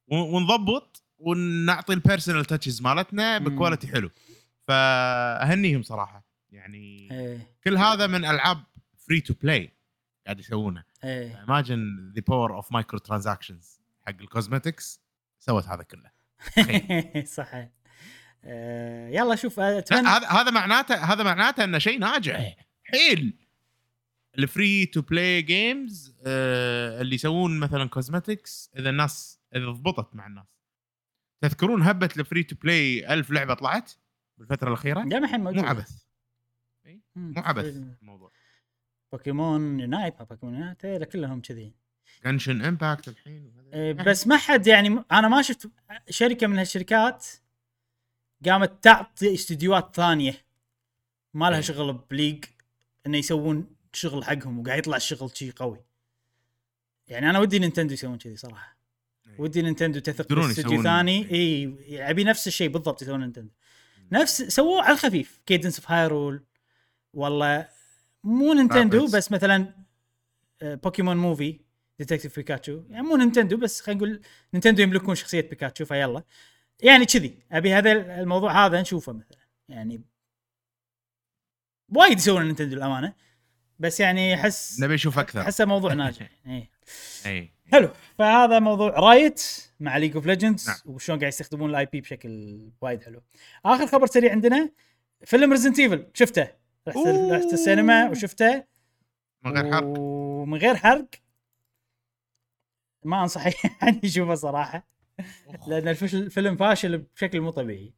ونضبط 0.08 1.04
ونعطي 1.18 1.92
ال 1.92 1.98
personal 1.98 2.44
touches 2.44 2.82
مالتنا. 2.82 3.38
ب 3.38 3.44
quality 3.44 3.86
حلو. 3.86 4.10
فأهنيهم 4.68 5.82
صراحة. 5.82 6.24
يعني 6.50 7.08
إيه. 7.12 7.54
كل 7.64 7.76
هذا 7.76 8.06
من 8.06 8.24
ألعاب 8.24 8.64
free 8.96 9.20
to 9.20 9.34
play 9.34 9.72
قاعد 10.24 10.40
يسوونه. 10.40 10.84
إيه. 11.04 11.44
Imagine 11.44 12.14
the 12.16 12.22
power 12.22 12.52
of 12.62 12.66
micro 12.70 12.98
transactions 12.98 13.80
حق 14.06 14.20
ال 14.20 14.28
cosmetics 14.28 15.00
سوت 15.38 15.64
هذا 15.66 15.82
كله. 15.82 16.10
صحيح. 17.36 17.68
آه 18.44 19.08
يلا 19.08 19.34
شوف 19.34 19.58
لا، 19.58 19.78
اتمنى 19.78 20.08
هذا 20.08 20.26
هذا 20.28 20.50
معناته 20.50 20.94
هذا 20.94 21.24
معناته 21.24 21.64
إنه 21.64 21.78
شيء 21.78 21.98
ناجح. 21.98 22.56
حيل. 22.84 23.38
ال 24.38 24.48
free 24.48 24.86
to 24.86 25.02
play 25.02 25.42
games 25.42 26.14
اللي 26.26 27.14
يسوون 27.14 27.58
مثلا 27.60 27.88
cosmetics 27.88 28.70
إذا 28.76 28.90
الناس 28.90 29.40
إذا 29.56 29.70
ضبطت 29.70 30.14
مع 30.14 30.26
الناس. 30.26 30.58
تذكرون 31.40 31.82
هبة 31.82 32.08
ال 32.16 32.21
free 32.21 32.42
to 32.42 32.56
play 32.56 33.14
ألف 33.14 33.30
لعبة 33.30 33.54
طلعت 33.54 33.92
بالفترة 34.38 34.68
الأخيرة؟ 34.68 35.04
جاي 35.04 35.18
الحين 35.18 35.40
موجود 35.40 35.62
مو 35.62 35.68
عبث. 35.68 36.02
مو 37.16 37.42
عبث 37.42 37.64
الموضوع. 38.02 38.32
Pokemon 39.12 39.80
Unite 39.80 40.14
ما 40.18 40.24
Pokemon 40.24 40.54
Unite 40.54 40.84
إيه، 40.84 41.04
كلهم 41.04 41.40
كذي. 41.40 41.72
Genshin 42.24 42.62
Impact 42.62 43.08
الحين. 43.08 43.52
إيه، 43.74 43.92
بس 43.92 44.26
ما 44.26 44.36
حد 44.36 44.66
يعني 44.66 45.04
أنا 45.12 45.28
ما 45.28 45.42
شفت 45.42 45.70
شركة 46.10 46.46
من 46.46 46.58
هالشركات 46.58 47.26
قامت 48.46 48.84
تعطي 48.84 49.34
استديوهات 49.34 49.96
ثانية 49.96 50.34
ما 51.34 51.50
لها 51.50 51.54
إيه. 51.56 51.62
شغل 51.62 51.92
ب 51.92 52.00
League 52.00 52.44
إنه 53.06 53.18
يسوون 53.18 53.66
شغل 53.92 54.24
حقهم 54.24 54.58
وقاعد 54.58 54.78
يطلع 54.78 54.96
الشغل 54.96 55.36
شيء 55.36 55.52
قوي. 55.52 55.84
يعني 57.08 57.30
أنا 57.30 57.38
ودي 57.38 57.58
Nintendo 57.58 57.94
يسوون 57.94 58.18
كذي 58.18 58.36
صراحة. 58.36 58.76
ودي 59.38 59.62
Nintendo 59.62 59.98
تثق 59.98 60.32
يسوون- 60.32 60.82
ثاني 60.82 61.30
اي 61.30 62.10
ابي 62.10 62.24
نفس 62.24 62.46
الشيء 62.46 62.68
بالضبط 62.68 63.02
يسوون 63.02 63.20
Nintendo. 63.20 63.50
نفس 64.12 64.42
سووه 64.42 64.82
على 64.82 64.92
الخفيف 64.92 65.40
Cadence 65.46 65.78
of 65.78 65.90
Hyrule 65.90 66.44
والله 67.14 67.68
مو 68.24 68.52
Nintendo. 68.52 69.06
بس 69.06 69.32
مثلا 69.32 69.74
Pokemon 70.62 71.16
movie 71.16 71.60
Detective 71.98 72.36
Pikachu 72.36 72.82
يعني 72.90 73.06
مو 73.06 73.16
Nintendo 73.16 73.56
بس 73.56 73.80
خلينا 73.80 73.98
نقول 73.98 74.20
Nintendo 74.54 74.82
يملكون 74.82 75.14
شخصية 75.14 75.40
بيكاتشو 75.40 75.84
فيلا. 75.84 76.22
يعني 76.82 77.06
كذي. 77.06 77.38
أبي 77.52 77.74
هذا 77.74 78.20
الموضوع 78.20 78.66
هذا 78.66 78.80
نشوفه 78.80 79.12
مثلا. 79.12 79.38
يعني 79.68 80.02
وايد 81.88 82.18
يسوون 82.18 82.44
Nintendo 82.46 82.76
الامانه 82.76 83.14
بس 83.78 84.00
يعني 84.00 84.34
أحس 84.34 84.80
نبي 84.80 84.94
نشوف 84.94 85.18
أكثر. 85.18 85.40
أحسه 85.40 85.64
موضوع 85.64 85.92
ناجح. 85.92 86.28
إيه. 86.46 86.70
إي. 87.26 87.52
حلو. 87.72 87.88
فهذا 88.18 88.58
موضوع 88.58 88.90
Riot 88.90 89.42
مع 89.80 89.96
League 89.96 90.14
of 90.14 90.26
Legends. 90.26 90.82
وشلون 90.86 91.18
قاعد 91.18 91.32
يستخدمون 91.32 91.70
ال 91.70 91.86
IP 91.86 92.00
بشكل 92.00 92.60
وايد 92.80 93.02
حلو. 93.02 93.22
آخر 93.64 93.86
خبر 93.86 94.06
سريع 94.06 94.32
عندنا 94.32 94.70
فيلم 95.24 95.50
Resident 95.50 95.78
Evil 95.78 96.06
شفته؟ 96.14 96.61
رحت 96.88 96.96
أوه. 96.96 97.36
رحت 97.36 97.52
السينما 97.52 98.10
وشفته. 98.10 98.64
من 99.42 99.52
غير 99.52 99.72
حرق؟ 99.72 99.98
ومن 99.98 100.58
غير 100.58 100.76
حرق 100.76 101.08
ما 103.04 103.22
أنصح 103.22 103.46
احد 103.66 104.04
يشوفه 104.04 104.34
صراحة. 104.34 104.86
لأن 105.66 105.88
الفيلم 105.88 106.56
فاشل 106.56 106.98
بشكل 106.98 107.40
مو 107.40 107.50
طبيعي. 107.50 107.94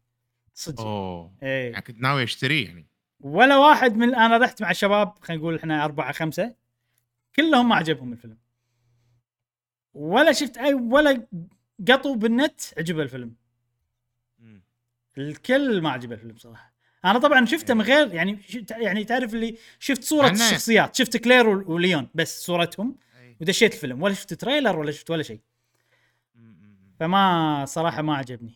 صدق. 0.55 0.81
أوه. 0.81 1.37
إيه. 1.43 1.71
يعني 1.73 1.83
كنت 1.83 2.01
ناوي 2.01 2.23
أشتريه 2.23 2.67
يعني. 2.67 2.87
ولا 3.21 3.57
واحد 3.57 3.97
من 3.97 4.15
أنا 4.15 4.39
رحت 4.39 4.63
مع 4.63 4.71
الشباب 4.71 5.19
خلينا 5.21 5.43
نقول 5.43 5.57
إحنا 5.57 5.85
أربعة 5.85 6.13
خمسة. 6.13 6.55
كلهم 7.37 7.69
ما 7.69 7.75
عجبهم 7.77 8.13
الفيلم. 8.13 8.39
ولا 9.95 10.33
شفت 10.33 10.59
اي 10.59 10.75
ولا 10.75 11.27
قطو 11.89 12.15
بالنت 12.15 12.61
عجبه 12.79 13.03
الفيلم. 13.03 13.35
الكل 15.19 15.81
ما 15.83 15.91
عجبه 15.91 16.15
الفيلم 16.15 16.37
صراحة. 16.37 16.74
أنا 17.05 17.19
طبعا 17.19 17.45
شفته 17.47 17.75
من 17.75 17.83
غير 17.83 18.15
يعني 18.15 18.39
يعني 18.71 19.05
تعرف 19.05 19.35
اللي 19.35 19.57
شفت 19.79 20.03
صورة 20.05 20.29
أنا- 20.29 20.33
الشخصيات 20.33 20.97
شفت 20.97 21.17
كلير 21.17 21.47
ول- 21.49 21.65
وليون 21.71 22.09
بس 22.15 22.43
صورتهم. 22.47 22.97
ودشيت 23.41 23.75
الفيلم 23.75 24.03
ولا 24.03 24.15
شفت 24.15 24.35
trailer 24.35 24.79
ولا 24.79 24.93
شفت 24.93 25.11
ولا 25.11 25.23
شيء. 25.23 25.41
فما 27.01 27.65
صراحة 27.69 28.03
ما 28.03 28.17
عجبني. 28.17 28.55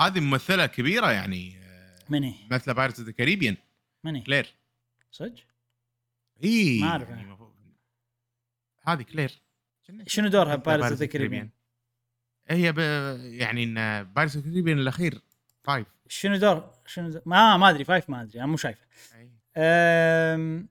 هذه 0.00 0.20
ممثلة 0.20 0.66
كبيرة 0.66 1.10
يعني 1.12 1.60
من 2.08 2.24
هي 2.24 2.34
مثل 2.50 2.74
Pirates 2.74 2.98
of 2.98 3.06
the 3.08 3.12
Caribbean 3.12 3.56
من 4.04 4.14
هي 4.16 4.22
كلير. 4.22 4.54
صدق؟ 5.12 5.34
إي. 6.44 6.80
ما 6.80 6.88
أعرف. 6.88 7.08
يعني 7.08 7.36
هذا 8.82 9.02
كلير. 9.02 9.32
شنو 10.06 10.28
دورها 10.28 10.56
Pirates 10.56 10.92
the 10.92 11.06
Caribbean 11.06 11.50
هي 12.48 12.72
ب... 12.72 12.78
يعني 13.18 13.64
إن 13.64 14.04
Pirates 14.04 14.36
of 14.36 14.44
Caribbean 14.44 14.78
الأخير 14.78 15.20
five 15.64 15.86
شنو 16.08 16.36
دور؟ 16.36 16.70
شنو 16.90 17.22
ما 17.26 17.56
ما 17.56 17.70
أدري 17.70 17.84
five 17.84 18.10
ما 18.10 18.22
أدري 18.22 18.38
أنا 18.38 18.46
مو 18.46 18.56
شايفه. 18.56 18.86
أم... 19.56 20.68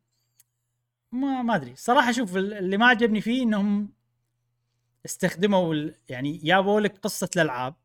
ما 1.12 1.42
ما 1.42 1.56
أدري. 1.56 1.76
صراحة 1.76 2.12
شوف 2.12 2.38
ال- 2.38 2.54
اللي 2.54 2.78
ما 2.78 2.86
عجبني 2.88 3.22
فيه 3.22 3.44
إنهم 3.44 3.94
استخدموا 5.06 5.74
ال... 5.74 5.96
يعني 6.10 6.38
جابوا 6.38 6.82
لك 6.82 6.98
قصة 6.98 7.30
الألعاب 7.36 7.76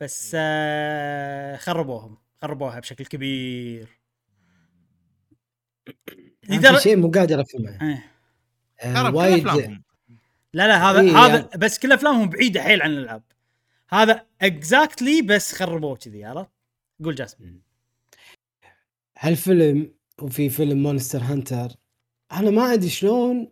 بس 0.00 0.32
آه 0.38 1.56
خربوهم 1.56 2.18
خربوها 2.42 2.80
بشكل 2.80 3.04
كبير. 3.06 3.88
في 6.42 6.56
لدر... 6.56 6.78
شيء 6.78 6.96
مو 6.96 7.10
قادر 7.10 7.40
أفهمه. 7.40 7.70
آه. 7.70 8.02
آه، 8.80 9.14
وايد 9.14 9.46
لا 10.52 10.66
لا 10.68 10.90
هذا 10.90 11.00
إيه 11.00 11.16
هذا 11.16 11.34
يعني- 11.36 11.48
بس 11.58 11.78
كل 11.78 11.92
أفلامهم 11.92 12.28
بعيدة 12.28 12.62
حيل 12.62 12.82
عن 12.82 12.90
الألعاب. 12.90 13.22
هذا 13.90 14.26
exactly 14.42 15.22
بس 15.22 15.54
خربوه 15.54 15.96
كذي 15.96 16.24
عرفت؟ 16.24 16.50
قول 17.04 17.14
جاسم. 17.14 17.60
هالفيلم 19.18 19.92
وفي 20.22 20.48
فيلم 20.50 20.82
Monster 20.82 21.18
Hunter 21.18 21.68
أنا 22.32 22.50
ما 22.50 22.72
أدري 22.72 22.88
شلون 22.88 23.48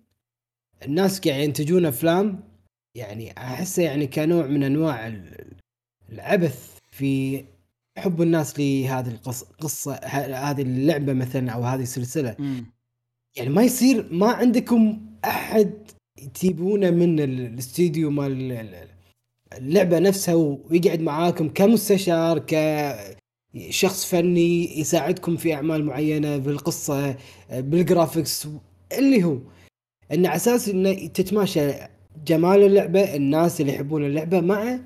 الناس 0.82 1.20
قاعد 1.20 1.40
ينتجون 1.40 1.86
أفلام 1.86 2.44
يعني 2.94 3.32
أحسه 3.38 3.82
يعني 3.82 4.06
كنوع 4.06 4.46
من 4.46 4.62
أنواع 4.62 5.06
ال- 5.06 5.56
العبث 6.12 6.76
في 6.90 7.44
حب 7.98 8.22
الناس 8.22 8.58
لهذه 8.60 9.08
القصة 9.08 9.94
هذه 9.94 10.62
اللعبة 10.62 11.12
مثلا 11.12 11.50
أو 11.52 11.62
هذه 11.62 11.82
السلسلة. 11.82 12.36
مم. 12.38 12.66
يعني 13.36 13.50
ما 13.50 13.62
يصير 13.62 14.12
ما 14.12 14.26
عندكم 14.32 15.06
أحد 15.24 15.72
تجيبونه 16.34 16.90
من 16.90 17.20
ال- 17.20 17.40
الاستديو 17.40 18.10
مال 18.10 18.32
ال- 18.32 18.52
ال- 18.74 18.88
اللعبة 19.52 19.98
نفسها 19.98 20.34
ويقعد 20.34 21.00
معاكم 21.00 21.48
كمستشار 21.48 22.38
كشخص 23.68 24.04
فني 24.06 24.80
يساعدكم 24.80 25.36
في 25.36 25.54
أعمال 25.54 25.84
معينة 25.84 26.36
بالقصة 26.36 27.16
بال 27.52 27.72
graphics 27.72 28.48
اللي 28.98 29.24
هو 29.24 29.38
إن 30.12 30.26
على 30.26 30.36
أساس 30.36 30.68
انه 30.68 31.06
تتماشى 31.06 31.70
جمال 32.26 32.62
اللعبة 32.62 33.14
الناس 33.16 33.60
اللي 33.60 33.72
يحبون 33.74 34.04
اللعبة 34.06 34.40
مع 34.40 34.78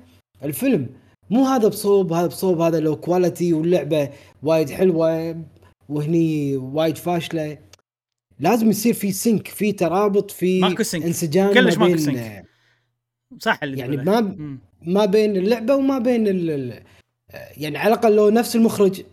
الفيلم 0.43 0.89
مو 1.29 1.45
هذا 1.45 1.67
بصوب 1.67 2.13
هذا 2.13 2.27
بصوب 2.27 2.61
هذا 2.61 2.79
low 2.79 2.95
quality 2.95 3.53
واللعبة 3.53 4.09
وايد 4.43 4.69
حلوة 4.69 5.41
وهني 5.89 6.57
وايد 6.57 6.97
فاشلة 6.97 7.57
لازم 8.39 8.69
يصير 8.69 8.93
في 8.93 9.11
sync 9.11 9.47
في 9.47 9.71
ترابط 9.71 10.31
في 10.31 10.59
ماكو 10.59 10.83
sync. 10.83 11.05
انسجام 11.05 11.53
كلش 11.53 11.73
ما 11.77 11.79
ماكو 11.79 11.93
بين- 11.95 11.97
sync. 12.05 12.45
صح 13.39 13.59
اللي 13.63 13.79
يعني. 13.79 13.97
ما. 13.97 14.35
ما 14.81 15.05
بين 15.05 15.37
اللعبة 15.37 15.75
وما 15.75 15.99
بين 15.99 16.27
ال- 16.27 16.83
يعني 17.57 17.77
على 17.77 17.93
الأقل 17.93 18.15
لو 18.15 18.29
نفس 18.29 18.55
المخرج 18.55 19.03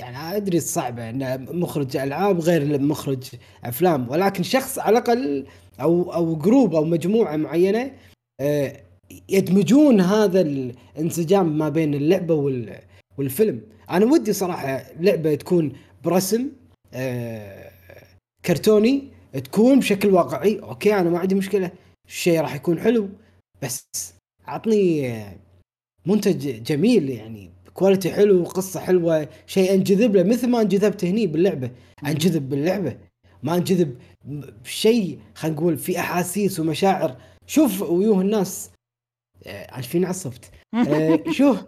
يعني 0.00 0.36
أدري 0.36 0.60
صعبه 0.60 1.10
ان 1.10 1.46
مخرج 1.60 1.96
ألعاب 1.96 2.40
غير 2.40 2.80
مخرج 2.80 3.24
أفلام 3.64 4.10
ولكن 4.10 4.42
شخص 4.42 4.78
على 4.78 4.98
الأقل 4.98 5.46
أو 5.80 6.14
أو 6.14 6.36
group 6.36 6.74
أو 6.74 6.84
مجموعة 6.84 7.36
معينة 7.36 7.92
آه، 8.40 8.80
يدمجون 9.28 10.00
هذا 10.00 10.40
الانسجام 10.40 11.58
ما 11.58 11.68
بين 11.68 11.94
اللعبة 11.94 12.34
وال 12.34 12.78
والفيلم. 13.18 13.60
أنا 13.90 14.06
ودي 14.06 14.32
صراحة 14.32 14.84
لعبة 15.00 15.34
تكون 15.34 15.72
برسم 16.04 16.48
آه، 16.94 17.70
كرتوني 18.44 19.08
تكون 19.32 19.78
بشكل 19.78 20.08
واقعي. 20.08 20.58
أوكي 20.58 20.94
أنا 20.94 21.10
ما 21.10 21.18
عندي 21.18 21.34
مشكلة 21.34 21.70
الشيء 22.08 22.40
راح 22.40 22.54
يكون 22.54 22.80
حلو 22.80 23.08
بس 23.62 23.84
عطني 24.46 25.10
آه، 25.12 25.36
منتج 26.06 26.62
جميل 26.62 27.10
يعني. 27.10 27.50
كواليتي 27.74 28.12
حلو 28.12 28.44
قصة 28.44 28.80
حلوة 28.80 29.28
شيء 29.46 29.74
انجذب 29.74 30.16
له. 30.16 30.22
مثل 30.22 30.48
ما 30.48 30.60
انجذبت 30.60 31.04
هني 31.04 31.26
باللعبة. 31.26 31.70
انجذب 32.06 32.48
باللعبة. 32.48 32.96
ما 33.42 33.56
انجذب 33.56 33.96
بشيء 34.64 35.18
خلينا 35.34 35.56
نقول 35.56 35.78
في 35.78 35.98
أحاسيس 35.98 36.60
ومشاعر. 36.60 37.16
شوف 37.46 37.82
ويوه 37.82 38.20
الناس. 38.20 38.70
آه، 39.46 39.74
عاد 39.74 39.84
فيني 39.84 40.06
عصبت 40.06 40.50
آه، 40.74 41.20
شوف 41.38 41.58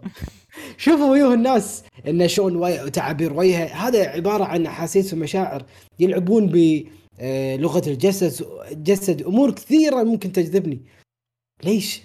شوف 0.77 1.01
ويوه 1.01 1.33
الناس. 1.33 1.83
انه 2.07 2.27
شلون 2.27 2.91
تعابير 2.91 3.33
وجهه 3.33 3.65
هذا 3.65 4.09
عبارة 4.09 4.43
عن 4.43 4.65
أحاسيس 4.65 5.13
ومشاعر. 5.13 5.65
يلعبون 5.99 6.47
بلغه 6.47 7.83
الجسد. 7.87 8.45
جسد 8.71 9.21
أمور 9.21 9.51
كثيرة 9.51 10.03
ممكن 10.03 10.31
تجذبني. 10.31 10.81
ليش؟ 11.63 12.01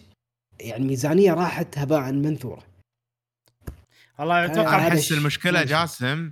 يعني 0.60 0.84
ميزانية 0.84 1.34
راحت 1.34 1.78
هباء 1.78 2.12
منثورة. 2.12 2.67
والله 4.18 4.44
أنا 4.44 4.52
أتوقع 4.52 4.78
احس 4.88 5.12
المشكلة. 5.12 5.62
جاسم. 5.64 6.30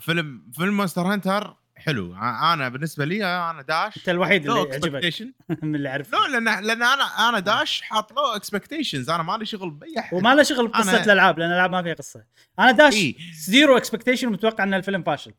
فيلم 0.00 0.50
فيلم 0.52 0.76
Monster 0.76 1.02
Hunter 1.02 1.56
حلو. 1.76 2.14
أنا 2.52 2.68
بالنسبة 2.68 3.04
لي 3.04 3.24
أنا 3.50 3.62
داش. 3.62 3.96
أنت 3.96 4.08
الوحيد 4.08 4.46
لو 4.46 4.62
اللي 4.62 4.76
expectation 4.76 5.32
من 5.62 5.74
اللي 5.74 5.88
اعرف 5.88 6.12
لا 6.12 6.18
لأن 6.40 6.64
لأن 6.64 6.82
أنا 6.82 7.28
أنا 7.28 7.38
داش 7.38 7.82
حاط 7.82 8.12
له 8.12 8.36
expectations 8.36 9.10
أنا 9.10 9.22
مالي 9.22 9.46
شغل 9.46 9.70
بأي 9.70 9.98
أحد. 9.98 10.14
وما 10.16 10.34
له 10.34 10.42
شغل 10.42 10.68
بقصة 10.68 10.98
أنا- 10.98 11.04
الألعاب 11.04 11.38
لأن 11.38 11.48
الألعاب 11.50 11.70
ما 11.70 11.82
فيها 11.82 11.94
قصة. 11.94 12.24
أنا 12.58 12.70
داش 12.70 12.94
إي. 12.94 13.16
zero 13.34 13.76
expectation 13.76 14.28
متوقع 14.28 14.64
إن 14.64 14.74
الفيلم 14.74 15.02
فاشل. 15.02 15.34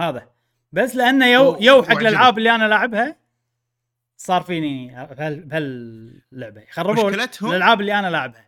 هذا. 0.00 0.28
بس 0.72 0.96
لأنه 0.96 1.26
يو 1.26 1.56
يو 1.60 1.82
حق. 1.82 1.96
الألعاب 1.98 2.38
اللي 2.38 2.54
أنا 2.54 2.64
لاعبها 2.68 3.16
صار 4.16 4.42
فيني 4.42 4.88
بهال- 5.10 5.40
بهاللعبة. 5.40 6.62
خربوا 6.72 7.10
مشكلتهم- 7.10 7.50
الألعاب 7.50 7.80
اللي 7.80 7.98
أنا 7.98 8.06
لاعبها. 8.10 8.44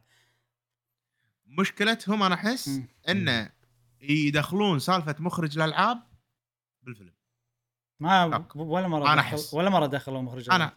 مشكلتهم 1.58 2.22
أنا 2.22 2.34
أحس. 2.34 2.80
انه 3.08 3.50
يدخلون 4.00 4.78
سالفة 4.78 5.14
مخرج 5.18 5.58
الالعاب 5.58 6.02
بالفيلم. 6.82 7.12
ما. 8.00 8.46
ولا 8.54 8.88
مرة 8.88 9.12
أنا 9.12 9.22
دخل. 9.22 9.56
ولا 9.56 9.70
مرة 9.70 9.86
دخلوا 9.86 10.22
مخرج 10.22 10.50
أنا- 10.50 10.70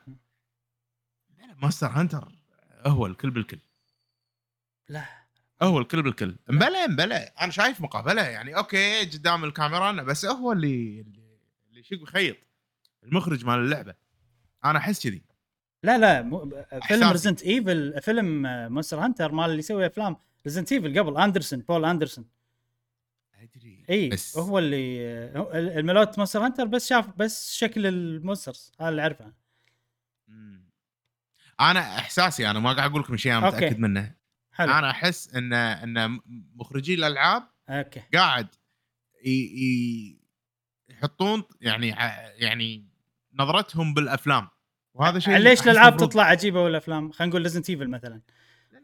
Monster 1.61 1.87
Hunter 1.87 2.31
هو 2.85 3.05
الكل 3.05 3.29
بالكل. 3.29 3.59
لا. 4.89 5.05
هو 5.61 5.79
الكل 5.79 6.01
بالكل. 6.01 6.37
مبلى 6.49 6.87
مبلى. 6.87 7.15
أنا 7.15 7.51
شايف 7.51 7.81
مقابلة 7.81 8.21
يعني 8.21 8.57
okay 8.57 9.05
قدام 9.05 9.43
الكاميرا 9.43 9.89
أنا 9.89 10.03
بس 10.03 10.25
هو 10.25 10.51
اللي 10.51 11.05
اللي 11.69 11.83
شق 11.83 11.97
بخيط 12.01 12.37
المخرج 13.03 13.45
مال 13.45 13.59
اللعبة. 13.59 13.95
أنا 14.65 14.79
أحس 14.79 15.03
كذي. 15.03 15.21
لا 15.83 15.97
لا 15.97 16.21
مو- 16.21 16.65
فيلم. 16.87 17.09
Resident 17.11 17.43
Evil 17.43 18.01
فيلم 18.01 18.41
Monster 18.73 18.99
Hunter 18.99 19.31
مال 19.31 19.45
اللي 19.45 19.59
يسوي 19.59 19.85
أفلام. 19.85 20.17
Resident 20.45 20.71
Evil 20.71 20.99
قبل 20.99 21.17
أندرسون 21.17 21.59
بول 21.59 21.85
أندرسون. 21.85 22.25
أدري. 23.41 23.85
إي 23.89 24.09
بس. 24.09 24.37
هو 24.37 24.59
اللي 24.59 24.99
هو 25.35 25.51
الملوت 25.53 26.17
Monster 26.17 26.45
Hunter 26.45 26.65
بس 26.65 26.87
شاف 26.89 27.07
بس 27.17 27.53
شكل 27.53 27.85
ال 27.87 27.97
monsters 27.97 28.71
هذا 28.79 28.89
اللي 28.89 29.01
أعرفه. 29.01 29.33
أنا 31.59 31.79
إحساسي 31.79 32.49
أنا 32.49 32.59
ما 32.59 32.73
قاعد 32.73 32.89
أقول 32.89 33.01
لكم 33.01 33.17
شيء 33.17 33.37
أنا 33.37 33.45
okay. 33.45 33.57
متأكد 33.57 33.79
منه. 33.79 34.15
حلو. 34.51 34.71
أنا 34.71 34.89
أحس 34.89 35.35
إن 35.35 35.53
إن 35.53 36.19
مخرجي 36.55 36.93
الألعاب 36.93 37.43
okay. 37.69 38.01
قاعد. 38.13 38.47
يحطون 40.89 41.43
يعني 41.61 41.93
ع- 41.93 42.29
يعني 42.35 42.85
نظرتهم 43.33 43.93
بالأفلام. 43.93 44.47
وهذا 44.93 45.19
شيء 45.19 45.37
ليش 45.37 45.61
الألعاب 45.61 45.97
تطلع 45.97 46.23
عجيبة 46.23 46.61
والأفلام؟ 46.63 47.11
خلينا 47.11 47.29
نقول 47.29 47.41
Resident 47.43 47.69
Evil 47.69 47.87
مثلا. 47.87 48.21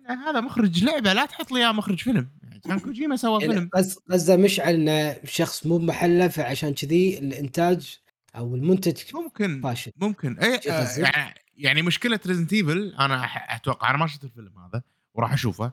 هذا 0.05 0.41
مخرج 0.41 0.83
لعبة 0.83 1.13
لا 1.13 1.25
تحط 1.25 1.51
لي 1.51 1.59
إياه 1.59 1.71
مخرج 1.71 1.99
فيلم. 1.99 2.29
يعني 2.43 2.59
كان 2.59 2.79
كوجيما 2.79 3.15
سوى 3.15 3.41
يعني 3.41 3.53
فيلم. 3.53 3.69
قص- 3.73 3.99
قصده 4.11 4.37
مشعل 4.37 4.73
إنه 4.73 5.17
شخص 5.25 5.65
مو 5.65 5.77
بمحله 5.77 6.27
فعشان 6.27 6.73
كذي 6.73 7.19
الإنتاج 7.19 7.99
أو 8.35 8.55
المنتج 8.55 9.01
ممكن 9.13 9.61
فاشل. 9.61 9.91
ممكن. 9.97 10.39
اي 10.39 10.55
آه،؟ 10.69 10.99
يعني 10.99 11.33
يعني 11.57 11.81
مشكلة 11.81 12.19
Resident 12.27 12.53
Evil 12.53 12.95
أنا 12.99 13.25
أتوقع 13.25 13.89
أنا 13.89 13.97
ما 13.97 14.07
شفت 14.07 14.23
الفيلم 14.23 14.59
هذا 14.59 14.83
وراح 15.13 15.33
أشوفه. 15.33 15.71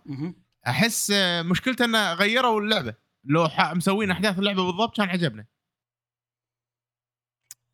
أحس 0.66 1.10
آه، 1.14 1.42
مشكلته 1.42 1.84
إنه 1.84 2.12
غيروا 2.12 2.60
اللعبة. 2.60 2.94
لو 3.24 3.48
مسوين 3.58 4.10
أحداث 4.10 4.38
اللعبة 4.38 4.66
بالضبط 4.66 4.96
كان 4.96 5.08
عجبنا 5.08 5.44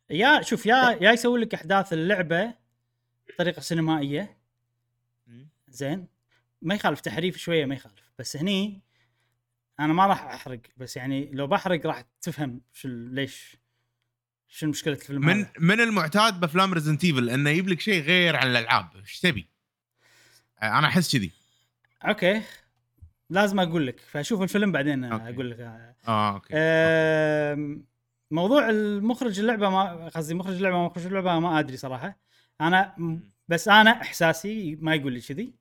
يا 0.09 0.41
شوف 0.41 0.65
يا 0.65 0.97
يا 1.01 1.11
يسوي 1.11 1.39
لك 1.41 1.53
أحداث 1.53 1.93
اللعبة 1.93 2.53
بطريقة 3.29 3.59
سينمائية. 3.59 4.37
زين. 5.67 6.07
ما 6.61 6.75
يخالف 6.75 7.01
تحريف 7.01 7.37
شوية 7.37 7.65
ما 7.65 7.75
يخالف 7.75 8.11
بس 8.19 8.37
هني 8.37 8.81
أنا 9.79 9.93
ما 9.93 10.07
راح 10.07 10.23
أحرق 10.23 10.59
بس 10.77 10.97
يعني 10.97 11.31
لو 11.33 11.47
بحرق 11.47 11.85
راح 11.85 12.03
تفهم 12.21 12.61
شو 12.73 12.87
ليش 12.87 13.57
شو 14.47 14.67
مشكله 14.67 14.93
الفيلم 14.93 15.21
من 15.21 15.39
هذا. 15.39 15.51
من 15.59 15.79
المعتاد 15.81 16.39
بأفلام 16.39 16.73
Resident 16.73 17.03
Evil 17.03 17.29
إنه 17.29 17.49
يجيب 17.49 17.69
لك 17.69 17.79
شيء 17.79 18.03
غير 18.03 18.35
عن 18.35 18.47
الألعاب 18.47 18.89
إيش 18.95 19.19
تبي؟ 19.19 19.47
آه، 20.61 20.79
أنا 20.79 20.87
أحس 20.87 21.15
كذي. 21.15 21.31
okay. 22.07 22.41
لازم 23.29 23.59
أقول 23.59 23.87
لك 23.87 23.99
فأشوف 23.99 24.41
الفيلم 24.41 24.71
بعدين 24.71 25.03
okay. 25.03 25.29
أقول 25.33 25.51
لك. 25.51 25.59
آه 26.07 26.33
okay. 26.33 26.53
آم، 26.53 27.85
موضوع 28.31 28.69
المخرج 28.69 29.39
اللعبة 29.39 29.69
ما 29.69 30.07
قصدي 30.07 30.33
مخرج 30.33 30.55
اللعبة 30.55 30.77
ما 30.77 30.85
مخرج 30.85 31.05
اللعبة 31.05 31.39
ما 31.39 31.59
أدري 31.59 31.77
صراحة. 31.77 32.19
أنا 32.61 32.95
بس 33.47 33.67
أنا 33.67 34.01
إحساسي 34.01 34.75
ما 34.75 34.95
يقول 34.95 35.13
لي 35.13 35.21
كذي. 35.21 35.53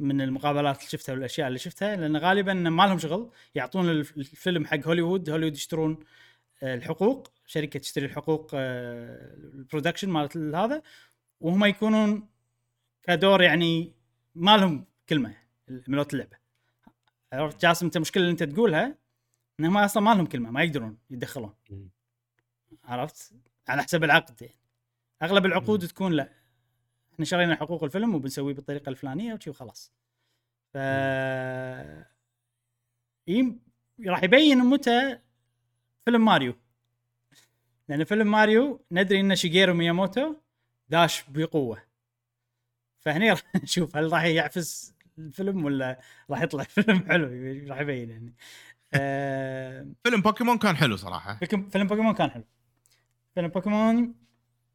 من 0.00 0.20
المقابلات 0.20 0.78
اللي 0.78 0.88
شفتها 0.90 1.12
والأشياء 1.12 1.48
اللي 1.48 1.58
شفتها 1.58 1.96
لأن 1.96 2.16
غالبا 2.16 2.54
ما 2.54 2.82
لهم 2.86 2.98
شغل 2.98 3.30
يعطون 3.54 3.88
الف- 3.90 4.16
الفيلم 4.16 4.66
حق 4.66 4.78
هوليوود 4.86 5.30
هوليوود 5.30 5.54
يشترون 5.54 5.98
آه، 6.62 6.74
الحقوق 6.74 7.32
شركة 7.46 7.80
تشتري 7.80 8.06
الحقوق 8.06 8.50
آه، 8.54 9.34
ال 9.34 9.41
production 9.41 10.08
مالت 10.10 10.36
هذا 10.36 10.82
وهم 11.40 11.64
يكونون 11.64 12.28
كدور 13.02 13.42
يعني 13.42 13.92
ما 14.34 14.56
لهم 14.56 14.84
كلمة 15.08 15.34
ملوت 15.68 16.12
اللعبة. 16.14 16.36
عرفت؟ 17.32 17.60
جاسم 17.62 17.86
أنت 17.86 17.96
المشكلة 17.96 18.22
اللي 18.22 18.32
أنت 18.32 18.42
تقولها 18.42 18.98
انهم 19.60 19.76
أصلا 19.76 20.02
ما 20.02 20.14
لهم 20.14 20.26
كلمة 20.26 20.50
ما 20.50 20.62
يقدرون 20.62 20.98
يتدخلون. 21.10 21.54
عرفت؟ 22.84 23.32
على 23.68 23.82
حسب 23.82 24.04
العقد 24.04 24.42
يعني. 24.42 24.54
أغلب 25.22 25.46
العقود. 25.46 25.86
تكون 25.86 26.12
لا. 26.12 26.39
إحنا 27.20 27.28
شرينا 27.28 27.56
حقوق 27.56 27.84
الفيلم 27.84 28.14
وبنسويه 28.14 28.54
بالطريقة 28.54 28.90
الفلانية 28.90 29.34
وشي 29.34 29.50
وخلاص. 29.50 29.92
ف 30.74 30.76
يم... 33.26 33.60
راح 34.06 34.22
يبين 34.22 34.58
متى 34.58 35.18
فيلم 36.04 36.24
ماريو. 36.24 36.54
لأن 37.88 38.04
فيلم 38.04 38.30
ماريو 38.30 38.84
ندري 38.92 39.20
ان 39.20 39.36
شيجيرو 39.36 39.74
مياموتو 39.74 40.34
داش 40.88 41.24
بقوة. 41.28 41.82
فهني 43.00 43.30
راح 43.30 43.42
نشوف 43.62 43.96
هل 43.96 44.12
راح 44.12 44.24
يعفس 44.24 44.94
الفيلم 45.18 45.64
ولا 45.64 46.00
راح 46.30 46.42
يطلع 46.42 46.64
فيلم 46.74 46.98
حلو 47.08 47.26
راح 47.70 47.80
يبين 47.80 48.10
يعني. 48.10 48.34
آه، 48.94 49.86
فيلم 50.04 50.20
بوكيمون 50.20 50.58
كان 50.58 50.76
حلو 50.76 50.96
صراحة. 50.96 51.34
فيلم 51.34 51.68
فيلم 51.68 51.86
بوكيمون 51.86 52.14
كان 52.14 52.30
حلو. 52.30 52.44
فيلم 53.34 53.48
بوكيمون 53.48 54.14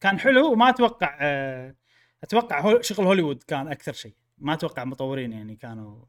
كان 0.02 0.20
حلو 0.20 0.52
وما 0.52 0.70
أتوقع 0.70 1.18
آه، 1.22 1.76
أتوقع 2.26 2.60
هو 2.60 2.82
شغل 2.82 3.06
هوليوود 3.06 3.44
كان 3.44 3.68
أكثر 3.68 3.94
شيء. 3.94 4.14
ما 4.38 4.54
أتوقع 4.54 4.84
مطورين 4.84 5.34
يعني 5.34 5.56
كانوا 5.56 6.06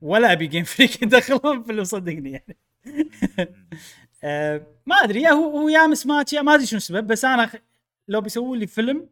ولا 0.00 0.32
أبي 0.32 0.46
Game 0.46 0.64
Freak 0.64 0.90
يدخلون 1.02 1.62
فيلم 1.62 1.84
صدقني 1.84 2.30
يعني. 2.30 2.56
آه، 4.24 4.66
ما 4.86 4.96
أدري. 4.96 5.22
يا 5.22 5.30
هو 5.30 5.58
هو 5.58 5.68
يا 5.68 5.86
مسمات 5.86 6.32
يا 6.32 6.42
ما 6.42 6.54
أدري 6.54 6.66
شنو 6.66 6.76
السبب 6.76 7.06
بس 7.06 7.24
أنا 7.24 7.50
لو 8.08 8.20
بيسووا 8.20 8.56
لي 8.56 8.66
فيلم 8.66 9.08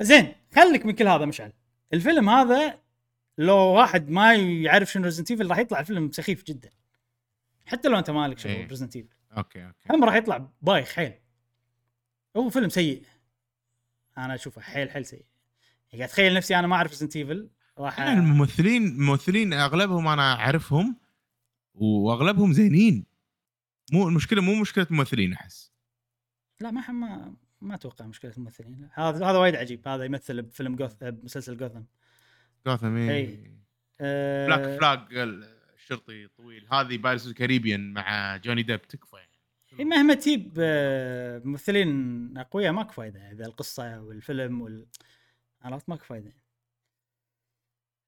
زين 0.00 0.34
خليك 0.54 0.86
من 0.86 0.92
كل 0.92 1.08
هذا 1.08 1.24
مشعل. 1.24 1.52
الفيلم 1.92 2.28
هذا 2.28 2.78
لو 3.38 3.56
واحد 3.56 4.10
ما 4.10 4.34
يعرف 4.34 4.92
شنو 4.92 5.04
Resident 5.04 5.30
Evil 5.30 5.50
راح 5.50 5.58
يطلع 5.58 5.82
فيلم 5.82 6.10
سخيف 6.10 6.44
جدا. 6.44 6.70
حتى 7.66 7.88
لو 7.88 7.98
أنت 7.98 8.10
مالك 8.10 8.38
شغل 8.38 8.52
إيه. 8.52 8.68
Resident 8.68 8.96
Evil 8.96 9.14
okay 9.36 9.66
okay. 9.66 9.88
هم 9.90 10.04
راح 10.04 10.14
يطلع 10.14 10.48
بايخ 10.62 10.92
حيل. 10.92 11.12
هو 12.36 12.50
فيلم 12.50 12.68
سيء. 12.68 13.02
أنا 14.18 14.34
أشوفه 14.34 14.60
حيل 14.60 14.90
حيل 14.90 15.04
سيء. 15.06 15.24
يعني 15.92 16.06
تخيل 16.06 16.34
نفسي 16.34 16.58
أنا 16.58 16.66
ما 16.66 16.76
أعرف 16.76 16.90
Resident 16.90 17.16
Evil 17.16 17.50
راح 17.78 18.00
أنا 18.00 18.20
الممثلين 18.20 18.86
الممثلين 18.86 19.52
أغلبهم 19.52 20.08
أنا 20.08 20.34
أعرفهم 20.34 20.96
وأغلبهم 21.74 22.52
زينين. 22.52 23.06
مو 23.92 24.08
المشكلة 24.08 24.42
مو 24.42 24.54
مشكلة 24.54 24.86
ممثلين 24.90 25.32
أحس. 25.32 25.72
لا 26.60 26.70
ما 26.70 26.90
ما 26.90 27.34
ما 27.60 27.74
أتوقع 27.74 28.06
مشكلة 28.06 28.32
الممثلين. 28.36 28.88
هذا 28.94 29.26
هذا 29.26 29.38
وايد 29.38 29.56
عجيب. 29.56 29.88
هذا 29.88 30.04
يمثل 30.04 30.42
بفيلم 30.42 30.76
Goth- 30.76 30.94
بمسلسل 31.04 31.56
Gotham 31.56 31.82
Gotham. 32.66 32.96
اي 32.96 33.50
أه 34.00 34.46
Black 34.46 34.78
Flag 34.78 35.00
الشرطي 35.76 36.28
طويل. 36.28 36.66
هذه 36.72 36.96
Pirates 36.96 37.28
Caribbean 37.28 37.92
مع 37.92 38.36
جوني 38.36 38.62
ديب 38.62 38.82
تكفى 38.82 39.16
يعني. 39.16 39.38
إيه 39.78 39.84
مهما 39.84 40.14
تجيب 40.14 40.52
آه، 40.58 41.42
ممثلين 41.44 42.38
أقوياء 42.38 42.72
ماكو 42.72 42.92
فايدة. 42.92 43.32
إذا 43.32 43.46
القصة 43.46 44.00
والفيلم 44.00 44.60
وال 44.60 44.86
عرفت 45.62 45.88
ماكو 45.88 46.04
فايدة. 46.04 46.32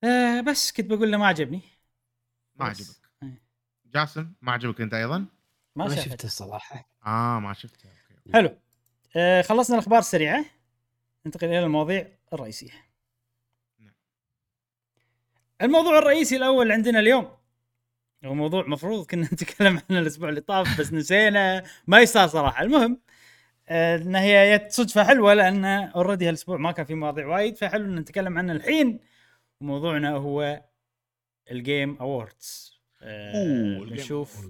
آه 0.05 0.41
بس 0.41 0.73
كنت 0.73 0.87
بقول 0.87 1.13
له 1.13 1.19
ما 1.19 1.27
عجبني. 1.27 1.61
ما. 2.57 2.65
عجبك. 2.65 2.97
إيه. 3.23 3.43
جاسم 3.87 4.33
ما 4.43 4.53
عجبك 4.53 4.81
أنت 4.81 4.95
أيضا؟ 4.95 5.19
ما, 5.77 5.85
ما 5.85 5.95
شفت 5.97 6.09
شفته 6.09 6.27
الصراحه 6.27 6.89
آه 7.07 7.39
ما 7.41 7.53
شفته. 7.53 7.89
أوكي 7.89 8.33
حلو. 8.33 8.57
آه 9.17 9.43
خلصنا 9.43 9.77
الأخبار 9.77 9.99
السريعه 9.99 10.45
ننتقل 11.27 11.47
إلى 11.49 11.65
المواضيع 11.65 12.09
الرئيسية. 12.33 12.71
نعم. 13.79 13.93
الموضوع 15.63 15.99
الرئيسي 15.99 16.37
الأول 16.37 16.73
عندنا 16.73 16.99
اليوم. 16.99 17.37
هو 18.25 18.35
موضوع 18.35 18.67
مفروض 18.67 19.07
كنا 19.07 19.23
نتكلم 19.33 19.81
عنه 19.91 20.01
الأسبوع 20.01 20.29
اللي 20.29 20.41
طاف 20.41 20.81
بس 20.81 20.93
نسينا. 20.93 21.65
ما 21.87 22.01
يصير 22.01 22.27
صراحة. 22.27 22.63
المهم 22.63 23.01
إن 23.71 24.17
هي 24.17 24.59
جت 24.59 24.73
صدفه 24.73 25.05
حلوة 25.05 25.35
لأن 25.35 25.65
already 25.65 26.29
هالأسبوع 26.29 26.57
ما 26.57 26.73
كان 26.73 26.87
في 26.87 26.95
مواضيع 26.95 27.27
وايد 27.27 27.57
فحلو 27.57 27.85
إن 27.85 27.95
نتكلم 27.97 28.39
عنه 28.39 28.53
الحين. 28.53 29.01
وموضوعنا 29.61 30.11
هو 30.11 30.63
ال 31.51 31.60
Game 31.60 31.97
Awards 31.97 32.81
أوه 33.03 33.87
بنشوف 33.87 34.47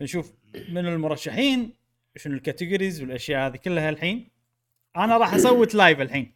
بنشوف 0.00 0.32
من 0.68 0.86
المرشحين 0.86 1.72
شنو 2.16 2.34
ال 2.34 2.40
categories 2.40 3.02
والأشياء 3.02 3.46
هذه 3.46 3.56
كلها 3.56 3.88
الحين. 3.90 4.30
أنا 4.96 5.16
راح 5.18 5.34
أصوت 5.34 5.74
live 5.74 6.00
الحين. 6.00 6.32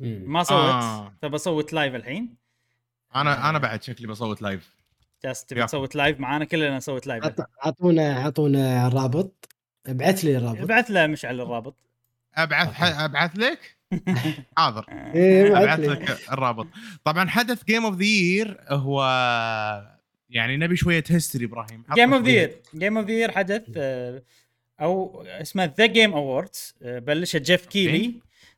ما 0.00 0.42
صوت 0.42 0.58
آه. 0.58 1.12
تبى 1.22 1.36
اصوت 1.36 1.72
live 1.72 1.94
الحين. 1.94 2.36
أنا 3.14 3.50
أنا 3.50 3.58
بعد 3.58 3.82
شكلي 3.82 4.06
بصوت 4.06 4.42
live 4.42 4.74
جالس 5.24 5.44
تبي. 5.44 5.66
تصوت 5.66 5.94
live 5.96 6.20
معانا 6.20 6.44
كلنا 6.44 6.76
نصوت 6.76 7.06
live 7.06 7.24
عط- 7.24 7.50
اعطونا 7.64 8.22
اعطونا 8.22 8.86
الرابط. 8.86 9.48
ابعث 9.90 10.24
لي 10.24 10.36
الرابط. 10.36 10.60
ابعث 10.60 10.90
له 10.90 11.06
مشعل 11.06 11.40
الرابط. 11.40 11.74
أبعث 12.34 12.68
ح... 12.72 13.00
أبعث 13.00 13.36
لك؟ 13.36 13.76
حاضر. 14.58 14.86
إيه، 15.14 15.58
ابعث 15.62 15.80
لك 15.80 16.18
الرابط. 16.32 16.66
طبعا 17.04 17.28
حدث 17.28 17.64
Game 17.64 17.84
of 17.84 17.96
the 17.96 18.04
Year 18.04 18.60
هو 18.68 19.02
يعني 20.30 20.56
نبي 20.56 20.76
شوية 20.76 21.04
history 21.08 21.44
إبراهيم. 21.44 21.84
Game 21.94 22.14
of 22.14 22.22
the. 22.22 22.30
Year 22.30 22.56
Game 22.74 22.96
of 22.98 23.06
the 23.06 23.12
Year 23.12 23.30
حدث 23.32 23.62
آه، 23.76 24.22
أو 24.80 25.22
اسمه 25.26 25.74
The 25.78 25.86
Game 25.86 26.12
Awards 26.12 26.74
بلشها 26.82 27.38
جيف 27.38 27.66
كيلي. 27.66 28.14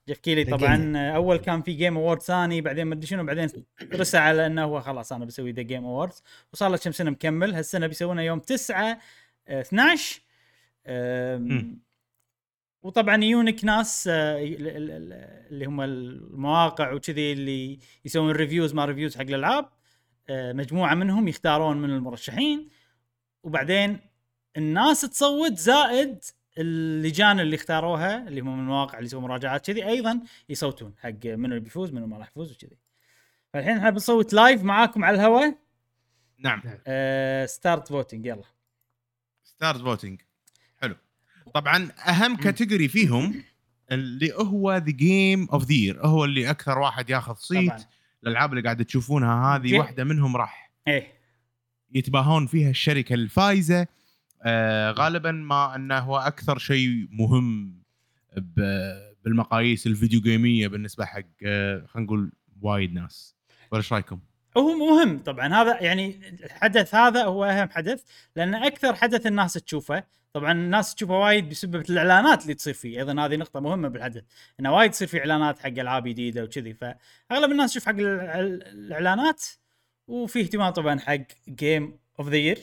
جيف 0.09 0.19
كيلي 0.19 0.45
طبعا. 0.45 0.93
آه، 0.97 1.11
أول 1.17 1.37
كان 1.37 1.63
في 1.63 1.73
Game 1.73 1.97
Award 1.97 2.23
ثاني 2.23 2.61
بعدين 2.61 2.85
ما 2.87 2.95
أدري 2.95 3.07
شنو 3.07 3.25
بعدين 3.25 3.49
رسى 3.95 4.19
على 4.19 4.47
إنه 4.47 4.65
هو 4.65 4.81
خلاص 4.81 5.13
أنا 5.13 5.25
بسوي 5.25 5.53
The 5.53 5.63
Game 5.63 5.85
Awards 5.85 6.23
وصار 6.53 6.71
له 6.71 6.77
كم 6.77 6.93
سنة 6.93 7.11
مكمل. 7.11 7.55
هالسنة 7.55 7.87
بيسوونه 7.87 8.23
يوم 8.23 8.39
9 8.39 8.99
آه، 9.49 9.61
12 9.61 9.81
آم، 9.81 10.22
مم. 10.22 10.22
وطبعا 12.83 13.25
يونك 13.25 13.65
ناس 13.65 14.09
آه، 14.13 14.39
اللي 15.51 15.65
هم 15.67 15.81
المواقع 15.81 16.93
وكذي 16.93 17.33
اللي 17.33 17.79
يسوون 18.05 18.31
reviews 18.31 18.75
ما 18.75 18.85
reviews 18.85 19.17
حق 19.17 19.21
الألعاب 19.21 19.69
آه، 20.29 20.53
مجموعة 20.53 20.95
منهم 20.95 21.29
يختارون 21.29 21.77
من 21.77 21.91
المرشحين. 21.91 22.69
وبعدين 23.43 23.99
الناس 24.57 25.01
تصوت 25.01 25.59
زائد 25.59 26.25
اللجان 26.59 27.41
اللي 27.41 27.57
اختاروها 27.57 28.29
اللي 28.29 28.41
هم 28.41 28.55
من 28.55 28.61
المواقع 28.61 28.99
اللي 28.99 29.07
يسوون 29.07 29.23
مراجعات 29.23 29.67
كذي 29.67 29.87
أيضا 29.89 30.21
يصوتون 30.49 30.95
حق 30.99 31.27
منو 31.27 31.45
اللي 31.47 31.61
بيفوز 31.61 31.93
منو 31.93 32.07
ما 32.07 32.19
راح 32.19 32.29
يفوز 32.29 32.53
وكذي. 32.53 32.79
فالحين 33.53 33.77
إحنا 33.77 33.91
بنصوت 33.91 34.33
live 34.33 34.63
معاكم 34.63 35.05
على 35.05 35.15
الهواء. 35.17 35.59
نعم. 36.39 36.63
start 37.47 37.89
voting 37.89 38.27
يلا. 38.27 38.45
start 39.45 39.81
voting 39.81 40.21
طبعا 41.55 41.89
أهم 42.07 42.37
category 42.37 42.89
فيهم 42.89 43.43
اللي 43.93 44.33
هو 44.35 44.77
the 44.77 44.91
Game 44.91 45.49
of 45.53 45.65
the 45.65 45.75
Year 45.75 46.07
هو 46.07 46.25
اللي 46.25 46.51
أكثر 46.51 46.79
واحد 46.79 47.11
ياخذ 47.11 47.35
صيت 47.35 47.71
طبعا. 47.71 47.85
الالعاب 48.23 48.51
اللي 48.51 48.63
قاعدة 48.63 48.85
تشوفونها 48.85 49.57
هذه 49.57 49.79
واحدة 49.79 50.05
منهم 50.05 50.37
راح 50.37 50.73
إيه. 50.89 51.13
يتباهون 51.95 52.47
فيها 52.47 52.71
الشركة 52.71 53.15
الفايزة. 53.15 53.87
آه 54.43 54.91
غالبا 54.91 55.33
ما 55.33 55.77
إنه 55.77 55.99
هو 55.99 56.19
أكثر 56.19 56.59
شيء 56.59 57.09
مهم 57.11 57.83
بالمقاييس 59.25 59.87
الفيديو 59.87 60.21
game 60.21 60.53
ية 60.53 60.69
بالنسبة 60.69 61.05
حق 61.05 61.23
آه 61.47 61.87
خلينا 61.87 62.07
نقول 62.07 62.33
وايد 62.61 62.93
ناس. 62.93 63.37
ولا 63.73 63.81
إيش 63.81 63.93
رأيكم؟ 63.93 64.21
هو 64.57 64.77
مهم 64.77 65.19
طبعا 65.19 65.55
هذا 65.63 65.83
يعني 65.83 66.21
الحدث 66.45 66.95
هذا 66.95 67.25
هو 67.25 67.45
أهم 67.45 67.69
حدث 67.71 68.03
لأن 68.37 68.55
أكثر 68.55 68.95
حدث 68.95 69.27
الناس 69.27 69.53
تشوفه 69.53 70.05
طبعا 70.35 70.53
الناس 70.53 70.95
تشوفه 70.95 71.15
وايد 71.15 71.49
بسبب 71.49 71.91
الإعلانات 71.91 72.43
اللي 72.43 72.55
تصير 72.55 72.75
فيه. 72.75 72.99
أيضا 72.99 73.27
هذه 73.27 73.37
نقطة 73.37 73.61
مهمة 73.61 73.89
بالحدث 73.89 74.23
إنه 74.61 74.75
وايد 74.75 74.91
تصير 74.91 75.09
في 75.09 75.19
إعلانات 75.19 75.59
حق 75.59 75.67
ألعاب 75.67 76.09
جديدة 76.09 76.45
وكذي. 76.45 76.75
فأغلب 76.75 77.53
الناس 77.53 77.71
تشوف 77.71 77.87
حق 77.87 77.95
الإعلانات 77.99 79.45
وفي 80.09 80.41
اهتمام 80.41 80.71
طبعا 80.71 81.01
حق 81.01 81.21
Game 81.49 81.99
of 82.19 82.29
the 82.29 82.37
Year 82.37 82.59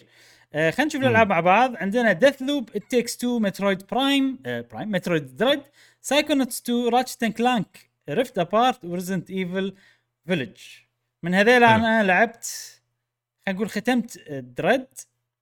خلينا 0.53 0.85
نشوف 0.85 1.01
الألعاب 1.01 1.29
مع 1.29 1.39
بعض. 1.39 1.75
عندنا 1.75 2.11
Deathloop 2.11 2.41
It 2.41 2.69
Takes 2.89 3.17
Two 3.17 3.39
Metroid 3.39 3.87
Prime 3.91 4.39
Prime 4.43 4.91
Metroid 4.91 5.35
Dread 5.35 5.61
Psychonauts 6.01 6.61
2 6.61 6.87
Ratchet 6.87 7.25
Clank 7.25 7.89
Rift 8.09 8.39
Apart 8.39 8.85
و 8.85 8.90
Resident 8.90 9.29
Evil 9.29 9.75
Village 10.27 10.57
من 11.23 11.33
هذيل. 11.33 11.63
أنا 11.63 12.03
لعبت 12.03 12.45
خلينا 13.45 13.57
نقول 13.57 13.69
ختمت 13.69 14.19
Dread 14.29 14.87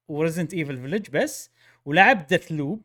و 0.08 0.13
Resident 0.13 0.54
Evil 0.54 0.78
Village 0.78 1.10
بس. 1.10 1.57
ولعبت 1.88 2.30
Deathloop 2.30 2.82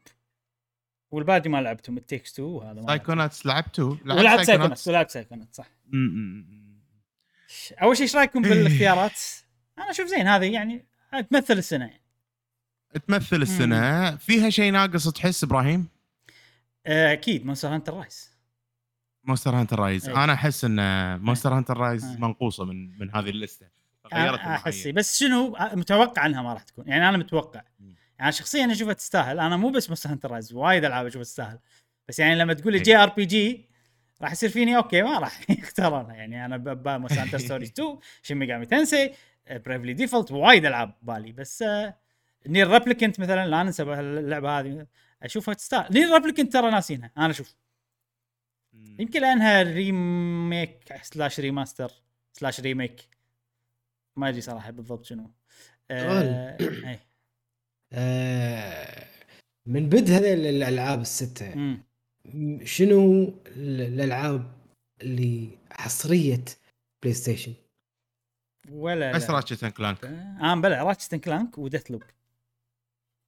والباقي 1.11 1.49
ما 1.49 1.62
لعبتهم 1.62 1.97
It 1.97 2.07
Takes 2.07 2.32
2 2.33 2.49
وهذا 2.49 2.73
ما 2.73 2.74
لعبته. 2.74 2.87
Psychonauts 2.86 3.47
لعبتوا؟ 3.47 3.97
ولعبت 4.87 5.11
Psychonauts 5.11 5.57
صح 5.57 5.70
أول 7.83 7.97
شيء 7.97 8.07
إيش 8.07 8.16
رأيكم 8.16 8.43
بالإختيارات؟ 8.43 9.20
أنا 9.79 9.91
أشوف 9.91 10.07
زين 10.07 10.29
هذه 10.29 10.53
يعني 10.53 10.85
تمثل 11.31 11.59
السنة 11.59 11.85
يعني. 11.85 12.03
تمثل 13.09 13.43
السنة 13.43 14.16
فيها 14.16 14.51
شيء 14.51 14.73
ناقص 14.73 15.09
تحس 15.09 15.45
إبراهيم؟ 15.45 15.89
آه، 16.87 17.12
أكيد 17.12 17.47
Monster 17.47 17.69
Hunter 17.69 17.94
Rise 17.94 18.32
Monster 19.24 19.57
Hunter 19.57 19.78
Rise. 19.78 20.09
أنا 20.09 20.33
أحس 20.33 20.65
إن 20.65 20.77
Monster 21.20 21.55
Hunter 21.55 21.77
Rise. 21.77 22.05
منقوصة 22.05 22.65
من 22.65 22.99
من 22.99 23.15
هذه 23.16 23.31
اللستة 23.31 23.66
غيرت 24.15 24.41
أنا 24.41 24.55
أحس 24.55 24.83
معي. 24.83 24.93
بس 24.93 25.19
شنو 25.19 25.57
آه، 25.57 25.74
متوقع 25.74 26.27
إنها 26.27 26.43
ما 26.43 26.53
راح 26.53 26.62
تكون 26.62 26.89
يعني 26.89 27.09
أنا 27.09 27.16
متوقع 27.16 27.62
مم. 27.81 28.02
يعني 28.23 28.32
شخصيا 28.32 28.73
أشوفها 28.73 28.93
تستاهل. 28.93 29.40
أنا 29.40 29.57
مو 29.57 29.70
بس 29.70 29.89
Monster 29.89 30.11
Hunter 30.11 30.31
Rise 30.31 30.53
وايد 30.55 30.85
ألعاب 30.85 31.07
أشوفها 31.07 31.23
تستاهل. 31.24 31.59
بس 32.09 32.19
يعني 32.19 32.35
لما 32.35 32.53
تقول 32.55 32.73
لي. 32.73 32.78
JRPG 32.81 33.69
راح 34.23 34.32
يصير 34.32 34.49
فيني؟ 34.51 34.77
أوكي 34.77 35.03
ما 35.03 35.19
راح. 35.19 35.40
يختارونها 35.51 36.15
يعني 36.15 36.44
أنا 36.44 36.57
ببا 36.57 36.99
Monster 36.99 37.23
Hunter 37.23 37.39
Stories 37.39 37.70
2 37.70 37.99
Shin 38.23 38.36
Megami 38.36 38.66
Tensei 38.66 39.15
Bravely 39.51 39.93
Default 39.93 40.32
وايد 40.32 40.65
ألعاب 40.66 40.94
بالي. 41.03 41.32
بس 41.32 41.62
آه، 41.62 41.97
NieR 42.47 42.70
Replicant 42.70 43.20
مثلا 43.20 43.47
لا 43.47 43.62
ننسى 43.62 43.82
اللعبة 43.82 44.59
هذه. 44.59 44.86
أشوفها 45.23 45.55
تستاهل. 45.55 45.89
NieR 45.94 46.12
Replicant 46.12 46.53
ترى 46.53 46.70
ناسينها. 46.70 47.11
أنا 47.19 47.31
أشوف. 47.31 47.55
يمكن 48.99 49.20
لأنها 49.20 49.62
remake 49.62 50.94
slash 51.03 51.40
remaster 51.40 51.93
slash 52.32 52.61
remake 52.61 53.09
ما 54.16 54.28
أدري 54.28 54.40
صراحة 54.40 54.70
بالضبط 54.70 55.05
شنو. 55.05 55.31
آه. 55.90 56.57
آه، 56.61 56.99
من 59.66 59.89
بدء 59.89 60.12
هذه 60.12 60.35
الألعاب 60.35 61.01
الستة. 61.01 61.55
مم. 61.55 61.82
شنو 62.64 63.23
ال- 63.47 63.81
الألعاب 63.81 64.52
اللي 65.02 65.59
حصرية 65.70 66.44
بلاي 67.02 67.14
ستيشن 67.14 67.55
ولا 68.70 69.12
بس. 69.12 69.31
Ratchet 69.31 69.65
and 69.65 69.73
Clank 69.73 70.05
آه 70.05 70.55
بلا 70.55 70.82
Ratchet 70.82 71.15
Clank 71.15 71.59
و 71.59 71.90
Deathloop 71.90 72.03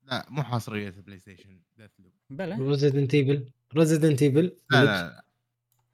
لا 0.02 0.26
مو 0.28 0.42
حصرية 0.42 0.90
بلاي 0.90 1.18
ستيشن 1.18 1.60
Deathloop 1.78 2.12
بلا 2.30 2.56
Resident 2.60 3.14
Evil 3.14 3.44
Resident 3.76 4.22
Evil 4.22 4.56
لا. 4.70 5.24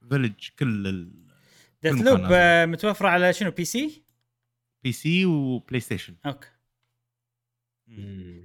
Village 0.09 0.49
كل 0.59 1.11
Death 1.83 1.95
كل 1.95 2.05
loop 2.05 2.21
آه 2.33 2.67
متوفرة 2.67 3.09
على 3.09 3.33
شنو 3.33 3.51
PC؟ 3.51 4.03
ال 4.79 4.93
PC 4.93 5.25
وبلاي 5.27 5.81
ستيشن 5.81 6.15
أوكي. 6.27 6.49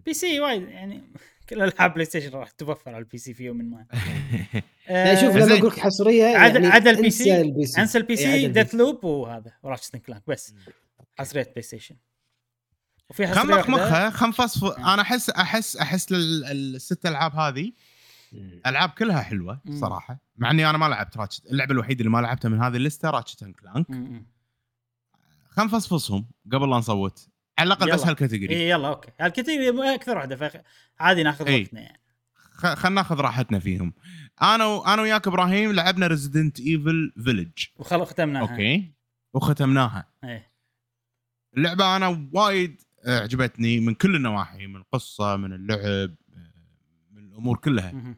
PC 0.05 0.39
وايد 0.39 0.61
يعني 0.69 1.03
كل 1.49 1.61
ألعاب 1.61 1.93
بلاي 1.93 2.05
ستيشن 2.05 2.29
راح 2.29 2.49
توفر 2.51 2.89
على 2.89 2.97
ال 2.97 3.17
PC 3.17 3.33
في 3.33 3.43
يوم 3.43 3.57
ما 3.57 3.85
يعني 4.87 5.21
شوف 5.21 5.35
آه، 5.35 5.39
لما. 5.45 5.57
أقول 5.57 5.67
لك 5.71 5.79
حصرية 5.79 6.23
يعني 6.23 6.67
عدا 6.67 6.89
البي 6.89 7.09
سي. 7.11 7.41
انسى 7.81 7.97
البي 7.97 8.13
إيه، 8.13 8.17
سي 8.41 8.47
ديث. 8.47 8.75
لوب 8.75 9.03
وهذا 9.03 9.51
وراتشت 9.63 9.95
كلانك 9.95 10.23
بس 10.27 10.53
حصرية 11.19 11.43
بلاي 11.43 11.61
ستيشن 11.61 11.95
وفي 13.09 13.27
حصرية 13.27 13.41
خمخ 13.61 13.65
واحدة- 13.65 13.69
مخه 13.69 14.09
خم 14.09 14.31
فصف 14.31 14.63
أنا 14.77 15.01
احس 15.01 15.29
احس 15.29 15.77
أحس 15.77 16.11
ال- 16.11 16.45
الست 16.75 17.05
ألعاب 17.05 17.35
هذه. 17.35 17.71
ألعاب 18.65 18.89
كلها 18.89 19.21
حلوة. 19.21 19.61
صراحة 19.71 20.19
مع 20.37 20.51
إني 20.51 20.69
أنا 20.69 20.77
ما 20.77 20.85
لعبت 20.85 21.17
راتشت 21.17 21.45
اللعبة 21.45 21.71
الوحيدة 21.73 21.99
اللي 21.99 22.09
ما 22.11 22.17
لعبتها 22.21 22.49
من 22.49 22.61
هذه 22.61 22.75
اللسته 22.75 23.09
راتشت 23.09 23.43
اند 23.43 23.55
كلانك. 23.55 23.87
خم 25.49 25.67
فصفصهم 25.67 26.25
قبل 26.51 26.69
لا 26.69 26.75
نصوت 26.77 27.27
على 27.59 27.67
الأقل. 27.67 27.91
بس 27.91 28.05
هالكاتيجوري 28.05 28.55
اي 28.55 28.69
يلا 28.69 28.87
أوكي. 28.87 29.11
الكثير 29.21 29.93
أكثر 29.95 30.17
واحدة 30.17 30.63
فعادي 30.99 31.23
ناخذ 31.23 31.47
إي. 31.47 31.61
وقتنا 31.61 31.81
يعني. 31.81 32.01
خلينا 32.75 32.89
ناخذ 32.89 33.15
راحتنا 33.15 33.59
فيهم. 33.59 33.93
أنا 34.41 34.65
و... 34.65 34.85
أنا 34.85 35.01
وياك 35.01 35.27
إبراهيم 35.27 35.71
لعبنا 35.71 36.07
Resident 36.07 36.59
Evil 36.59 37.13
Village 37.23 37.65
وخلو 37.75 38.05
ختمناها. 38.05 38.51
أوكي. 38.51 38.93
وختمناها. 39.33 40.11
إيه. 40.23 40.51
اللعبة 41.57 41.95
أنا 41.95 42.29
وايد 42.33 42.81
عجبتني 43.05 43.79
من 43.79 43.93
كل 43.93 44.15
النواحي 44.15 44.67
من 44.67 44.75
القصة 44.75 45.35
من 45.35 45.53
اللعب 45.53 46.15
من 47.11 47.23
الأمور 47.23 47.57
كلها. 47.57 48.15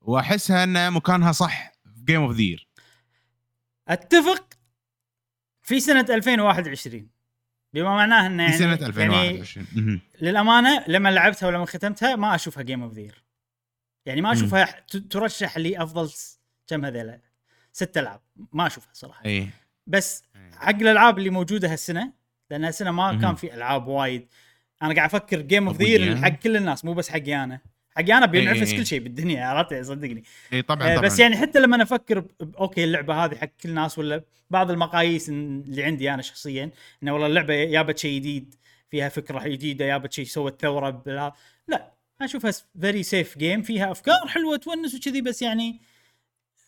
وأحسها 0.00 0.64
أن 0.64 0.92
مكانها 0.92 1.32
صح 1.32 1.72
في 1.94 2.04
Game 2.04 2.22
of 2.22 2.32
the 2.32 2.47
Year 2.47 2.68
أتفق 3.88 4.54
في 5.62 5.80
سنة 5.80 6.06
2021 6.10 7.10
بما 7.74 7.94
معناه 7.94 8.26
انه 8.26 8.42
يعني 8.42 8.56
سنة 8.56 8.66
يعني 8.66 8.86
2021 8.86 9.66
مهم. 9.76 10.00
للأمانة 10.20 10.84
لما 10.88 11.08
لعبتها 11.08 11.46
ولما 11.46 11.66
ختمتها 11.66 12.16
ما 12.16 12.34
أشوفها 12.34 12.62
Game 12.62 12.82
of 12.82 12.92
the 12.92 13.06
Year 13.06 13.24
يعني 14.06 14.20
ما. 14.20 14.32
أشوفها 14.32 14.86
ترشح 15.10 15.58
لي 15.58 15.82
أفضل 15.82 16.10
كم 16.66 16.84
هذيلا. 16.84 17.20
ست 17.72 17.98
ألعاب. 17.98 18.20
ما 18.52 18.66
أشوفها 18.66 18.90
صراحة. 18.92 19.24
اي 19.24 19.48
بس 19.86 20.22
حق 20.56 20.68
الألعاب 20.68 21.18
اللي 21.18 21.30
موجودة 21.30 21.72
هالسنة 21.72 22.12
لأن 22.50 22.64
هالسنة 22.64 22.90
ما. 22.90 23.20
كان 23.20 23.34
في 23.34 23.54
ألعاب 23.54 23.86
وايد. 23.86 24.28
أنا 24.82 24.94
قاعد 24.94 25.08
أفكر 25.08 25.40
Game 25.40 25.68
of. 25.68 25.76
the 25.78 25.94
Year 25.94 26.16
حق 26.16 26.28
كل 26.28 26.56
الناس 26.56 26.84
مو 26.84 26.94
بس 26.94 27.08
حقي 27.08 27.44
أنا. 27.44 27.60
حقي 27.96 28.12
أنا 28.12 28.26
بينعفس 28.26 28.70
إيه. 28.70 28.78
كل 28.78 28.86
شيء 28.86 29.00
بالدنيا 29.00 29.44
عرفت؟ 29.46 29.74
صدقني. 29.74 30.24
اي 30.52 30.62
طبعا 30.62 30.88
آه، 30.88 30.96
طبعا. 30.96 31.06
بس 31.06 31.18
يعني 31.18 31.36
حتى 31.36 31.58
لما 31.58 31.82
أفكر 31.82 32.24
أوكي 32.58 32.84
اللعبة 32.84 33.24
هذه 33.24 33.34
حق 33.34 33.50
كل 33.62 33.68
الناس 33.68 33.98
ولا 33.98 34.24
بعض 34.50 34.70
المقاييس 34.70 35.28
اللي 35.28 35.84
عندي 35.84 36.14
أنا 36.14 36.22
شخصيا 36.22 36.70
إنه 37.02 37.12
والله 37.12 37.26
اللعبة 37.26 37.64
جابت 37.64 37.98
شيء 37.98 38.18
جديد 38.18 38.54
فيها 38.90 39.08
فكرة 39.08 39.48
جديدة 39.48 39.86
جابت 39.86 40.12
شيء 40.12 40.24
سوت 40.24 40.62
ثورة 40.62 40.90
بلا 40.90 41.32
لا. 41.68 41.94
أشوفها 42.20 42.52
very 42.80 43.02
safe 43.02 43.38
game 43.38 43.62
فيها 43.62 43.90
أفكار 43.90 44.26
حلوة 44.26 44.56
تونس 44.56 44.94
وكذي 44.94 45.20
بس 45.20 45.42
يعني. 45.42 45.80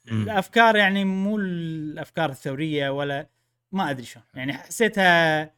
الأفكار 0.08 0.76
يعني 0.76 1.04
مو 1.04 1.38
الأفكار 1.38 2.30
الثورية 2.30 2.90
ولا 2.90 3.28
ما 3.72 3.90
أدري 3.90 4.06
شلون. 4.06 4.24
يعني 4.34 4.52
حسيتها 4.52 5.50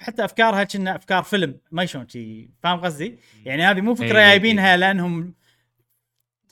حتى 0.00 0.24
أفكارها 0.24 0.64
كنا 0.64 0.96
أفكار 0.96 1.22
فيلم 1.22 1.58
ما 1.70 1.86
شلون 1.86 2.08
شي 2.08 2.50
فاهم 2.62 2.80
قصدي؟ 2.80 3.18
يعني 3.44 3.62
هذه 3.62 3.80
مو 3.80 3.94
فكرة 3.94 4.18
إيه، 4.18 4.24
إيه، 4.24 4.28
جايبينها 4.28 4.76
لأنهم 4.76 5.34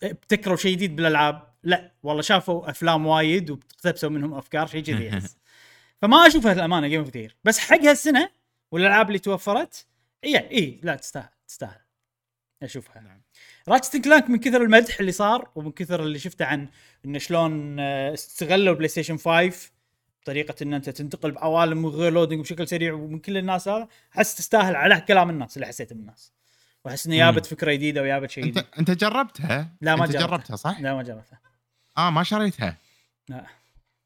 ابتكروا 0.03 0.57
شيء 0.57 0.73
جديد 0.73 0.97
بالألعاب 0.97 1.55
لا 1.63 1.93
والله 2.03 2.23
شافوا 2.23 2.71
أفلام 2.71 3.07
وايد 3.07 3.51
واقتبسوا 3.51 4.11
منهم 4.11 4.35
أفكار 4.35 4.67
شيء 4.67 4.83
كذي 4.83 5.11
احس 5.11 5.37
فما 6.03 6.27
أشوفها 6.27 6.55
للأمانة 6.55 6.89
Game 6.89 7.01
of 7.01 7.11
the 7.11 7.22
Year 7.22 7.37
بس 7.45 7.59
حق 7.59 7.81
هالسنة 7.81 8.31
والألعاب 8.73 9.07
اللي 9.09 9.19
توفرت 9.19 9.87
اي 10.25 10.51
اي 10.51 10.81
لا 10.83 10.97
تستاهل 10.97 11.29
تستاهل. 11.49 11.81
أشوفها. 12.63 13.03
نعم. 13.03 13.23
Ratchet 13.69 13.97
Clank 13.97 14.31
من 14.31 14.39
كثر 14.39 14.63
المدح 14.63 15.01
اللي 15.01 15.13
صار 15.13 15.51
ومن 15.55 15.73
كثر 15.73 16.03
اللي 16.03 16.19
شفته 16.19 16.45
عن 16.45 16.69
إنه 17.05 17.19
شلون 17.19 17.81
آه، 17.81 18.15
استغلوا 18.15 18.75
بلاي 18.75 18.89
ستيشن 18.89 19.17
5 19.17 19.71
بطريقه 20.27 20.55
إن 20.63 20.75
أنت 20.75 20.91
تنتقل 20.91 21.31
بعوالم 21.31 21.87
غير 21.87 22.13
loading 22.13 22.41
بشكل 22.41 22.69
سريع 22.69 22.93
ومن 22.95 23.19
كل 23.19 23.37
الناس 23.37 23.69
هذا 23.69 23.89
أحس 24.17 24.35
تستاهل 24.35 24.77
على 24.77 25.01
كلام 25.01 25.31
الناس 25.31 25.57
اللي 25.57 25.67
حسيته 25.67 25.95
من 25.95 26.01
الناس. 26.01 26.33
وأحس 26.85 27.07
إنه 27.07 27.17
جابت 27.17 27.47
فكرة 27.47 27.73
جديدة 27.73 28.03
وجابت 28.03 28.31
شيء 28.31 28.45
أنت 28.45 28.59
جديد. 28.59 28.67
أنت 28.79 28.91
جربتها؟ 28.91 29.77
لا، 29.81 29.97
ما 29.97 30.05
أنت 30.05 30.13
جربتها. 30.13 30.27
جربتها 30.29 30.57
صح؟ 30.57 30.81
لا 30.81 30.95
ما 30.95 31.03
جربتها. 31.03 31.41
آه 31.99 32.11
ما 32.11 32.23
شريتها؟ 32.23 32.77
لا. 33.29 33.47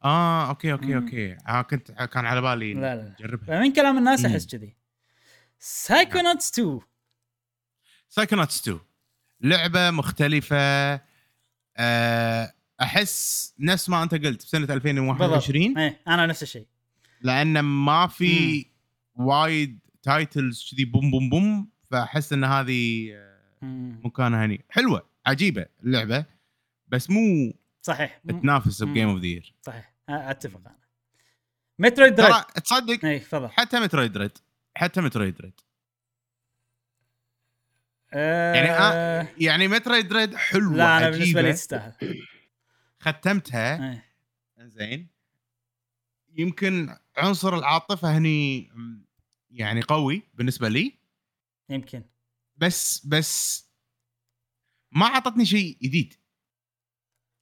آه 0.04 0.48
أوكي 0.48 0.72
أوكي 0.72 0.86
مم. 0.86 1.02
أوكي. 1.02 1.36
آه 1.48 1.62
كنت 1.62 1.90
كان 1.92 2.26
على 2.26 2.40
بالي 2.40 2.74
لا 2.74 2.96
لا. 2.96 3.14
جربها 3.20 3.46
فمن 3.46 3.72
كلام 3.72 3.98
الناس. 3.98 4.24
أحس 4.24 4.46
كذي. 4.46 4.76
Psychonauts 5.58 6.50
2 6.58 6.80
Psychonauts 8.08 8.60
2 8.60 8.78
لعبة 9.40 9.90
مختلفة 9.90 11.00
آه، 11.76 12.52
أحس 12.82 13.54
نفس 13.58 13.88
ما 13.88 14.02
أنت 14.02 14.14
قلت 14.14 14.42
بسنة 14.44 14.74
2021 14.74 15.78
إيه 15.78 16.00
أنا 16.08 16.26
نفس 16.26 16.42
الشيء. 16.42 16.66
لأن 17.22 17.60
ما 17.60 18.06
في 18.06 18.66
وايد 19.14 19.78
titles 20.02 20.70
كذي 20.70 20.84
بوم 20.84 21.10
بوم 21.10 21.30
بوم 21.30 21.68
فأحس 21.90 22.32
إن 22.32 22.44
هذه 22.44 23.08
آه،. 23.14 23.36
مكانها 24.04 24.44
هني. 24.44 24.64
حلوة 24.70 25.06
عجيبة 25.26 25.66
اللعبة 25.84 26.24
بس 26.88 27.10
مو 27.10 27.52
صحيح. 27.82 28.20
تنافس. 28.28 28.82
ب 28.82 28.88
Game 28.88 29.08
of 29.08 29.20
the 29.20 29.35
Year 29.35 29.54
صحيح. 29.62 29.84
أ- 30.10 30.12
أتفق 30.12 30.60
أنا. 30.66 30.76
Metroid 31.78 32.14
Dread 32.14 32.28
ترى 32.30 32.44
تصدق؟ 32.64 33.04
اي 33.04 33.18
تفضل. 33.18 33.48
حتى 33.48 33.80
Metroid 33.80 34.16
Dread 34.18 34.38
حتى 34.76 35.00
Metroid 35.00 35.40
Dread 35.40 35.60
آه 38.12 38.54
يعني 38.54 38.70
آه 38.70 39.28
يعني 39.38 39.68
Metroid 39.68 40.12
Dread 40.12 40.34
حلوة 40.34 40.76
لا 40.76 40.98
أنا 40.98 41.06
عجيبة. 41.06 41.18
بالنسبة 41.18 41.42
لي 41.42 41.52
تستاهل. 41.52 41.92
ختمتها 43.00 43.92
إيه. 43.92 44.04
زين 44.58 45.08
يمكن 46.36 46.96
عنصر 47.16 47.58
العاطفة 47.58 48.18
هني 48.18 48.70
يعني 49.50 49.82
قوي 49.82 50.22
بالنسبة 50.34 50.68
لي 50.68 50.98
يمكن 51.70 52.02
بس 52.56 53.06
بس 53.06 53.64
ما 54.92 55.06
اعطتني 55.06 55.46
شيء 55.46 55.78
جديد 55.82 56.14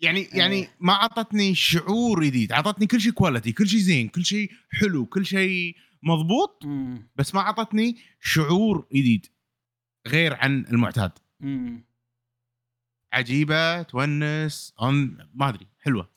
يعني 0.01 0.23
يعني 0.23 0.55
إيه. 0.55 0.77
ما 0.81 0.93
اعطتني 0.93 1.55
شعور 1.55 2.25
جديد 2.25 2.53
اعطتني 2.53 2.87
كل 2.87 3.01
شيء 3.01 3.13
كواليتي 3.13 3.53
كل 3.53 3.69
شيء 3.69 3.81
زين 3.81 4.09
كل 4.09 4.25
شيء 4.25 4.53
حلو 4.71 5.07
كل 5.07 5.27
شيء 5.27 5.77
مضبوط 6.03 6.65
مم. 6.65 7.11
بس 7.17 7.35
ما 7.35 7.41
اعطتني 7.41 7.97
شعور 8.21 8.87
جديد 8.95 9.27
غير 10.07 10.35
عن 10.35 10.65
المعتاد 10.67 11.13
مم. 11.41 11.88
عجيبة 13.13 13.83
تونس 13.83 14.75
أن 14.83 15.29
ما 15.35 15.49
أدري 15.49 15.67
حلوة. 15.81 16.11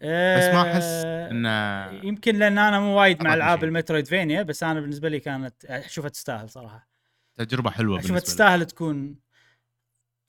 بس 0.00 0.44
ما 0.54 0.62
أحس 0.72 0.84
آه، 0.84 1.30
انه 1.30 2.00
يمكن 2.08 2.36
لأن 2.36 2.58
أنا 2.58 2.80
مو 2.80 2.98
وايد 3.00 3.22
مع 3.22 3.34
ألعاب 3.34 3.58
شيء. 3.58 3.68
المترويد 3.68 4.06
فينيا 4.06 4.42
بس 4.42 4.62
أنا 4.62 4.80
بالنسبة 4.80 5.08
لي 5.08 5.20
كانت 5.20 5.64
أشوفها 5.64 6.08
تستاهل 6.08 6.50
صراحة. 6.50 6.88
تجربة 7.36 7.70
حلوة 7.70 7.98
أشوفها 7.98 8.18
تستاهل 8.18 8.64
تكون. 8.66 9.16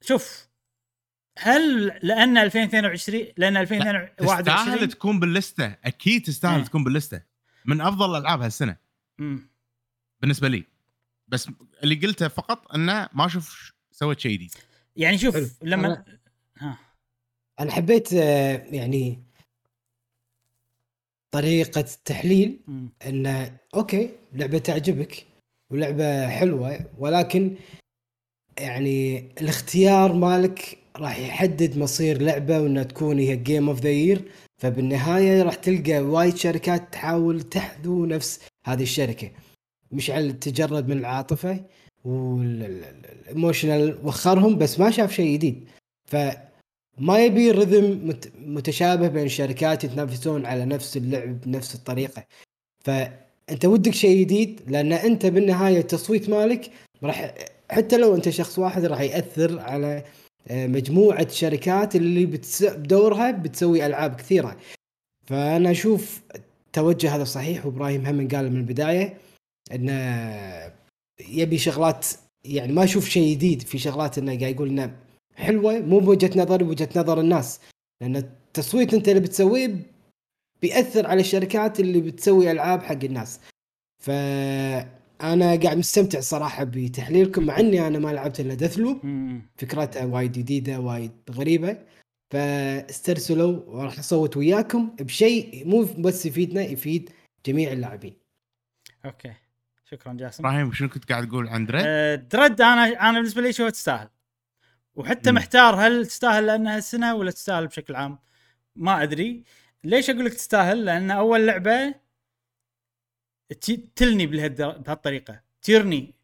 شوف 0.00 0.48
هل 1.38 1.86
لأن 2.02 2.38
2022 2.38 3.26
لأن 3.36 3.64
تستاهل 3.66 3.96
2021 3.96 4.88
تكون 4.88 5.20
باللستة 5.20 5.76
أكيد 5.84 6.22
تستاهل 6.22 6.58
إيه. 6.58 6.64
تكون 6.64 6.84
باللستة. 6.84 7.22
من 7.64 7.80
أفضل 7.80 8.10
الالعاب 8.10 8.42
هالسنة. 8.42 8.76
مم. 9.18 9.50
بالنسبة 10.20 10.48
لي. 10.48 10.64
بس 11.28 11.50
اللي 11.82 11.94
قلته 11.94 12.28
فقط 12.28 12.74
إنه 12.74 13.08
ما 13.12 13.26
أشوف 13.26 13.72
سوت 13.92 14.18
شيء 14.20 14.32
جديد. 14.32 14.54
يعني 14.98 15.18
شوف 15.18 15.34
حلو. 15.34 15.46
لما 15.62 16.04
ها 16.58 16.78
أنا 17.60 17.72
حبيت 17.72 18.12
آه، 18.12 18.64
يعني 18.70 19.22
طريقة 21.30 21.80
التحليل. 21.80 22.60
انه 23.06 23.58
okay 23.74 24.10
لعبة 24.32 24.58
تعجبك 24.58 25.26
ولعبة 25.70 26.28
حلوة 26.28 26.80
ولكن 26.98 27.56
يعني 28.58 29.18
الاختيار 29.40 30.12
مالك 30.12 30.78
راح 30.96 31.18
يحدد 31.18 31.78
مصير 31.78 32.22
لعبة 32.22 32.60
وإنها 32.60 32.82
تكون 32.82 33.18
هي 33.18 33.36
game 33.36 33.68
of 33.68 33.80
the 33.80 33.90
year 33.90 34.32
فبالنهاية 34.58 35.42
راح 35.42 35.54
تلقى 35.54 35.98
وايد 36.00 36.36
شركات 36.36 36.92
تحاول 36.92 37.42
تحذو 37.42 38.06
نفس 38.06 38.40
هذه 38.64 38.82
الشركة 38.82 39.30
مشعل 39.92 40.38
تجرد 40.38 40.88
من 40.88 40.98
العاطفة 40.98 41.64
والايموشنال 42.08 43.98
وخرهم 44.04 44.58
بس 44.58 44.80
ما 44.80 44.90
شاف 44.90 45.12
شيء 45.12 45.32
جديد. 45.34 45.68
فما 46.10 47.24
يبي 47.24 47.50
رذم 47.50 48.08
مت- 48.08 48.32
متشابه 48.46 49.08
بين 49.08 49.24
الشركات 49.24 49.84
يتنافسون 49.84 50.46
على 50.46 50.64
نفس 50.64 50.96
اللعب 50.96 51.40
بنفس 51.40 51.74
الطريقة. 51.74 52.24
فانت 52.84 53.64
ودك 53.64 53.94
شيء 53.94 54.20
جديد 54.20 54.60
لأن 54.66 54.92
انت 54.92 55.26
بالنهاية 55.26 55.78
التصويت 55.80 56.28
مالك 56.30 56.70
راح 57.02 57.34
حتى 57.70 57.96
لو 57.98 58.14
انت 58.14 58.28
شخص 58.28 58.58
واحد 58.58 58.84
راح 58.84 59.00
يأثر 59.00 59.58
على 59.60 60.04
آه، 60.48 60.66
مجموعة 60.66 61.28
شركات 61.28 61.96
اللي 61.96 62.26
بتس... 62.26 62.62
بدورها 62.64 63.30
بتسوي 63.30 63.86
ألعاب 63.86 64.14
كثيرة. 64.16 64.56
فأنا 65.26 65.70
أشوف 65.70 66.20
التوجه 66.66 67.16
هذا 67.16 67.24
صحيح 67.24 67.66
وإبراهيم 67.66 68.06
هم 68.06 68.28
قال 68.28 68.52
من 68.52 68.56
البداية 68.60 69.16
انه 69.74 69.92
يبي 71.28 71.58
شغلات 71.58 72.06
يعني 72.44 72.72
ما 72.72 72.84
أشوف 72.84 73.08
شيء 73.08 73.32
جديد 73.32 73.62
في 73.62 73.78
شغلات 73.78 74.18
إنه 74.18 74.38
قاعد 74.40 74.54
يقول 74.54 74.68
إنه 74.68 74.96
حلوة 75.34 75.78
مو 75.78 75.98
بوجهة 75.98 76.42
نظري 76.42 76.64
بوجهة 76.64 76.88
نظر 76.96 77.20
الناس. 77.20 77.60
لأن 78.00 78.16
التصويت 78.16 78.94
أنت 78.94 79.08
اللي 79.08 79.20
بتسويه 79.20 79.82
بيأثر 80.62 81.06
على 81.06 81.20
الشركات 81.20 81.80
اللي 81.80 82.00
بتسوي 82.00 82.50
ألعاب 82.50 82.82
حق 82.82 83.04
الناس. 83.04 83.40
فأنا 84.02 85.56
قاعد 85.62 85.76
مستمتع 85.76 86.20
صراحة 86.20 86.64
بتحليلكم 86.64 87.46
مع 87.46 87.60
إني 87.60 87.86
أنا 87.86 87.98
ما 87.98 88.08
لعبت 88.08 88.40
إلا 88.40 88.54
ديث 88.54 88.78
لوب. 88.78 88.98
فكرتها 89.56 90.04
وايد 90.04 90.32
جديدة 90.32 90.80
وايد 90.80 91.12
غريبة. 91.30 91.78
فاسترسلوا 92.32 93.60
وراح 93.66 93.98
أصوت 93.98 94.36
وياكم 94.36 94.90
بشيء 95.00 95.68
مو 95.68 95.82
بس 95.98 96.26
يفيدنا 96.26 96.62
يفيد 96.62 97.10
جميع 97.46 97.72
اللاعبين. 97.72 98.14
أوكي. 99.04 99.32
شكرا 99.90 100.12
جاسم. 100.12 100.46
إبراهيم 100.46 100.72
شنو 100.72 100.88
كنت 100.88 101.12
قاعد 101.12 101.28
تقول 101.28 101.48
عن 101.48 101.66
دريد؟ 101.66 101.84
آه، 101.86 102.14
درد 102.14 102.60
أنا 102.60 102.84
أنا 102.84 103.12
بالنسبة 103.18 103.42
لي 103.42 103.52
شو 103.52 103.68
تستاهل؟ 103.68 104.08
وحتى 104.94 105.30
مم. 105.30 105.36
محتار 105.36 105.74
هل 105.74 106.06
تستاهل 106.06 106.46
لأنها 106.46 106.78
السنة 106.78 107.14
ولا 107.14 107.30
تستاهل 107.30 107.66
بشكل 107.66 107.96
عام؟ 107.96 108.18
ما 108.76 109.02
أدري. 109.02 109.44
ليش 109.84 110.10
أقول 110.10 110.24
لك 110.24 110.34
تستاهل؟ 110.34 110.84
لأن 110.84 111.10
أول 111.10 111.46
لعبة 111.46 111.94
تلني 113.96 114.26
بهالطريقة. 114.26 115.40
تيرني 115.62 116.14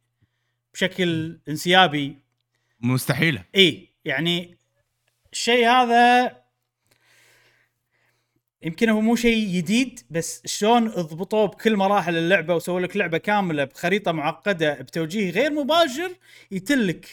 بشكل 0.74 1.40
انسيابي. 1.48 2.18
مستحيلة. 2.80 3.44
اي 3.54 3.88
يعني 4.04 4.58
الشيء 5.32 5.68
هذا 5.68 6.43
يمكن 8.64 8.88
هو 8.88 9.00
مو 9.00 9.16
شيء 9.16 9.48
جديد 9.56 10.00
بس 10.10 10.42
شلون 10.46 10.86
اضبطوه 10.88 11.46
بكل 11.46 11.76
مراحل 11.76 12.16
اللعبة 12.16 12.54
وسووا 12.54 12.80
لك 12.80 12.96
لعبة 12.96 13.18
كاملة 13.18 13.64
بخريطة 13.64 14.12
معقدة 14.12 14.74
بتوجيه 14.74 15.30
غير 15.30 15.50
مباشر 15.52 16.10
يتلك 16.50 17.06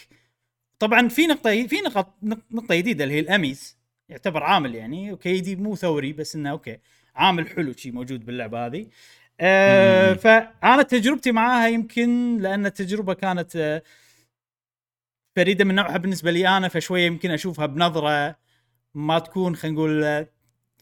طبعا 0.78 1.08
في 1.08 1.26
نقطة 1.26 1.66
في 1.66 1.76
نقط 1.76 2.14
نقطة 2.52 2.74
جديدة 2.74 3.04
اللي 3.04 3.14
هي 3.14 3.20
ال 3.20 3.28
EMMIs. 3.28 3.76
يعتبر 4.08 4.42
عامل 4.42 4.74
يعني 4.74 5.10
okay 5.10 5.40
دي 5.40 5.56
مو 5.56 5.76
ثوري 5.76 6.12
بس 6.12 6.36
إنه 6.36 6.50
okay 6.50 6.78
عامل 7.14 7.48
حلو 7.48 7.72
شيء 7.72 7.92
موجود 7.92 8.26
باللعبة 8.26 8.66
هذه. 8.66 8.86
مم. 9.40 10.14
فأنا 10.14 10.82
تجربتي 10.82 11.32
معاها 11.32 11.68
يمكن 11.68 12.38
لأن 12.38 12.66
التجربة 12.66 13.14
كانت 13.14 13.56
آه 13.56 13.82
فريدة 15.36 15.64
من 15.64 15.74
نوعها 15.74 15.96
بالنسبة 15.96 16.30
لي 16.30 16.48
أنا 16.48 16.68
فشوية 16.68 17.06
يمكن 17.06 17.30
أشوفها 17.30 17.66
بنظرة 17.66 18.36
ما 18.94 19.18
تكون 19.18 19.56
خلينا 19.56 19.76
نقول 19.76 20.04
آه، 20.04 20.28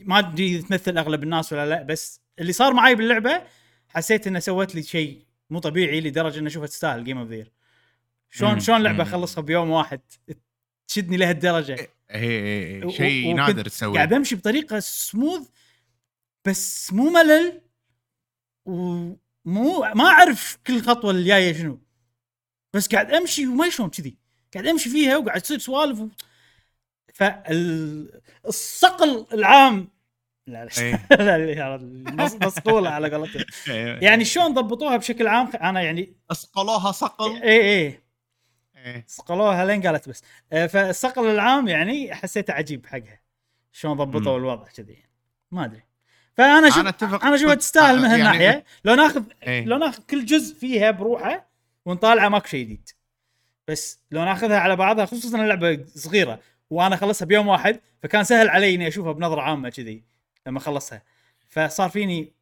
ما 0.05 0.19
أدري 0.19 0.63
تمثل 0.63 0.99
أغلب 0.99 1.23
الناس 1.23 1.53
ولا 1.53 1.67
لا 1.67 1.83
بس 1.83 2.21
اللي 2.39 2.53
صار 2.53 2.73
معي 2.73 2.95
باللعبة 2.95 3.43
حسيت 3.89 4.27
انها 4.27 4.41
سوت 4.41 4.75
لي 4.75 4.83
شيء 4.83 5.25
مو 5.51 5.59
طبيعي 5.59 6.01
لدرجة 6.01 6.39
ان 6.39 6.47
اشوفها 6.47 6.67
تستاهل 6.67 7.05
game 7.05 7.19
of 7.19 7.29
the 7.29 7.39
year 7.39 7.53
شلون. 8.31 8.61
شلون 8.61 8.83
لعبة. 8.83 9.03
أخلصها 9.03 9.43
بيوم 9.43 9.71
واحد 9.71 10.01
تشدني 10.89 11.17
لهالدرجة 11.17 11.75
هي 12.11 12.79
هي 12.81 12.85
و- 12.85 12.89
هي 12.91 12.97
شيء 12.97 13.35
نادر 13.35 13.65
تسويه 13.69 13.95
قاعد 13.95 14.13
أمشي 14.13 14.37
بطريقة 14.37 14.79
سموث 14.81 15.49
بس 16.45 16.93
مو 16.93 17.11
ملل 17.11 17.61
ومو 18.67 19.81
ما 19.95 20.05
أعرف 20.07 20.59
كل 20.67 20.83
خطوة 20.83 21.11
اللي 21.11 21.25
جاية 21.29 21.53
شنو 21.53 21.81
بس 22.75 22.89
قاعد 22.89 23.11
أمشي 23.13 23.47
وما 23.47 23.71
شلون 23.71 23.91
كذي 23.91 24.17
قاعد 24.55 24.67
أمشي 24.67 24.91
فيها 24.91 25.17
وقاعد 25.17 25.41
تصير 25.41 25.59
سوالف. 25.59 26.01
فالصقل 28.45 29.27
العام 29.33 29.89
لا 30.47 30.65
لا 30.65 30.71
إيه. 30.79 31.07
لا 31.25 31.39
لا 31.39 31.75
المص- 31.77 32.35
مصقولة 32.43 32.91
على 32.91 33.11
قولتهم 33.15 33.45
يعني 34.03 34.25
شلون 34.25 34.55
ضبطوها 34.55 34.97
بشكل 34.97 35.27
عام 35.27 35.51
أنا 35.63 35.83
يعني 35.83 36.17
اصقلوها 36.31 36.93
صقل 36.93 37.43
اي 37.43 37.61
اي 37.61 38.01
إيه. 38.77 39.05
صقلوها 39.09 39.65
لين 39.65 39.83
قالت 39.87 40.09
بس 40.09 40.23
آه، 40.53 40.67
فالصقل 40.67 41.27
العام 41.27 41.69
يعني 41.69 42.15
حسيته 42.15 42.53
عجيب 42.53 42.87
حقها 42.87 43.21
شلون 43.73 43.97
ضبطوا. 43.97 44.39
الوضع 44.39 44.65
كذي 44.77 44.93
يعني. 44.93 45.11
ما 45.51 45.65
أدري 45.65 45.83
فأنا 46.37 46.69
أشوف 46.69 46.79
أنا 46.79 46.89
أتفق. 46.89 47.25
أنا 47.25 47.35
اشوفها 47.35 47.55
تستاهل 47.55 47.97
من 47.99 48.03
يعني- 48.03 48.15
هالناحية 48.15 48.65
لو 48.85 48.95
ناخذ 48.95 49.23
إيه. 49.43 49.65
لو 49.65 49.77
ناخذ 49.77 50.03
كل 50.11 50.25
جزء 50.25 50.55
فيها 50.55 50.91
بروحه 50.91 51.51
ونطالعه 51.85 52.29
ماكو 52.29 52.47
شيء 52.49 52.65
جديد 52.65 52.89
بس 53.69 54.01
لو 54.11 54.25
ناخذها 54.25 54.59
على 54.59 54.77
بعضها 54.77 55.07
خصوصا 55.07 55.43
اللعبة 55.43 55.85
صغيرة 55.95 56.41
وأنا 56.71 56.95
اخلصها 56.95 57.27
بيوم 57.27 57.49
واحد 57.49 57.81
فكان 58.03 58.25
سهل 58.25 58.49
علي 58.49 58.75
إني 58.75 58.89
أشوفها 58.89 59.13
بنظرة 59.13 59.41
عامة 59.41 59.69
كذي 59.69 60.05
لما 60.47 60.61
خلصها 60.61 61.03
فصار 61.49 61.91
فيني 61.91 62.33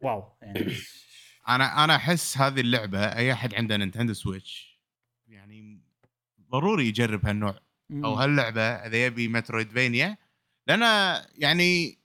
wow 0.00 0.24
يعني 0.42 0.72
أنا 1.48 1.84
أنا 1.84 1.96
أحس 1.96 2.38
هذه 2.38 2.60
اللعبة 2.60 2.98
أي 2.98 3.32
أحد 3.32 3.54
عنده 3.54 3.76
Nintendo 3.76 4.12
Switch 4.12 4.80
يعني 5.28 5.80
ضروري 6.50 6.88
يجرب 6.88 7.26
هالنوع 7.26 7.58
أو 7.92 8.14
هاللعبة 8.14 8.62
إذا 8.62 9.06
يبي 9.06 9.28
Metroidvania 9.28 10.16
لأن 10.66 10.82
يعني 11.34 11.98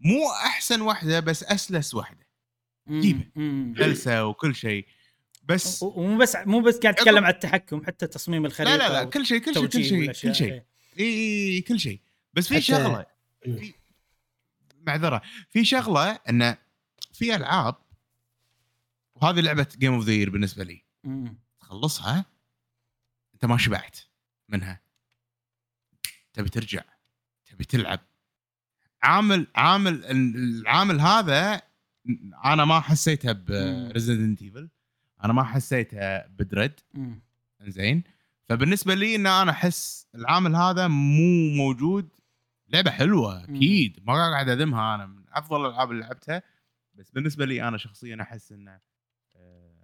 مو 0.00 0.30
أحسن 0.46 0.80
واحدة 0.80 1.20
بس 1.20 1.44
أسلس 1.44 1.94
واحدة. 1.94 2.26
جيبة. 2.90 3.26
جلسة 3.74 4.24
وكل 4.24 4.54
شيء 4.54 4.86
بس 5.44 5.82
ومو 5.82 6.18
بس 6.18 6.36
مو 6.36 6.60
بس 6.60 6.78
قاعد 6.78 6.94
اتكلم 6.94 7.24
عن 7.24 7.30
التحكم 7.30 7.84
حتى 7.86 8.06
تصميم 8.06 8.46
الخريطة 8.46 8.76
لا 8.76 8.88
لا 8.88 8.92
لا 8.92 9.04
كل 9.04 9.26
شيء 9.26 9.38
كل 9.38 9.54
شيء 9.54 9.66
كل 9.66 9.84
شيء. 9.84 10.12
كل 10.12 10.34
شيء. 10.34 10.62
اي 10.98 11.60
كل 11.60 11.80
شيء. 11.80 12.00
بس 12.32 12.48
في 12.48 12.60
شغلة. 12.60 13.06
مم. 13.46 13.56
في 13.56 13.74
معذرة. 14.86 15.22
في 15.50 15.64
شغلة 15.64 16.10
انه 16.10 16.58
في 17.12 17.36
ألعاب 17.36 17.76
وهذه 19.14 19.40
لعبة 19.40 19.66
game 19.78 19.94
of 19.94 20.04
the 20.04 20.24
بالنسبة 20.24 20.64
لي. 20.64 20.84
مم. 21.04 21.38
تخلصها 21.60 22.24
أنت 23.34 23.44
ما 23.44 23.56
شبعت 23.56 23.98
منها. 24.48 24.80
تبي 26.32 26.48
ترجع 26.48 26.82
تبي 27.46 27.64
تلعب. 27.64 28.00
عامل 29.02 29.46
عامل 29.54 30.04
العامل 30.04 31.00
هذا 31.00 31.62
أنا 32.44 32.64
ما 32.64 32.80
حسيتها. 32.80 33.32
ب 33.32 33.44
Resident 33.44 34.42
Evil 34.42 34.70
أنا 35.24 35.32
ما 35.32 35.44
حسيتها 35.44 36.26
ب 36.26 36.34
Dread. 36.34 36.80
زين 37.60 38.02
فبالنسبة 38.50 38.94
لي 38.94 39.16
إن 39.16 39.26
أنا 39.26 39.50
أحس 39.50 40.06
العامل 40.14 40.56
هذا 40.56 40.88
مو 40.88 41.50
موجود. 41.56 42.08
لعبة 42.68 42.90
حلوة. 42.90 43.44
أكيد 43.44 43.98
ما 44.06 44.12
قاعد 44.14 44.48
اذمها 44.48 44.94
أنا 44.94 45.06
من 45.06 45.22
أفضل 45.32 45.66
الألعاب 45.66 45.90
اللي 45.90 46.02
لعبتها. 46.02 46.42
بس 46.94 47.10
بالنسبة 47.10 47.46
لي 47.46 47.68
أنا 47.68 47.78
شخصيا 47.78 48.18
أحس 48.20 48.52
انه 48.52 48.78
آه، 49.36 49.74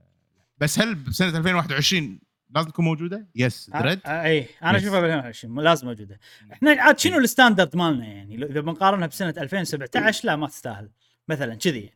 بس 0.58 0.78
هل 0.78 0.94
بسنة 0.94 1.38
2021 1.38 2.20
لازم 2.50 2.68
تكون 2.68 2.84
موجودة؟ 2.84 3.28
yes 3.34 3.70
Dread 3.70 4.00
آه، 4.06 4.22
اي 4.22 4.48
أنا. 4.62 4.78
أشوفها 4.78 5.00
ب 5.00 5.04
2020 5.04 5.60
لازم 5.60 5.86
موجودة. 5.86 6.18
إحنا 6.52 6.70
عاد 6.70 6.98
شنو 6.98 7.18
ال 7.18 7.25
standard 7.25 7.76
مالنا 7.76 8.04
يعني؟ 8.04 8.34
إذا 8.34 8.60
بنقارنها 8.60 9.06
بسنة 9.06 9.34
2017 9.38 10.26
لا 10.26 10.36
ما 10.36 10.46
تستاهل. 10.46 10.90
مثلا 11.28 11.54
كذي 11.54 11.92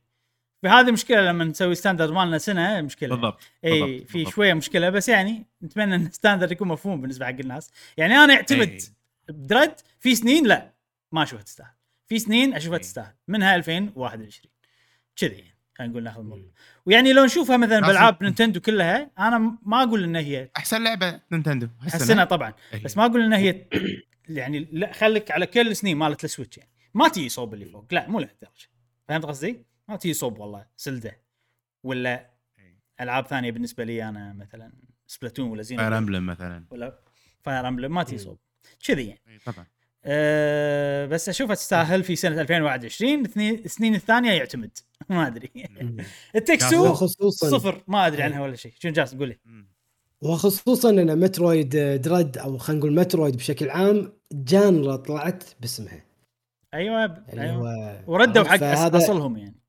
فهذه 0.62 0.90
مشكلة 0.90 1.20
لما 1.20 1.44
نسوي 1.44 1.74
standard 1.74 2.10
مالنا 2.10 2.38
سنة 2.38 2.80
مشكلة 2.80 3.08
بالضبط 3.08 3.40
إي 3.64 4.04
في. 4.04 4.24
شوية 4.24 4.54
مشكلة 4.54 4.90
بس 4.90 5.08
يعني 5.08 5.46
نتمنى 5.62 5.94
إن 5.94 6.06
ال 6.06 6.11
standard 6.11 6.52
يكون 6.52 6.68
مفهوم 6.68 7.00
بالنسبة 7.00 7.26
حق 7.26 7.32
الناس 7.32 7.70
يعني 7.96 8.14
أنا 8.14 8.34
يعتمد 8.34 8.68
إي. 8.68 8.80
ب 9.28 9.35
Dread 9.35 9.72
في 10.00 10.14
سنين 10.14 10.46
لا 10.46 10.74
ما 11.12 11.22
أشوفها 11.22 11.42
تستاهل 11.42 11.70
في 12.06 12.18
سنين 12.18 12.54
أشوفها. 12.54 12.78
تستاهل 12.78 13.14
منها 13.28 13.56
2021 13.56 14.52
كذي 15.16 15.32
يعني 15.32 15.56
خلينا 15.74 15.92
نقول 15.92 16.02
ناخذ 16.02 16.20
الموضوع 16.20 16.50
ويعني 16.86 17.12
لو 17.12 17.24
نشوفها 17.24 17.56
مثلا 17.56 17.80
بالعاب 17.80 18.22
Nintendo 18.22 18.60
كلها 18.60 19.10
أنا 19.18 19.58
ما 19.62 19.82
أقول 19.82 20.04
إن 20.04 20.16
هي 20.16 20.50
أحسن 20.56 20.84
لعبة 20.84 21.20
Nintendo 21.32 21.68
حسنها 21.80 22.24
طبعا. 22.24 22.54
بس 22.84 22.96
ما 22.96 23.06
أقول 23.06 23.22
إن 23.22 23.32
هي 23.32 23.66
يعني 24.28 24.68
لا 24.72 24.92
خليك 24.92 25.30
على 25.30 25.46
كل 25.46 25.68
السنين 25.68 25.96
مالت 25.96 26.24
ال 26.24 26.29
Switch 26.29 26.58
يعني 26.58 26.70
ما 26.94 27.08
تجي 27.08 27.28
صوب 27.28 27.54
اللي 27.54 27.64
فوق 27.64 27.86
لا 27.90 28.08
مو 28.08 28.20
لهالدرجة 28.20 28.68
فهمت 29.08 29.24
قصدي؟ 29.24 29.69
ما 29.90 29.96
تجي 29.96 30.14
صوب 30.14 30.38
ولا 30.38 30.66
Zelda. 30.76 31.20
ولا 31.84 32.30
إي. 32.58 32.78
ألعاب 33.00 33.26
ثانية 33.26 33.50
بالنسبة 33.50 33.84
لي 33.84 34.08
أنا 34.08 34.32
مثلا 34.32 34.72
Splatoon 35.06 35.50
ولا 35.50 35.62
Xeno 35.62 35.80
Fire 35.82 35.98
Emblem 35.98 36.26
مثلا. 36.26 36.64
ولا 36.70 36.98
Fire 37.42 37.68
Emblem 37.68 37.94
ما 37.94 38.02
تجي 38.02 38.18
صوب. 38.18 38.38
كذي 38.86 39.06
يعني. 39.06 39.20
إي، 39.28 39.38
طبعا. 39.38 39.66
أه 40.04 41.06
بس 41.06 41.28
اشوفها 41.28 41.54
تستاهل 41.54 42.02
في 42.04 42.16
سنة 42.16 42.40
2021 42.40 43.24
اثنين- 43.24 43.64
السنين 43.64 43.94
الثانية 43.94 44.32
يعتمد. 44.32 44.78
ما 45.10 45.26
أدري. 45.26 45.50
It 46.36 46.48
Takes 46.48 46.77
Two 46.77 46.94
صفر. 47.30 47.84
ما 47.88 48.06
أدري 48.06 48.22
عنها 48.22 48.42
ولا 48.42 48.56
شيء. 48.56 48.72
شنو 48.78 48.92
جالس 48.92 49.10
تقول 49.10 49.28
لي؟ 49.28 49.38
وخصوصا 50.22 50.90
إن 50.90 51.18
Metroid 51.18 51.68
Dread 52.02 52.38
أو 52.38 52.58
خلينا 52.58 52.80
نقول 52.80 52.94
Metroid 52.94 53.36
بشكل 53.36 53.70
عام 53.70 54.12
genre 54.32 54.96
طلعت 54.96 55.44
باسمها. 55.60 56.04
أيوه 56.74 57.24
أيوه. 57.32 58.10
وردوا 58.10 58.44
حق 58.44 58.62
أصلهم 58.62 59.36
يعني. 59.36 59.59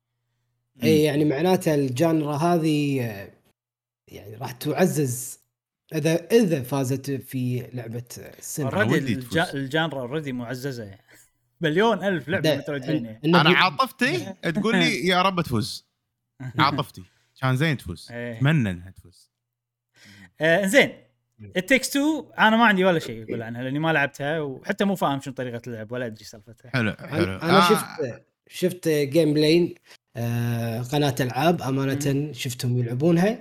اي 0.82 1.02
يعني 1.02 1.24
معناتها 1.24 1.74
الجانرا 1.74 2.36
هذه 2.36 3.04
آه، 3.04 3.30
يعني 4.08 4.36
راح 4.36 4.52
تعزز 4.52 5.42
إذا 5.94 6.26
إذا 6.32 6.62
فازت 6.62 7.10
في 7.10 7.70
لعبة 7.72 8.04
السنة 8.38 8.68
already. 8.68 9.20
ال 9.54 9.62
genre 9.62 10.00
already 10.00 10.32
معززة 10.32 10.84
يعني. 10.84 11.02
مليون 11.60 12.04
ألف 12.04 12.28
لعبة 12.28 12.56
Metroidvania 12.56 13.20
إنه 13.24 13.40
أنا 13.40 13.50
عاطفتي؟ 13.50 14.34
تقول 14.42 14.76
لي 14.76 15.06
يا 15.06 15.22
رب 15.22 15.40
تفوز. 15.40 15.86
عاطفتي. 16.58 17.02
كان 17.40 17.56
زين 17.56 17.76
تفوز. 17.76 18.08
إيه. 18.10 18.36
أتمنى 18.36 18.70
إنها 18.70 18.90
تفوز. 18.90 19.30
آه 20.40 20.66
زين. 20.66 20.92
It 21.56 21.67
Takes 21.67 21.96
2 21.96 22.24
أنا 22.38 22.56
ما 22.56 22.64
عندي 22.64 22.84
ولا 22.84 22.98
شيء 22.98 23.24
أقول 23.24 23.42
عنها 23.42 23.62
لأني 23.62 23.78
ما 23.78 23.92
لعبتها 23.92 24.40
وحتى 24.40 24.84
مو 24.84 24.94
فاهم 24.94 25.20
شنو 25.20 25.34
طريقة 25.34 25.62
اللعب 25.66 25.92
ولا 25.92 26.06
أدري 26.06 26.24
سالفتها. 26.24 26.70
حلو 26.70 26.92
حلو. 26.92 27.24
أنا 27.24 27.42
أنا 27.42 27.58
آه، 27.58 27.68
شفت 27.68 28.24
شفت 28.48 28.88
gameplay 28.88 29.74
آه 29.74 30.01
قناة 30.92 31.14
ألعاب 31.20 31.62
أمانة 31.62 32.32
شفتهم 32.32 32.78
يلعبونها. 32.78 33.38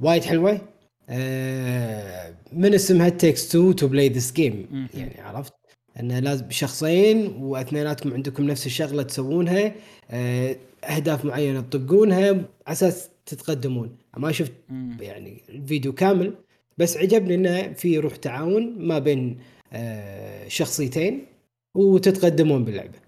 وايد 0.00 0.22
حلوة. 0.24 0.60
آه 1.08 2.34
من 2.52 2.74
اسمها 2.74 3.08
takes 3.08 3.48
two 3.48 3.72
to 3.72 3.88
play 3.88 4.08
this 4.08 4.32
game. 4.32 4.88
يعني 4.94 5.20
عرفت؟ 5.20 5.52
انه 6.00 6.18
لازم 6.18 6.50
شخصين 6.50 7.26
واثنيناتكم 7.26 8.12
عندكم 8.14 8.46
نفس 8.46 8.66
الشغلة 8.66 9.02
تسوونها. 9.02 9.74
آه 10.10 10.56
أهداف 10.84 11.24
معينة 11.24 11.60
تطقونها. 11.60 12.30
على 12.30 12.44
أساس 12.68 13.08
تتقدمون. 13.26 13.96
ما 14.16 14.32
شفت. 14.32 14.52
يعني 15.00 15.42
الفيديو 15.48 15.92
كامل. 15.92 16.34
بس 16.78 16.96
عجبني 16.96 17.34
إنه 17.34 17.72
في 17.72 17.98
روح 17.98 18.16
تعاون 18.16 18.78
ما 18.78 18.98
بين 18.98 19.38
آه 19.72 20.48
شخصيتين 20.48 21.26
وتتقدمون 21.74 22.64
باللعبة. 22.64 22.98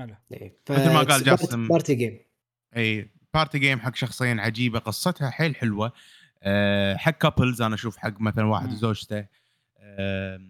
إيه. 0.00 0.58
مثل 0.70 0.92
ما 0.92 1.02
قال 1.02 1.24
جاسم. 1.24 1.68
بارتي 1.68 1.94
جيم 1.94 2.18
اي 2.76 3.10
بارتي 3.34 3.58
جيم 3.58 3.80
حق 3.80 3.94
شخصين 3.94 4.40
عجيبة 4.40 4.78
قصتها 4.78 5.30
حيل 5.30 5.56
حلوة 5.56 5.92
أه 6.42 6.96
حق 6.96 7.10
couples 7.18 7.62
أنا 7.62 7.74
أشوف 7.74 7.96
حق 7.96 8.20
مثلا 8.20 8.44
واحد. 8.44 8.72
وزوجته 8.72 9.26
أه 9.78 10.40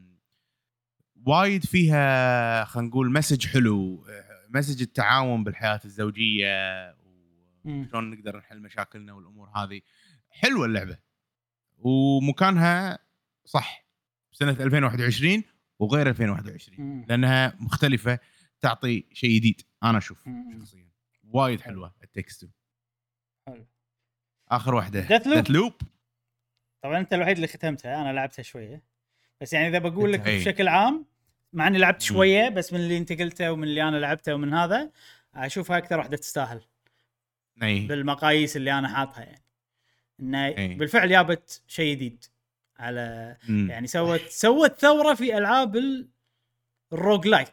وايد 1.27 1.65
فيها 1.65 2.65
خلينا 2.65 2.89
نقول 2.89 3.13
message 3.13 3.47
حلو 3.47 4.07
message 4.49 4.83
التعاون 4.83 5.45
بالحياة 5.45 5.81
الزوجية. 5.85 6.97
وشلون 7.65 8.11
نقدر 8.11 8.37
نحل 8.37 8.61
مشاكلنا 8.63 9.13
والأمور 9.13 9.49
هذه 9.49 9.81
حلوة 10.31 10.67
اللعبة 10.67 10.99
ومكانها 11.79 12.99
صح 13.45 13.87
سنة 14.33 14.51
2021 14.51 15.43
وغير 15.79 16.09
2021 16.09 16.81
مم. 16.81 17.07
لأنها 17.09 17.57
مختلفة 17.61 18.19
تعطي 18.69 19.05
شيء 19.13 19.37
جديد 19.37 19.63
أنا 19.83 19.99
أشوف. 19.99 20.25
شخصيا 20.61 20.89
وايد 21.25 21.61
حلوة 21.61 21.95
It 22.03 22.16
Takes 22.16 22.49
حلو. 23.49 23.67
آخر 24.49 24.75
واحدة 24.75 25.07
Deathloop. 25.19 25.51
loop 25.51 25.73
طبعا 26.83 26.99
أنت 26.99 27.13
الوحيد 27.15 27.35
اللي 27.37 27.47
ختمتها 27.47 28.01
أنا 28.03 28.13
لعبتها 28.13 28.43
شوية 28.43 28.83
بس 29.41 29.53
يعني 29.53 29.69
إذا 29.69 29.79
بقول 29.79 30.13
لك. 30.13 30.21
بشكل 30.21 30.69
عام 30.69 31.07
مع 31.53 31.67
إني 31.67 31.79
لعبت. 31.79 32.03
شوية 32.03 32.49
بس 32.49 32.73
من 32.73 32.81
اللي 32.81 32.99
أنت 32.99 33.13
قلته 33.13 33.53
ومن 33.53 33.65
اللي 33.65 33.83
أنا 33.83 33.97
لعبته 33.97 34.35
ومن 34.35 34.55
هذا 34.55 34.91
أشوفها 35.35 35.79
أكثر 35.79 35.99
واحدة 35.99 36.17
تستاهل 36.17 36.61
أي 37.63 37.87
بالمقاييس 37.87 38.57
اللي 38.57 38.73
أنا 38.79 38.89
حاطها 38.89 39.25
يعني 39.25 39.43
انه. 40.21 40.77
بالفعل 40.79 41.09
جابت 41.09 41.63
شيء 41.67 41.95
جديد 41.97 42.25
على 42.79 43.37
مم. 43.49 43.71
يعني 43.71 43.87
سوت 43.87 44.21
سوت 44.21 44.81
ثورة 44.81 45.15
في 45.15 45.39
ألعاب 45.39 45.77
ال- 45.77 46.09
ال 46.93 47.27
roguelike 47.27 47.49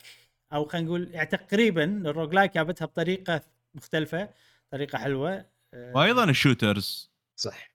أو 0.53 0.65
خلينا 0.65 0.87
نقول 0.87 1.09
يعني 1.13 1.27
تقريبا 1.29 1.83
ال 1.83 2.33
roguelike 2.33 2.53
جابتها 2.55 2.85
بطريقة 2.85 3.41
مختلفة 3.75 4.29
طريقة 4.71 4.97
حلوة. 4.97 5.45
آه، 5.73 5.91
وأيضا 5.95 6.23
ال 6.23 6.32
shooters. 6.32 7.11
صح. 7.35 7.73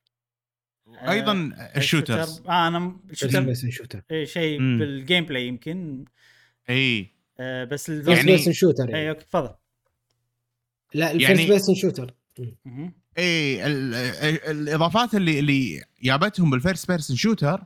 آه، 0.87 1.11
أيضا 1.11 1.51
ال 1.75 1.82
shooters. 1.82 2.41
آه 2.47 2.67
أنا 2.67 2.97
ال 3.09 3.13
shooter 3.13 3.41
بس 3.41 3.65
shooter. 3.65 4.01
إيه، 4.11 4.25
شيء. 4.25 4.59
بال 4.59 5.25
gameplay 5.25 5.47
يمكن. 5.47 6.05
إي. 6.69 7.11
آه، 7.39 7.63
بس 7.63 7.89
ال 7.89 8.09
يعني- 8.09 8.31
يعني 8.31 8.53
shooter 8.53 8.83
اي 8.87 8.91
يعني. 8.91 9.09
okay 9.09 9.23
تفضل. 9.25 9.53
لا 10.93 11.11
ال 11.11 11.14
first 11.14 11.31
يعني- 11.39 11.49
person 11.49 11.75
shooter. 11.75 12.13
إي 13.17 13.65
ال- 13.65 13.93
ال- 13.95 14.43
الإضافات 14.43 15.15
اللي 15.15 15.39
اللي 15.39 15.83
جابتهم 16.03 16.49
بال 16.49 16.60
first 16.60 16.87
person 16.91 17.15
shooter 17.17 17.63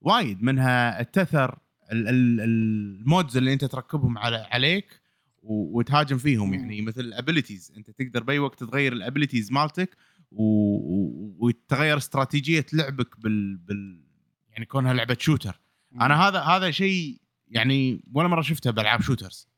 وايد 0.00 0.42
منها 0.42 1.00
التثر 1.00 1.44
ال- 1.44 1.54
ال- 1.54 1.63
ال 1.94 2.22
mods 2.22 3.36
اللي 3.36 3.52
انت 3.52 3.64
تركبهم 3.64 4.18
على 4.18 4.36
عليك 4.50 5.00
و- 5.42 5.78
وتهاجم 5.78 6.18
فيهم. 6.18 6.54
يعني 6.54 6.82
مثل 6.82 7.00
ال 7.00 7.07
abilities 7.07 7.72
انت 7.76 7.90
تقدر 7.90 8.22
بأي 8.22 8.38
وقت 8.38 8.64
تغير 8.64 8.92
ال 8.92 8.98
abilities 8.98 9.52
مالتك 9.52 9.96
وتغير 10.30 11.96
استراتيجية 11.96 12.66
لعبك 12.72 13.20
بال, 13.20 13.56
بال 13.56 14.04
يعني 14.50 14.64
كونها 14.64 14.92
لعبة 14.94 15.16
shooter 15.20 15.60
أنا 16.00 16.28
هذا 16.28 16.40
هذا 16.40 16.70
شيء 16.70 17.20
يعني 17.48 18.04
ولا 18.14 18.28
مرة 18.28 18.42
شفته 18.42 18.70
بألعاب 18.70 19.00
shooters 19.00 19.48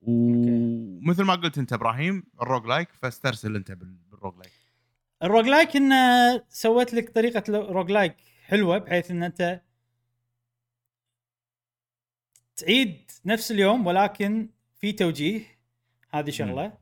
ومثل 0.00 1.22
ما 1.22 1.34
قلت 1.34 1.58
أنت 1.58 1.72
إبراهيم 1.72 2.22
ال 2.42 2.66
roguelike 2.66 2.88
فاسترسل 3.02 3.56
أنت 3.56 3.72
بال- 3.72 3.96
بال 4.10 4.34
roguelike 4.36 4.52
ال 5.22 5.46
roguelike 5.46 5.76
انه 5.76 5.96
سوت 6.48 6.94
لك 6.94 7.08
طريقة 7.14 7.42
roguelike 7.72 8.16
حلوة 8.44 8.78
بحيث 8.78 9.10
إن 9.10 9.22
أنت 9.22 9.60
تعيد 12.58 13.10
نفس 13.24 13.52
اليوم 13.52 13.86
ولكن 13.86 14.48
في 14.80 14.92
توجيه. 14.92 15.40
هذه 16.10 16.30
شغلة. 16.30 16.72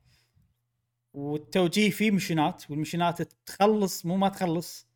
والتوجيه 1.14 1.90
فيه 1.90 2.10
mission 2.10 2.63
ات 2.63 2.70
وال 2.70 2.81
mission 2.81 3.17
ات 3.17 3.22
تخلص 3.22 4.06
مو 4.06 4.16
ما 4.16 4.28
تخلص. 4.28 4.86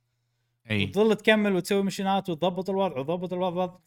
أي. 0.71 0.85
وتظل 0.85 1.17
تكمل 1.17 1.53
وتسوي 1.53 1.83
mission 1.83 2.25
ات 2.25 2.31
وتضبط 2.31 2.71
الوضع 2.71 2.99
وتضبط 2.99 3.33
الوضع 3.33 3.79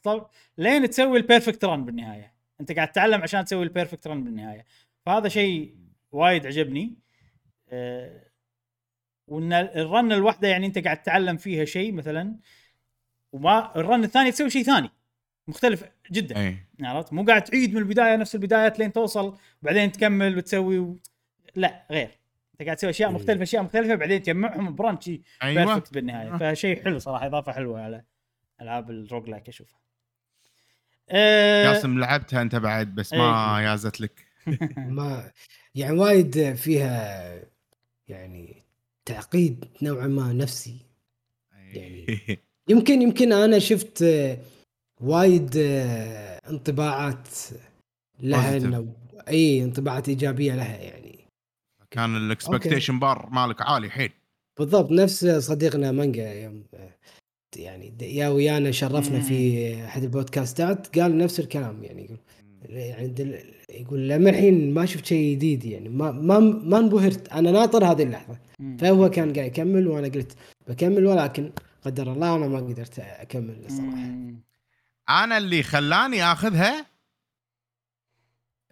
لين 0.57 0.89
تسوي 0.89 1.17
ال 1.17 1.23
perfect 1.23 1.65
run 1.65 1.85
بالنهاية. 1.85 2.33
أنت 2.61 2.71
قاعد 2.71 2.91
تتعلم 2.91 3.21
عشان 3.21 3.45
تسوي 3.45 3.63
ال 3.63 3.69
perfect 3.69 4.07
run 4.07 4.23
بالنهاية. 4.23 4.65
فهذا 5.05 5.29
شيء 5.29 5.75
وايد 6.11 6.45
عجبني. 6.45 6.95
أه 7.69 8.23
وإن 9.27 9.53
ال 9.53 9.68
run 9.68 10.11
الواحده 10.11 10.47
يعني 10.47 10.65
أنت 10.65 10.77
قاعد 10.77 11.01
تتعلم 11.01 11.37
فيها 11.37 11.65
شيء 11.65 11.91
مثلا 11.91 12.35
وما 13.31 13.75
ال 13.75 13.82
run 13.82 14.03
الثاني 14.03 14.31
تسوي 14.31 14.49
شيء 14.49 14.63
ثاني. 14.63 14.89
مختلف 15.47 15.83
جدا. 16.11 16.57
عرفت؟ 16.81 17.13
مو 17.13 17.23
قاعد 17.23 17.43
تعيد 17.43 17.71
من 17.73 17.77
البداية 17.77 18.15
نفس 18.15 18.35
البدايات 18.35 18.79
لين 18.79 18.93
توصل 18.93 19.37
وبعدين 19.63 19.91
تكمل 19.91 20.37
وتسوي 20.37 20.79
و... 20.79 20.99
لا 21.55 21.85
غير. 21.91 22.09
أنت 22.53 22.63
قاعد 22.63 22.77
تسوي 22.77 22.89
أشياء. 22.89 23.11
مختلفة 23.11 23.43
أشياء 23.43 23.63
مختلفة 23.63 23.95
بعدين 23.95 24.21
تجمعهم 24.23 24.75
ب 24.75 24.83
run 24.83 25.07
أيوه. 25.43 25.65
perfect 25.65 25.93
بالنهاية. 25.93 26.33
آه. 26.35 26.53
فشيء 26.53 26.83
حلو 26.83 26.99
صراحة 26.99 27.25
إضافة 27.25 27.51
حلوة 27.51 27.81
على 27.81 28.03
ألعاب 28.61 28.89
ال 28.91 29.29
roguelike 29.29 29.47
أشوفها. 29.49 29.79
أه. 31.09 31.73
جاسم 31.73 31.99
لعبتها 31.99 32.41
أنت 32.41 32.55
بعد 32.55 32.95
بس 32.95 33.13
ما 33.13 33.59
إيه. 33.59 33.63
يازت 33.65 34.01
لك. 34.01 34.25
ما 34.77 35.31
يعني 35.75 35.97
وايد 35.99 36.53
فيها 36.53 37.39
يعني 38.07 38.63
تعقيد 39.05 39.65
نوعا 39.81 40.07
ما 40.07 40.33
نفسي. 40.33 40.77
يعني- 41.73 42.39
يمكن 42.67 43.01
يمكن 43.01 43.33
أنا 43.33 43.59
شفت 43.59 44.03
وايد 45.03 45.57
آه، 45.57 46.39
انطباعات 46.49 47.27
لها. 48.19 48.57
إنه 48.57 48.87
إي 49.27 49.63
انطباعات 49.63 50.09
إيجابية 50.09 50.55
لها 50.55 50.77
يعني 50.77 51.19
كان 51.91 52.17
ال 52.17 52.24
expectation 52.24 52.99
bar 52.99 53.29
مالك 53.31 53.61
عالي 53.61 53.89
حيل 53.89 54.11
بالضبط 54.59 54.91
نفس 54.91 55.25
صديقنا 55.25 55.91
مانجا 55.91 56.33
يوم 56.33 56.63
آه، 56.73 56.89
يعني 57.55 57.93
يا 58.01 58.27
ويانا 58.27 58.71
شرفنا 58.71 59.19
في 59.19 59.75
أحد 59.85 60.03
البودكاستات 60.03 60.99
قال 60.99 61.17
نفس 61.17 61.39
الكلام 61.39 61.83
يعني 61.83 62.05
يقول 62.05 62.17
يعني 62.69 63.07
دل 63.07 63.39
يقول 63.69 64.09
لما 64.09 64.29
الحين 64.29 64.73
ما 64.73 64.85
شفت 64.85 65.05
شيء 65.05 65.35
جديد 65.35 65.65
يعني 65.65 65.89
ما 65.89 66.11
ما 66.11 66.39
ما 66.39 66.77
انبهرت 66.77 67.27
أنا 67.29 67.51
ناطر 67.51 67.85
هذه 67.85 68.03
اللحظة. 68.03 68.37
فهو 68.79 69.09
كان 69.09 69.33
قاعد 69.33 69.47
يكمل 69.47 69.87
وأنا 69.87 70.07
قلت 70.07 70.35
بكمل 70.67 71.05
ولكن 71.05 71.51
قدر 71.81 72.13
الله 72.13 72.35
أنا 72.35 72.47
ما 72.47 72.57
قدرت 72.57 72.99
أكمل 72.99 73.65
الصراحه. 73.65 74.09
أنا 75.09 75.37
اللي 75.37 75.63
خلاني 75.63 76.23
آخذها 76.23 76.85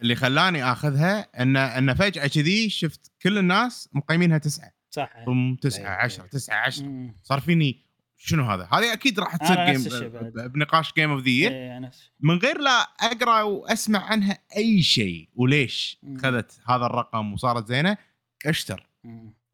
اللي 0.01 0.15
خلاني 0.15 0.63
آخذها 0.63 1.41
إن 1.41 1.57
إن 1.57 1.93
فجأة 1.93 2.27
كذي 2.27 2.69
شفت 2.69 3.11
كل 3.21 3.37
الناس 3.37 3.89
مقيمينها 3.93 4.37
تسعة 4.37 4.71
صح 4.89 5.23
boom 5.25 5.55
تسعة 5.55 5.95
أي. 5.95 6.03
10 6.03 6.25
9 6.25 6.55
10 6.55 6.85
مم. 6.85 7.15
صار 7.23 7.39
فيني 7.39 7.85
شنو 8.17 8.43
هذا؟ 8.43 8.69
هذه 8.73 8.93
أكيد 8.93 9.19
راح 9.19 9.35
تصير 9.35 9.65
game 9.65 10.01
بنقاش 10.47 10.93
game 10.93 11.11
of 11.11 11.23
the 11.27 11.91
من 12.19 12.37
غير 12.37 12.57
لا 12.61 12.79
أقرأ 12.99 13.41
وأسمع 13.41 14.03
عنها 14.05 14.37
أي 14.57 14.81
شيء 14.81 15.29
وليش 15.35 15.99
مم. 16.03 16.17
اخذت 16.17 16.61
هذا 16.67 16.85
الرقم 16.85 17.33
وصارت 17.33 17.67
زينة 17.67 17.97
اشتريتها. 18.45 18.89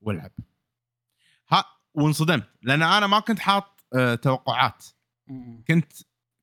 ولعبتها 0.02 1.66
وانصدمت 1.94 2.50
لأن 2.62 2.84
أنا 2.84 3.08
ما 3.08 3.20
كنت 3.20 3.40
حاط 3.40 3.84
آه، 3.96 4.16
توقعات 4.16 4.86
مم. 5.28 5.64
كنت 5.68 5.94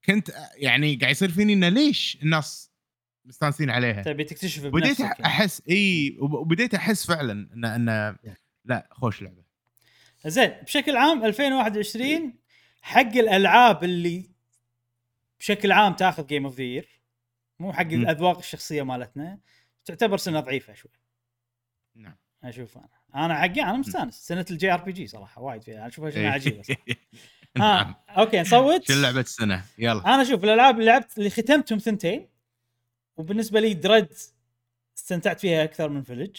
كنت 0.07 0.31
يعني 0.57 0.97
قاعد 0.97 1.11
يصير 1.13 1.31
فيني 1.31 1.53
إنه 1.53 1.69
ليش 1.69 2.19
الناس 2.23 2.71
مستانسين 3.25 3.71
عليها؟ 3.71 4.03
تبي 4.03 4.25
تكتشف 4.25 4.67
بديت 4.67 5.01
يعني. 5.01 5.25
أحس 5.27 5.63
إي 5.71 6.17
وب- 6.21 6.33
وبديت 6.35 6.75
أحس 6.75 7.07
فعلا 7.07 7.33
ان 7.55 7.65
إن 7.65 8.17
لا 8.65 8.89
خوش 8.91 9.23
لعبة. 9.23 9.45
زين 10.27 10.49
بشكل 10.51 10.97
عام 10.97 11.25
2021 11.25 12.35
حق 12.83 13.01
الألعاب 13.01 13.85
اللي 13.85 14.31
بشكل 15.41 15.73
عام 15.73 15.93
تاخذ 15.93 16.27
game 16.27 16.45
of 16.45 16.57
the 16.57 16.63
year 16.63 17.01
مو 17.59 17.73
حق. 17.73 17.81
الأذواق 17.83 18.39
الشخصية 18.39 18.83
مالتنا 18.83 19.39
تعتبر 19.85 20.17
سنة 20.17 20.41
ضعيفة 20.41 20.75
شوي. 20.75 20.91
نعم. 21.95 22.17
أشوف 22.45 22.79
أنا. 22.79 22.89
أنا 23.25 23.35
حقي 23.35 23.63
أنا 23.63 23.77
مستانس. 23.77 24.15
سنة 24.15 24.47
ال 24.51 24.73
JRPG 24.75 25.07
صراحة 25.07 25.43
وايد 25.43 25.63
فيها. 25.63 25.87
أشوفها 25.87 26.11
إيه. 26.11 26.29
عجيبة 26.29 26.63
صراحة. 26.63 26.83
ها 27.57 28.05
okay 28.09 28.41
نصوت 28.41 28.89
شو 28.89 29.01
لعبه 29.01 29.21
السنة؟ 29.21 29.65
يلا. 29.79 30.15
أنا 30.15 30.25
شوف 30.25 30.45
الألعاب 30.45 30.75
اللي 30.75 30.87
لعبت 30.87 31.19
اللي 31.19 31.31
ختمتهم 31.31 31.79
ثنتين 31.79 32.29
وبالنسبة 33.17 33.61
لي 33.61 33.75
Dread 33.75 34.09
استمتعت 34.97 35.41
فيها 35.41 35.65
أكثر 35.65 35.89
من 35.89 36.03
Village 36.03 36.37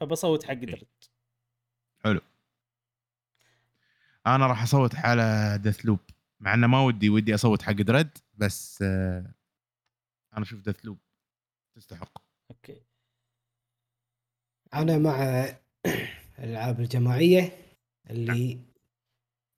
فبصوت 0.00 0.44
حق 0.44 0.52
Dread. 0.52 0.88
أنا 4.26 4.46
راح 4.46 4.62
أصوت 4.62 4.94
على 4.94 5.58
Deathloop 5.62 5.98
مع 6.40 6.54
إنه 6.54 6.66
ما 6.66 6.80
ودي 6.80 7.10
ودي 7.10 7.34
أصوت 7.34 7.62
حق 7.62 7.72
Dread 7.72 8.18
بس 8.34 8.82
آه، 8.82 9.34
أنا 10.36 10.42
أشوف 10.42 10.60
Deathloop 10.60 10.98
تستحق. 11.74 12.18
okay. 12.50 12.82
أنا 14.74 14.98
مع 14.98 15.46
الألعاب 16.38 16.80
الجماعية 16.80 17.52
اللي 18.10 18.58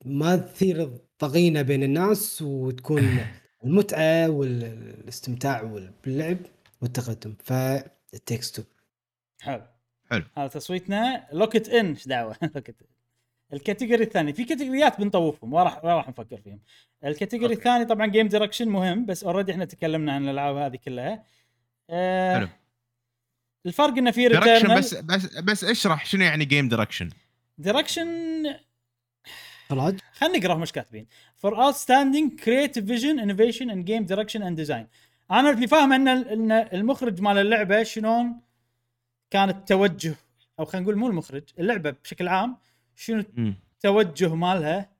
ما 0.04 0.36
تثير 0.36 0.82
الضغينه 0.82 1.62
بين 1.62 1.82
الناس 1.82 2.42
وتكون 2.42 3.18
المتعة 3.64 4.28
والاستمتاع 4.30 5.62
وال- 5.62 5.92
باللعب 6.04 6.38
والتقدم 6.82 7.34
ف 7.44 7.58
It 7.58 7.86
Takes 7.86 8.56
Two 8.60 8.62
حلو. 9.40 9.62
حلو. 10.10 10.24
هذا 10.36 10.46
تصويتنا. 10.48 11.26
Lock 11.32 11.56
it 11.56 11.68
in 11.68 11.86
إيش 11.86 12.08
دعوة؟ 12.08 12.36
Lock 12.54 12.68
it 12.68 12.74
ال 13.52 13.58
category 13.58 14.04
الثاني. 14.04 14.32
في 14.32 14.44
كاتيجوريات 14.44 15.00
بنطوفهم. 15.00 15.50
ما 15.50 15.62
راح 15.62 15.84
ما 15.84 15.94
راح 15.94 16.08
نفكر 16.08 16.36
فيهم. 16.36 16.60
ال 17.04 17.10
category 17.10 17.54
okay. 17.54 17.58
الثاني 17.68 17.84
طبعا 17.84 18.06
game 18.06 18.28
direction 18.28 18.68
مهم 18.68 19.06
بس 19.06 19.24
already 19.24 19.52
إحنا 19.52 19.64
تكلمنا 19.64 20.12
عن 20.12 20.24
الألعاب 20.24 20.56
هذه 20.56 20.76
كلها. 20.76 21.24
آه 21.90 22.38
حلو. 22.38 22.48
الفرق 23.66 23.98
إنه 23.98 24.10
في 24.10 24.28
direction 24.28 24.50
Returnal 24.52 24.78
بس 24.78 24.94
بس 24.94 25.38
بس 25.38 25.64
اشرح 25.64 26.06
شنو 26.06 26.24
يعني 26.24 26.44
game 26.44 26.68
direction 26.68 27.10
direction 27.58 28.06
اخراج 29.72 30.00
خلينا 30.12 30.38
نقرأ 30.38 30.60
إيش 30.60 30.72
كاتبين. 30.72 31.06
For 31.46 31.50
outstanding 31.50 32.42
creative 32.44 32.84
vision 32.84 33.18
innovation 33.18 33.70
and 33.70 33.86
game 33.86 34.06
direction 34.06 34.42
and 34.42 34.56
design. 34.66 34.86
أنا 35.30 35.50
اللي 35.50 35.66
فاهم 35.66 35.92
إن 35.92 36.08
إن 36.08 36.52
المخرج 36.52 37.20
مال 37.20 37.38
اللعبة 37.38 37.82
شلون 37.82 38.40
كان 39.30 39.48
التوجه 39.48 40.14
أو 40.58 40.64
خلينا 40.64 40.84
نقول 40.84 40.96
مو 40.96 41.08
المخرج 41.08 41.42
اللعبة 41.58 41.90
بشكل 41.90 42.28
عام 42.28 42.56
شنو 42.96 43.24
التوجه 43.38 44.34
مالها 44.34 44.90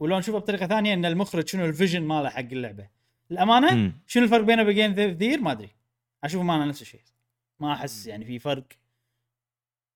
ولو 0.00 0.18
نشوفها 0.18 0.40
بطريقة 0.40 0.66
ثانية 0.66 0.94
إن 0.94 1.04
المخرج 1.04 1.48
شنو 1.48 1.64
ال 1.64 1.69
vision 1.69 2.02
ماله 2.02 2.28
حق 2.28 2.38
اللعبة. 2.38 2.88
الأمانة؟ 3.30 3.92
شنو 4.06 4.24
الفرق 4.24 4.44
بينه 4.44 4.62
وبين 4.62 4.92
ذير؟ 4.92 5.40
ما 5.40 5.52
أدري. 5.52 5.70
أشوف 6.24 6.42
ما 6.42 6.56
أنا 6.56 6.64
نفس 6.64 6.82
الشيء. 6.82 7.00
ما 7.60 7.72
أحس 7.72 8.06
يعني 8.06 8.24
في 8.24 8.38
فرق. 8.38 8.64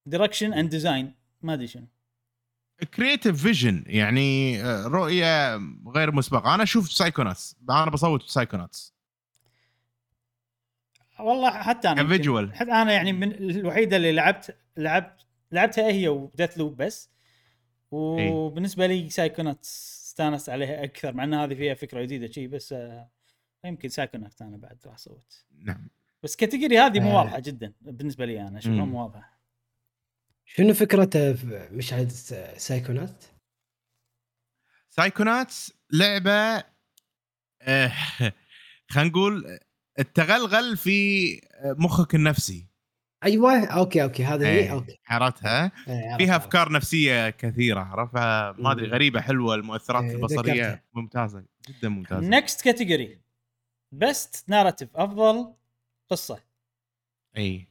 direction 0.06 0.52
and 0.52 0.70
design 0.70 1.14
ما 1.42 1.54
أدري 1.54 1.66
شنو. 1.66 1.86
creative 2.84 3.42
vision 3.42 3.84
يعني 3.86 4.60
آه، 4.64 4.86
رؤية 4.86 5.56
غير 5.86 6.12
مسبقة. 6.12 6.54
أنا 6.54 6.62
أشوف 6.62 6.92
Psychonauts 6.92 7.56
أنا 7.70 7.90
بصوت 7.90 8.22
Psychonauts 8.22 8.94
والله 11.20 11.50
حتى 11.50 11.88
أنا 11.88 12.02
ك 12.02 12.09
visual. 12.09 12.54
حتى 12.54 12.72
أنا 12.72 12.92
يعني 12.92 13.12
من 13.12 13.32
الوحيدة 13.32 13.96
اللي 13.96 14.12
لعبت 14.12 14.56
لعبت 14.76 15.26
لعبتها 15.52 15.86
هي 15.92 16.08
و 16.08 16.58
Deathloop 16.58 16.76
بس 16.76 17.10
وبالنسبة 17.90 18.86
لي 18.86 19.10
Psychonauts 19.10 19.64
استانست 19.64 20.48
عليها 20.48 20.84
أكثر 20.84 21.12
مع 21.14 21.24
إن 21.24 21.34
هذه 21.34 21.54
فيها 21.54 21.74
فكرة 21.74 22.02
جديدة 22.02 22.26
شيء 22.26 22.48
بس 22.48 22.72
آه، 22.72 23.08
يمكن 23.64 23.88
Psychonauts 23.88 24.42
أنا 24.42 24.56
بعد 24.56 24.78
راح 24.86 24.94
أصوت. 24.94 25.44
نعم. 25.58 25.88
بس 26.22 26.36
category 26.36 26.78
هذه 26.78 27.00
مو 27.00 27.10
آه. 27.10 27.16
واضحة 27.16 27.40
جدا 27.40 27.72
بالنسبة 27.80 28.24
لي 28.24 28.40
أنا 28.48 28.58
اشوفها. 28.58 28.84
مو 28.84 29.02
واضحة؟ 29.02 29.39
شنو 30.56 30.74
فكرته 30.74 31.32
في 31.32 31.68
مشاهد 31.72 32.08
Psychonauts؟ 32.56 33.24
Psychonauts 34.90 35.72
لعبة 35.92 36.64
آه، 37.62 37.92
خلينا 38.90 39.10
نقول 39.10 39.58
التغلغل 39.98 40.76
في 40.76 41.40
مخك 41.64 42.14
النفسي. 42.14 42.66
أيوه 43.24 43.64
okay 43.64 44.02
okay 44.02 44.24
هذا 44.24 44.46
هي 44.46 44.58
إيه، 44.58 44.72
okay. 44.72 44.98
عرفتها؟ 45.08 45.72
إيه، 45.88 46.16
فيها. 46.16 46.36
أفكار 46.36 46.72
نفسية 46.72 47.30
كثيرة 47.30 47.80
عرفتها؟ 47.80 48.52
ما 48.52 48.72
أدري. 48.72 48.88
غريبة 48.88 49.20
حلوة 49.20 49.54
المؤثرات 49.54 50.04
إيه، 50.04 50.16
البصرية. 50.16 50.52
ذكرتها. 50.52 50.82
ممتازة 50.92 51.44
جدا 51.68 51.88
ممتازة. 51.88 52.28
next 52.28 52.64
category 52.64 53.20
best 53.92 54.44
narrative 54.48 54.96
أفضل 54.96 55.54
قصة. 56.10 56.42
اي 57.36 57.66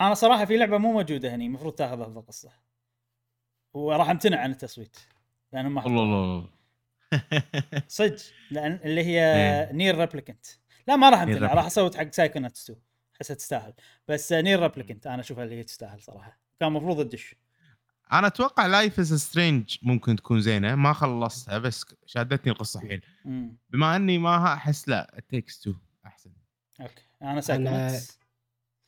أنا 0.00 0.14
صراحة 0.14 0.44
في 0.44 0.56
لعبة 0.56 0.78
مو 0.78 0.92
موجودة 0.92 1.34
هني 1.34 1.46
المفروض 1.46 1.72
تاخذ 1.74 2.00
افضل 2.00 2.22
قصه 2.22 2.52
وراح 3.74 4.10
امتنع 4.10 4.40
عن 4.40 4.50
التصويت 4.50 4.96
لأنه 5.52 5.68
ما 5.68 5.86
الله 5.86 6.02
الله 6.02 6.48
صدق 7.88 8.16
لأن 8.50 8.80
اللي 8.84 9.04
هي 9.04 9.36
إيه. 9.36 9.72
Nier 9.72 9.98
Replicant 9.98 10.46
لا 10.88 10.96
ما 10.96 11.10
راح 11.10 11.20
امتنع. 11.20 11.54
راح 11.54 11.66
اصوت 11.66 11.96
حق 11.96 12.12
Psychonauts 12.12 12.62
2 12.70 12.80
احسها 13.16 13.34
تستاهل. 13.34 13.72
بس 14.08 14.32
Nier 14.32 14.60
Replicant 14.60 15.06
أنا 15.06 15.20
أشوفها 15.20 15.44
اللي 15.44 15.54
هي 15.54 15.62
تستاهل 15.62 16.02
صراحة. 16.02 16.40
كان 16.60 16.68
المفروض 16.68 17.04
تدش 17.08 17.34
أنا 18.12 18.26
أتوقع 18.26 18.66
Life 18.66 18.98
is 18.98 19.14
Strange 19.14 19.76
ممكن 19.82 20.16
تكون 20.16 20.40
زينة 20.40 20.74
ما 20.74 20.92
خلصتها 20.92 21.58
بس 21.58 21.84
شادتني 22.06 22.52
القصة 22.52 22.80
حيل. 22.80 23.04
بما 23.70 23.96
إني 23.96 24.18
ما 24.18 24.52
أحس 24.54 24.88
It 24.88 25.22
Takes 25.28 25.60
Two 25.60 25.74
أحسن. 26.06 26.32
okay 26.80 27.02
أنا 27.22 27.40
Psychonauts 27.40 28.18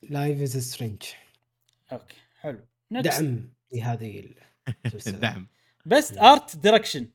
Life 0.03 0.41
is 0.43 0.57
Strange 0.57 1.03
okay 1.93 2.17
حلو. 2.41 2.61
next 2.91 3.21
دعم 3.23 3.49
لهذه 3.73 4.25
الدعم 5.07 5.47
best 5.87 6.19
art 6.19 6.57
direction 6.57 7.09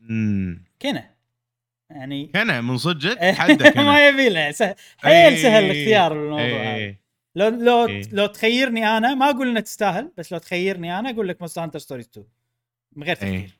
امم 0.00 0.64
Kena 0.82 1.10
يعني 1.90 2.26
كان 2.34 2.64
من 2.64 2.78
أنا. 3.66 3.82
ما 3.92 4.08
يبي 4.08 4.28
له. 4.28 4.50
سه- 4.50 4.76
حيل 4.98 5.12
إيه. 5.12 5.42
سهل 5.42 5.64
الاختيار 5.64 6.12
بالموضوع 6.12 6.44
هذا. 6.44 6.74
إيه. 6.74 7.00
لو 7.34 7.48
لو 7.48 7.86
إيه. 7.86 8.02
لو 8.12 8.26
تخيرني 8.26 8.86
أنا 8.86 9.14
ما 9.14 9.30
أقول 9.30 9.48
انها 9.48 9.60
تستاهل 9.60 10.12
بس 10.16 10.32
لو 10.32 10.38
تخيرني 10.38 10.98
أنا 10.98 11.10
أقول 11.10 11.28
لك 11.28 11.40
Monster 11.40 11.62
Hunter 11.62 11.78
Stories 11.78 12.06
2 12.08 12.26
من 12.92 13.04
غير 13.04 13.16
تفكير. 13.16 13.30
إيه. 13.34 13.50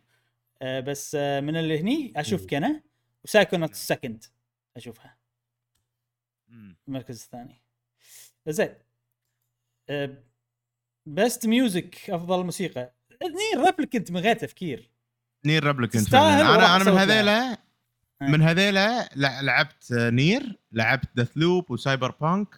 آه 0.63 0.81
بس 0.81 1.15
آه 1.21 1.41
من 1.41 1.57
اللي 1.57 1.81
هني 1.81 2.13
أشوف. 2.17 2.47
Kena 2.47 2.81
و 3.25 3.29
Psychonauts 3.29 3.75
second 3.75 4.25
أشوفها. 4.77 5.17
مم. 6.49 6.77
المركز 6.89 7.23
الثاني. 7.23 7.61
زين. 8.49 8.75
آه 9.89 10.15
best 11.07 11.47
music 11.47 12.11
أفضل 12.11 12.45
موسيقى. 12.45 12.93
Nier 13.23 13.65
Replicant 13.67 14.11
من 14.11 14.21
غير 14.21 14.37
تفكير. 14.37 14.91
Nier 15.47 15.65
Replicant 15.65 16.15
أنا 16.15 16.77
أنا 16.77 16.85
من 16.85 16.99
هذيلا 16.99 17.53
آه. 17.53 17.59
من 18.23 18.43
هذيلا 18.43 19.09
لع- 19.17 19.41
لعبت 19.41 19.93
Nier 19.93 20.59
لعبت 20.73 21.09
Deathloop 21.15 21.31
و 21.37 21.71
Cyberpunk 21.71 22.49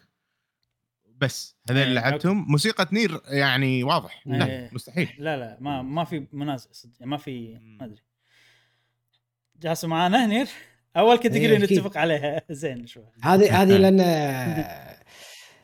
بس 1.17 1.55
هذول 1.69 1.79
إيه، 1.81 1.87
اللي 1.87 1.99
لعبتهم 2.01 2.45
موسيقى 2.51 2.87
Nier 2.91 3.21
يعني 3.27 3.83
واضح. 3.83 4.23
إيه. 4.27 4.33
لا 4.33 4.69
مستحيل. 4.73 5.15
لا 5.19 5.37
لا 5.37 5.57
ما 5.61 5.81
ما 5.81 6.03
في 6.03 6.27
منازع 6.33 6.69
صدق. 6.71 6.93
ما 7.01 7.17
في 7.17 7.57
ما 7.61 7.85
أدري. 7.85 8.01
جاسم 9.55 9.89
معانا 9.89 10.25
Nier؟ 10.25 10.47
أول 10.97 11.15
category 11.17 11.57
إيه، 11.57 11.63
أكيد. 11.63 11.79
نتفق 11.79 11.97
عليها. 11.97 12.41
زين 12.49 12.87
شوي. 12.87 13.05
هذه 13.23 13.61
هذه 13.61 13.77
لأن 13.83 13.99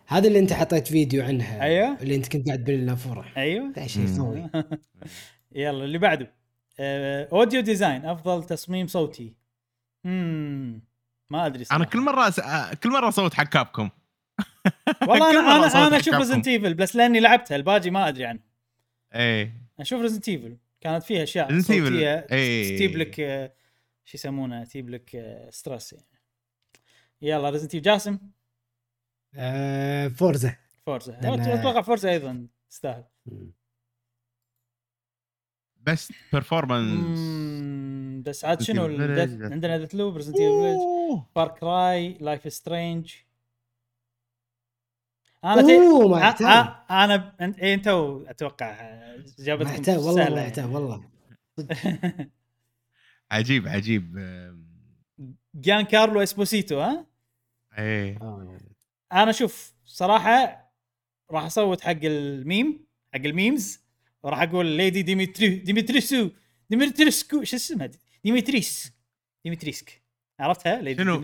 هذه 0.10 0.28
اللي 0.28 0.40
انت 0.40 0.54
حطيت 0.54 0.88
فيديو 0.88 1.24
عنها 1.24 1.64
أيوه. 1.64 1.98
اللي 2.02 2.16
انت 2.16 2.28
كنت 2.28 2.48
قاعد 2.48 2.64
بالنافوره 2.64 3.26
أيوه. 3.38 3.88
شيء 3.88 4.02
مم. 4.04 4.08
يسوي 4.08 4.50
يلا 5.56 5.84
اللي 5.86 5.98
بعده. 5.98 6.34
آه، 6.80 7.30
audio 7.32 7.62
design 7.62 8.06
أفضل 8.06 8.44
تصميم 8.44 8.88
صوتي. 8.88 9.36
امم 10.06 10.82
ما 11.30 11.46
أدري 11.46 11.58
أنا 11.60 11.66
صراحة. 11.80 11.84
كل 11.92 12.00
مرة 12.00 12.28
أس... 12.28 12.40
كل 12.84 12.90
مرة 12.90 13.08
أصوت 13.08 13.34
حق 13.34 13.44
Capcom 13.44 13.90
والله 15.08 15.30
أنا 15.30 15.40
أنا 15.56 15.66
أنا 15.88 15.96
حق 15.96 16.00
أشوف. 16.00 16.16
Resident 16.16 16.48
Evil 16.48 16.74
بس 16.74 16.96
لأني 16.96 17.20
لعبتها 17.20 17.56
الباجي 17.56 17.92
ما 17.92 18.08
أدري 18.08 18.26
عنه. 18.26 18.40
إيه. 19.16 19.54
أشوف 19.80 20.02
Resident 20.02 20.30
Evil 20.30 20.58
كانت 20.82 21.04
فيها 21.04 21.24
أشياء. 21.24 21.60
صوتية 21.60 22.26
إيه. 22.32 22.76
تجيب 22.76 22.98
لك 22.98 23.20
آه، 23.20 23.54
شو 24.06 24.18
يسمونه 24.18 24.64
تجيب 24.64 24.90
لك 24.90 25.16
آه، 25.16 25.50
stress 25.50 25.94
يعني. 25.94 26.06
يلا 27.22 27.50
Resident 27.50 27.76
Evil 27.76 27.86
جاسم؟ 27.86 28.18
آه، 29.36 30.08
Forza. 30.08 30.56
Forza. 30.86 31.20
أتوقع 31.60 31.82
Forza 31.82 32.10
أيضا 32.12 32.48
تستاهل. 32.70 33.04
best 35.82 36.12
performance 36.34 37.20
مم، 37.20 38.24
بس 38.26 38.46
عاد 38.46 38.62
شنو. 38.62 38.84
عندنا 39.52 39.78
Deathloop 39.78 40.16
Resident 40.16 40.36
Evil 40.40 40.78
Far 41.36 41.48
Cry 41.48 42.18
Life 42.22 42.54
Strange 42.54 43.14
أنا 45.44 45.62
تي... 46.32 46.44
أنا 46.90 47.36
انت 47.42 47.60
إيه، 47.60 47.74
أنتوا 47.74 48.30
أتوقع 48.32 48.82
ما 48.82 49.24
اجابتكم 49.40 49.70
يحتاج 49.70 49.98
والله. 50.00 50.42
يحتاج 50.42 50.66
والله. 50.66 51.10
عجيب 53.32 53.68
عجيب. 53.68 54.18
جان 55.56 55.82
كارلو 55.86 56.24
اسبوسيتو 56.24 56.80
ها؟ 56.80 57.06
إيه. 57.78 58.18
آه. 58.22 58.58
أنا 59.14 59.32
شوف 59.32 59.74
صراحة 59.86 60.70
راح 61.32 61.44
أصوت 61.44 61.82
حق 61.82 61.98
الميم 62.04 62.86
حق 63.14 63.20
ال 63.20 63.30
memes 63.30 63.80
وراح 64.24 64.42
أقول 64.42 64.66
Lady 64.66 65.02
ديمتري 65.02 65.50
ديمتريسو 65.50 66.30
ديمتريسكو 66.70 67.44
شو 67.44 67.56
اسمها 67.56 67.90
ديمتريس 68.24 68.94
ديمتريسك 69.46 70.02
عرفتها؟ 70.40 70.82
Lady 70.82 71.04
شنو. 71.04 71.24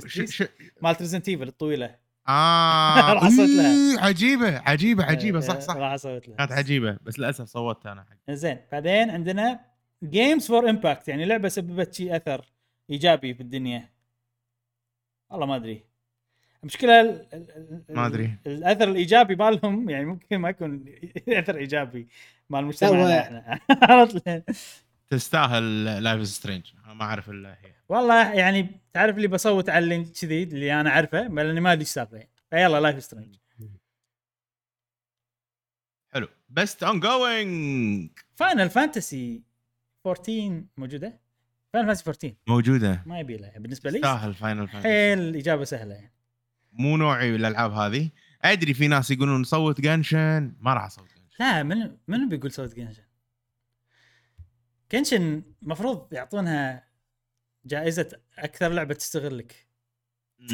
مالت 0.82 1.02
Resident 1.02 1.30
Evil 1.30 1.48
الطويلة. 1.48 1.96
آه. 2.28 3.14
راح 3.14 3.24
أصوت 3.24 3.50
لها. 3.50 3.72
إيه، 3.72 4.00
عجيبة 4.00 4.58
عجيبة 4.58 5.04
عجيبة. 5.04 5.40
صح 5.40 5.60
صح. 5.60 5.76
راح 5.76 5.92
أصوت 5.92 6.28
له 6.28 6.36
كانت 6.36 6.52
عجيبة 6.52 6.98
بس 7.02 7.20
للأسف 7.20 7.46
صوتت 7.46 7.86
أنا 7.86 8.04
حق. 8.04 8.32
زين. 8.34 8.60
بعدين 8.72 9.10
عندنا 9.10 9.60
games 10.04 10.48
for 10.48 10.70
impact 10.70 11.08
يعني 11.08 11.26
لعبة 11.26 11.50
سببت 11.50 11.94
شي 11.94 12.16
أثر 12.16 12.46
إيجابي 12.90 13.34
في 13.34 13.42
الدنيا. 13.42 13.90
والله 15.30 15.46
ما 15.46 15.56
أدري. 15.56 15.84
المشكلة 16.66 17.02
ال- 17.02 17.26
ال- 17.34 17.84
ال- 17.90 17.96
ما 17.96 18.06
أدري. 18.06 18.34
الأثر 18.48 18.84
الإيجابي 18.92 19.36
بالهم 19.36 19.90
يعني 19.90 20.06
ممكن 20.06 20.38
ما 20.38 20.50
يكون 20.50 20.86
أثر 21.30 21.56
إيجابي 21.56 22.08
مال 22.50 22.62
هو- 22.64 22.68
مجتمعنا 22.68 23.20
إحنا. 23.20 23.60
عرفت؟ 23.92 24.44
تستاهل 25.10 25.86
Life 26.04 26.28
Strange 26.28 26.64
ما 26.86 27.04
أعرف 27.04 27.30
إلا 27.30 27.50
هي. 27.54 27.72
والله 27.90 28.34
يعني 28.34 28.68
تعرف 28.94 29.16
اللي 29.18 29.28
بصوت 29.28 29.70
على 29.70 29.84
اللي 29.84 30.04
كذي 30.22 30.44
اللي 30.44 30.82
أنا 30.82 30.90
أعرفه 30.90 31.28
لاني 31.28 31.60
ما 31.62 31.72
أدري 31.72 31.80
إيش 31.82 31.88
السالفه 31.88 32.18
يعني. 32.18 32.30
ف 32.52 32.61
يلا 32.61 32.80
Life 32.80 33.04
Strange 33.04 33.36
حلو. 36.14 36.28
best 36.50 36.84
ongoing 36.84 38.10
Final 38.36 38.70
Fantasy 38.70 39.44
14 40.08 40.64
موجودة؟ 40.78 41.20
Final 41.74 41.88
Fantasy 41.88 42.04
14 42.10 42.36
موجودة. 42.48 43.04
ما 43.06 43.20
يبي 43.20 43.38
لها. 43.38 43.60
بالنسبة 43.60 43.90
لي 43.92 43.98
تستاهل 44.00 44.34
Final 44.34 44.68
Fantasy 44.68 44.84
حيل 44.90 45.36
إجابة 45.36 45.64
سهلة. 45.64 45.96
يعني 45.96 46.12
مو 46.76 46.98
نوعي 46.98 47.36
الألعاب 47.36 47.72
هذه. 47.74 48.10
أدري 48.42 48.74
في 48.74 48.88
ناس 48.88 49.12
يقولون 49.12 49.44
صوت 49.44 49.82
Genshin. 49.82 50.56
ما 50.60 50.74
راح 50.74 50.84
أصوت 50.86 51.06
Genshin. 51.10 51.26
لا 51.40 51.64
من 51.64 51.98
من 52.08 52.30
بيقول 52.30 52.52
صوت 52.52 52.76
Genshin؟ 52.76 53.04
Genshin 54.92 55.44
المفروض 55.64 56.14
يعطونها 56.14 56.84
جائزة 57.66 58.12
أكثر 58.38 58.68
لعبة 58.70 58.94
تستغلك 58.94 59.68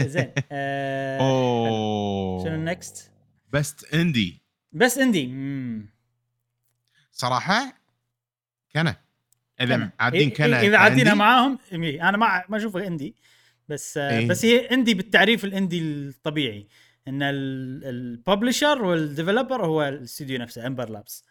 زين 0.00 0.32
آه 0.52 1.18
أوه. 1.20 2.44
شنو 2.44 2.54
ال 2.54 2.66
next 2.66 3.12
best 3.52 3.94
indie 3.94 4.42
best 4.72 4.98
indie 4.98 5.26
مم. 5.26 5.88
صراحة 7.12 7.72
Kena 8.72 8.96
إذا. 9.60 9.90
عادين 10.00 10.30
Kena 10.30 10.60
إذا 10.60 10.78
عادينها 10.78 11.14
معاهم 11.14 11.58
أنا 11.72 12.16
ما 12.16 12.44
ما 12.48 12.56
اشوفها 12.56 12.86
indie 12.86 13.16
بس 13.70 13.98
إي. 13.98 14.26
بس 14.26 14.44
هي 14.44 14.58
indie 14.58 14.94
بالتعريف 14.94 15.44
ال 15.44 15.50
indie 15.50 15.80
الطبيعي 15.82 16.68
إن 17.08 17.22
ال 17.22 17.38
publisher 17.38 18.84
وال 18.84 18.99
developer 18.99 19.66
هو 19.66 19.88
الاستوديو 19.88 20.38
نفسه 20.38 20.66
Ember 20.66 20.90
Labs 20.90 21.24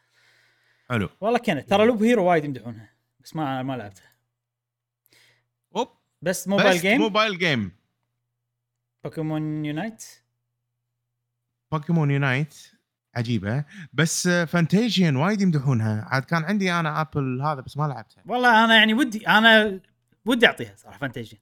حلو. 0.90 1.10
والله 1.22 1.40
كانت 1.40 1.70
ترى 1.70 1.86
Loop 1.86 2.04
Hero 2.04 2.26
وايد 2.26 2.46
يمدحونها 2.46 2.94
بس 3.20 3.36
ما 3.36 3.64
ما 3.64 3.78
لعبتها. 3.78 4.12
أوب. 5.76 5.90
best 6.22 6.48
mobile 6.48 6.80
game 6.80 7.02
mobile 7.02 7.38
game 7.38 7.72
Pokémon 9.04 9.66
Unite 9.66 10.06
Pokémon 11.72 12.12
Unite 12.12 12.56
عجيبه 13.16 13.66
بس 13.94 14.28
Fantasian 14.28 15.16
وايد 15.16 15.42
يمدحونها. 15.42 16.06
عاد 16.10 16.24
كان 16.24 16.44
عندي 16.44 16.72
أنا 16.72 17.02
Apple 17.02 17.42
هذا 17.42 17.62
بس 17.62 17.78
ما 17.78 17.84
لعبتها. 17.84 18.24
والله 18.26 18.66
أنا 18.66 18.76
يعني 18.76 18.94
ودي 18.94 19.28
أنا 19.28 19.80
ودي 20.26 20.46
أعطيها 20.46 20.76
صراحة 20.76 20.98
Fantasian 20.98 21.42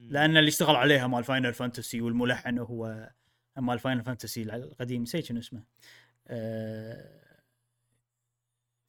لأن 0.00 0.36
اللي 0.36 0.48
اشتغل 0.48 0.76
عليها 0.76 1.06
مال 1.06 1.24
Final 1.24 1.54
Fantasy 1.54 2.00
والملحن 2.00 2.58
هو 2.58 3.10
مال 3.56 3.78
Final 3.78 4.02
Fantasy 4.02 4.42
القديم 4.42 5.02
نسيت 5.02 5.24
شنو 5.24 5.38
اسمه. 5.38 5.62
أه 6.28 7.20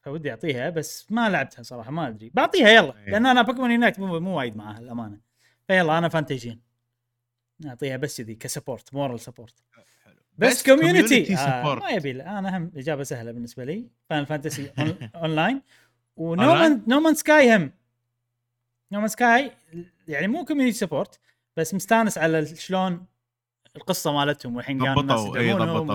فودي 0.01 0.31
أعطيها 0.31 0.69
بس 0.69 1.11
ما 1.11 1.29
لعبتها 1.29 1.63
صراحة 1.63 1.91
ما 1.91 2.07
أدري. 2.07 2.31
بعطيها 2.33 2.69
يلا. 2.69 2.97
إيه. 2.97 3.11
لأن 3.11 3.25
أنا 3.25 3.41
بوكيمون 3.41 3.71
يونايت 3.71 3.99
مو, 3.99 4.19
مو 4.19 4.37
وايد 4.37 4.57
معاها 4.57 4.79
الامانه 4.79 5.19
فيلا 5.67 5.97
أنا 5.97 6.09
فانتيجين 6.09 6.61
نعطيها 7.59 7.97
بس 7.97 8.21
ذي 8.21 8.35
كسبورت 8.35 8.93
مورال 8.93 9.19
سبورت 9.19 9.63
بس 10.37 10.63
كوميونتي 10.65 11.37
آه. 11.37 11.75
ما 11.75 11.89
يبي. 11.89 12.23
أنا 12.23 12.57
هم 12.57 12.71
إجابة 12.75 13.03
سهلة 13.03 13.31
بالنسبة 13.31 13.63
لي. 13.63 13.89
فاينل 14.09 14.25
فانتسي 14.25 14.71
اونلاين 15.15 15.57
Online؟ 15.59 15.61
ونومان 16.15 16.83
نومان 16.87 17.15
سكاي 17.15 17.55
هم. 17.55 17.71
نومان 18.91 19.07
سكاي 19.07 19.51
يعني 20.07 20.27
مو 20.27 20.45
كوميونتي 20.45 20.77
سبورت 20.77 21.19
بس 21.57 21.73
مستانس 21.73 22.17
على 22.17 22.45
شلون 22.45 23.05
القصة 23.75 24.11
مالتهم 24.11 24.55
والحين 24.55 24.83
قاموا 24.83 25.01
الناس 25.01 25.19
ضبطوا 25.19 25.37
اي 25.37 25.47
يدعمونهم 25.47 25.87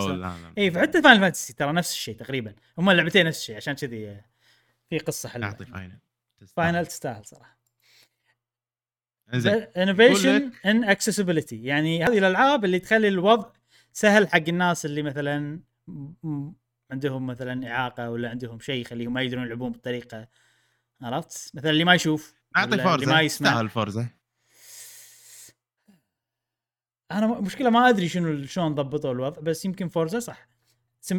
فحتى 0.70 1.03
Final 1.02 1.20
Fantasy 1.20 1.52
ترى 1.53 1.73
نفس 1.73 1.93
الشيء 1.93 2.16
تقريبا. 2.16 2.55
هم 2.78 2.91
اللعبتين 2.91 3.27
نفس 3.27 3.39
الشيء 3.39 3.57
عشان 3.57 3.74
كذي 3.74 4.09
آه، 4.09 4.24
في 4.91 4.99
قصة 4.99 5.28
حلوة. 5.28 5.47
نعطي 5.47 5.65
Final 5.64 5.98
Final 6.56 6.86
تستاهل 6.87 7.27
صراحة. 7.27 7.57
innovation 9.77 10.52
in 10.66 10.85
accessibility 10.85 11.64
يعني 11.65 12.05
هذه 12.05 12.19
الألعاب 12.19 12.65
اللي 12.65 12.78
تخلي 12.78 13.09
الوضع 13.09 13.51
سهل 13.93 14.28
حق 14.28 14.43
الناس 14.49 14.87
اللي 14.87 15.03
مثلا 15.03 15.61
عندهم 16.91 17.27
مثلا 17.27 17.70
إعاقة 17.70 18.11
ولا 18.11 18.31
عندهم 18.31 18.61
شيء 18.61 18.81
يخليهم 18.81 19.12
ما 19.12 19.23
يقدرون 19.23 19.47
يلعبون 19.47 19.73
بالطريقة. 19.73 20.28
عرفت؟ 21.03 21.51
مثلا 21.55 21.70
اللي 21.70 21.85
ما 21.85 21.95
يشوف. 21.95 22.35
اللي 22.65 22.83
Forza 22.82 23.12
ما 23.12 23.20
يسمع. 23.20 23.49
تستاهل 23.49 23.69
Forza 23.68 24.06
أنا 27.12 27.27
مشكلة 27.41 27.70
ما 27.70 27.89
أدري 27.89 28.09
شنو 28.09 28.47
شلون 28.47 28.74
ضبطوا 28.74 29.12
الوضع 29.12 29.41
بس 29.41 29.65
يمكن 29.65 29.89
Forza 29.89 30.20
صح. 30.20 30.49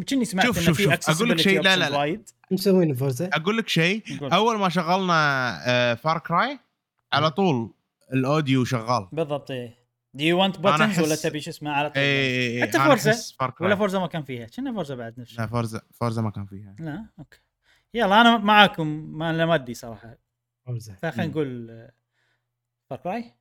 كني 0.08 0.24
سمعت 0.24 0.46
شوف- 0.46 0.56
إنه 0.58 0.66
شوف- 0.66 0.76
في 0.76 0.82
شوف، 0.82 1.10
أقول 1.16 1.30
لك 1.30 1.38
شيء، 1.40 1.60
لا، 1.62 1.76
لا،. 1.76 1.98
وايد. 1.98 2.30
مسوين 2.50 2.94
فورزا 2.94 3.30
أقول 3.32 3.56
لك 3.58 3.68
شيء. 3.68 4.02
أول 4.32 4.58
ما 4.58 4.68
شغلنا 4.68 5.94
Far 5.94 6.18
Cry 6.18 6.58
على 7.12 7.30
طول 7.30 7.74
ال 8.12 8.21
audio 8.21 8.64
شغال. 8.64 9.08
بالضبط 9.12 9.50
إيه. 9.50 9.78
do 10.14 10.26
you 10.26 10.42
want 10.42 10.58
buttons 10.58 11.00
ولا 11.00 11.16
تبي 11.16 11.40
شو 11.40 11.50
اسمه؟ 11.50 11.70
على 11.70 11.90
طول. 11.90 12.02
اي 12.02 12.62
حتى 12.62 12.76
أنا 12.76 12.86
Forza 12.86 13.10
أحس 13.10 13.32
Far 13.32 13.50
Cry. 13.50 13.66
ولا 13.68 13.76
Forza 13.76 13.98
ما 13.98 14.06
كان 14.06 14.22
فيها؟ 14.22 14.46
كنا 14.46 14.72
Forza 14.72 14.94
بعد 14.94 15.20
نفس. 15.20 15.38
لا 15.38 15.46
Forza 15.46 15.82
Forza 15.92 16.22
ما 16.22 16.30
كان 16.30 16.46
فيها. 16.46 16.76
لا 16.78 17.06
أوكي. 17.18 17.38
يلا 17.94 18.20
أنا 18.20 18.36
معاكم 18.36 18.86
ما 19.18 19.54
أدري 19.54 19.74
صراحة. 19.74 20.00
Forza 20.00 20.27
فخلينا. 21.02 21.30
نقول 21.30 21.88
Far 22.90 22.98
Cry 22.98 23.34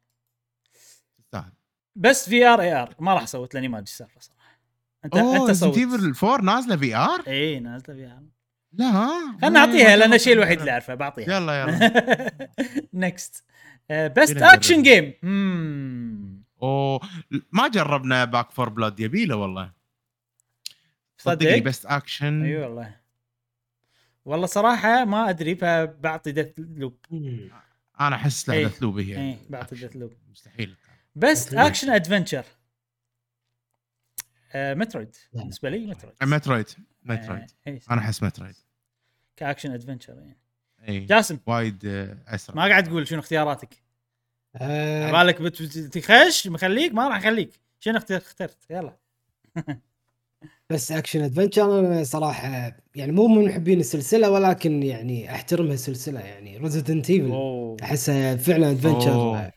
تستاهل. 1.17 1.51
بس 1.95 2.29
VR 2.30 2.61
AR 2.61 2.95
ما 2.99 3.13
راح 3.13 3.23
اصوت 3.23 3.53
لأني 3.53 3.67
ما 3.67 3.77
أدري 3.77 3.87
السالفة 3.87 4.19
صراحة. 4.19 4.59
Resident 5.05 5.64
Evil 5.64 6.26
4 6.27 6.41
نازلة 6.41 6.77
VR؟ 6.77 7.23
إي 7.27 7.59
نازلة 7.59 7.95
VR 7.95 8.23
لا 8.73 8.91
خلنا 9.41 9.49
نعطيها 9.49 9.95
لأن 9.95 10.13
الشيء 10.13 10.33
الوحيد 10.33 10.59
اللي 10.59 10.71
أعرفه 10.71 10.95
بعطيها. 10.95 11.37
يلا 11.37 11.61
يلا. 11.61 12.47
next 12.93 13.43
يلا 13.89 14.53
action. 14.53 14.84
game 14.84 15.14
أوه 16.61 16.99
ما 17.51 17.67
جربنا 17.67 18.25
Back 18.26 18.51
4 18.51 18.69
Blood 18.69 18.99
يبيله 18.99 19.35
والله. 19.35 19.71
صدقني 21.17 21.51
صدق؟ 21.51 21.63
best 21.64 21.85
action 21.85 22.43
أي 22.43 22.57
والله. 22.57 23.06
والله 24.27 24.45
صراحة 24.47 25.05
ما 25.05 25.29
أدري 25.29 25.55
فبعطي 25.55 26.31
Deathloop 26.31 26.97
أنا 27.99 28.15
أحس 28.15 28.49
إيه. 28.49 28.61
لعبة 28.64 28.73
Deathloop 28.73 28.99
هي 28.99 29.17
اي 29.17 29.37
بعطي 29.49 29.75
Deathloop 29.76 30.14
مستحيل. 30.31 30.75
Metroid. 31.15 31.65
action 31.65 31.89
adventure 31.89 32.45
Metroid. 34.55 35.15
بالنسبة 35.33 35.69
لي 35.69 35.85
Metroid 35.88 36.15
Metroid 36.23 36.65
Metroid 37.03 37.41
آه، 37.41 37.47
إيه، 37.69 37.79
أنا 37.91 38.01
أحس 38.01 38.23
Metroid 38.23 38.55
ك 39.35 39.41
action 39.41 39.72
adventure 39.72 40.14
يعني 40.13 40.37
اي 40.87 40.99
جاسم. 40.99 41.39
وايد 41.47 41.85
آه، 41.85 42.17
أسرع. 42.27 42.55
ما 42.55 42.67
قاعد 42.67 42.83
تقول 42.83 43.07
شنو 43.07 43.19
اختياراتك؟ 43.19 43.83
آه، 44.55 45.11
بالك 45.11 45.41
بت- 45.41 45.61
بت- 45.61 45.97
تخش 45.97 46.47
مخليك 46.47 46.93
ما 46.93 47.07
راح 47.07 47.17
اخليك 47.17 47.59
شنو 47.79 47.97
اخترت؟ 47.97 48.57
يلا. 48.69 48.97
best 50.69 50.91
action 50.91 51.22
adventure 51.22 51.80
أنا 51.80 52.03
صراحة 52.03 52.48
يعني 52.95 53.11
مو 53.11 53.27
من 53.27 53.45
محبين 53.45 53.80
السلسلة 53.80 54.31
ولكن 54.31 54.84
يعني 54.84 55.35
أحترمها 55.35 55.73
السلسله 55.73 56.19
يعني 56.19 56.57
Resident 56.57 57.09
Evil 57.09 57.77
أحسها 57.84 58.35
فعلا 58.35 58.72
adventure 58.72 59.14
أوه. 59.14 59.52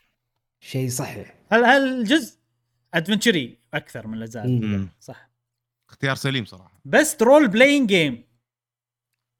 شيء 0.59 0.89
صحيح. 0.89 1.35
هل 1.51 1.65
هل 1.65 1.99
الجزء 1.99 2.39
adventure 2.93 3.52
ي 3.52 3.59
أكثر 3.73 4.07
من 4.07 4.13
الأجزاء. 4.13 4.87
صح. 4.99 5.29
اختيار 5.89 6.15
سليم 6.15 6.45
صراحة. 6.45 6.81
best 6.85 7.23
role 7.23 7.47
playing 7.47 7.89
game 7.89 8.23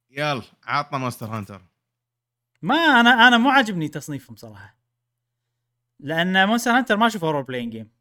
يلا 0.10 0.44
عطنا 0.64 0.98
Monster 0.98 1.26
Hunter. 1.26 1.62
ما 2.62 2.76
أنا 2.76 3.28
أنا 3.28 3.38
مو 3.38 3.50
عاجبني 3.50 3.88
تصنيفهم 3.88 4.36
صراحة. 4.36 4.78
لأن 6.00 6.48
Monster 6.48 6.72
Hunter 6.72 6.98
ما 6.98 7.08
أشوفه 7.08 7.32
role 7.32 7.44
playing 7.44 7.72
game 7.72 7.92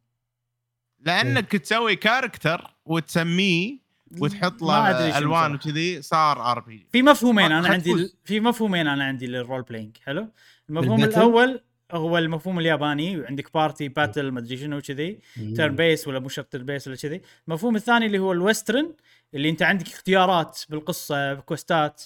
لأنك 1.05 1.55
تسوي 1.55 1.95
character 1.95 2.73
وتسميه 2.85 3.77
وتحط 4.19 4.61
له 4.61 5.17
ألوان. 5.17 5.55
وكذي 5.55 6.01
صار 6.01 6.51
RPG 6.51 6.87
في 6.91 7.01
مفهومين 7.01 7.51
أنا 7.51 7.67
عندي. 7.67 8.13
في 8.25 8.39
مفهومين 8.39 8.87
أنا 8.87 9.03
عندي 9.03 9.27
لل 9.27 9.38
role 9.38 9.61
playing 9.61 9.97
حلو 10.05 10.27
المفهوم؟ 10.69 11.03
الأول 11.03 11.61
هو 11.91 12.17
المفهوم 12.17 12.59
الياباني 12.59 13.19
وعندك 13.19 13.53
party 13.53 13.87
battle 13.87 14.31
ما 14.31 14.39
أدري 14.39 14.57
شنو 14.57 14.81
كذي 14.81 15.19
turn 15.35 15.75
based 15.75 16.07
ولا 16.07 16.19
مو 16.19 16.29
شرط 16.29 16.45
turn 16.45 16.65
based 16.65 16.87
ولا 16.87 16.95
كذي 16.95 17.21
المفهوم 17.47 17.75
الثاني 17.75 18.05
اللي 18.05 18.19
هو 18.19 18.31
ال 18.31 18.39
western 18.39 18.93
اللي 19.33 19.49
أنت 19.49 19.61
عندك 19.63 19.87
اختيارات 19.87 20.59
بالقصة 20.69 21.33
ب 21.33 21.43
quest 21.43 21.91
ات 21.91 22.01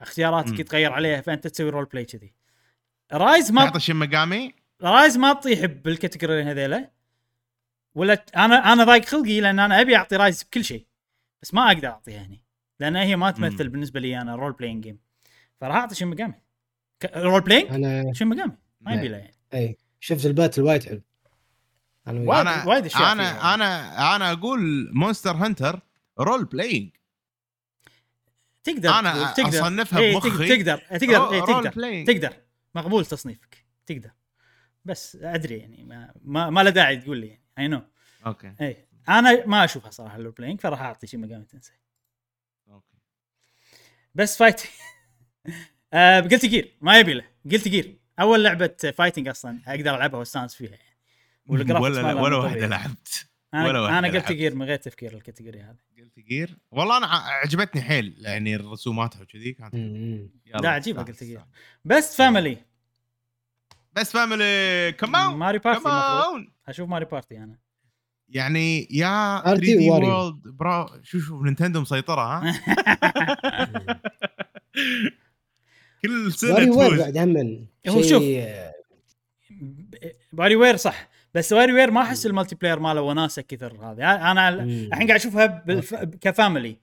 اختياراتك. 0.00 0.60
يتغير 0.60 0.92
عليها 0.92 1.20
فأنت 1.20 1.46
تسوي 1.46 1.70
role 1.70 1.84
play 1.84 2.04
كذي 2.04 2.32
Rise 3.12 3.52
ما 3.52 3.64
تعطي 3.64 3.80
Shin 3.80 3.96
Megami 3.96 4.54
Rise 4.82 5.16
ما 5.16 5.32
تطيح 5.32 5.64
بال 5.64 5.80
category 5.80 6.42
هذيلا 6.42 6.90
ولا 7.94 8.24
أنا 8.36 8.72
أنا 8.72 8.84
ضايق 8.84 9.04
خلقي 9.04 9.40
لأن 9.40 9.58
أنا 9.58 9.80
أبي 9.80 9.96
أعطي 9.96 10.16
Rise 10.16 10.42
بكل 10.42 10.64
شيء 10.64 10.86
بس 11.42 11.54
ما 11.54 11.66
أقدر 11.72 11.88
اعطيها 11.88 12.22
هني 12.26 12.42
لأن 12.80 12.96
هي 12.96 13.16
ما 13.16 13.30
تمثل 13.30 13.64
مم. 13.64 13.70
بالنسبة 13.70 14.00
لي 14.00 14.20
أنا 14.20 14.34
role 14.36 14.52
playing 14.52 14.82
game 14.84 14.98
فراح 15.60 15.76
أعطي 15.76 15.94
Shin 15.94 16.08
Megami 16.08 16.34
ك- 17.00 17.16
role 17.16 17.40
playing 17.40 17.70
أنا 17.70 18.12
Shin 18.12 18.26
Megami 18.28 18.52
ما. 18.80 18.94
يبي 18.94 19.08
له 19.08 19.16
يعني. 19.16 19.34
إي. 19.54 19.76
شفت 20.00 20.26
ال 20.26 20.31
battle 20.31 20.62
وايد 20.62 20.84
حلو. 20.84 21.02
أنا 22.08 22.20
وايد- 22.20 22.46
أنا 22.46 22.66
وايد 22.66 22.88
فيها. 22.88 23.12
أنا 23.12 23.54
أنا 23.54 24.16
أنا 24.16 24.32
أقول 24.32 24.90
Monster 24.94 25.30
Hunter 25.36 25.80
role 26.20 26.44
playing 26.44 26.90
تقدر 28.64 28.90
تقول- 28.90 29.34
تقدر. 29.34 29.48
أصنفها 29.66 29.98
إيه، 29.98 30.14
بمخي. 30.14 30.56
تقدر 30.56 30.78
تقدر. 30.78 31.18
role 31.18 31.46
تقدر. 31.46 31.70
playing 31.70 32.06
تقدر. 32.06 32.36
مقبول 32.74 33.06
تصنيفك. 33.06 33.64
تقدر. 33.86 34.10
بس 34.84 35.16
أدري 35.22 35.56
يعني 35.58 35.84
ما 35.84 36.12
ما, 36.24 36.50
ما 36.50 36.60
له 36.62 36.70
داعي 36.70 36.96
تقول 36.96 37.18
لي 37.18 37.26
يعني. 37.26 37.39
I 37.58 37.68
know 37.68 37.82
أوكي. 38.26 38.54
اي 38.60 38.86
أنا 39.08 39.46
ما 39.46 39.64
أشوفها 39.64 39.90
صراحة 39.90 40.16
role 40.16 40.30
playing 40.30 40.60
فراح 40.60 40.80
أعطي 40.80 41.06
Shin 41.06 41.20
Megami 41.20 41.44
Tensei 41.44 41.72
أوكي. 42.68 42.96
best 44.14 44.36
fight 44.36 44.62
آه 45.92 46.20
Guilty 46.20 46.46
Gear 46.46 46.72
ما 46.80 46.98
يبي 46.98 47.14
له. 47.14 47.24
Guilty 47.52 47.68
Gear 47.68 47.98
أول 48.20 48.44
لعبة 48.44 48.92
fighting 48.96 49.28
أصلا 49.28 49.58
أقدر 49.66 49.94
ألعبها 49.96 50.18
واستانس 50.18 50.54
فيها 50.54 50.70
يعني. 50.70 50.90
ولا 51.46 52.12
ولا 52.14 52.36
واحدة. 52.36 52.66
لعبت. 52.66 53.26
أنا 53.54 53.68
ولا 53.68 53.98
أنا 53.98 54.08
Guilty. 54.08 54.32
Gear 54.32 54.54
من 54.54 54.66
غير 54.66 54.76
تفكير 54.76 55.14
ال 55.14 55.19
category 55.19 55.60
هذا. 55.60 55.76
Guilty 55.98 56.18
Gear 56.20 56.56
والله 56.70 56.96
أنا 56.96 57.06
عجبتني 57.06 57.82
حيل 57.82 58.16
يعني 58.18 58.56
رسوماتها 58.56 59.22
وكذي 59.22 59.52
كانت 59.52 59.74
لا، 59.74 60.78
استانس، 60.78 60.98
Guilty 60.98 61.24
Gear. 61.24 61.44
best 61.84 62.14
family 62.14 62.58
best 63.92 64.12
family 64.12 64.92
come 64.92 65.20
on 65.20 65.34
Mario 65.34 65.58
Party 65.58 65.80
come 65.80 66.28
on 66.28 66.52
أشوف 66.68 66.88
Mario 66.88 67.04
Party 67.04 67.38
أنا. 67.38 67.58
يعني 68.28 68.88
يا 68.90 69.42
3D 69.44 69.90
World 69.90 70.42
برا 70.48 71.00
شو 71.02 71.20
شو 71.20 71.42
Nintendo 71.42 71.80
مسيطرة 71.80 72.20
ها؟ 72.22 72.52
كل 76.02 76.32
سنة 76.32 76.52
WarioWare 76.52 76.98
بعد 76.98 77.18
هم 77.18 77.66
هو 77.88 78.02
شوف. 78.02 78.22
WarioWare 80.32 80.76
صح 80.76 81.08
بس 81.34 81.52
WarioWare 81.52 81.90
ما 81.90 82.02
أحس 82.02 82.26
ال 82.26 82.54
multiplayer 82.54 82.80
ماله 82.80 83.00
وناسة 83.02 83.42
كثر 83.42 83.76
هذه. 83.82 84.30
أنا. 84.30 84.48
الحين 84.48 85.06
قاعد 85.06 85.10
أشوفها 85.20 85.46
بالف... 85.46 85.94
ك 85.94 86.04
family. 86.04 86.76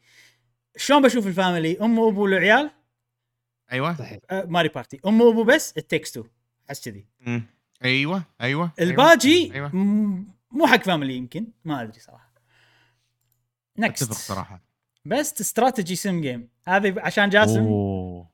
شلون 0.77 1.01
بشوف 1.01 1.27
ال 1.27 1.34
family؟ 1.34 1.77
أم 1.81 1.99
وأبو 1.99 2.25
العيال؟ 2.25 2.71
أيوه. 3.71 3.95
صحيح. 3.95 4.19
آه، 4.31 4.45
Mario 4.45 4.69
Party 4.69 4.99
أم 5.05 5.21
وأبو 5.21 5.43
بس 5.43 5.73
It 5.77 5.89
Takes 5.89 6.19
احس 6.69 6.89
كذي. 6.89 7.05
مم. 7.19 7.43
أيوه 7.83 8.23
أيوه 8.41 8.71
الباجي 8.79 9.61
م- 9.61 10.23
مو 10.51 10.67
حق 10.67 10.83
family 10.83 11.15
يمكن 11.15 11.47
ما 11.65 11.81
أدري 11.81 11.99
صراحة. 11.99 12.31
أتفق 13.77 13.87
next 13.87 14.13
صراحة. 14.13 14.61
best 15.05 15.39
strategy 15.41 15.95
sim 15.95 16.21
game 16.21 16.49
هذه 16.67 16.95
عشان 16.97 17.29
جاسم. 17.29 17.59
أوه. 17.63 18.29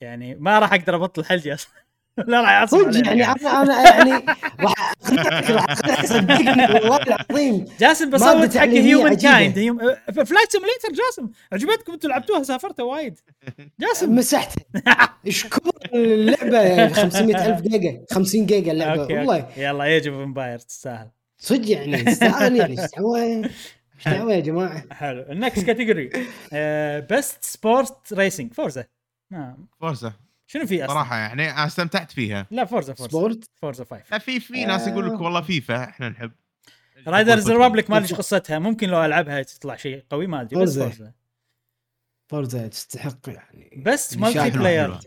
يعني 0.00 0.34
ما 0.34 0.58
راح 0.58 0.72
أقدر 0.72 0.96
أبطل 0.96 1.24
حلجي 1.24 1.54
أصلا. 1.54 1.72
لا 2.18 2.40
راح 2.40 2.50
يعصب 2.50 2.92
صدق. 2.92 3.06
يعني 3.06 3.24
أنا 3.24 3.62
أنا 3.62 3.82
يعني 3.84 4.26
راح 4.60 4.92
اقنعك 5.04 5.50
راح 5.50 6.04
صدقني 6.04 6.74
والله 6.74 7.02
العظيم. 7.02 7.64
جاسم 7.80 8.10
بصوت 8.10 8.56
حق 8.56 8.66
Humankind 8.66 9.54
Flight 10.06 10.52
Simulator 10.52 10.92
جاسم 10.94 11.30
عجبتكم 11.52 11.92
أنتم 11.92 12.08
لعبتوها 12.08 12.42
سافرتوا 12.42 12.92
وايد. 12.92 13.18
جاسم. 13.80 14.14
مسحت. 14.14 14.58
إيش 15.26 15.46
كبر 15.46 15.72
اللعبه 15.94 16.60
يعني 16.60 16.94
500 16.94 17.46
ألف 17.46 17.60
جيجا 17.60 18.04
50 18.10 18.46
جيجا 18.46 18.72
اللعبة. 18.72 19.02
والله 19.02 19.40
أوكي. 19.40 19.62
يلا 19.62 19.96
of 19.96 20.06
Empires 20.06 20.58
تستاهل. 20.58 21.10
صدق 21.38 21.70
يعني 21.70 22.02
تستاهل 22.02 22.56
يعني. 22.56 22.80
إيش 22.80 22.90
دعوة؟ 22.96 23.20
إيش 23.22 24.08
دعوة 24.08 24.32
يا 24.32 24.40
جماعة؟ 24.40 24.84
حلو. 24.92 25.22
ال 25.30 25.37
next 25.37 25.64
category 25.64 26.10
Best 27.00 27.44
Sport 27.44 28.12
Racing 28.12 28.52
Forza 28.52 28.84
Forza 29.80 30.12
شنو 30.50 30.66
في 30.66 30.84
أصلا؟ 30.84 30.94
صراحة 30.94 31.16
يعني 31.16 31.50
أنا 31.50 31.66
استمتعت 31.66 32.10
فيها. 32.10 32.46
لا 32.50 32.64
Forza 32.64 32.94
Forza 32.94 33.10
Sport؟ 33.10 33.50
Forza 33.56 33.84
5 33.84 34.04
لا 34.12 34.18
في 34.18 34.40
في 34.40 34.64
ناس 34.64 34.88
يقول 34.88 35.06
لك 35.06 35.20
والله 35.20 35.40
فيفا 35.40 35.84
إحنا 35.84 36.08
نحب. 36.08 36.32
Riders 37.06 37.50
Republic 37.50 37.90
ما 37.90 37.98
أدري 37.98 38.14
قصتها 38.14 38.58
ممكن 38.58 38.88
لو 38.88 39.04
ألعبها 39.04 39.42
تطلع 39.42 39.76
شيء 39.76 40.04
قوي 40.10 40.26
ما 40.26 40.40
أدري 40.40 40.62
بس 40.62 40.78
Forza. 40.78 41.12
Forza 42.28 42.66
تستحق 42.68 43.28
يعني 43.28 43.82
بس 43.86 44.16
multiplayer. 44.16 44.98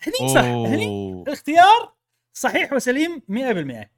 هني 0.00 0.28
صح 0.34 0.40
هني 0.44 0.86
أوه. 0.86 1.22
الاختيار 1.22 1.94
صحيح 2.32 2.72
وسليم 2.72 3.22
100% 3.28 3.88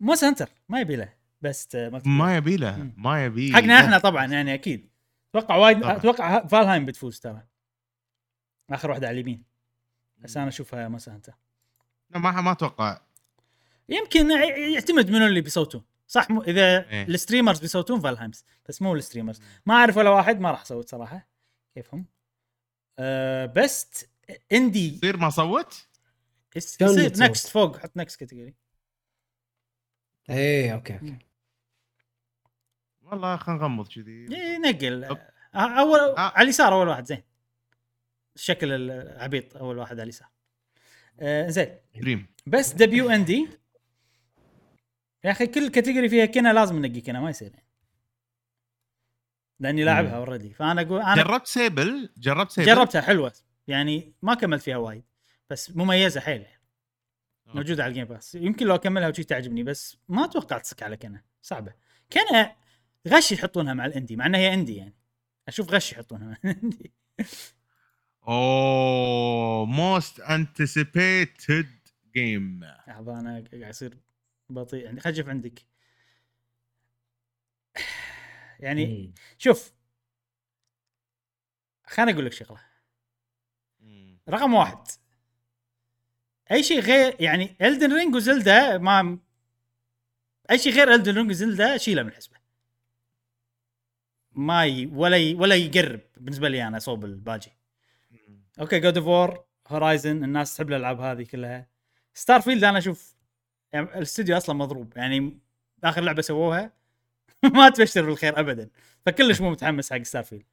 مو 0.00 0.14
سنتر 0.14 0.48
ما 0.68 0.80
يبي 0.80 0.96
له. 0.96 1.12
بس 1.40 1.68
ما 2.04 2.36
يبي 2.36 2.56
له. 2.56 2.90
ما 2.96 3.24
يبي 3.24 3.52
حقنا 3.52 3.80
إحنا 3.80 3.98
طبعا 3.98 4.26
يعني 4.26 4.54
أكيد. 4.54 4.90
أتوقع 5.34 5.56
وايد. 5.56 5.84
أتوقع 5.84 6.46
Valheim 6.46 6.84
بتفوز 6.84 7.20
ترى. 7.20 7.51
آخر 8.70 8.90
واحدة 8.90 9.08
على 9.08 9.14
اليمين. 9.14 9.44
بس 10.18 10.36
أنا 10.36 10.48
أشوفها 10.48 10.88
ما 10.88 10.98
سانتا 10.98 11.34
لا، 12.10 12.18
ما 12.18 12.40
ما 12.40 12.52
أتوقع. 12.52 13.00
يمكن 13.88 14.30
يعتمد 14.74 15.10
منو 15.10 15.26
اللي 15.26 15.40
بيصوتون. 15.40 15.84
صح؟ 16.06 16.30
مو 16.30 16.42
إذا 16.42 16.88
إيه. 16.90 17.06
ال 17.06 17.11
streamers 17.11 17.60
بيصوتون 17.60 18.00
Valheims 18.00 18.44
بس 18.68 18.82
مو 18.82 18.94
ال 18.94 18.98
streamers. 18.98 19.40
ما 19.66 19.74
أعرف 19.74 19.96
ولا 19.96 20.10
واحد 20.10 20.40
ما 20.40 20.50
راح 20.50 20.60
أصوت 20.60 20.88
صراحة. 20.88 21.28
كيفهم؟ 21.74 22.06
أه 22.98 23.46
best 23.46 24.10
indie 24.52 24.94
يصير 24.94 25.16
ما 25.16 25.30
صوت؟ 25.30 25.88
يصير؟ 26.56 27.12
نكست 27.16 27.48
فوق 27.48 27.76
حط 27.76 27.96
next 27.96 28.20
category 28.20 28.54
إيه 30.30 30.74
أوكي 30.74 30.94
أوكي. 30.94 31.18
والله 33.02 33.36
خلينا 33.36 33.60
نغمض 33.60 33.88
كذي. 33.88 34.26
نقل. 34.58 35.04
أوب. 35.04 35.18
آه، 35.54 35.80
أول 35.80 35.98
آه. 35.98 36.20
على 36.20 36.44
اليسار 36.44 36.72
أول 36.72 36.88
واحد 36.88 37.06
زين. 37.06 37.22
الشكل 38.36 38.72
العبيط 38.72 39.56
أول 39.56 39.78
واحد 39.78 39.92
على 39.92 40.02
اليسار. 40.02 40.28
آه 41.20 41.48
زين. 41.48 41.76
دريم. 41.96 42.26
best 42.46 42.72
debut 42.72 43.10
indie 43.10 43.48
يا 45.24 45.30
أخي 45.30 45.46
كل 45.46 45.68
category 45.68 46.08
فيها 46.08 46.26
Kena 46.26 46.52
لازم 46.52 46.78
ننقي 46.86 47.00
Kena 47.00 47.20
ما 47.20 47.30
يصير 47.30 47.50
يعني. 47.54 47.68
لأني 49.60 49.84
لاعبها 49.84 50.16
already 50.16 50.54
فأنا 50.54 50.80
أقول 50.80 51.00
أنا 51.02 51.22
جربت 51.22 51.46
Sable 51.46 52.10
جربت 52.18 52.50
Sable 52.50 52.66
جربتها 52.66 53.00
حلوة. 53.00 53.32
يعني 53.66 54.14
ما 54.22 54.34
كملت 54.34 54.62
فيها 54.62 54.76
وايد 54.76 55.04
بس 55.50 55.76
مميزة 55.76 56.20
حيل. 56.20 56.46
موجودة 57.46 57.82
على 57.82 57.90
ال 57.90 57.93
Game 57.93 58.04
Pass 58.04 58.34
يمكن 58.34 58.66
لو 58.66 58.74
أكملها 58.74 59.08
وشي 59.08 59.24
تعجبني 59.24 59.62
بس 59.62 59.96
ما 60.08 60.24
أتوقع 60.24 60.58
تصك 60.58 60.82
على 60.82 60.96
Kena. 60.96 61.22
صعبة. 61.42 61.74
Kena 62.12 62.56
غش 63.08 63.32
يحطونها 63.32 63.74
مع 63.74 63.86
ال 63.86 63.91
indie 63.91 64.16
مع 64.16 64.26
إنها 64.26 64.40
هي 64.40 64.54
indie 64.54 64.76
يعني. 64.76 64.94
أشوف 65.48 65.70
غش 65.70 65.92
يحطونها 65.92 66.28
مع 66.28 66.36
ال 66.44 66.52
indie 66.52 66.92
oh 68.28 69.64
most 69.64 70.20
anticipated 70.20 71.68
game 72.14 72.64
لحظة 72.64 73.20
أنا 73.20 73.30
قاعد 73.30 73.70
يصير 73.70 73.98
بطيء. 74.50 74.84
يعني 74.84 75.00
خجف 75.00 75.28
عندك. 75.28 75.62
يعني 78.60 78.86
مم. 78.86 79.14
شوف. 79.38 79.72
خليني 81.86 82.12
أقول 82.12 82.26
لك 82.26 82.32
شغلة. 82.32 82.60
رقم 84.28 84.54
واحد. 84.54 84.86
أي 86.52 86.62
شيء 86.62 86.80
غير 86.80 87.16
يعني 87.20 87.56
Elden 87.62 87.92
Ring 87.92 88.14
و 88.14 88.25
Zelda 88.25 88.78
ما 88.78 89.18
أي 90.50 90.58
شيء 90.58 90.72
غير 90.72 90.94
Elden 90.94 91.14
Ring 91.14 91.30
و 91.30 91.38
Zelda 91.38 91.76
شيله 91.76 92.02
من 92.02 92.08
الحسبه 92.08 92.36
ما 94.32 94.66
ي... 94.66 94.86
ولا 94.86 95.16
ي... 95.16 95.34
ولا 95.34 95.54
يقرب 95.54 96.00
بالنسبة 96.16 96.48
لي 96.48 96.66
أنا 96.66 96.78
صوب 96.78 97.04
الباجي. 97.04 97.52
أوكي 98.60 98.80
God 98.80 98.98
of 98.98 99.06
War 99.06 99.44
Horizon 99.68 100.24
الناس 100.24 100.56
تحب 100.56 100.68
الألعاب 100.68 101.00
هذه 101.00 101.22
كلها. 101.22 101.66
Starfield 102.14 102.64
أنا 102.64 102.78
أشوف 102.78 103.14
يعني 103.72 103.86
الاستوديو 103.86 104.36
أصلا 104.36 104.54
مضروب 104.56 104.96
يعني 104.96 105.38
آخر 105.84 106.00
لعبة 106.00 106.22
سووها 106.22 106.72
ما 107.54 107.68
تبشر 107.70 108.02
بالخير 108.06 108.40
ابدا 108.40 108.70
فكلش 109.06 109.40
مو 109.40 109.50
متحمس 109.50 109.92
حق 109.92 110.02
Starfield 110.02 110.44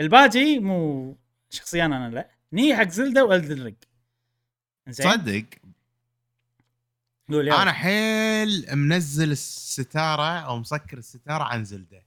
الباجي 0.00 0.58
مو 0.58 1.16
شخصيا 1.50 1.86
أنا 1.86 2.08
لاني 2.10 2.76
حق 2.76 2.88
Zelda 2.88 3.22
و 3.22 3.31
Elden 3.31 3.74
زين 4.88 5.06
تصدق. 5.10 5.44
أنا 7.62 7.72
حيل 7.72 8.76
منزل 8.76 9.30
الستارة 9.32 10.38
أو 10.38 10.58
مسكر 10.58 10.98
الستارة 10.98 11.44
عن 11.44 11.64
Zelda 11.64 12.06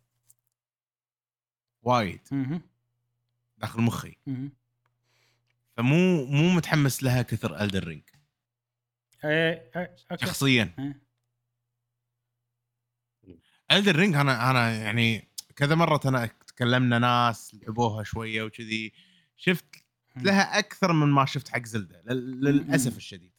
وايد. 1.84 2.20
داخل 3.58 3.82
مخي. 3.82 4.18
فمو 5.78 6.26
مو 6.26 6.50
متحمس 6.50 7.04
لها 7.04 7.22
كثر 7.22 7.62
الدر 7.64 7.84
رينج 7.88 8.04
إيه، 9.26 9.72
إيه، 9.76 9.96
أوكي. 10.12 10.26
شخصيا. 10.26 10.74
إيه. 10.80 11.02
Elden 13.72 13.96
Ring 13.96 14.16
أنا 14.16 14.52
أنا 14.52 14.76
يعني 14.84 15.28
كذا 15.56 15.76
مرة 15.76 16.02
أنا 16.06 16.26
تكلمنا 16.26 17.00
ناس 17.00 17.56
لعبوها 17.56 18.04
شوية 18.04 18.44
وكذي 18.44 18.94
شفت 19.38 19.66
لها 20.18 20.60
أكثر 20.60 20.94
من 20.94 21.08
ما 21.08 21.26
شفت 21.26 21.50
حق 21.50 21.66
Zelda 21.66 22.02
لل- 22.06 22.42
للأسف 22.46 22.98
الشديد. 22.98 23.32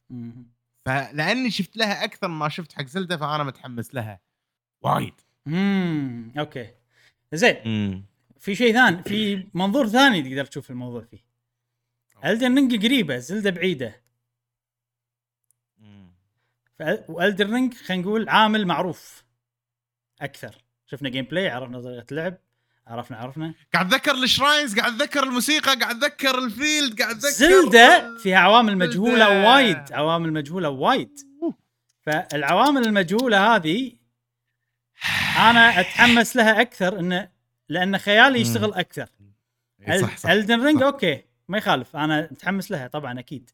فلاني 0.87 1.51
شفت 1.51 1.77
لها 1.77 2.05
أكثر 2.05 2.29
من 2.29 2.35
ما 2.39 2.49
شفت 2.49 2.73
حق 2.73 2.87
Zelda 2.87 3.17
فأنا 3.17 3.45
متحمس 3.45 3.95
لها 3.95 4.21
وايد. 4.81 5.15
امم 5.47 6.33
أوكي. 6.39 6.75
زين. 7.33 8.05
في 8.39 8.55
شيء 8.55 8.73
ثاني 8.73 9.03
في 9.03 9.47
منظور 9.55 9.89
ثاني 9.89 10.23
تقدر 10.23 10.45
تشوف 10.45 10.71
الموضوع 10.71 11.03
فيه. 11.05 11.24
Elden 12.25 12.55
Ring 12.55 12.85
قريبة 12.87 13.17
Zelda 13.19 13.51
بعيدة. 13.51 14.03
و 17.09 17.16
Elden 17.16 17.51
Ring 17.51 17.75
خلينا 17.75 18.03
نقول 18.03 18.29
عامل 18.29 18.67
معروف 18.67 19.25
أكثر. 20.21 20.55
شفنا 20.87 21.09
gameplay 21.09 21.49
عرفنا 21.49 21.81
طريقة 21.81 22.07
اللعب 22.11 22.39
عرفنا 22.87 23.17
عرفنا. 23.17 23.55
قاعد 23.75 23.95
اتذكر 23.95 24.13
ال 24.13 24.21
shrines 24.21 24.79
قاعد 24.79 24.93
اتذكر 24.93 25.23
الموسيقى 25.23 25.77
قاعد 25.77 26.05
اتذكر 26.05 26.39
ال 26.39 26.49
field 26.49 27.03
قاعد 27.03 27.17
اتذكر 27.17 27.31
Zelda 27.31 28.17
فيها 28.19 28.39
عوامل 28.39 28.79
مجهولة 28.79 29.29
Zelda. 29.29 29.49
وايد 29.49 29.93
عوامل 29.93 30.33
مجهولة 30.33 30.69
وايد. 30.69 31.19
فالعوامل 32.01 32.83
المجهولة 32.83 33.55
هذه 33.55 33.93
أنا 35.37 35.81
أتحمس 35.81 36.37
لها 36.37 36.61
أكثر 36.61 36.99
انه 36.99 37.31
لأن 37.69 37.99
خيالي 37.99 38.41
يشتغل 38.41 38.75
أكثر. 38.75 39.09
صح 40.01 40.17
صح 40.17 40.31
Elden 40.31 40.65
Ring. 40.65 40.83
أوكي. 40.83 41.25
ما 41.49 41.59
يخالف 41.59 41.97
أنا 41.97 42.29
متحمس 42.31 42.71
لها 42.71 42.87
طبعا 42.87 43.19
أكيد 43.19 43.51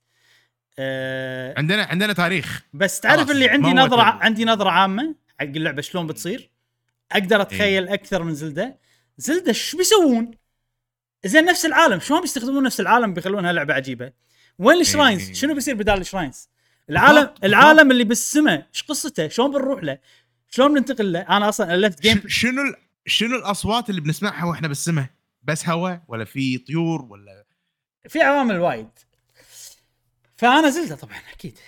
أه 0.78 1.54
عندنا 1.58 1.82
عندنا 1.82 2.12
تاريخ 2.12 2.62
بس 2.74 3.00
تعرف 3.00 3.30
اللي 3.30 3.48
عندي 3.48 3.70
تبي. 3.70 3.80
عندي 4.00 4.44
نظرة 4.44 4.70
عامة 4.70 5.14
حق 5.40 5.46
اللعبة 5.46 5.82
شلون 5.82 6.06
بتصير 6.06 6.50
أقدر 7.12 7.42
أتخيل 7.42 7.88
أكثر 7.88 8.22
من 8.22 8.34
Zelda 8.34 8.78
Zelda 9.18 9.48
إيش 9.48 9.76
بيسوون؟ 9.76 10.30
زين 11.24 11.44
نفس 11.44 11.66
العالم 11.66 12.00
شلون 12.00 12.20
بيستخدمون 12.20 12.62
نفس 12.62 12.80
العالم 12.80 13.14
بيخلونها 13.14 13.52
لعبة 13.52 13.74
عجيبة؟ 13.74 14.12
وين 14.58 14.80
ال 14.80 14.86
shrines؟ 14.86 15.26
إيه. 15.26 15.34
شنو 15.34 15.54
بيصير 15.54 15.74
بدال 15.74 16.00
ال 16.00 16.06
shrines؟ 16.06 16.48
العالم 16.90 17.20
بالضبط، 17.20 17.44
العالم 17.44 17.90
اللي 17.90 18.04
بالسماء 18.04 18.66
إيش 18.74 18.82
قصته؟ 18.82 19.28
شلون 19.28 19.50
بنروح 19.50 19.82
له؟ 19.82 19.98
شلون 20.48 20.74
بننتقل 20.74 21.12
له؟ 21.12 21.20
أنا 21.20 21.48
أصلا 21.48 21.74
الفت 21.74 22.02
جيم 22.02 22.22
شنو 22.26 22.62
شنو 23.06 23.36
الأصوات 23.36 23.90
اللي 23.90 24.00
بنسمعها 24.00 24.44
وإحنا 24.44 24.68
بالسماء 24.68 25.06
بس 25.42 25.68
هواء 25.68 26.02
ولا 26.08 26.24
في 26.24 26.58
طيور 26.58 27.02
ولا 27.02 27.39
في 28.08 28.22
عوامل 28.22 28.58
وايد. 28.58 28.88
فأنا 30.36 30.70
زلدة 30.70 30.96
طبعا 30.96 31.18
أكيد. 31.34 31.58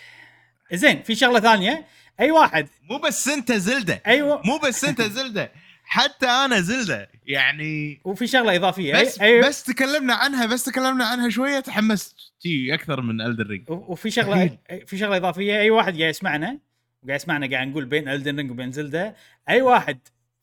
زين 0.72 1.02
في 1.02 1.14
شغلة 1.14 1.40
ثانية. 1.40 1.86
أي 2.20 2.30
واحد؟ 2.30 2.68
مو 2.90 2.98
بس 2.98 3.28
أنت 3.28 3.52
زلدة. 3.52 4.02
أيوه 4.06 4.42
مو 4.44 4.58
بس 4.58 4.84
أنت 4.84 5.02
زلدة 5.18 5.52
حتى 5.84 6.26
أنا 6.26 6.60
زلدة. 6.60 7.10
يعني 7.26 8.00
وفي 8.04 8.26
شغلة 8.26 8.56
إضافية. 8.56 9.00
بس 9.00 9.20
أي... 9.20 9.40
بس 9.40 9.62
تكلمنا 9.62 10.14
عنها 10.14 10.46
بس 10.46 10.64
تكلمنا 10.64 11.04
عنها 11.04 11.28
شوية 11.30 11.60
تحمست 11.60 12.16
شي 12.42 12.74
أكثر 12.74 13.00
من 13.00 13.20
Elden 13.20 13.46
Ring 13.46 13.70
وفي 13.70 14.10
شغلة. 14.10 14.58
في 14.86 14.98
شغلة 14.98 15.16
إضافية. 15.16 15.60
أي 15.60 15.70
واحد 15.70 15.98
قاعد 15.98 16.10
يسمعنا 16.10 16.58
وقاعد 17.02 17.20
يسمعنا 17.20 17.50
قاعد 17.50 17.68
نقول 17.68 17.84
بين 17.84 18.08
Elden 18.08 18.36
Ring 18.36 18.50
وبين 18.50 18.72
Zelda 18.72 19.14
أي 19.48 19.62
واحد 19.62 19.98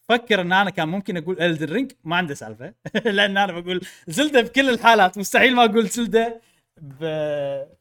فكر 0.10 0.42
إن 0.42 0.54
أنا 0.54 0.70
كان 0.70 0.88
ممكن 0.90 1.18
أقول 1.18 1.42
Elden 1.42 1.74
Ring 1.74 1.92
ما 2.04 2.16
عنده 2.16 2.34
سالفة. 2.34 2.74
لأن 3.06 3.38
أنا 3.38 3.60
بقول 3.60 3.82
Zelda 4.08 4.42
بكل 4.42 4.70
الحالات 4.70 5.18
مستحيل 5.18 5.56
ما 5.56 5.66
أقول 5.66 5.88
Zelda 5.88 6.40
ب... 6.78 7.04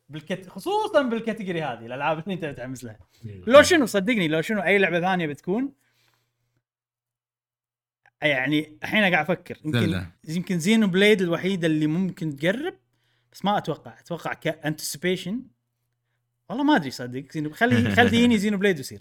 بال 0.08 0.18
cat... 0.18 0.48
خصوصا 0.48 1.02
بال 1.02 1.14
category 1.14 1.62
هذه 1.62 1.86
الألعاب 1.86 2.18
اللي 2.18 2.34
أنت 2.34 2.44
متحمس 2.44 2.84
لها. 2.84 2.98
لو 3.24 3.62
شنو؟ 3.62 3.86
صدقني 3.86 4.28
لو 4.28 4.40
شنو 4.40 4.62
أي 4.62 4.78
لعبة 4.78 5.00
ثانية 5.00 5.26
بتكون 5.26 5.72
يعني 8.22 8.78
الحين 8.82 9.00
قاعد 9.00 9.30
أفكر. 9.30 9.58
يمكن 9.64 9.80
Zelda. 9.80 10.06
يمكن 10.28 10.58
Xenoblade 10.58 11.22
الوحيدة 11.22 11.66
اللي 11.66 11.86
ممكن 11.86 12.36
تقرب 12.36 12.74
بس 13.32 13.44
ما 13.44 13.58
أتوقع. 13.58 13.98
أتوقع 14.00 14.32
anticipation 14.32 15.42
والله 16.48 16.64
ما 16.64 16.76
أدري 16.76 16.90
صدق. 16.90 17.24
Xeno 17.32 17.50
خلي 17.50 17.90
خلي 17.96 18.08
تجيني 18.08 18.38
Xenoblade 18.38 18.76
ويصير 18.76 19.00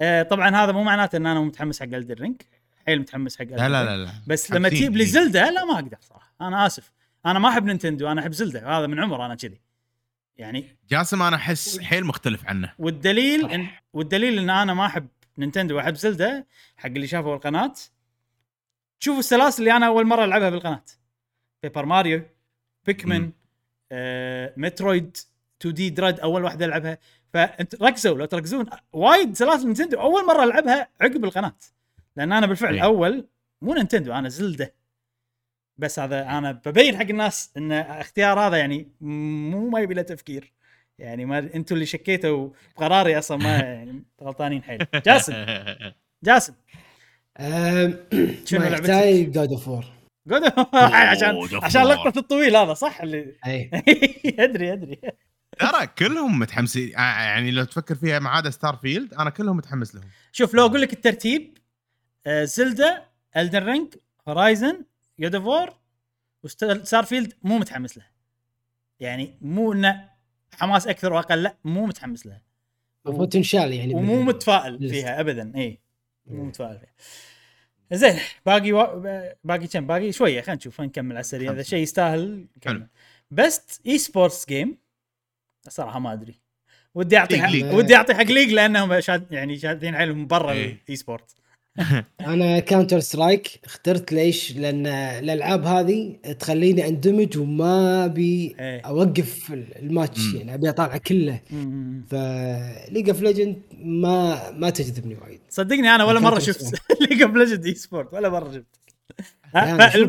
آه 0.00 0.22
طبعا 0.22 0.56
هذا 0.56 0.72
مو 0.72 0.82
معناته 0.82 1.16
إن 1.16 1.26
أنا 1.26 1.40
متحمس 1.40 1.80
حق 1.80 1.86
Elden 1.86 2.20
Ring 2.20 2.42
حيل 2.86 3.00
متحمس 3.00 3.38
حق 3.38 3.44
لا 3.44 3.68
لا. 3.68 3.84
لا 3.84 4.04
لا. 4.04 4.12
بس 4.26 4.52
لما. 4.52 4.68
تجيب 4.68 4.96
لي 4.96 5.04
Zelda 5.06 5.50
لا 5.50 5.64
ما 5.64 5.74
أقدر 5.74 5.98
صراحة. 6.00 6.34
أنا 6.40 6.66
آسف. 6.66 6.92
أنا 7.26 7.38
ما 7.38 7.48
أحب 7.48 7.64
Nintendo 7.64 8.08
أنا 8.08 8.20
أحب 8.20 8.32
Zelda. 8.32 8.78
هذا 8.78 8.86
من 8.86 9.00
عمر 9.00 9.26
أنا 9.26 9.34
كذي. 9.34 9.60
يعني 10.36 10.76
جاسم 10.90 11.22
أنا 11.22 11.36
أحس 11.36 11.78
حيل 11.78 12.04
مختلف 12.04 12.46
عنه. 12.46 12.72
والدليل 12.78 13.50
إن 13.50 13.66
والدليل 13.92 14.38
إن 14.38 14.50
أنا 14.50 14.74
ما 14.74 14.86
أحب 14.86 15.06
Nintendo 15.38 15.76
واحب 15.76 15.94
Zelda 15.94 16.46
حق 16.76 16.86
اللي 16.86 17.06
شافوا 17.06 17.34
القناه 17.34 17.74
شوفوا 18.98 19.20
السلاسل 19.20 19.62
اللي 19.62 19.76
أنا 19.76 19.86
أول 19.86 20.06
مرة 20.06 20.24
ألعبها 20.24 20.50
بالقناة. 20.50 20.84
Paper 21.62 21.86
Mario 21.86 22.22
Pikmin. 22.86 23.30
آه، 23.92 24.54
Metroid 24.56 25.16
2D 25.60 25.90
Dread 25.90 26.20
أول 26.20 26.44
واحدة 26.44 26.66
ألعبها. 26.66 26.98
فأنت 27.32 27.82
ركزوا 27.82 28.18
لو 28.18 28.24
تركزون 28.24 28.66
وايد 28.92 29.36
سلاسل 29.36 29.64
Nintendo 29.66 30.00
أول 30.00 30.26
مرة 30.26 30.44
ألعبها 30.44 30.88
عقب 31.00 31.24
القناة. 31.24 31.54
لأن 32.16 32.32
أنا 32.32 32.46
بالفعل 32.46 32.74
إيه. 32.74 32.84
أول 32.84 33.28
مو 33.62 33.74
Nintendo 33.74 34.12
أنا 34.12 34.28
Zelda. 34.28 34.74
بس 35.78 35.98
هذا 35.98 36.22
أنا 36.22 36.52
ببين 36.52 36.96
حق 36.96 37.02
الناس 37.02 37.52
إن 37.56 37.72
اختيار 37.72 38.40
هذا 38.40 38.56
يعني 38.56 38.88
مو 39.00 39.68
ما 39.68 39.80
يبي 39.80 39.94
له 39.94 40.02
تفكير. 40.02 40.52
يعني 40.98 41.24
ما 41.24 41.38
أنتم 41.38 41.74
اللي 41.74 41.86
شكيتوا 41.86 42.50
بقراري 42.76 43.18
أصلا 43.18 43.36
ما 43.36 43.56
يعني 43.74 44.04
غلطانين 44.22 44.62
حيل. 44.62 44.86
جاسم. 45.06 45.46
جاسم. 46.24 46.54
شنو 48.46 48.60
لعبتك؟ 48.60 48.88
يحتاج 48.88 49.30
God 49.32 49.50
of 49.50 49.68
War 49.68 49.84
قول 50.30 50.44
عشان 50.84 51.48
عشان. 51.62 51.82
لقطة 51.82 52.18
الطويل 52.18 52.56
هذا 52.56 52.74
صح؟ 52.74 53.00
اللي 53.00 53.36
اي 53.46 53.70
أدري 54.44 54.72
أدري. 54.72 55.00
ترى 55.58 55.86
كلهم 55.98 56.38
متحمسين. 56.38 56.96
آه، 56.96 57.00
يعني 57.22 57.50
لو 57.50 57.64
تفكر 57.64 57.94
فيها 57.94 58.18
ما 58.18 58.30
عدا 58.30 58.50
Starfield 58.50 59.14
أنا 59.14 59.30
كلهم 59.30 59.56
متحمس 59.56 59.94
لهم. 59.94 60.04
شوف 60.32 60.54
لو 60.54 60.66
أقول 60.66 60.80
لك 60.80 60.92
الترتيب 60.92 61.58
زلدا 62.28 63.04
الدن 63.36 63.64
رينج 63.64 63.94
هورايزن 64.28 64.84
جود 65.20 65.34
اوف 65.34 65.44
وور 65.44 65.74
وستار 66.42 67.04
فيلد 67.04 67.32
مو 67.42 67.58
متحمس 67.58 67.98
له 67.98 68.04
يعني 69.00 69.38
مو 69.40 69.72
إنه 69.72 70.10
حماس 70.54 70.86
أكثر 70.86 71.12
وأقل 71.12 71.42
لا 71.42 71.56
مو 71.64 71.86
متحمس 71.86 72.26
له 72.26 72.40
المفروض 73.06 73.28
تنشال 73.28 73.72
يعني 73.72 73.94
ومو 73.94 74.22
متفائل. 74.22 74.90
فيها 74.90 75.20
ابدا 75.20 75.52
إي 75.56 75.80
مو 76.26 76.42
مم. 76.42 76.48
متفائل 76.48 76.78
فيها 76.78 76.94
زين 77.92 78.18
باقي 78.46 78.72
و... 78.72 79.00
باقي 79.44 79.66
كم 79.66 79.86
باقي 79.86 80.12
شوية 80.12 80.40
خلينا 80.40 80.56
نشوف 80.56 80.80
نكمل 80.80 81.12
على 81.12 81.20
السريع 81.20 81.52
إذا. 81.52 81.62
شيء 81.62 81.78
يستاهل. 81.78 82.46
نكمل 82.56 82.86
best 83.30 83.80
esports 83.86 84.46
game 84.48 84.78
الصراحه 85.66 85.98
ما 85.98 86.12
أدري 86.12 86.40
ودي 86.94 87.18
أعطي 87.18 87.42
حق. 87.42 87.74
ودي 87.74 87.96
أعطي 87.96 88.14
حق 88.14 88.22
League 88.22 88.52
لأنهم 88.52 89.00
شاد 89.00 89.32
يعني 89.32 89.58
شادين 89.58 89.96
حيلهم 89.96 90.26
برا 90.26 90.52
إيه. 90.52 90.78
ال 90.84 90.96
esport 90.96 91.34
أنا 92.20 92.58
Counter-Strike 92.60 93.60
اخترت 93.64 94.12
ليش؟ 94.12 94.56
لأن 94.56 94.86
الألعاب 94.86 95.64
هذه 95.64 96.16
تخليني 96.38 96.88
أندمج 96.88 97.38
وما 97.38 98.04
أبي 98.04 98.56
إيه. 98.60 98.80
أوقف 98.80 99.52
الماتش 99.52 100.20
مم. 100.20 100.36
يعني 100.36 100.54
أبي 100.54 100.68
أطالع 100.68 100.96
كله. 100.96 101.40
ف 102.10 102.24
League 102.24 103.08
of 103.08 103.22
Legends 103.22 103.62
ما 103.78 104.50
ما 104.50 104.70
تجذبني 104.70 105.14
وايد. 105.14 105.40
صدقني 105.48 105.94
أنا 105.94 106.04
ولا 106.04 106.20
مرة 106.20 106.38
شفت 106.38 106.80
League 107.00 107.22
of 107.22 107.34
Legends 107.34 107.66
esport 107.66 108.14
ولا 108.14 108.28
مرة 108.28 108.52
شفت. 108.52 108.66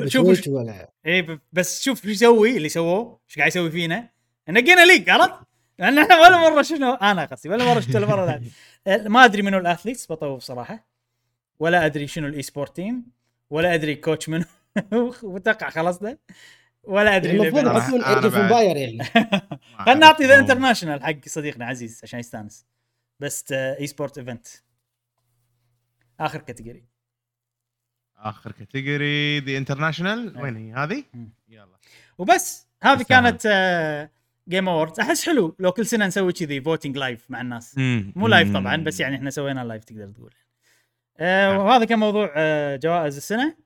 شوف 0.07 0.47
ولا؟ 0.47 0.89
اي 1.05 1.39
بس 1.53 1.83
شوف 1.83 2.01
شو 2.03 2.09
يسوي 2.09 2.57
اللي 2.57 2.69
سووه 2.69 3.19
إيش 3.29 3.37
قاعد 3.37 3.47
يسوي 3.47 3.71
فينا. 3.71 4.09
نقينا 4.49 4.85
League 4.85 5.09
عرفت؟ 5.09 5.33
لأن 5.79 5.99
إحنا 5.99 6.19
ولا 6.19 6.49
مرة 6.49 6.61
شنو 6.61 6.93
أنا 6.93 7.25
قصدي 7.25 7.49
ولا 7.49 7.65
مرة 7.65 7.79
شفت 7.79 7.95
ولا 7.95 8.07
مرة 8.07 8.41
ما 9.13 9.25
أدري 9.25 9.41
منو 9.41 9.57
ال 9.57 9.63
athletes 9.63 10.11
بطوف 10.11 10.43
صراحة 10.43 10.94
ولا 11.59 11.85
أدري 11.85 12.07
شنو 12.07 12.27
ال 12.27 12.41
esport 12.41 12.75
team 12.75 13.05
ولا 13.49 13.73
أدري 13.73 13.95
coach 13.95 14.29
منو. 14.29 14.45
وتوقع 15.23 15.69
خلصنا. 15.69 16.17
ولا 16.83 17.15
أدري 17.15 17.31
المفروض 17.31 17.57
اللي- 17.57 17.73
أنا- 17.73 17.77
يحطون 17.83 18.03
Age 18.03 18.23
of. 18.23 18.35
Empires 18.35 18.77
يعني. 18.77 19.03
خلينا 19.85 19.99
نعطي 19.99 20.23
The 20.25 20.39
International 20.39 21.03
حق 21.03 21.15
صديقنا 21.27 21.65
عزيز 21.65 21.99
عشان 22.03 22.19
يستانس. 22.19 22.65
بس 23.19 23.51
esport 23.51 24.17
event 24.17 24.47
آخر 26.19 26.39
category 26.39 26.83
آخر 28.17 28.51
category 28.51 29.39
The 29.39 29.57
International. 29.57 30.41
وين 30.41 30.55
هي؟ 30.55 30.73
هذه؟ 30.73 31.03
يلا. 31.49 31.77
وبس 32.17 32.67
هذه. 32.83 33.03
كانت 33.03 34.09
Game 34.49 34.69
Awards 34.69 34.99
أحس 34.99 35.25
حلو 35.25 35.55
لو 35.59 35.71
كل 35.71 35.85
سنة 35.85 36.07
نسوي 36.07 36.33
كذي 36.33 36.61
voting 36.61 36.97
live 36.97 37.31
مع 37.31 37.41
الناس. 37.41 37.75
مو 38.15 38.27
live 38.27 38.53
طبعا 38.53 38.75
بس 38.75 38.99
يعني 38.99 39.15
إحنا 39.15 39.29
سوينا 39.29 39.63
live 39.63 39.83
تقدر 39.83 40.11
تقول. 40.11 40.33
آه 41.17 41.51
نعم. 41.51 41.57
وهذا 41.65 41.85
كان 41.85 41.99
موضوع 41.99 42.33
آه 42.37 42.75
جوائز 42.75 43.15
السنة. 43.17 43.57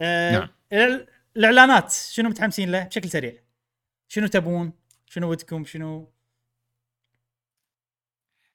آه 0.00 0.32
نعم. 0.32 0.48
ال- 0.72 1.06
الإعلانات 1.36 1.92
شنو 1.92 2.28
متحمسين 2.28 2.70
له 2.72 2.84
بشكل 2.84 3.10
سريع؟ 3.10 3.42
شنو 4.08 4.26
تبون؟ 4.26 4.72
شنو 5.06 5.30
ودكم؟ 5.30 5.64
شنو؟ 5.64 6.12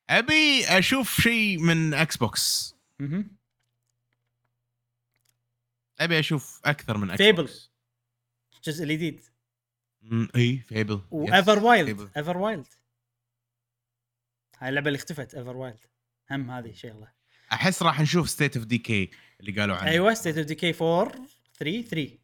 أبي 0.10 0.66
أشوف 0.68 1.22
شيء 1.22 1.58
من 1.58 1.94
Xbox 1.94 2.76
مهم. 3.00 3.38
أبي 6.00 6.20
أشوف 6.20 6.62
أكثر 6.66 6.98
من 6.98 7.12
X 7.12 7.22
Fable. 7.22 7.36
box 7.36 7.72
الجزء 8.56 8.84
الجديد 8.84 9.22
إي 10.36 10.58
Fable 10.58 11.02
و 11.12 11.60
Everwild 11.64 12.12
Everwild 12.18 12.68
هاي 14.58 14.70
اللعبة 14.70 14.88
اللي 14.88 14.98
اختفت 14.98 15.36
Everwild 15.36 15.80
هم 16.32 16.52
هذه 16.52 16.72
شغله 16.74 17.17
أحس 17.54 17.84
راح 17.84 18.02
نشوف 18.02 18.30
State 18.30 18.58
of 18.58 18.66
Decay 18.66 19.10
اللي 19.40 19.52
قالوا 19.52 19.76
عنه. 19.76 19.92
أيوه 19.92 20.14
State 20.14 20.38
of 20.38 20.46
Decay 20.46 20.74
4 20.82 21.12
3 21.60 21.82
3 21.82 22.18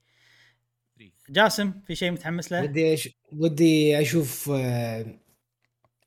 جاسم 1.29 1.73
في 1.87 1.95
شيء 1.95 2.11
متحمس 2.11 2.51
له؟ 2.51 2.61
ودي 2.61 2.93
أش... 2.93 3.09
ودي 3.31 4.01
أشوف 4.01 4.49
آه، 4.53 5.05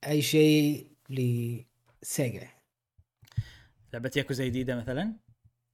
أي 0.07 0.23
شيء 0.23 0.87
ل 1.11 1.38
Sega 1.38 2.49
لعبة 3.93 4.11
ياكوزا 4.17 4.45
جديدة 4.45 4.77
مثلا؟ 4.77 5.17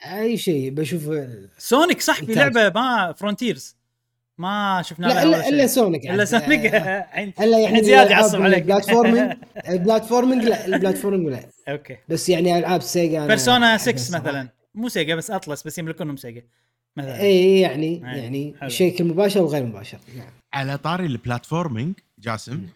أي 0.04 0.36
شيء 0.36 0.70
بشوف 0.70 1.10
Sonic 1.58 2.00
صح 2.00 2.24
في. 2.24 2.34
لعبة 2.34 2.70
ما 2.80 3.12
Frontiers 3.12 3.76
ما 4.38 4.82
شفنا 4.84 5.06
لا 5.06 5.22
الا. 5.22 5.48
إلا 5.48 5.66
Sonic 5.66 6.10
إلا 6.10 6.24
Sonic. 6.24 6.74
إلا 6.74 7.06
يعني 7.38 7.64
الحين 7.66 7.84
زياد 7.84 8.10
يعصب 8.10 8.42
عليك. 8.42 8.58
ال 8.58 8.64
platforming. 8.64 9.32
ال 9.68 9.74
platforming 9.74 10.44
لا 10.44 10.66
ال 10.66 10.71
platforming 10.71 11.28
لا. 11.28 11.48
أوكي. 11.68 11.96
بس 12.08 12.28
يعني 12.28 12.58
ألعاب 12.58 12.82
Sega 12.82 13.26
Persona 13.26 13.66
أحبها 13.66 13.76
6 13.76 13.94
الصراحة. 13.94 14.24
مثلا. 14.24 14.48
مو 14.74 14.88
Sega 14.88 15.14
بس 15.14 15.30
Atlus 15.30 15.62
بس 15.62 15.78
يملكونهم 15.78 16.16
Sega. 16.16 16.42
مثلا. 16.96 17.20
اي 17.20 17.60
يعني 17.60 18.12
أي، 18.14 18.18
يعني. 18.18 18.54
شيء 18.70 19.02
مباشر 19.04 19.42
وغير 19.42 19.64
مباشر. 19.64 19.98
نعم. 20.16 20.30
على 20.54 20.78
طاري 20.78 21.06
ال 21.06 21.13
platforming 21.13 21.94
جاسم. 22.18 22.66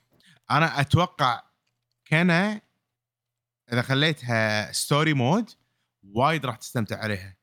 أنا 0.50 0.80
أتوقع 0.80 1.42
كان 2.04 2.30
إذا 3.72 3.82
خليتها 3.82 4.72
story 4.72 5.14
mode 5.14 5.50
وايد 6.14 6.46
راح 6.46 6.56
تستمتع 6.56 6.98
عليها. 6.98 7.35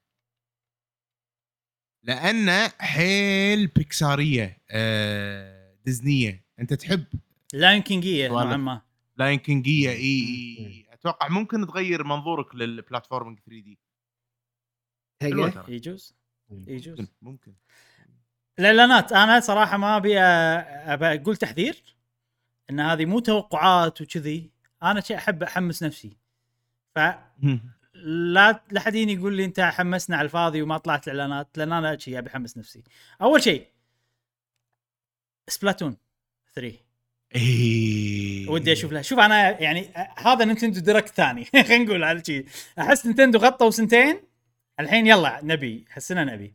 لأن 2.04 2.70
حيل 2.80 3.68
بيكسارية 3.68 4.58
آه 4.72 5.74
ديزنية. 5.86 6.44
أنت 6.60 6.74
تحب؟ 6.74 7.06
Lion 7.54 7.82
King 7.82 8.08
يه. 8.08 8.28
نوعا 8.28 8.58
ما. 8.58 8.82
Lion 9.18 9.40
King 9.40 9.73
يه 9.73 9.90
اي 9.90 10.86
أتوقع 10.92 11.28
ممكن 11.28 11.68
تغير 11.68 12.04
منظورك 12.04 12.56
لل 12.56 13.40
platforming 13.40 13.62
3D. 13.62 13.80
يجوز 15.68 16.16
يجوز 16.68 17.00
ممكن 17.00 17.08
ممكن. 17.22 17.54
الاعلانات 18.60 19.12
أنا 19.12 19.40
صراحة 19.40 19.78
ما 19.78 19.98
أبي 19.98 20.14
أ- 20.16 20.20
ابى 20.90 21.06
أقول 21.06 21.38
تحذير. 21.38 21.84
إن 22.70 22.80
هذه 22.80 23.06
مو 23.06 23.20
توقعات 23.20 24.02
وكذي. 24.02 24.52
أنا 24.84 25.02
شيء 25.02 25.18
أحب 25.18 25.44
أحمس 25.44 25.84
نفسي. 25.84 26.18
فلا 26.96 27.24
لا 28.04 28.62
حد 28.78 28.96
يجيني 28.96 29.14
يقول 29.14 29.34
لي 29.34 29.46
انت 29.46 29.60
حمسنا 29.60 30.18
على 30.18 30.26
الفاضي 30.26 30.62
وما 30.62 30.78
طلعت 30.78 31.08
الإعلانات 31.08 31.58
لأن 31.58 31.74
أنا 31.74 31.98
شيء 31.98 32.20
ابي 32.20 32.30
أحمس 32.30 32.58
نفسي. 32.58 32.84
أول 33.22 33.44
شيء 33.44 33.68
Splatoon 35.48 35.98
3 36.56 36.78
اي 37.36 38.46
ودي 38.50 38.74
أشوف 38.74 38.92
لها 38.92 39.02
شوف 39.02 39.20
أنا 39.20 39.62
يعني 39.62 39.94
هذا 40.18 40.46
Nintendo 40.46 40.80
Direct 40.80 41.10
ثاني. 41.10 41.46
خلينا 41.68 41.78
نقول 41.78 42.04
على 42.04 42.24
شيء 42.26 42.46
أحس 42.80 43.06
Nintendo 43.06 43.40
غطوا 43.40 43.70
سنتين. 43.70 44.22
الحين 44.80 45.08
يلا 45.08 45.40
نبي. 45.44 45.86
هالسنه 45.92 46.24
نبي. 46.24 46.54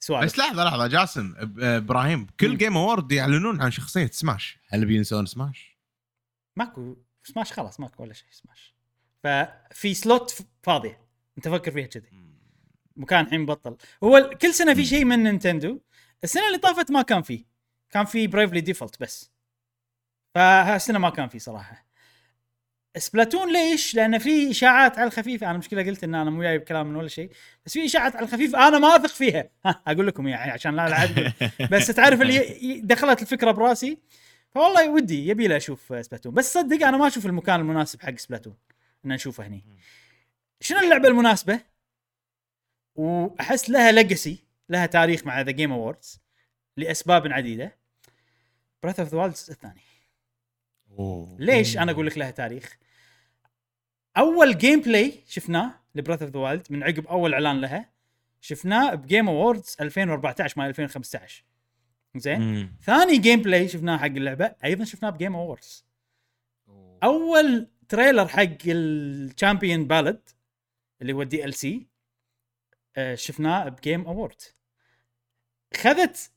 سوالف. 0.00 0.24
بس 0.24 0.38
لحظة 0.38 0.64
لحظة 0.64 0.86
جاسم 0.86 1.34
إبراهيم 1.58 2.26
كل. 2.40 2.56
Game 2.56 2.76
Award 2.76 3.12
يعلنون 3.12 3.62
عن 3.62 3.70
شخصية 3.70 4.06
سماش 4.06 4.58
هل 4.68 4.84
بينسون 4.84 5.26
سماش؟ 5.26 5.78
ماكو. 6.56 6.96
سماش 7.22 7.52
خلاص 7.52 7.80
ماكو 7.80 8.02
ولا 8.02 8.12
شيء 8.12 8.28
Smash 8.30 8.74
ففي 9.24 9.94
slot 9.94 10.46
فاضية. 10.64 11.00
أنت 11.38 11.48
فكر 11.48 11.70
فيها 11.70 11.86
كذي. 11.86 12.08
مكان 12.96 13.24
الحين 13.24 13.40
مبطل. 13.40 13.76
هو 14.04 14.30
كل 14.42 14.54
سنة 14.54 14.74
في 14.74 14.84
شيء 14.84 15.04
من 15.04 15.22
Nintendo. 15.22 15.80
السنة 16.24 16.46
اللي 16.46 16.58
طافت 16.58 16.90
ما 16.90 17.02
كان 17.02 17.22
فيه. 17.22 17.44
كان 17.90 18.04
في 18.04 18.26
Bravely 18.26 18.60
Default 18.60 19.00
بس. 19.00 19.30
فهالسنة 20.34 20.98
ما 20.98 21.10
كان 21.10 21.28
في 21.28 21.38
صراحة. 21.38 21.86
Splatoon 22.96 23.52
ليش؟ 23.52 23.94
لأن 23.94 24.18
في 24.18 24.50
إشاعات 24.50 24.98
على 24.98 25.06
الخفيف. 25.06 25.44
أنا 25.44 25.58
مشكلة 25.58 25.82
قلت 25.82 26.04
إن 26.04 26.14
أنا 26.14 26.30
مو 26.30 26.42
جايب 26.42 26.62
كلام 26.62 26.86
من 26.86 26.96
ولا 26.96 27.08
شيء. 27.08 27.30
بس 27.66 27.72
في 27.72 27.84
إشاعات 27.84 28.16
على 28.16 28.24
الخفيف 28.24 28.56
أنا 28.56 28.78
ما 28.78 28.96
أثق 28.96 29.14
فيها. 29.14 29.50
ها 29.66 29.82
أقول 29.86 30.06
لكم 30.06 30.28
يعني 30.28 30.50
عشان 30.50 30.76
لا 30.76 31.04
يقول. 31.04 31.32
بس 31.70 31.86
تعرف 31.86 32.22
اللي 32.22 32.80
دخلت 32.84 33.22
الفكرة 33.22 33.50
براسي. 33.50 33.98
فوالله 34.50 34.90
ودي 34.90 35.28
يبي 35.28 35.48
لي 35.48 35.56
أشوف 35.56 36.04
Splatoon. 36.04 36.34
بس 36.34 36.52
صدق 36.52 36.86
أنا 36.86 36.96
ما 36.96 37.06
أشوف 37.06 37.26
المكان 37.26 37.60
المناسب 37.60 38.02
حق 38.02 38.16
Splatoon. 38.16 38.56
إن 39.04 39.12
نشوفه 39.12 39.46
هني. 39.46 39.64
شنو 40.60 40.78
اللعبة 40.78 41.08
المناسبة؟ 41.08 41.60
وأحس 42.94 43.70
لها 43.70 43.92
legacy 43.92 44.38
لها 44.68 44.86
تاريخ 44.86 45.26
مع 45.26 45.40
The 45.40 45.50
Game 45.50 45.72
Awards 45.72 46.20
لأسباب 46.76 47.32
عديدة. 47.32 47.76
Breath 48.82 49.00
of 49.00 49.08
the 49.08 49.18
Wild 49.18 49.32
الثاني. 49.32 49.80
أوه. 50.90 51.36
ليش 51.40 51.78
أنا 51.78 51.92
أقول 51.92 52.06
لك 52.06 52.18
لها 52.18 52.30
تاريخ؟ 52.30 52.76
أول 54.16 54.58
gameplay 54.58 55.22
شفناه 55.26 55.80
ل 55.94 55.98
Breath 55.98 56.22
of 56.22 56.30
the 56.30 56.38
Wild 56.38 56.66
من 56.70 56.82
عقب 56.82 57.06
أول 57.06 57.34
إعلان 57.34 57.60
لها 57.60 57.92
شفناه 58.40 58.94
ب 58.94 59.01
Game 59.01 59.28
Awards 59.28 59.76
2014 59.80 60.60
مال 60.60 60.68
2015 60.68 61.44
زين. 62.16 62.76
ثاني 62.82 63.18
gameplay 63.18 63.68
شفناه 63.68 63.96
حق 63.96 64.04
اللعبة 64.04 64.54
أيضا 64.64 64.84
شفناه 64.84 65.10
ب 65.10 65.15
Game 65.15 65.36
Awards 65.36 65.86
أول 67.02 67.70
trailer 67.88 68.28
حق 68.28 68.56
ال 68.66 68.77
Champions' 68.77 69.86
Ballad 69.86 70.28
اللي 71.02 71.12
هو 71.12 71.22
ال 71.22 71.54
DLC 71.54 71.86
شفناه 73.14 73.68
ب 73.68 73.76
Game 73.76 74.06
Award 74.06 74.42
خذت 75.76 76.30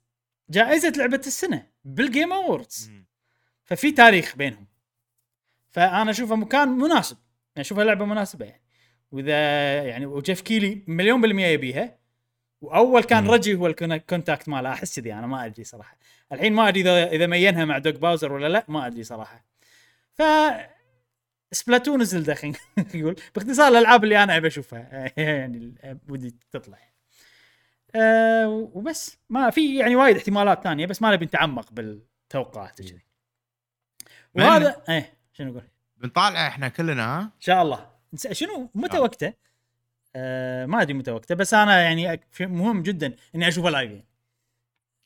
جائزة 0.50 0.90
لعبة 0.90 1.22
السنة 1.28 1.68
بال 1.86 2.02
Game 2.02 2.34
Awards. 2.34 2.91
ففي 3.64 3.92
تاريخ 3.92 4.36
بينهم. 4.36 4.68
فأنا 5.70 6.12
أشوفه 6.12 6.36
مكان 6.36 6.68
مناسب. 6.68 7.18
يعني 7.56 7.66
أشوفها 7.66 7.84
لعبة 7.84 8.06
مناسبة 8.06 8.46
يعني. 8.46 8.64
وإذا 9.12 9.34
يعني 9.84 10.06
و 10.06 10.11
Geoff 10.11 10.41
Keighley 10.41 10.84
مليون 10.88 11.22
بالمية 11.22 11.48
يبيها. 11.48 12.00
وأول 12.62 13.04
كان 13.04 13.24
مم. 13.24 13.32
Reggie 13.32 13.56
هو 13.56 13.68
ال 13.68 13.78
contact 13.78 14.49
ماله. 14.50 14.74
أحس 14.74 15.00
كذي 15.00 15.14
أنا 15.14 15.28
ما 15.28 15.46
أدري 15.46 15.64
صراحة. 15.64 15.98
الحين 16.32 16.54
ما 16.54 16.68
أدري 16.68 16.82
اذا 16.82 17.12
إذا 17.12 17.28
مينها 17.28 17.66
مع 17.66 17.78
Doug 17.78 17.98
Bowser 17.98 18.34
ولا 18.34 18.48
لا 18.48 18.66
ما 18.68 18.88
أدري 18.88 19.04
صراحة. 19.04 19.46
ف 20.14 20.22
Splatoon 21.52 22.03
Zelda 22.03 22.34
خلينا 22.34 22.57
نقول 22.95 23.15
باختصار 23.36 23.68
الألعاب 23.68 24.03
اللي 24.03 24.24
أنا 24.24 24.38
أبي 24.38 24.48
أشوفها. 24.48 25.11
يعني 25.18 25.76
ودي 26.10 26.36
تطلع. 26.52 26.78
أه 27.95 28.49
وبس. 28.49 29.18
ما 29.30 29.49
في 29.49 29.78
يعني 29.78 29.95
وايد 29.95 30.15
احتمالات 30.15 30.64
ثانية 30.64 30.86
بس 30.86 31.02
ما 31.02 31.11
نبي 31.11 31.26
نتعمق 31.26 31.72
بالتوقعات 31.72 32.82
كذي 32.82 33.02
وهذا 34.36 34.84
إيه 34.90 35.14
شنو 35.34 35.49
نقول؟ 35.52 35.64
بنطالع 35.98 36.48
إحنا 36.48 36.68
كلنا 36.68 37.19
ها؟ 37.19 37.22
إن 37.22 37.30
شاء 37.40 37.61
الله. 37.61 37.90
شنو؟ 38.32 38.69
متى 38.76 38.99
وقته؟ 38.99 39.34
آه 40.15 40.65
ما 40.65 40.82
أدري 40.82 40.94
متى 40.94 41.11
وقته 41.11 41.36
بس 41.36 41.53
أنا 41.53 41.82
يعني 41.82 42.22
مهم 42.40 42.84
جدا 42.84 43.15
إني 43.36 43.48
أشوفه 43.48 43.69
live 43.69 43.91
يعني. 43.91 44.06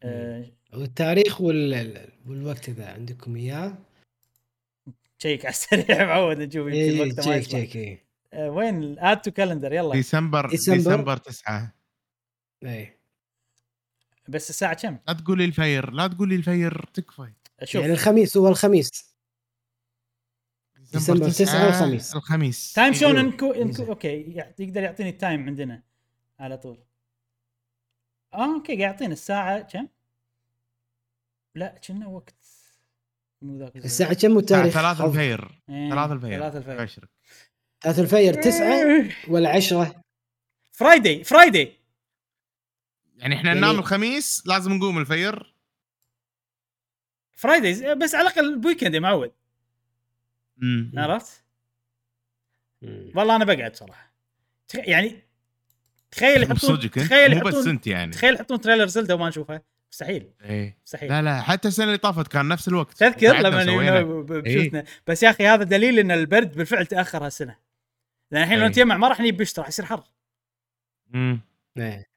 آه 0.03 0.45
والتاريخ 0.73 1.41
وال... 1.41 2.07
والوقت 2.27 2.69
إذا 2.69 2.93
عندكم 2.93 3.35
إياه. 3.35 3.77
check 5.21 5.45
على 5.45 5.51
السريع 5.53 6.05
معود 6.05 6.37
نشوف 6.37 6.67
يمكن 6.67 6.71
اي 6.73 6.99
وقته 6.99 7.29
ما 7.29 7.35
يصلح. 7.35 7.47
check 7.47 7.75
اي 7.75 8.05
آه 8.33 8.49
وين 8.49 8.99
add 8.99 9.21
to 9.21 9.31
calendar 9.31 9.73
يلا 9.73 9.91
ديسمبر 9.93 10.49
ديسمبر. 10.49 10.77
ديسمبر 10.77 11.17
9 11.17 11.73
اي 12.63 12.97
بس 14.27 14.49
الساعة 14.49 14.73
كم؟ 14.73 14.97
لا 15.07 15.13
تقولي 15.13 15.45
الفير 15.45 15.91
لا 15.91 16.07
تقولي 16.07 16.35
الفير 16.35 16.85
تكفى 16.93 17.33
أشوف 17.59 17.81
يعني 17.81 17.93
الخميس 17.93 18.37
هو 18.37 18.47
الخميس 18.47 19.15
ديسمبر 20.93 21.29
9 21.29 21.67
الخميس. 21.69 22.15
الخميس 22.15 22.73
time 22.73 22.93
شلون 22.93 23.11
أيوه. 23.17 23.21
انكو, 23.31 23.51
انكو. 23.51 23.83
okay 23.83 24.43
يقدر 24.59 24.83
يعطيني 24.83 25.09
ال 25.09 25.16
time 25.16 25.45
عندنا 25.45 25.83
على 26.39 26.57
طول 26.57 26.83
آه 28.33 28.55
okay 28.55 28.67
قاعد 28.67 28.79
يعطيني 28.79 29.13
الساعة 29.13 29.59
كم؟ 29.61 29.87
لا 31.55 31.79
كنا 31.87 32.07
وقت 32.07 32.40
مو 33.41 33.57
ذاك 33.57 33.75
الزمن. 33.75 33.85
الساعة 33.85 34.13
كم 34.13 34.35
والتاريخ؟ 34.35 34.73
3 34.73 35.05
الفير. 35.05 35.61
إيه، 35.69 35.89
3 35.89 36.13
الفير. 36.13 36.39
ثلاثة 36.39 36.57
الفجر 36.57 36.81
أبشرك. 36.81 37.09
3 37.81 38.01
الفجر 38.01 38.33
9 38.33 39.09
ولا 39.27 39.49
10 39.49 40.03
Friday 40.71 41.23
Friday 41.23 41.77
يعني 43.17 43.35
إحنا 43.35 43.47
يعني- 43.49 43.59
ننام 43.59 43.79
الخميس 43.79 44.43
لازم 44.47 44.71
نقوم 44.73 44.97
الفير. 44.97 45.55
Friday 47.33 47.95
بس 47.95 48.15
على 48.15 48.27
الأقل 48.27 48.53
ال 48.53 48.58
weekend 48.58 48.93
يا 48.93 48.99
معود. 48.99 49.31
عرفت؟ 50.97 51.43
والله 53.15 53.35
أنا 53.35 53.45
بقعد 53.45 53.75
صراحة. 53.75 54.13
يعني 54.73 55.21
تخيل 56.11 56.43
يحطون 56.43 56.89
تخيل 56.89 57.35
مو 57.35 57.41
بس 57.41 57.53
يحطون 57.53 57.69
أنت 57.69 57.87
يعني. 57.87 58.11
تخيل 58.11 58.33
يحطون 58.35 58.61
تريلر 58.61 58.87
زلدا 58.87 59.13
وما 59.13 59.29
نشوفه. 59.29 59.61
مستحيل. 59.91 60.29
إيه. 60.43 60.77
مستحيل. 60.85 61.09
لا 61.09 61.21
لا 61.21 61.41
حتى 61.41 61.67
السنة 61.67 61.85
اللي 61.85 61.97
طافت 61.97 62.27
كان 62.27 62.47
نفس 62.47 62.67
الوقت. 62.67 62.97
تذكر؟ 62.97 63.39
لما 63.39 63.61
إيه. 63.61 64.01
بشوفنا. 64.23 64.83
بس 65.07 65.23
يا 65.23 65.29
أخي 65.29 65.47
هذا 65.47 65.63
دليل 65.63 65.99
إن 65.99 66.11
البرد 66.11 66.55
بالفعل 66.57 66.85
تأخر 66.85 67.25
هالسنة. 67.25 67.55
لأن 68.31 68.43
الحين 68.43 68.57
لو 68.57 68.63
إيه. 68.63 68.69
نتجمع 68.69 68.97
ما 68.97 69.07
راح 69.07 69.19
نجيب 69.19 69.37
بشتى 69.37 69.61
راح 69.61 69.67
يصير 69.67 69.85
حر. 69.85 70.03
مم. 71.09 71.39
إيه. 71.77 72.11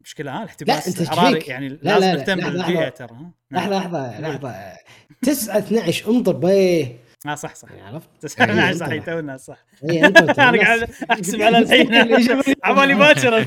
مشكلة 0.00 0.32
ها 0.32 0.42
الاحتباس 0.42 0.88
أنت 0.88 1.00
الحراري 1.00 1.34
تشيك. 1.34 1.48
يعني 1.48 1.68
لا، 1.68 1.78
لازم 1.82 2.06
لا، 2.06 2.14
نهتم 2.14 2.38
لحظة، 2.38 2.52
بالبيئة 2.52 2.80
لحظة. 2.80 2.88
ترى 2.88 3.16
ها؟ 3.16 3.30
نعم. 3.50 3.70
لحظة 3.70 4.20
لحظه 4.20 4.30
لحظة. 4.30 4.76
9 5.22 5.58
12 5.58 6.10
انظر 6.10 6.32
بيه 6.32 6.96
آه 7.26 7.34
صح 7.34 7.54
صح. 7.54 7.70
يعني 7.70 7.82
عرفت؟ 7.82 8.08
تسعة 8.20 8.68
إيه، 8.68 8.72
صح 8.72 8.86
أنت. 8.86 9.06
تونا 9.06 9.36
صح. 9.36 9.64
إيه،. 9.90 10.06
أنا 10.06 10.32
قاعد 10.32 10.90
أحسب 11.10 11.42
على 11.42 11.58
الحين. 11.58 11.94
عبالي 12.64 12.94
باكر. 12.94 13.38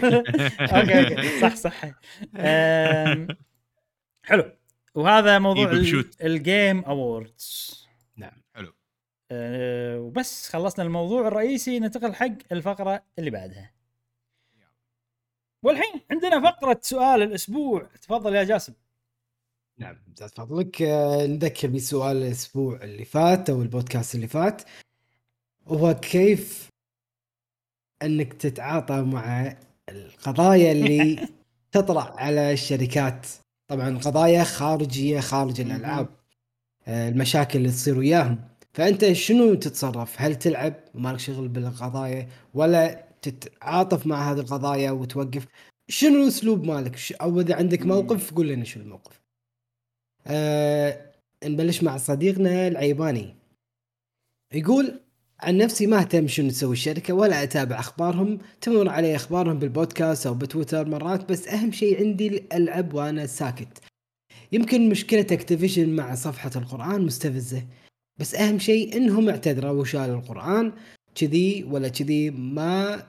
okay 0.78 1.00
okay. 1.00 1.40
صح 1.42 1.56
صح. 1.56 1.82
حلو. 4.28 4.52
وهذا 4.96 5.40
موضوع 5.40 5.72
إيه،. 5.72 6.04
ال 6.22 6.33
Game 6.33 6.80
Awards 6.80 7.78
نعم 8.16 8.44
حلو. 8.56 8.74
أه، 9.32 10.00
وبس 10.00 10.50
خلصنا 10.50 10.86
الموضوع 10.86 11.28
الرئيسي 11.28 11.80
ننتقل 11.80 12.14
حق 12.14 12.32
الفقرة 12.52 13.04
اللي 13.20 13.30
بعدها. 13.30 13.74
والحين 15.64 16.02
عندنا 16.12 16.42
فقرة 16.42 16.80
سؤال 16.82 17.22
الأسبوع. 17.22 17.84
تفضل 18.02 18.36
يا 18.36 18.44
جاسم. 18.44 18.74
نعم 19.78 19.98
زاد 20.16 20.30
فضلك. 20.30 20.82
آه، 20.82 21.26
نذكر 21.26 21.68
بسؤال 21.68 22.18
الأسبوع 22.18 22.84
اللي 22.84 23.06
فات 23.06 23.50
أو 23.50 23.62
البودكاست 23.62 24.16
اللي 24.16 24.28
فات. 24.28 24.62
وهو 25.66 25.94
كيف 25.94 26.70
إنك 28.02 28.34
تتعاطى 28.34 29.02
مع 29.02 29.58
القضايا 29.90 30.72
اللي 30.72 31.28
تطرح 31.72 32.12
على 32.18 32.54
الشركات؟ 32.54 33.28
طبعا 33.68 33.98
قضايا 33.98 34.44
خارجية 34.44 35.20
خارج 35.20 35.62
الألعاب 35.62 36.10
آه، 36.88 37.10
المشاكل 37.10 37.60
اللي 37.60 37.70
تصير 37.70 37.98
وياهم. 37.98 38.40
فأنت 38.74 39.12
شنو 39.12 39.54
تتصرف؟ 39.56 40.22
هل 40.22 40.36
تلعب؟ 40.36 40.74
ومالك 40.96 41.20
شغل 41.20 41.48
بالقضايا؟ 41.48 42.30
ولا 42.54 43.08
تتعاطف 43.22 44.08
مع 44.08 44.32
هذه 44.32 44.40
القضايا 44.40 44.92
وتوقف؟ 44.92 45.48
شنو 45.90 46.24
الأسلوب 46.24 46.64
مالك؟ 46.64 46.98
أو 47.22 47.40
إذا 47.42 47.56
عندك. 47.56 47.86
موقف 47.86 48.34
قول 48.34 48.48
لنا 48.48 48.64
شو 48.64 48.80
الموقف. 48.80 49.22
أه 50.28 51.12
نبلش 51.44 51.84
مع 51.84 51.98
صديقنا 51.98 52.68
العيباني. 52.68 53.36
يقول 54.54 55.00
عن 55.40 55.58
نفسي 55.58 55.88
ما 55.88 56.00
أهتم 56.00 56.28
شنو 56.28 56.50
تسوي 56.50 56.74
الشركة 56.74 57.14
ولا 57.14 57.44
أتابع 57.44 57.80
أخبارهم 57.80 58.40
تمر 58.62 58.90
علي 58.90 59.16
أخبارهم 59.16 59.60
بالبودكاست 59.60 60.28
أو 60.28 60.34
بتويتر 60.34 60.86
مرات 60.90 61.32
بس 61.32 61.48
أهم 61.48 61.72
شيء 61.72 62.00
عندي 62.00 62.44
العب 62.54 62.94
وأنا 62.94 63.26
ساكت 63.26 63.68
يمكن 64.52 64.90
مشكلة 64.90 65.28
Activision 65.32 65.96
مع 65.96 66.16
صفحة 66.16 66.52
القرآن 66.56 67.02
مستفزة 67.02 67.64
بس 68.20 68.36
أهم 68.36 68.60
شيء 68.60 68.98
إنهم 68.98 69.30
اعتذروا 69.30 69.82
وشالوا 69.82 70.16
القرآن 70.20 70.74
كذي 71.16 71.64
ولا 71.64 71.88
كذي 71.88 72.30
ما 72.32 73.04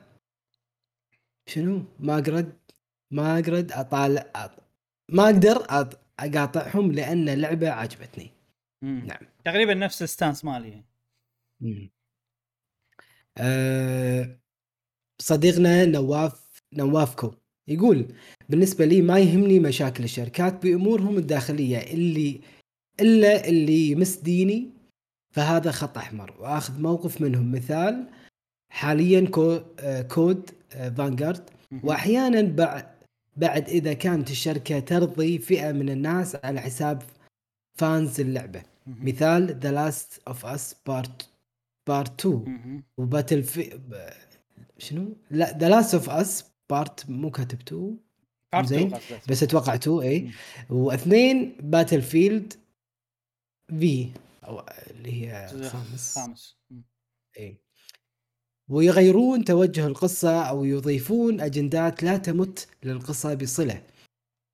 شنو 1.49 1.83
ما 2.01 2.15
أقدر 2.15 2.47
ما 3.11 3.35
أقدر 3.35 3.59
اطالع 3.73 4.27
أط- 4.37 4.61
ما 5.13 5.25
أقدر 5.25 5.57
أط- 5.65 5.97
أقاطعهم 6.21 6.93
لأن 6.93 7.29
اللعبه 7.29 7.71
عجبتني 7.71 8.31
مم. 8.83 9.03
نعم. 9.07 9.21
تقريبا 9.45 9.75
نفس 9.75 10.03
الستانس 10.03 10.45
مالي 10.45 10.83
مم. 11.61 11.91
أه 13.39 14.39
صديقنا 15.23 15.85
نواف 15.85 16.63
نوافكو 16.75 17.35
يقول 17.69 18.07
بالنسبة 18.49 18.85
لي 18.85 19.03
ما 19.03 19.19
يهمني 19.19 19.61
مشاكل 19.61 20.05
الشركات 20.05 20.63
بأمورهم 20.63 21.17
الداخلية 21.17 21.79
اللي 21.79 22.41
إلا 23.01 23.49
اللي 23.49 23.91
يمس 23.91 24.17
ديني 24.17 24.71
فهذا 25.35 25.71
خط 25.71 25.99
أحمر 25.99 26.35
وآخذ 26.39 26.81
موقف 26.81 27.21
منهم 27.21 27.53
مثال 27.53 28.07
حاليا 28.73 29.29
Call 29.29 29.61
آه، 29.81 30.03
COD 30.03 30.51
آه، 30.73 30.89
Vanguard 30.89 31.51
مم. 31.71 31.81
واحيانا 31.85 32.43
بعد 32.43 32.87
بعد 33.37 33.69
إذا 33.69 33.93
كانت 33.93 34.31
الشركة 34.31 34.79
ترضي 34.81 35.39
فئة 35.39 35.73
من 35.73 35.91
الناس 35.91 36.37
على 36.45 36.61
حساب 36.61 37.03
fans 37.79 38.21
اللعبة 38.21 38.63
مم. 38.87 38.97
مثال 39.03 39.59
The 39.59 39.73
Last 39.73 40.21
of 40.29 40.47
Us 40.47 40.77
Part 40.87 41.29
Part 41.89 42.27
2 42.27 42.45
مم. 42.47 42.85
و 42.99 43.05
Battle 43.05 43.43
في 43.43 43.81
شنو؟ 44.79 45.17
لا 45.31 45.59
The 45.59 45.69
Last 45.69 45.95
of 45.95 46.11
Us 46.11 46.45
Part 46.71 47.11
مو 47.11 47.31
كاتب 47.31 47.59
2 47.61 47.97
Part 48.57 48.65
two 48.65 48.67
زين. 48.67 48.95
بس 49.29 49.43
أتوقع 49.43 49.75
2 49.75 50.01
إي. 50.03 50.31
واثنين 50.71 51.57
باتل 51.61 52.03
فيلد 52.03 52.53
في 53.81 54.09
أو 54.45 54.65
اللي 54.91 55.13
هي 55.23 55.49
خامس 55.49 56.15
خامس. 56.19 56.57
إي 57.39 57.57
ويغيرون 58.69 59.45
توجه 59.45 59.87
القصة 59.87 60.43
أو 60.43 60.65
يضيفون 60.65 61.41
أجندات 61.41 62.03
لا 62.03 62.17
تمت 62.17 62.69
للقصة 62.83 63.35
بصلة 63.35 63.83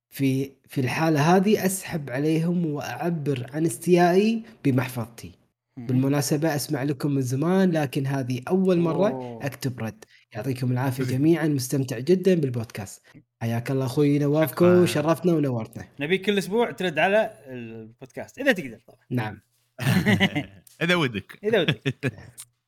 في 0.09 0.51
في 0.67 0.81
الحالة 0.81 1.35
هذه 1.35 1.65
أسحب 1.65 2.09
عليهم 2.09 2.65
وأعبر 2.65 3.49
عن 3.53 3.65
استيائي 3.65 4.43
بمحفظتي. 4.63 5.31
بالمناسبة 5.77 6.55
أسمع 6.55 6.83
لكم 6.83 7.11
من 7.11 7.21
زمان 7.21 7.71
لكن 7.71 8.07
هذه 8.07 8.41
أول 8.47 8.79
مرة 8.79 9.09
أوه. 9.09 9.45
أكتب 9.45 9.79
رد. 9.79 10.03
يعطيكم 10.33 10.71
العافية 10.71 11.03
جميعا 11.03 11.47
مستمتع 11.47 11.99
جدا 11.99 12.35
بالبودكاست. 12.35 13.01
حياك 13.41 13.71
الله 13.71 13.85
أخوي 13.85 14.19
نوافكو 14.19 14.85
شكراً. 14.85 14.85
شرفتنا 14.85 15.33
ونورتنا. 15.33 15.87
نبيك 15.99 16.25
كل 16.25 16.37
أسبوع 16.37 16.71
ترد 16.71 16.99
على 16.99 17.31
البودكاست 17.47 18.39
إذا 18.39 18.51
تقدر 18.51 18.79
طبعا. 18.87 18.99
نعم. 19.09 19.39
إذا 20.81 20.95
ودك. 20.95 21.39
إذا 21.43 21.61
ودك. 21.61 22.11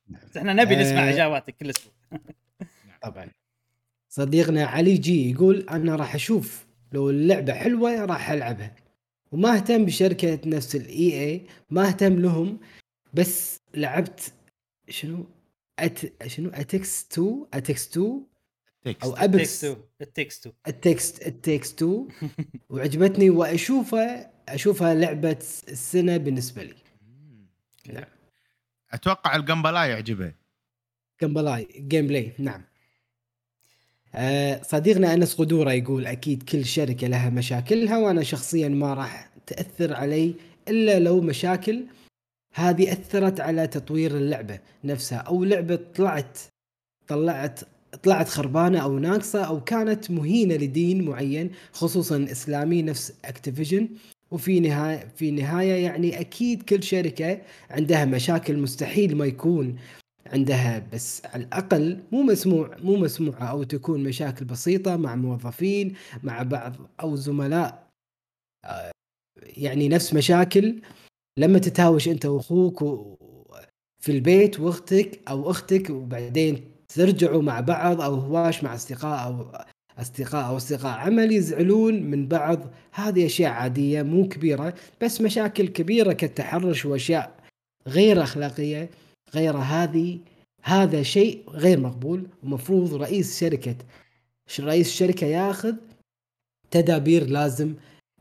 بس 0.08 0.38
إحنا 0.38 0.54
نبي 0.54 0.76
نسمع 0.76 1.08
آه. 1.08 1.14
إجاباتك 1.14 1.56
كل 1.58 1.70
أسبوع. 1.70 1.94
طبعا. 3.04 3.28
صديقنا 4.10 4.66
علي 4.66 4.98
جي 4.98 5.32
يقول 5.32 5.66
أنا 5.70 5.96
راح 5.96 6.16
أشوف 6.16 6.68
لو 6.92 7.10
اللعبة 7.10 7.54
حلوة 7.54 8.06
راح 8.06 8.32
ألعبها. 8.32 8.76
وما 9.32 9.56
أهتم 9.56 9.86
بشركة 9.86 10.40
نفس 10.46 10.76
ال 10.76 11.24
EA 11.24 11.42
ما 11.70 11.88
أهتم 11.88 12.20
لهم 12.20 12.60
بس 13.18 13.60
لعبت 13.74 14.34
شنو؟ 14.90 15.26
أت... 15.80 16.28
شنو؟ 16.28 16.50
اتكس 16.50 17.08
2 17.12 17.46
اتكس 17.54 17.88
2 17.88 18.26
أو 19.04 19.16
ابكس 19.16 19.66
التكست 20.02 20.44
تو. 20.44 20.52
التكست 20.68 21.28
التكس 21.28 21.74
2 21.74 22.08
وعجبتني 22.70 23.30
وأشوفها 23.30 24.32
أشوفها 24.50 24.94
لعبة 24.94 25.38
السنة 25.68 26.18
بالنسبة 26.18 26.64
لي. 26.64 26.76
نعم. 27.94 28.04
أتوقع 28.92 29.36
ال 29.36 29.42
gameplay 29.42 29.90
يعجبه. 29.90 30.34
gameplay 31.22 31.68
gameplay 31.78 32.34
نعم. 32.40 32.64
آه، 34.16 34.62
صديقنا 34.64 35.14
أنس 35.14 35.36
قدوره 35.36 35.72
يقول 35.72 36.06
أكيد 36.06 36.44
كل 36.44 36.66
شركة 36.66 37.08
لها 37.08 37.30
مشاكلها 37.30 37.98
وأنا 37.98 38.24
شخصيا 38.24 38.68
ما 38.70 38.94
راح 38.94 39.30
تأثر 39.48 39.94
علي 39.94 40.34
إلا 40.68 41.00
لو 41.00 41.22
مشاكل 41.22 41.86
هذه 42.58 42.92
أثرت 42.94 43.40
على 43.40 43.68
تطوير 43.68 44.18
اللعبة 44.18 44.60
نفسها 44.84 45.18
أو 45.18 45.44
لعبة 45.44 45.80
طلعت 45.96 46.38
طلعت 47.08 47.60
طلعت 48.04 48.30
خربانة 48.30 48.80
أو 48.80 49.00
ناقصة 49.00 49.44
أو 49.44 49.64
كانت 49.64 50.12
مهينة 50.12 50.56
لدين 50.56 51.06
معين 51.06 51.52
خصوصا 51.72 52.28
إسلامي 52.32 52.82
نفس 52.82 53.14
أكتيفيجن. 53.26 53.90
وفي 54.32 54.60
نهاية 54.60 55.08
في 55.16 55.32
نهاية 55.32 55.84
يعني 55.86 56.20
أكيد 56.20 56.64
كل 56.64 56.84
شركة 56.84 57.42
عندها 57.70 58.06
مشاكل 58.06 58.58
مستحيل 58.58 59.18
ما 59.18 59.26
يكون 59.26 59.76
عندها 60.26 60.88
بس 60.94 61.26
على 61.26 61.44
الأقل 61.44 62.00
مو 62.12 62.24
مسموع 62.24 62.78
مو 62.84 62.96
مسموعة 62.96 63.44
أو 63.44 63.64
تكون 63.64 64.04
مشاكل 64.04 64.46
بسيطة 64.46 64.96
مع 64.96 65.16
موظفين 65.16 65.94
مع 66.24 66.44
بعض 66.44 66.76
أو 67.02 67.16
زملاء 67.16 67.88
آه، 68.66 68.92
يعني 69.44 69.90
نفس 69.90 70.14
مشاكل. 70.14 70.82
لما 71.38 71.60
تتهاوش 71.60 72.08
انت 72.08 72.26
واخوك 72.26 72.80
في 74.00 74.12
البيت 74.12 74.60
واختك 74.60 75.20
أو 75.30 75.52
أختك 75.52 75.90
وبعدين 75.90 76.72
ترجعوا 76.88 77.42
مع 77.42 77.60
بعض 77.60 78.02
أو 78.02 78.14
هواش 78.16 78.64
مع 78.64 78.76
أصدقاء 78.76 79.26
أو 79.28 79.52
أصدقاء 80.02 80.48
أو 80.48 80.58
أصدقاء 80.58 80.98
عمل 81.00 81.32
يزعلون 81.32 82.04
من 82.04 82.28
بعض. 82.28 82.60
هذه 82.92 83.26
أشياء 83.26 83.52
عادية 83.52 84.02
مو 84.02 84.28
كبيرة 84.28 84.74
بس 85.02 85.22
مشاكل 85.22 85.68
كبيرة 85.68 86.14
كالتحرش 86.14 86.86
وأشياء 86.86 87.36
غير 87.88 88.24
أخلاقية 88.24 88.90
غير 89.36 89.58
هذه 89.58 90.20
هذا 90.64 91.04
شيء 91.04 91.44
غير 91.50 91.80
مقبول. 91.80 92.28
ومفروض 92.44 92.94
رئيس 92.94 93.40
شركة 93.40 93.76
ش- 94.50 94.62
رئيس 94.62 94.88
الشركة 94.88 95.28
ياخذ 95.28 95.76
تدابير 96.72 97.26
لازم 97.28 97.74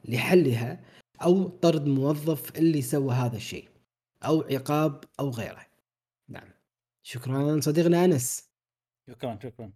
لحلها. 0.08 0.80
أو 1.22 1.48
طرد 1.48 1.86
موظف 1.86 2.58
اللي 2.58 2.82
سوى 2.82 3.14
هذا 3.14 3.36
الشيء 3.36 3.68
أو 4.24 4.40
عقاب 4.50 5.04
أو 5.20 5.30
غيره. 5.30 5.66
نعم. 6.28 6.48
شكرا 7.02 7.60
صديقنا 7.60 8.04
أنس. 8.04 8.44
شكرا 9.10 9.38
شكرا. 9.42 9.70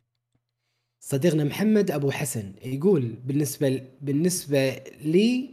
صديقنا 1.00 1.44
محمد 1.44 1.90
أبو 1.90 2.10
حسن 2.10 2.52
يقول 2.64 3.02
بالنسبة 3.24 3.82
بالنسبة 4.02 4.70
لي 5.00 5.50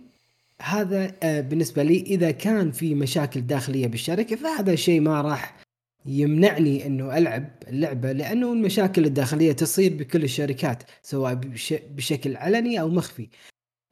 هذا 0.62 1.16
آه، 1.24 1.42
بالنسبة 1.42 1.84
لي 1.84 2.02
إذا 2.02 2.32
كان 2.32 2.72
في 2.72 2.96
مشاكل 2.96 3.42
داخلية 3.42 3.88
بالشركة 3.88 4.36
فهذا 4.36 4.76
شيء 4.76 5.02
ما 5.02 5.22
راح 5.22 5.58
يمنعني 6.06 6.86
إنه 6.86 7.18
ألعب 7.18 7.50
اللعبة 7.68 8.12
لأنه 8.12 8.54
المشاكل 8.54 9.06
الداخلية 9.06 9.52
تصير 9.52 9.94
بكل 9.94 10.24
الشركات 10.24 10.84
سواء 11.02 11.34
بش- 11.34 11.74
بشكل 11.74 12.36
علني 12.36 12.82
أو 12.82 12.90
مخفي. 12.90 13.30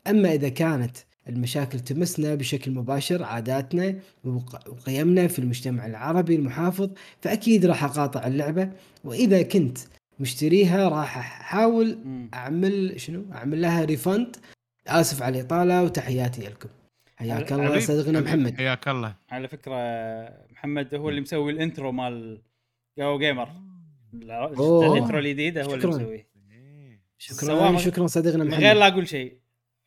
أما 0.07 0.34
إذا 0.34 0.49
كانت 0.49 0.97
المشاكل 1.30 1.80
تمسنا 1.80 2.35
بشكل 2.35 2.72
مباشر 2.72 3.23
عاداتنا 3.23 3.95
وق- 4.23 4.69
وقيمنا 4.69 5.27
في 5.27 5.39
المجتمع 5.39 5.85
العربي 5.85 6.35
المحافظ 6.35 6.89
فأكيد 7.22 7.65
راح 7.65 7.84
أقاطع 7.84 8.27
اللعبة. 8.27 8.69
وإذا 9.03 9.41
كنت 9.41 9.77
مشتريها 10.19 10.89
راح 10.89 11.18
أحاول 11.18 11.97
مم. 12.06 12.30
أعمل 12.34 12.93
شنو؟ 13.02 13.26
أعمل 13.34 13.61
لها 13.61 13.85
ريفند 13.85 14.35
آسف 14.88 15.22
على 15.22 15.39
الإطالة 15.39 15.84
وتحياتي 15.84 16.41
لكم. 16.41 16.69
حياك 17.18 17.53
الله 17.53 17.80
صديقنا 17.80 18.22
محمد. 18.22 18.57
حياك 18.57 18.88
الله. 18.88 19.15
على 19.30 19.47
فكرة 19.47 19.76
محمد 20.52 20.95
هو 20.95 21.10
اللي 21.10 21.22
مسوي 21.22 21.52
ال 21.52 21.58
intro 21.58 21.91
مال 21.91 22.41
Go 22.99 23.19
Gamer. 23.19 23.49
ال 24.14 24.31
intro 24.31 25.19
الجديد 25.19 25.57
هو 25.57 25.73
اللي 25.73 25.81
شكراً. 25.81 25.95
مسويه. 25.97 26.27
شكرا 27.18 27.77
شكرا 27.77 28.07
صديقنا 28.07 28.43
من 28.43 28.49
محمد. 28.49 28.64
غير 28.64 28.76
لا 28.76 28.88
أقول 28.88 29.07
شيء. 29.07 29.38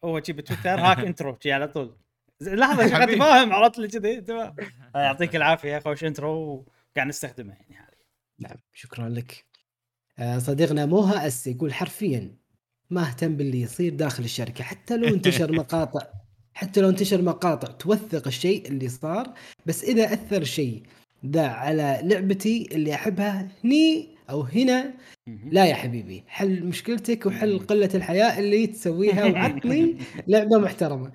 هو 0.05 0.23
شي 0.23 0.33
بتويتر 0.33 0.69
هاك 0.81 0.99
intro 1.09 1.37
شي 1.43 1.53
على 1.53 1.69
طول. 1.69 1.97
لحظة 2.43 2.87
شو 2.89 2.95
قاعد. 2.95 3.15
تفاهم 3.17 3.53
عرفت 3.53 3.79
لي 3.79 3.89
كذي؟ 3.89 4.21
تمام 4.21 4.57
يعطيك 4.95 5.37
العافية 5.37 5.79
خوش 5.79 6.05
intro 6.05 6.33
وقاعد 6.95 7.09
نستخدمه 7.09 7.53
يعني 7.55 7.75
حاليا 7.75 7.99
نعم 8.39 8.57
شكرا 8.73 9.09
لك. 9.09 9.45
آه، 10.19 10.39
صديقنا 10.39 10.87
موها 10.87 11.27
اس 11.27 11.47
يقول 11.47 11.75
حرفيا 11.75 12.37
ما 12.91 13.09
أهتم 13.09 13.37
باللي 13.37 13.61
يصير 13.61 13.95
داخل 13.95 14.25
الشركة 14.25 14.65
حتى 14.65 14.97
لو 14.97 15.09
انتشر 15.09 15.53
مقاطع 15.61 16.01
حتى 16.55 16.81
لو 16.81 16.89
انتشر 16.89 17.23
مقاطع 17.23 17.69
توثق 17.73 18.27
الشيء 18.27 18.69
اللي 18.69 18.89
صار 18.89 19.35
بس 19.67 19.85
إذا 19.85 20.15
أثر 20.15 20.45
شيء 20.45 20.83
ذا 21.27 21.47
على 21.49 22.01
لعبتي 22.03 22.69
اللي 22.73 22.95
أحبها 22.95 23.49
هني 23.65 24.18
أو 24.31 24.43
هنا. 24.43 24.95
لا 25.27 25.67
يا 25.67 25.75
حبيبي 25.75 26.25
حل 26.27 26.65
مشكلتك 26.65 27.27
وحل 27.27 27.59
قلة 27.59 27.91
الحياء 27.95 28.39
اللي 28.41 28.67
تسويها 28.67 29.25
وعطني 29.25 29.99
لعبة 30.29 30.59
محترمة. 30.59 31.13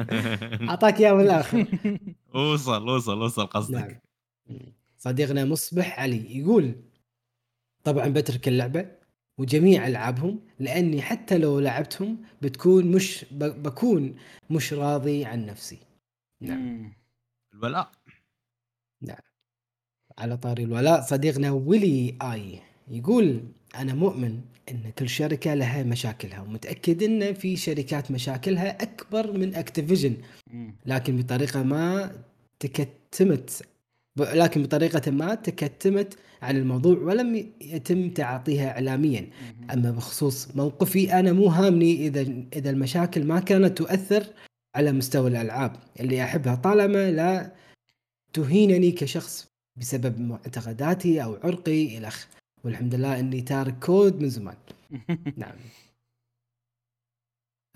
أعطاك 0.70 1.00
إياها 1.00 1.14
من 1.14 1.20
الآخر. 1.20 1.66
وصل 2.34 2.88
وصل 2.88 3.22
وصل 3.22 3.42
نعم. 3.42 3.48
قصدك 3.48 4.02
صديقنا 4.98 5.44
مصبح 5.44 6.00
علي 6.00 6.38
يقول 6.38 6.74
طبعا 7.84 8.08
بترك 8.08 8.48
اللعبة 8.48 8.90
وجميع 9.38 9.86
ألعابهم 9.86 10.40
لأني 10.58 11.02
حتى 11.02 11.38
لو 11.38 11.60
لعبتهم 11.60 12.22
بتكون 12.42 12.86
مش 12.86 13.26
بكون 13.32 14.16
مش 14.50 14.72
راضي 14.72 15.24
عن 15.24 15.46
نفسي. 15.46 15.78
نعم. 16.40 16.92
الولاء. 17.54 17.90
على 20.18 20.36
طاري 20.36 20.64
الولاء 20.64 21.00
صديقنا 21.00 21.50
ويلي 21.50 22.14
آي 22.22 22.58
يقول 22.90 23.40
أنا 23.74 23.94
مؤمن 23.94 24.40
إن 24.70 24.90
كل 24.98 25.08
شركة 25.08 25.54
لها 25.54 25.82
مشاكلها 25.82 26.40
ومتأكد 26.40 27.02
إن 27.02 27.34
في 27.34 27.56
شركات 27.56 28.10
مشاكلها 28.10 28.82
أكبر 28.82 29.32
من 29.32 29.54
اكتيفيجن 29.54 30.16
مم. 30.52 30.74
لكن 30.86 31.16
بطريقة 31.16 31.62
ما 31.62 32.12
تكتمت 32.60 33.62
لكن 34.16 34.62
بطريقة 34.62 35.10
ما 35.10 35.34
تكتمت 35.34 36.14
عن 36.42 36.56
الموضوع 36.56 36.98
ولم 36.98 37.52
يتم 37.60 38.10
تعاطيها 38.10 38.70
اعلاميا 38.70 39.20
مهم. 39.20 39.70
أما 39.70 39.90
بخصوص 39.90 40.56
موقفي 40.56 41.12
أنا 41.12 41.32
مو 41.32 41.46
هامني 41.46 42.06
إذا 42.06 42.20
إذا 42.56 42.70
المشاكل 42.70 43.24
ما 43.24 43.40
كانت 43.40 43.78
تؤثر 43.78 44.26
على 44.74 44.92
مستوى 44.92 45.30
الألعاب 45.30 45.76
اللي 46.00 46.24
أحبها 46.24 46.54
طالما 46.54 47.10
لا 47.10 47.52
تهينني 48.32 48.90
كشخص 48.90 49.53
بسبب 49.76 50.20
معتقداتي 50.20 51.24
أو 51.24 51.34
عرقي 51.34 51.98
الخ 51.98 52.26
والحمد 52.64 52.94
لله 52.94 53.20
إني 53.20 53.42
تارك 53.42 53.84
كود 53.84 54.22
من 54.22 54.28
زمان. 54.28 54.56
نعم. 55.36 55.56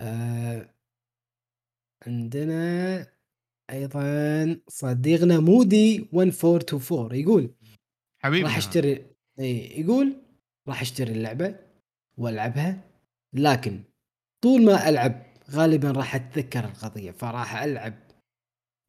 آه 0.00 0.74
عندنا 2.06 3.06
أيضا 3.70 4.60
صديقنا 4.68 5.40
مودي 5.40 6.08
1424 6.14 7.14
يقول 7.14 7.54
حبيبي. 8.22 8.44
راح 8.44 8.56
أشتري 8.56 9.06
اي 9.40 9.80
يقول 9.80 10.22
راح 10.68 10.80
أشتري 10.80 11.12
اللعبة 11.12 11.56
وألعبها 12.16 12.90
لكن 13.32 13.82
طول 14.42 14.64
ما 14.64 14.88
ألعب 14.88 15.22
غالبا 15.50 15.90
راح 15.90 16.14
أتذكر 16.14 16.64
القضية 16.64 17.10
فراح 17.10 17.62
ألعب 17.62 17.94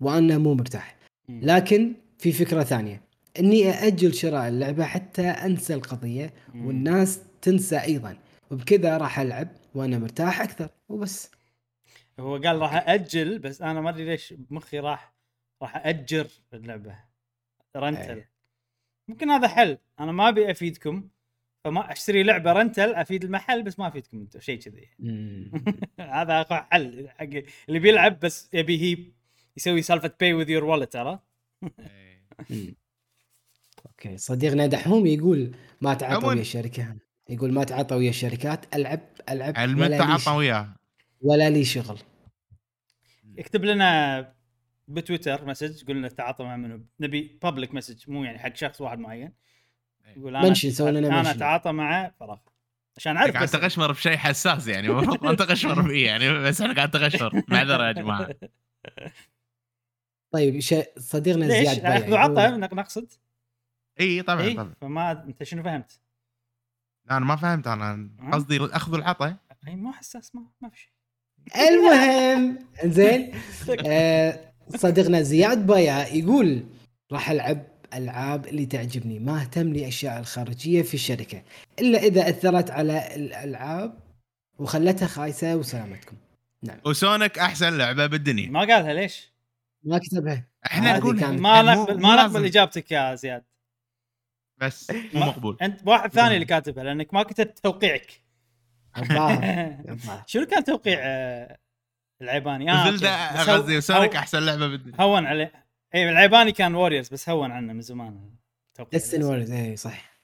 وأنا 0.01 0.37
مو 0.37 0.53
مرتاح. 0.53 0.99
لكن 1.29 1.95
في 2.19 2.31
فكرة 2.31 2.63
ثانية. 2.63 3.01
إني 3.39 3.69
أأجل 3.69 4.13
شراء 4.13 4.47
اللعبة 4.47 4.85
حتى 4.85 5.27
أنسى 5.27 5.73
القضية. 5.73 6.33
والناس 6.55 7.21
تنسى 7.41 7.81
أيضا. 7.81 8.17
وبكذا 8.51 8.97
راح 8.97 9.19
ألعب 9.19 9.47
وأنا 9.75 9.99
مرتاح 9.99 10.41
أكثر. 10.41 10.69
وبس. 10.89 11.31
هو 12.19 12.37
قال 12.37 12.59
راح 12.59 12.89
أجل 12.89 13.39
بس 13.39 13.61
أنا 13.61 13.81
ما 13.81 13.89
أدري 13.89 14.05
ليش 14.05 14.33
مخي 14.49 14.79
راح 14.79 15.13
راح 15.61 15.87
اجر 15.87 16.27
اللعبة. 16.53 16.95
rental. 17.75 18.11
أي. 18.11 18.27
ممكن 19.07 19.29
هذا 19.29 19.47
حل. 19.47 19.77
أنا 19.99 20.11
ما 20.11 20.29
أبي 20.29 20.51
أفيدكم 20.51 21.09
فما 21.65 21.91
أشتري 21.91 22.23
لعبة 22.23 22.53
rental 22.53 22.93
أفيد 22.93 23.23
المحل 23.23 23.63
بس 23.63 23.79
ما 23.79 23.87
أفيدكم 23.87 24.17
أنتم. 24.17 24.39
شيء 24.39 24.59
كذي. 24.59 24.89
هذا 25.99 26.41
أقوى 26.41 26.67
حل. 26.71 27.09
حق 27.09 27.29
اللي 27.69 27.79
بيلعب 27.79 28.19
بس 28.19 28.49
يبي 28.53 28.81
هي 28.81 29.11
يسوي 29.57 29.81
سالفة 29.81 30.11
buy 30.19 30.33
with 30.33 30.49
your 30.49 30.63
wallet 30.63 30.93
ترى. 30.93 31.19
إيه. 31.79 32.08
okay. 33.85 34.17
صديقنا 34.17 34.65
دحوم 34.67 35.05
يقول 35.05 35.55
ما 35.81 35.93
تعاطى 35.93 36.15
عموماً. 36.15 36.33
ويا 36.33 36.41
الشركة. 36.41 36.95
يقول 37.29 37.53
ما 37.53 37.63
تعاطى 37.63 37.95
ويا 37.95 38.09
الشركات 38.09 38.75
ألعب 38.75 38.99
ألعب 39.29 39.57
علم 39.57 39.79
ولا 39.79 39.87
لي, 39.87 39.97
تعاطى 39.97 40.23
ش... 40.23 40.27
وياه؟ 40.27 40.75
ولا 41.21 41.49
لي 41.49 41.65
شغل. 41.65 41.99
اكتب 43.39 43.65
لنا 43.65 44.33
بتويتر 44.87 45.45
message 45.45 45.85
قول 45.87 45.95
لنا 45.95 46.07
تعاطى 46.07 46.43
مع 46.43 46.57
منو؟ 46.57 46.85
نبي 46.99 47.39
public 47.43 47.73
message 47.73 48.09
مو 48.09 48.23
يعني 48.23 48.39
حق 48.39 48.55
شخص 48.55 48.81
واحد 48.81 48.99
معين. 48.99 49.33
يقول 50.17 50.35
أنا 50.35 50.47
mention، 50.47 50.71
سوي 50.71 50.91
لنا 50.91 51.21
أنا. 51.21 51.31
اتعاطى 51.31 51.71
مع 51.71 52.11
فراغ 52.19 52.37
عشان 52.97 53.17
أعرف 53.17 53.33
قاعد 53.33 53.47
تغشمر 53.47 53.91
بشيء 53.91 54.17
حساس 54.17 54.67
يعني. 54.67 54.87
المفروض 54.89 55.25
ما 55.25 55.33
تغشمر 55.33 55.87
فيه 55.87 56.05
يعني 56.05 56.33
بس 56.33 56.61
إحنا 56.61 56.75
قاعد 56.75 56.91
تغشمر 56.91 57.43
معذرة 57.47 57.87
يا 57.87 57.91
جماعة. 57.91 58.29
طيب 60.31 60.59
ش... 60.59 60.75
صديقنا 60.97 61.45
ليش؟ 61.45 61.69
زياد 61.69 61.85
اخذ 61.85 62.11
وعطى 62.11 62.47
نقصد؟ 62.75 63.11
إي 63.99 64.21
طبعا 64.21 64.41
إي 64.41 64.53
طبعا. 64.53 64.73
فما 64.81 65.11
أنت 65.11 65.43
شنو 65.43 65.63
فهمت؟ 65.63 65.99
لا 67.05 67.17
أنا 67.17 67.25
ما 67.25 67.35
فهمت 67.35 67.67
أنا 67.67 68.09
ها؟ 68.19 68.31
قصدي 68.31 68.59
أخذ 68.61 68.93
العطاء 68.93 69.35
إي 69.67 69.75
مو 69.75 69.91
حساس 69.91 70.35
ما 70.35 70.45
ما 70.61 70.69
في 70.69 70.79
شيء. 70.79 70.91
المهم 71.67 72.59
زين 72.95 73.31
آه 73.87 74.39
صديقنا 74.75 75.21
زياد 75.21 75.67
بايع 75.67 76.07
يقول 76.07 76.63
راح 77.11 77.29
ألعب 77.29 77.65
ألعاب 77.93 78.47
اللي 78.47 78.65
تعجبني 78.65 79.19
ما 79.19 79.41
اهتم 79.41 79.73
لأشياء 79.73 80.19
الخارجية 80.19 80.81
في 80.81 80.93
الشركة 80.93 81.43
إلا 81.79 81.99
إذا 81.99 82.29
أثرت 82.29 82.71
على 82.71 83.15
الألعاب 83.15 83.99
وخلتها 84.59 85.07
خايسة 85.07 85.55
وسلامتكم. 85.55 86.15
نعم. 86.63 86.77
و 86.85 86.94
Sonic 86.94 87.39
أحسن 87.39 87.77
لعبة 87.77 88.05
بالدنيا. 88.05 88.49
ما 88.49 88.59
قالها 88.59 88.93
ليش؟ 88.93 89.29
ما 89.83 89.97
كتبها 89.97 90.47
إحنا 90.65 90.97
نقول 90.97 91.15
ما 91.35 91.61
نقبل 91.61 92.01
ما. 92.01 92.15
نقبل 92.15 92.45
اجابتك 92.45 92.91
يا 92.91 93.15
زياد. 93.15 93.43
بس 94.57 94.91
مو 94.91 95.19
مقبول. 95.25 95.57
أنت 95.61 95.87
واحد 95.87 96.11
ثاني 96.13 96.33
اللي 96.35 96.45
كاتبها 96.45 96.83
لأنك 96.83 97.13
ما 97.13 97.23
كتبت 97.23 97.59
توقيعك. 97.59 98.21
شنو 100.25 100.45
كان 100.45 100.63
توقيع 100.63 100.99
آه، 101.01 101.57
العيباني؟ 102.21 102.65
بس 102.91 103.03
هو- 103.03 103.55
قصدي 103.55 103.81
Sonic 103.81 104.15
أحسن 104.15 104.39
لعبة 104.39 104.67
بالدنيا 104.67 105.01
هون 105.01 105.25
عليه 105.25 105.51
اي 105.95 106.09
العيباني 106.09 106.51
كان 106.51 106.75
Warriors 106.75 107.09
بس 107.09 107.29
هون 107.29 107.51
عنه 107.51 107.73
من 107.73 107.81
زمان. 107.81 108.35
توقيع 108.73 108.99
Warriors 109.13 109.51
اي 109.51 109.75
صح. 109.77 110.19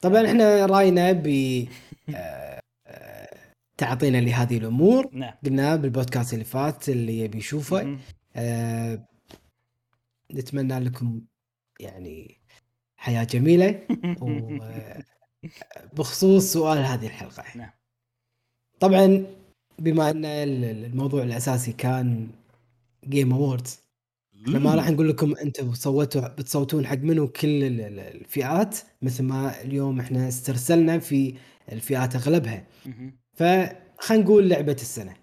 طبعا 0.00 0.26
إحنا 0.26 0.66
راينا 0.66 1.12
ب 1.12 1.26
آه، 2.14 2.60
آه، 2.86 3.36
تعاطينا 3.76 4.18
لهذه 4.18 4.58
الأمور. 4.58 5.10
نعم. 5.12 5.34
قلنا 5.44 5.76
بالبودكاست 5.76 6.32
اللي 6.34 6.44
فات 6.44 6.88
اللي 6.88 7.18
يبي 7.18 7.38
يشوفه. 7.38 7.98
آه، 8.36 9.08
نتمنى 10.34 10.78
لكم 10.78 11.20
يعني 11.80 12.40
حياة 12.96 13.24
جميلة 13.24 13.86
وبخصوص 15.92 16.52
سؤال 16.52 16.78
هذه 16.78 17.06
الحلقة 17.06 17.44
نعم. 17.56 17.70
طبعا 18.80 19.26
بما 19.78 20.10
أن 20.10 20.24
الموضوع 20.24 21.22
الأساسي 21.22 21.72
كان 21.72 22.28
Game 23.04 23.32
Awards 23.32 23.80
ما 24.46 24.74
راح 24.74 24.90
نقول 24.90 25.08
لكم 25.08 25.36
أنتم 25.36 25.72
صوتوا 25.74 26.28
بتصوتون 26.28 26.86
حق 26.86 26.96
منو 26.98 27.28
كل 27.28 27.64
ال- 27.64 27.80
ال- 27.80 27.98
الفئات 28.00 28.78
مثل 29.02 29.22
ما 29.24 29.60
اليوم 29.60 30.00
إحنا 30.00 30.28
استرسلنا 30.28 30.98
في 30.98 31.34
الفئات 31.72 32.16
أغلبها. 32.16 32.66
فخلينا 33.32 34.24
نقول 34.24 34.48
لعبة 34.48 34.72
السنة 34.72 35.16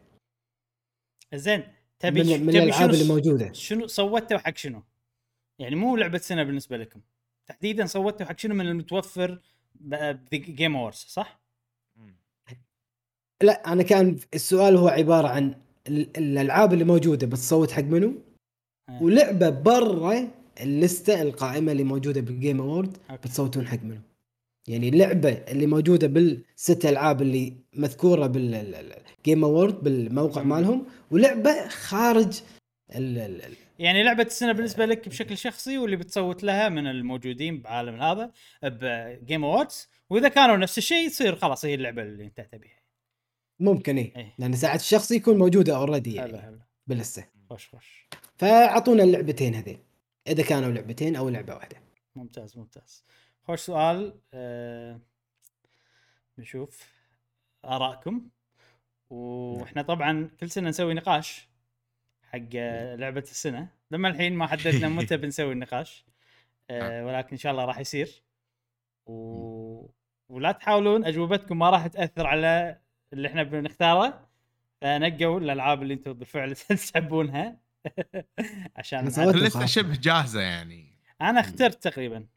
زين 1.34 1.64
تبي 2.00 2.24
من, 2.24 2.28
من 2.46 2.52
تبي 2.52 2.64
الألعاب 2.64 2.92
شنو 2.92 3.02
اللي 3.02 3.14
موجودة 3.14 3.54
شنو 3.54 3.88
صوتوا 3.88 4.38
حق 4.38 4.58
شنو؟ 4.58 4.84
يعني 5.60 5.76
مو 5.76 5.96
لعبة 5.96 6.18
سنة 6.18 6.44
بالنسبة 6.44 6.78
لكم 6.78 7.02
تحديدا 7.48 7.86
صوتوا 7.86 8.26
حق 8.26 8.40
شنو 8.40 8.56
من 8.56 8.68
المتوفر 8.68 9.42
بـ 10.32 10.40
Game 10.40 10.76
Awards 10.76 10.96
صح؟ 10.96 11.40
لا 13.44 13.74
أنا 13.74 13.84
كان 13.84 14.20
السؤال 14.34 14.76
هو 14.78 14.88
عبارة 14.88 15.28
عن 15.28 15.56
ال- 15.88 16.18
الألعاب 16.18 16.74
اللي 16.74 16.84
موجودة 16.84 17.28
بتصوت 17.28 17.72
حق 17.72 17.84
منو 17.84 18.14
آه. 18.90 19.04
ولعبة 19.04 19.50
برا 19.50 20.28
اللستة 20.62 21.22
القائمة 21.22 21.72
اللي 21.72 21.84
موجودة 21.84 22.22
بال 22.22 22.35
Game 22.35 22.62
Award 22.62 22.98
أوكي. 23.10 23.28
بتصوتون 23.28 23.68
حق 23.68 23.84
منو 23.84 24.02
يعني 24.68 24.90
اللعبة 24.90 25.30
اللي 25.30 25.66
موجودة 25.66 26.08
بالست 26.08 26.86
ألعاب 26.86 27.22
اللي 27.22 27.54
مذكورة 27.74 28.28
بال 28.28 28.66
Game 28.66 29.44
Award 29.44 29.84
بالموقع. 29.84 30.44
مالهم 30.44 30.86
ولعبة 31.12 31.68
خارج 31.68 32.42
ال- 32.96 33.18
ال- 33.18 33.42
ال- 33.46 33.56
يعني 33.80 34.04
لعبة 34.04 34.24
السنة 34.24 34.52
بالنسبة 34.52 34.86
لك 34.86 35.10
بشكل 35.10 35.38
شخصي 35.38 35.78
واللي 35.78 35.96
بتصوت 35.96 36.44
لها 36.44 36.70
من 36.70 36.88
الموجودين 36.88 37.62
بعالم 37.62 38.02
هذا 38.02 38.32
بـ 38.64 38.80
Game 38.80 39.44
Awards 39.46 39.90
وإذا 40.10 40.28
كانوا 40.28 40.58
نفس 40.58 40.78
الشيء 40.78 41.06
يصير 41.08 41.36
خلاص 41.36 41.66
هي 41.66 41.74
اللعبة 41.74 42.02
اللي 42.02 42.24
أنت 42.24 42.42
تبيها. 42.52 42.78
ممكن 43.60 43.98
إيه 43.98 44.16
إيه. 44.16 44.34
لأن 44.40 44.54
ساعات 44.56 44.80
الشخصي 44.80 45.16
يكون 45.16 45.38
موجودة 45.38 45.76
already 45.78 46.16
يعني 46.16 46.42
حلو 46.42 46.60
باللستة 46.88 47.26
خوش 47.50 47.68
خوش 47.68 48.08
فأعطونا 48.38 49.04
اللعبتين 49.04 49.56
هذين 49.56 49.80
إذا 50.28 50.44
كانوا 50.44 50.72
لعبتين 50.72 51.16
أو 51.16 51.30
لعبة 51.30 51.56
واحدة. 51.56 51.78
ممتاز 52.16 52.58
ممتاز. 52.58 53.04
خوش 53.48 53.60
سؤال 53.60 54.20
أه... 54.34 55.00
نشوف 56.38 56.94
آرائكم. 57.66 58.30
وإحنا 59.10 59.82
طبعا 59.82 60.30
كل 60.40 60.50
سنة 60.50 60.70
نسوي 60.70 60.94
نقاش 60.94 61.48
حق 62.24 62.40
آه، 62.56 62.96
لعبة 62.96 63.22
السنة. 63.22 63.68
لما 63.92 64.10
الحين 64.10 64.34
ما 64.34 64.48
حددنا 64.48 64.90
متى 64.90 65.18
بنسوي 65.22 65.54
النقاش 65.54 66.06
أه 66.70 67.06
ولكن 67.06 67.30
إن 67.32 67.38
شاء 67.38 67.52
الله 67.52 67.66
راح 67.66 67.80
يصير. 67.80 68.24
و... 69.06 69.90
ولا 70.30 70.52
تحاولون 70.52 71.06
أجوبتكم 71.06 71.60
ما 71.60 71.70
راح 71.70 71.88
تأثر 71.88 72.28
على 72.28 72.80
اللي 73.14 73.28
إحنا 73.28 73.44
بنختاره. 73.44 74.28
فنقوا 74.82 75.40
الألعاب 75.40 75.82
اللي 75.84 75.94
أنتم 75.94 76.14
بالفعل 76.14 76.56
تحبونها. 76.92 77.58
عشان 78.78 79.10
خلاص. 79.10 79.66
شبه 79.66 79.96
جاهزة 80.02 80.42
يعني. 80.42 80.94
أنا 81.22 81.40
اخترت 81.40 81.84
تقريبا. 81.84 82.28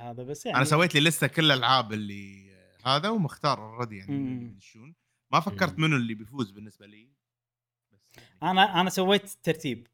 هذا 0.00 0.22
بس 0.22 0.46
يعني 0.46 0.56
أنا 0.58 0.64
سويت 0.64 0.94
لي 0.94 1.00
لستة 1.00 1.26
كل 1.26 1.44
الألعاب 1.44 1.92
اللي 1.92 2.50
هذا 2.86 3.08
ومختار 3.08 3.58
already 3.74 3.96
يعني 3.98 4.44
يدشون 4.44 4.94
ما 5.32 5.40
فكرت 5.40 5.78
منو 5.78 5.96
اللي 5.96 6.14
بيفوز 6.14 6.50
بالنسبة 6.50 6.86
لي 6.86 7.08
بس 7.92 8.00
يعني. 8.16 8.28
أنا 8.42 8.80
أنا 8.80 8.90
سويت 8.90 9.30
ترتيب 9.42 9.86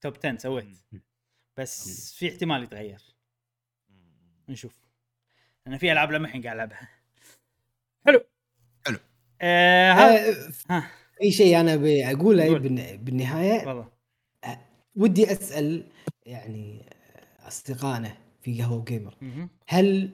top 0.00 0.16
10 0.24 0.38
سويت. 0.38 0.78
بس 1.56 2.14
في 2.14 2.28
احتمال 2.28 2.62
يتغير. 2.62 3.00
نشوف. 4.48 4.78
أنا 5.66 5.78
في 5.78 5.92
ألعاب 5.92 6.12
لما 6.12 6.26
الحين 6.26 6.42
قاعد 6.42 6.54
ألعبها. 6.56 6.88
حلو. 8.06 8.24
حلو. 8.86 8.98
آه 9.40 9.92
هذا 9.92 10.30
آه، 10.30 10.52
ها. 10.70 10.90
في 11.18 11.32
شيء 11.32 11.60
أنا 11.60 11.76
بقوله 11.76 12.44
قول. 12.46 12.58
بالن- 12.60 12.96
بالنهاية 13.04 13.66
والله 13.68 13.90
ودي 14.96 15.32
أسأل 15.32 15.86
يعني 16.26 16.86
أصدقائنا 17.40 18.16
في 18.42 18.62
قهوة 18.62 18.84
جيمر. 18.84 19.14
هل 19.68 20.10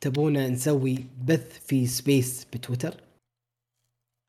تبونا 0.00 0.48
نسوي 0.48 0.98
بث 1.24 1.58
في 1.66 1.86
space 1.86 2.46
بتويتر؟ 2.52 2.94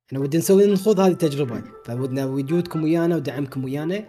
إحنا 0.07 0.19
ودنا 0.19 0.39
نسوي 0.39 0.73
نخوض 0.73 0.99
هذه 0.99 1.11
التجربة. 1.11 1.63
فودنا 1.85 2.25
وجودكم 2.25 2.83
ويانا 2.83 3.15
ودعمكم 3.15 3.63
ويانا. 3.63 4.07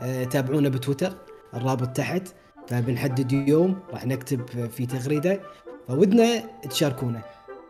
أه 0.00 0.24
تابعونا 0.24 0.68
بتويتر. 0.68 1.12
الرابط 1.54 1.96
تحت. 1.96 2.28
فبنحدد 2.68 3.32
يوم 3.32 3.80
راح 3.90 4.06
نكتب 4.06 4.68
في 4.68 4.86
تغريدة. 4.86 5.40
فودنا 5.88 6.58
تشاركونا 6.62 7.22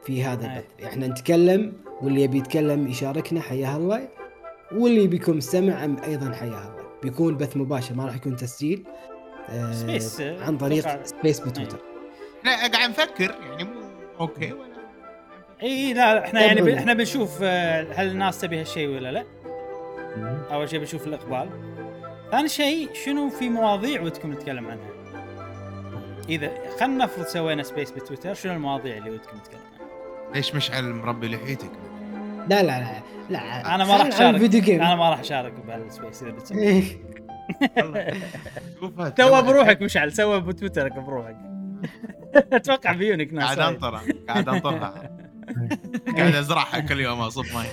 في 0.05 0.25
هذا. 0.25 0.57
البث. 0.57 0.85
إحنا 0.85 1.07
نتكلم 1.07 1.73
واللي 2.03 2.23
يبي 2.23 2.39
يتكلم 2.39 2.89
يشاركنا 2.89 3.41
حياه 3.41 3.77
الله. 3.77 4.09
واللي 4.73 5.07
بيكون 5.07 5.37
مستمع 5.37 5.85
أيضا 5.85 6.33
حياه 6.33 6.73
الله. 6.73 6.85
بيكون 7.03 7.37
بث 7.37 7.57
مباشر 7.57 7.95
ما 7.95 8.05
راح 8.05 8.17
يكون 8.17 8.37
تسجيل. 8.37 8.85
space، 9.73 10.21
أه، 10.21 10.45
عن 10.45 10.59
طريق. 10.59 11.05
space 11.05 11.41
بتويتر. 11.41 11.79
إحنا 12.47 12.69
قاعد 12.69 12.91
نفكر 12.91 13.35
يعني 13.51 13.65
مو 13.65 13.81
أوكي 14.21 14.53
ولا؟ 14.53 14.75
إي 15.63 15.93
لا 15.93 16.15
لا، 16.15 16.25
إحنا 16.25 16.41
يعني 16.41 16.63
ب... 16.63 16.69
إحنا 16.69 16.95
بنشوف 16.95 17.39
آه، 17.43 17.87
هل 17.95 18.09
الناس 18.09 18.41
تبي 18.41 18.61
هالشيء 18.61 18.89
ولا 18.89 19.13
لا؟ 19.13 19.25
أول 20.53 20.71
شيء 20.71 20.79
بنشوف 20.79 21.07
الإقبال. 21.07 21.49
ثاني 22.31 22.49
شيء 22.49 22.89
شنو 23.05 23.31
في 23.31 23.49
مواضيع 23.49 24.03
ودكم 24.03 24.33
نتكلم 24.33 24.67
عنها؟ 24.67 24.91
إذا 26.29 26.51
خلينا 26.81 27.05
نفرض 27.05 27.27
سوينا 27.27 27.63
space 27.63 27.91
بتويتر 27.91 28.35
شنو 28.35 28.53
المواضيع 28.53 28.97
اللي 28.97 29.11
ودكم 29.11 29.37
نتكلم 29.37 29.61
عنها؟ 29.75 30.35
ليش 30.35 30.55
مشعل 30.55 30.85
مربي 30.85 31.29
لحيتك؟ 31.29 31.71
لا 32.49 32.63
لا 32.63 32.63
لا 32.63 33.03
لا 33.31 33.75
أنا 33.75 33.85
ما 33.85 33.97
راح 33.97 34.07
أشارك. 34.07 34.69
أنا 34.69 34.95
ما 34.95 35.11
راح 35.11 35.21
أشارك 35.21 35.53
بهال 35.67 35.88
space 35.88 36.23
إذا 36.23 36.31
بتسوي 36.31 36.63
إيه. 36.63 36.85
تو 39.17 39.43
بروحك 39.43 39.83
مشعل 39.83 40.13
سوى 40.13 40.41
بتويترك 40.41 40.93
بروحك. 40.99 41.37
أتوقع 42.53 42.93
بيونك 42.93 43.33
ناس 43.33 43.45
قاعد 43.45 43.59
وايد. 43.59 43.69
انطر 43.69 44.01
قاعد 44.29 44.49
انطرها 44.49 45.11
قاعد 46.17 46.35
ازرعها 46.35 46.81
كل 46.81 47.01
يوم 47.01 47.21
أصب 47.21 47.45
ماي. 47.55 47.67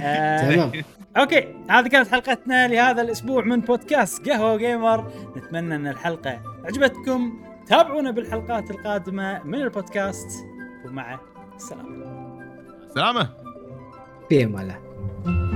آه، 0.00 0.54
تمام. 0.54 0.72
أوكي 1.16 1.54
هذه 1.70 1.88
كانت 1.88 2.08
حلقتنا 2.08 2.68
لهذا 2.68 3.02
الأسبوع 3.02 3.44
من 3.44 3.60
بودكاست 3.60 4.28
قهوة 4.28 4.56
جيمر. 4.56 5.12
نتمنى 5.36 5.74
أن 5.74 5.86
الحلقة 5.86 6.40
عجبتكم 6.64 7.40
تابعونا 7.66 8.10
بالحلقات 8.10 8.70
القادمة 8.70 9.42
من 9.44 9.62
البودكاست. 9.62 10.28
ومع 10.86 11.20
السلامة. 11.56 12.38
سلامة. 12.94 13.28
في 14.28 14.44
أمان 14.44 14.62
الله. 14.62 15.47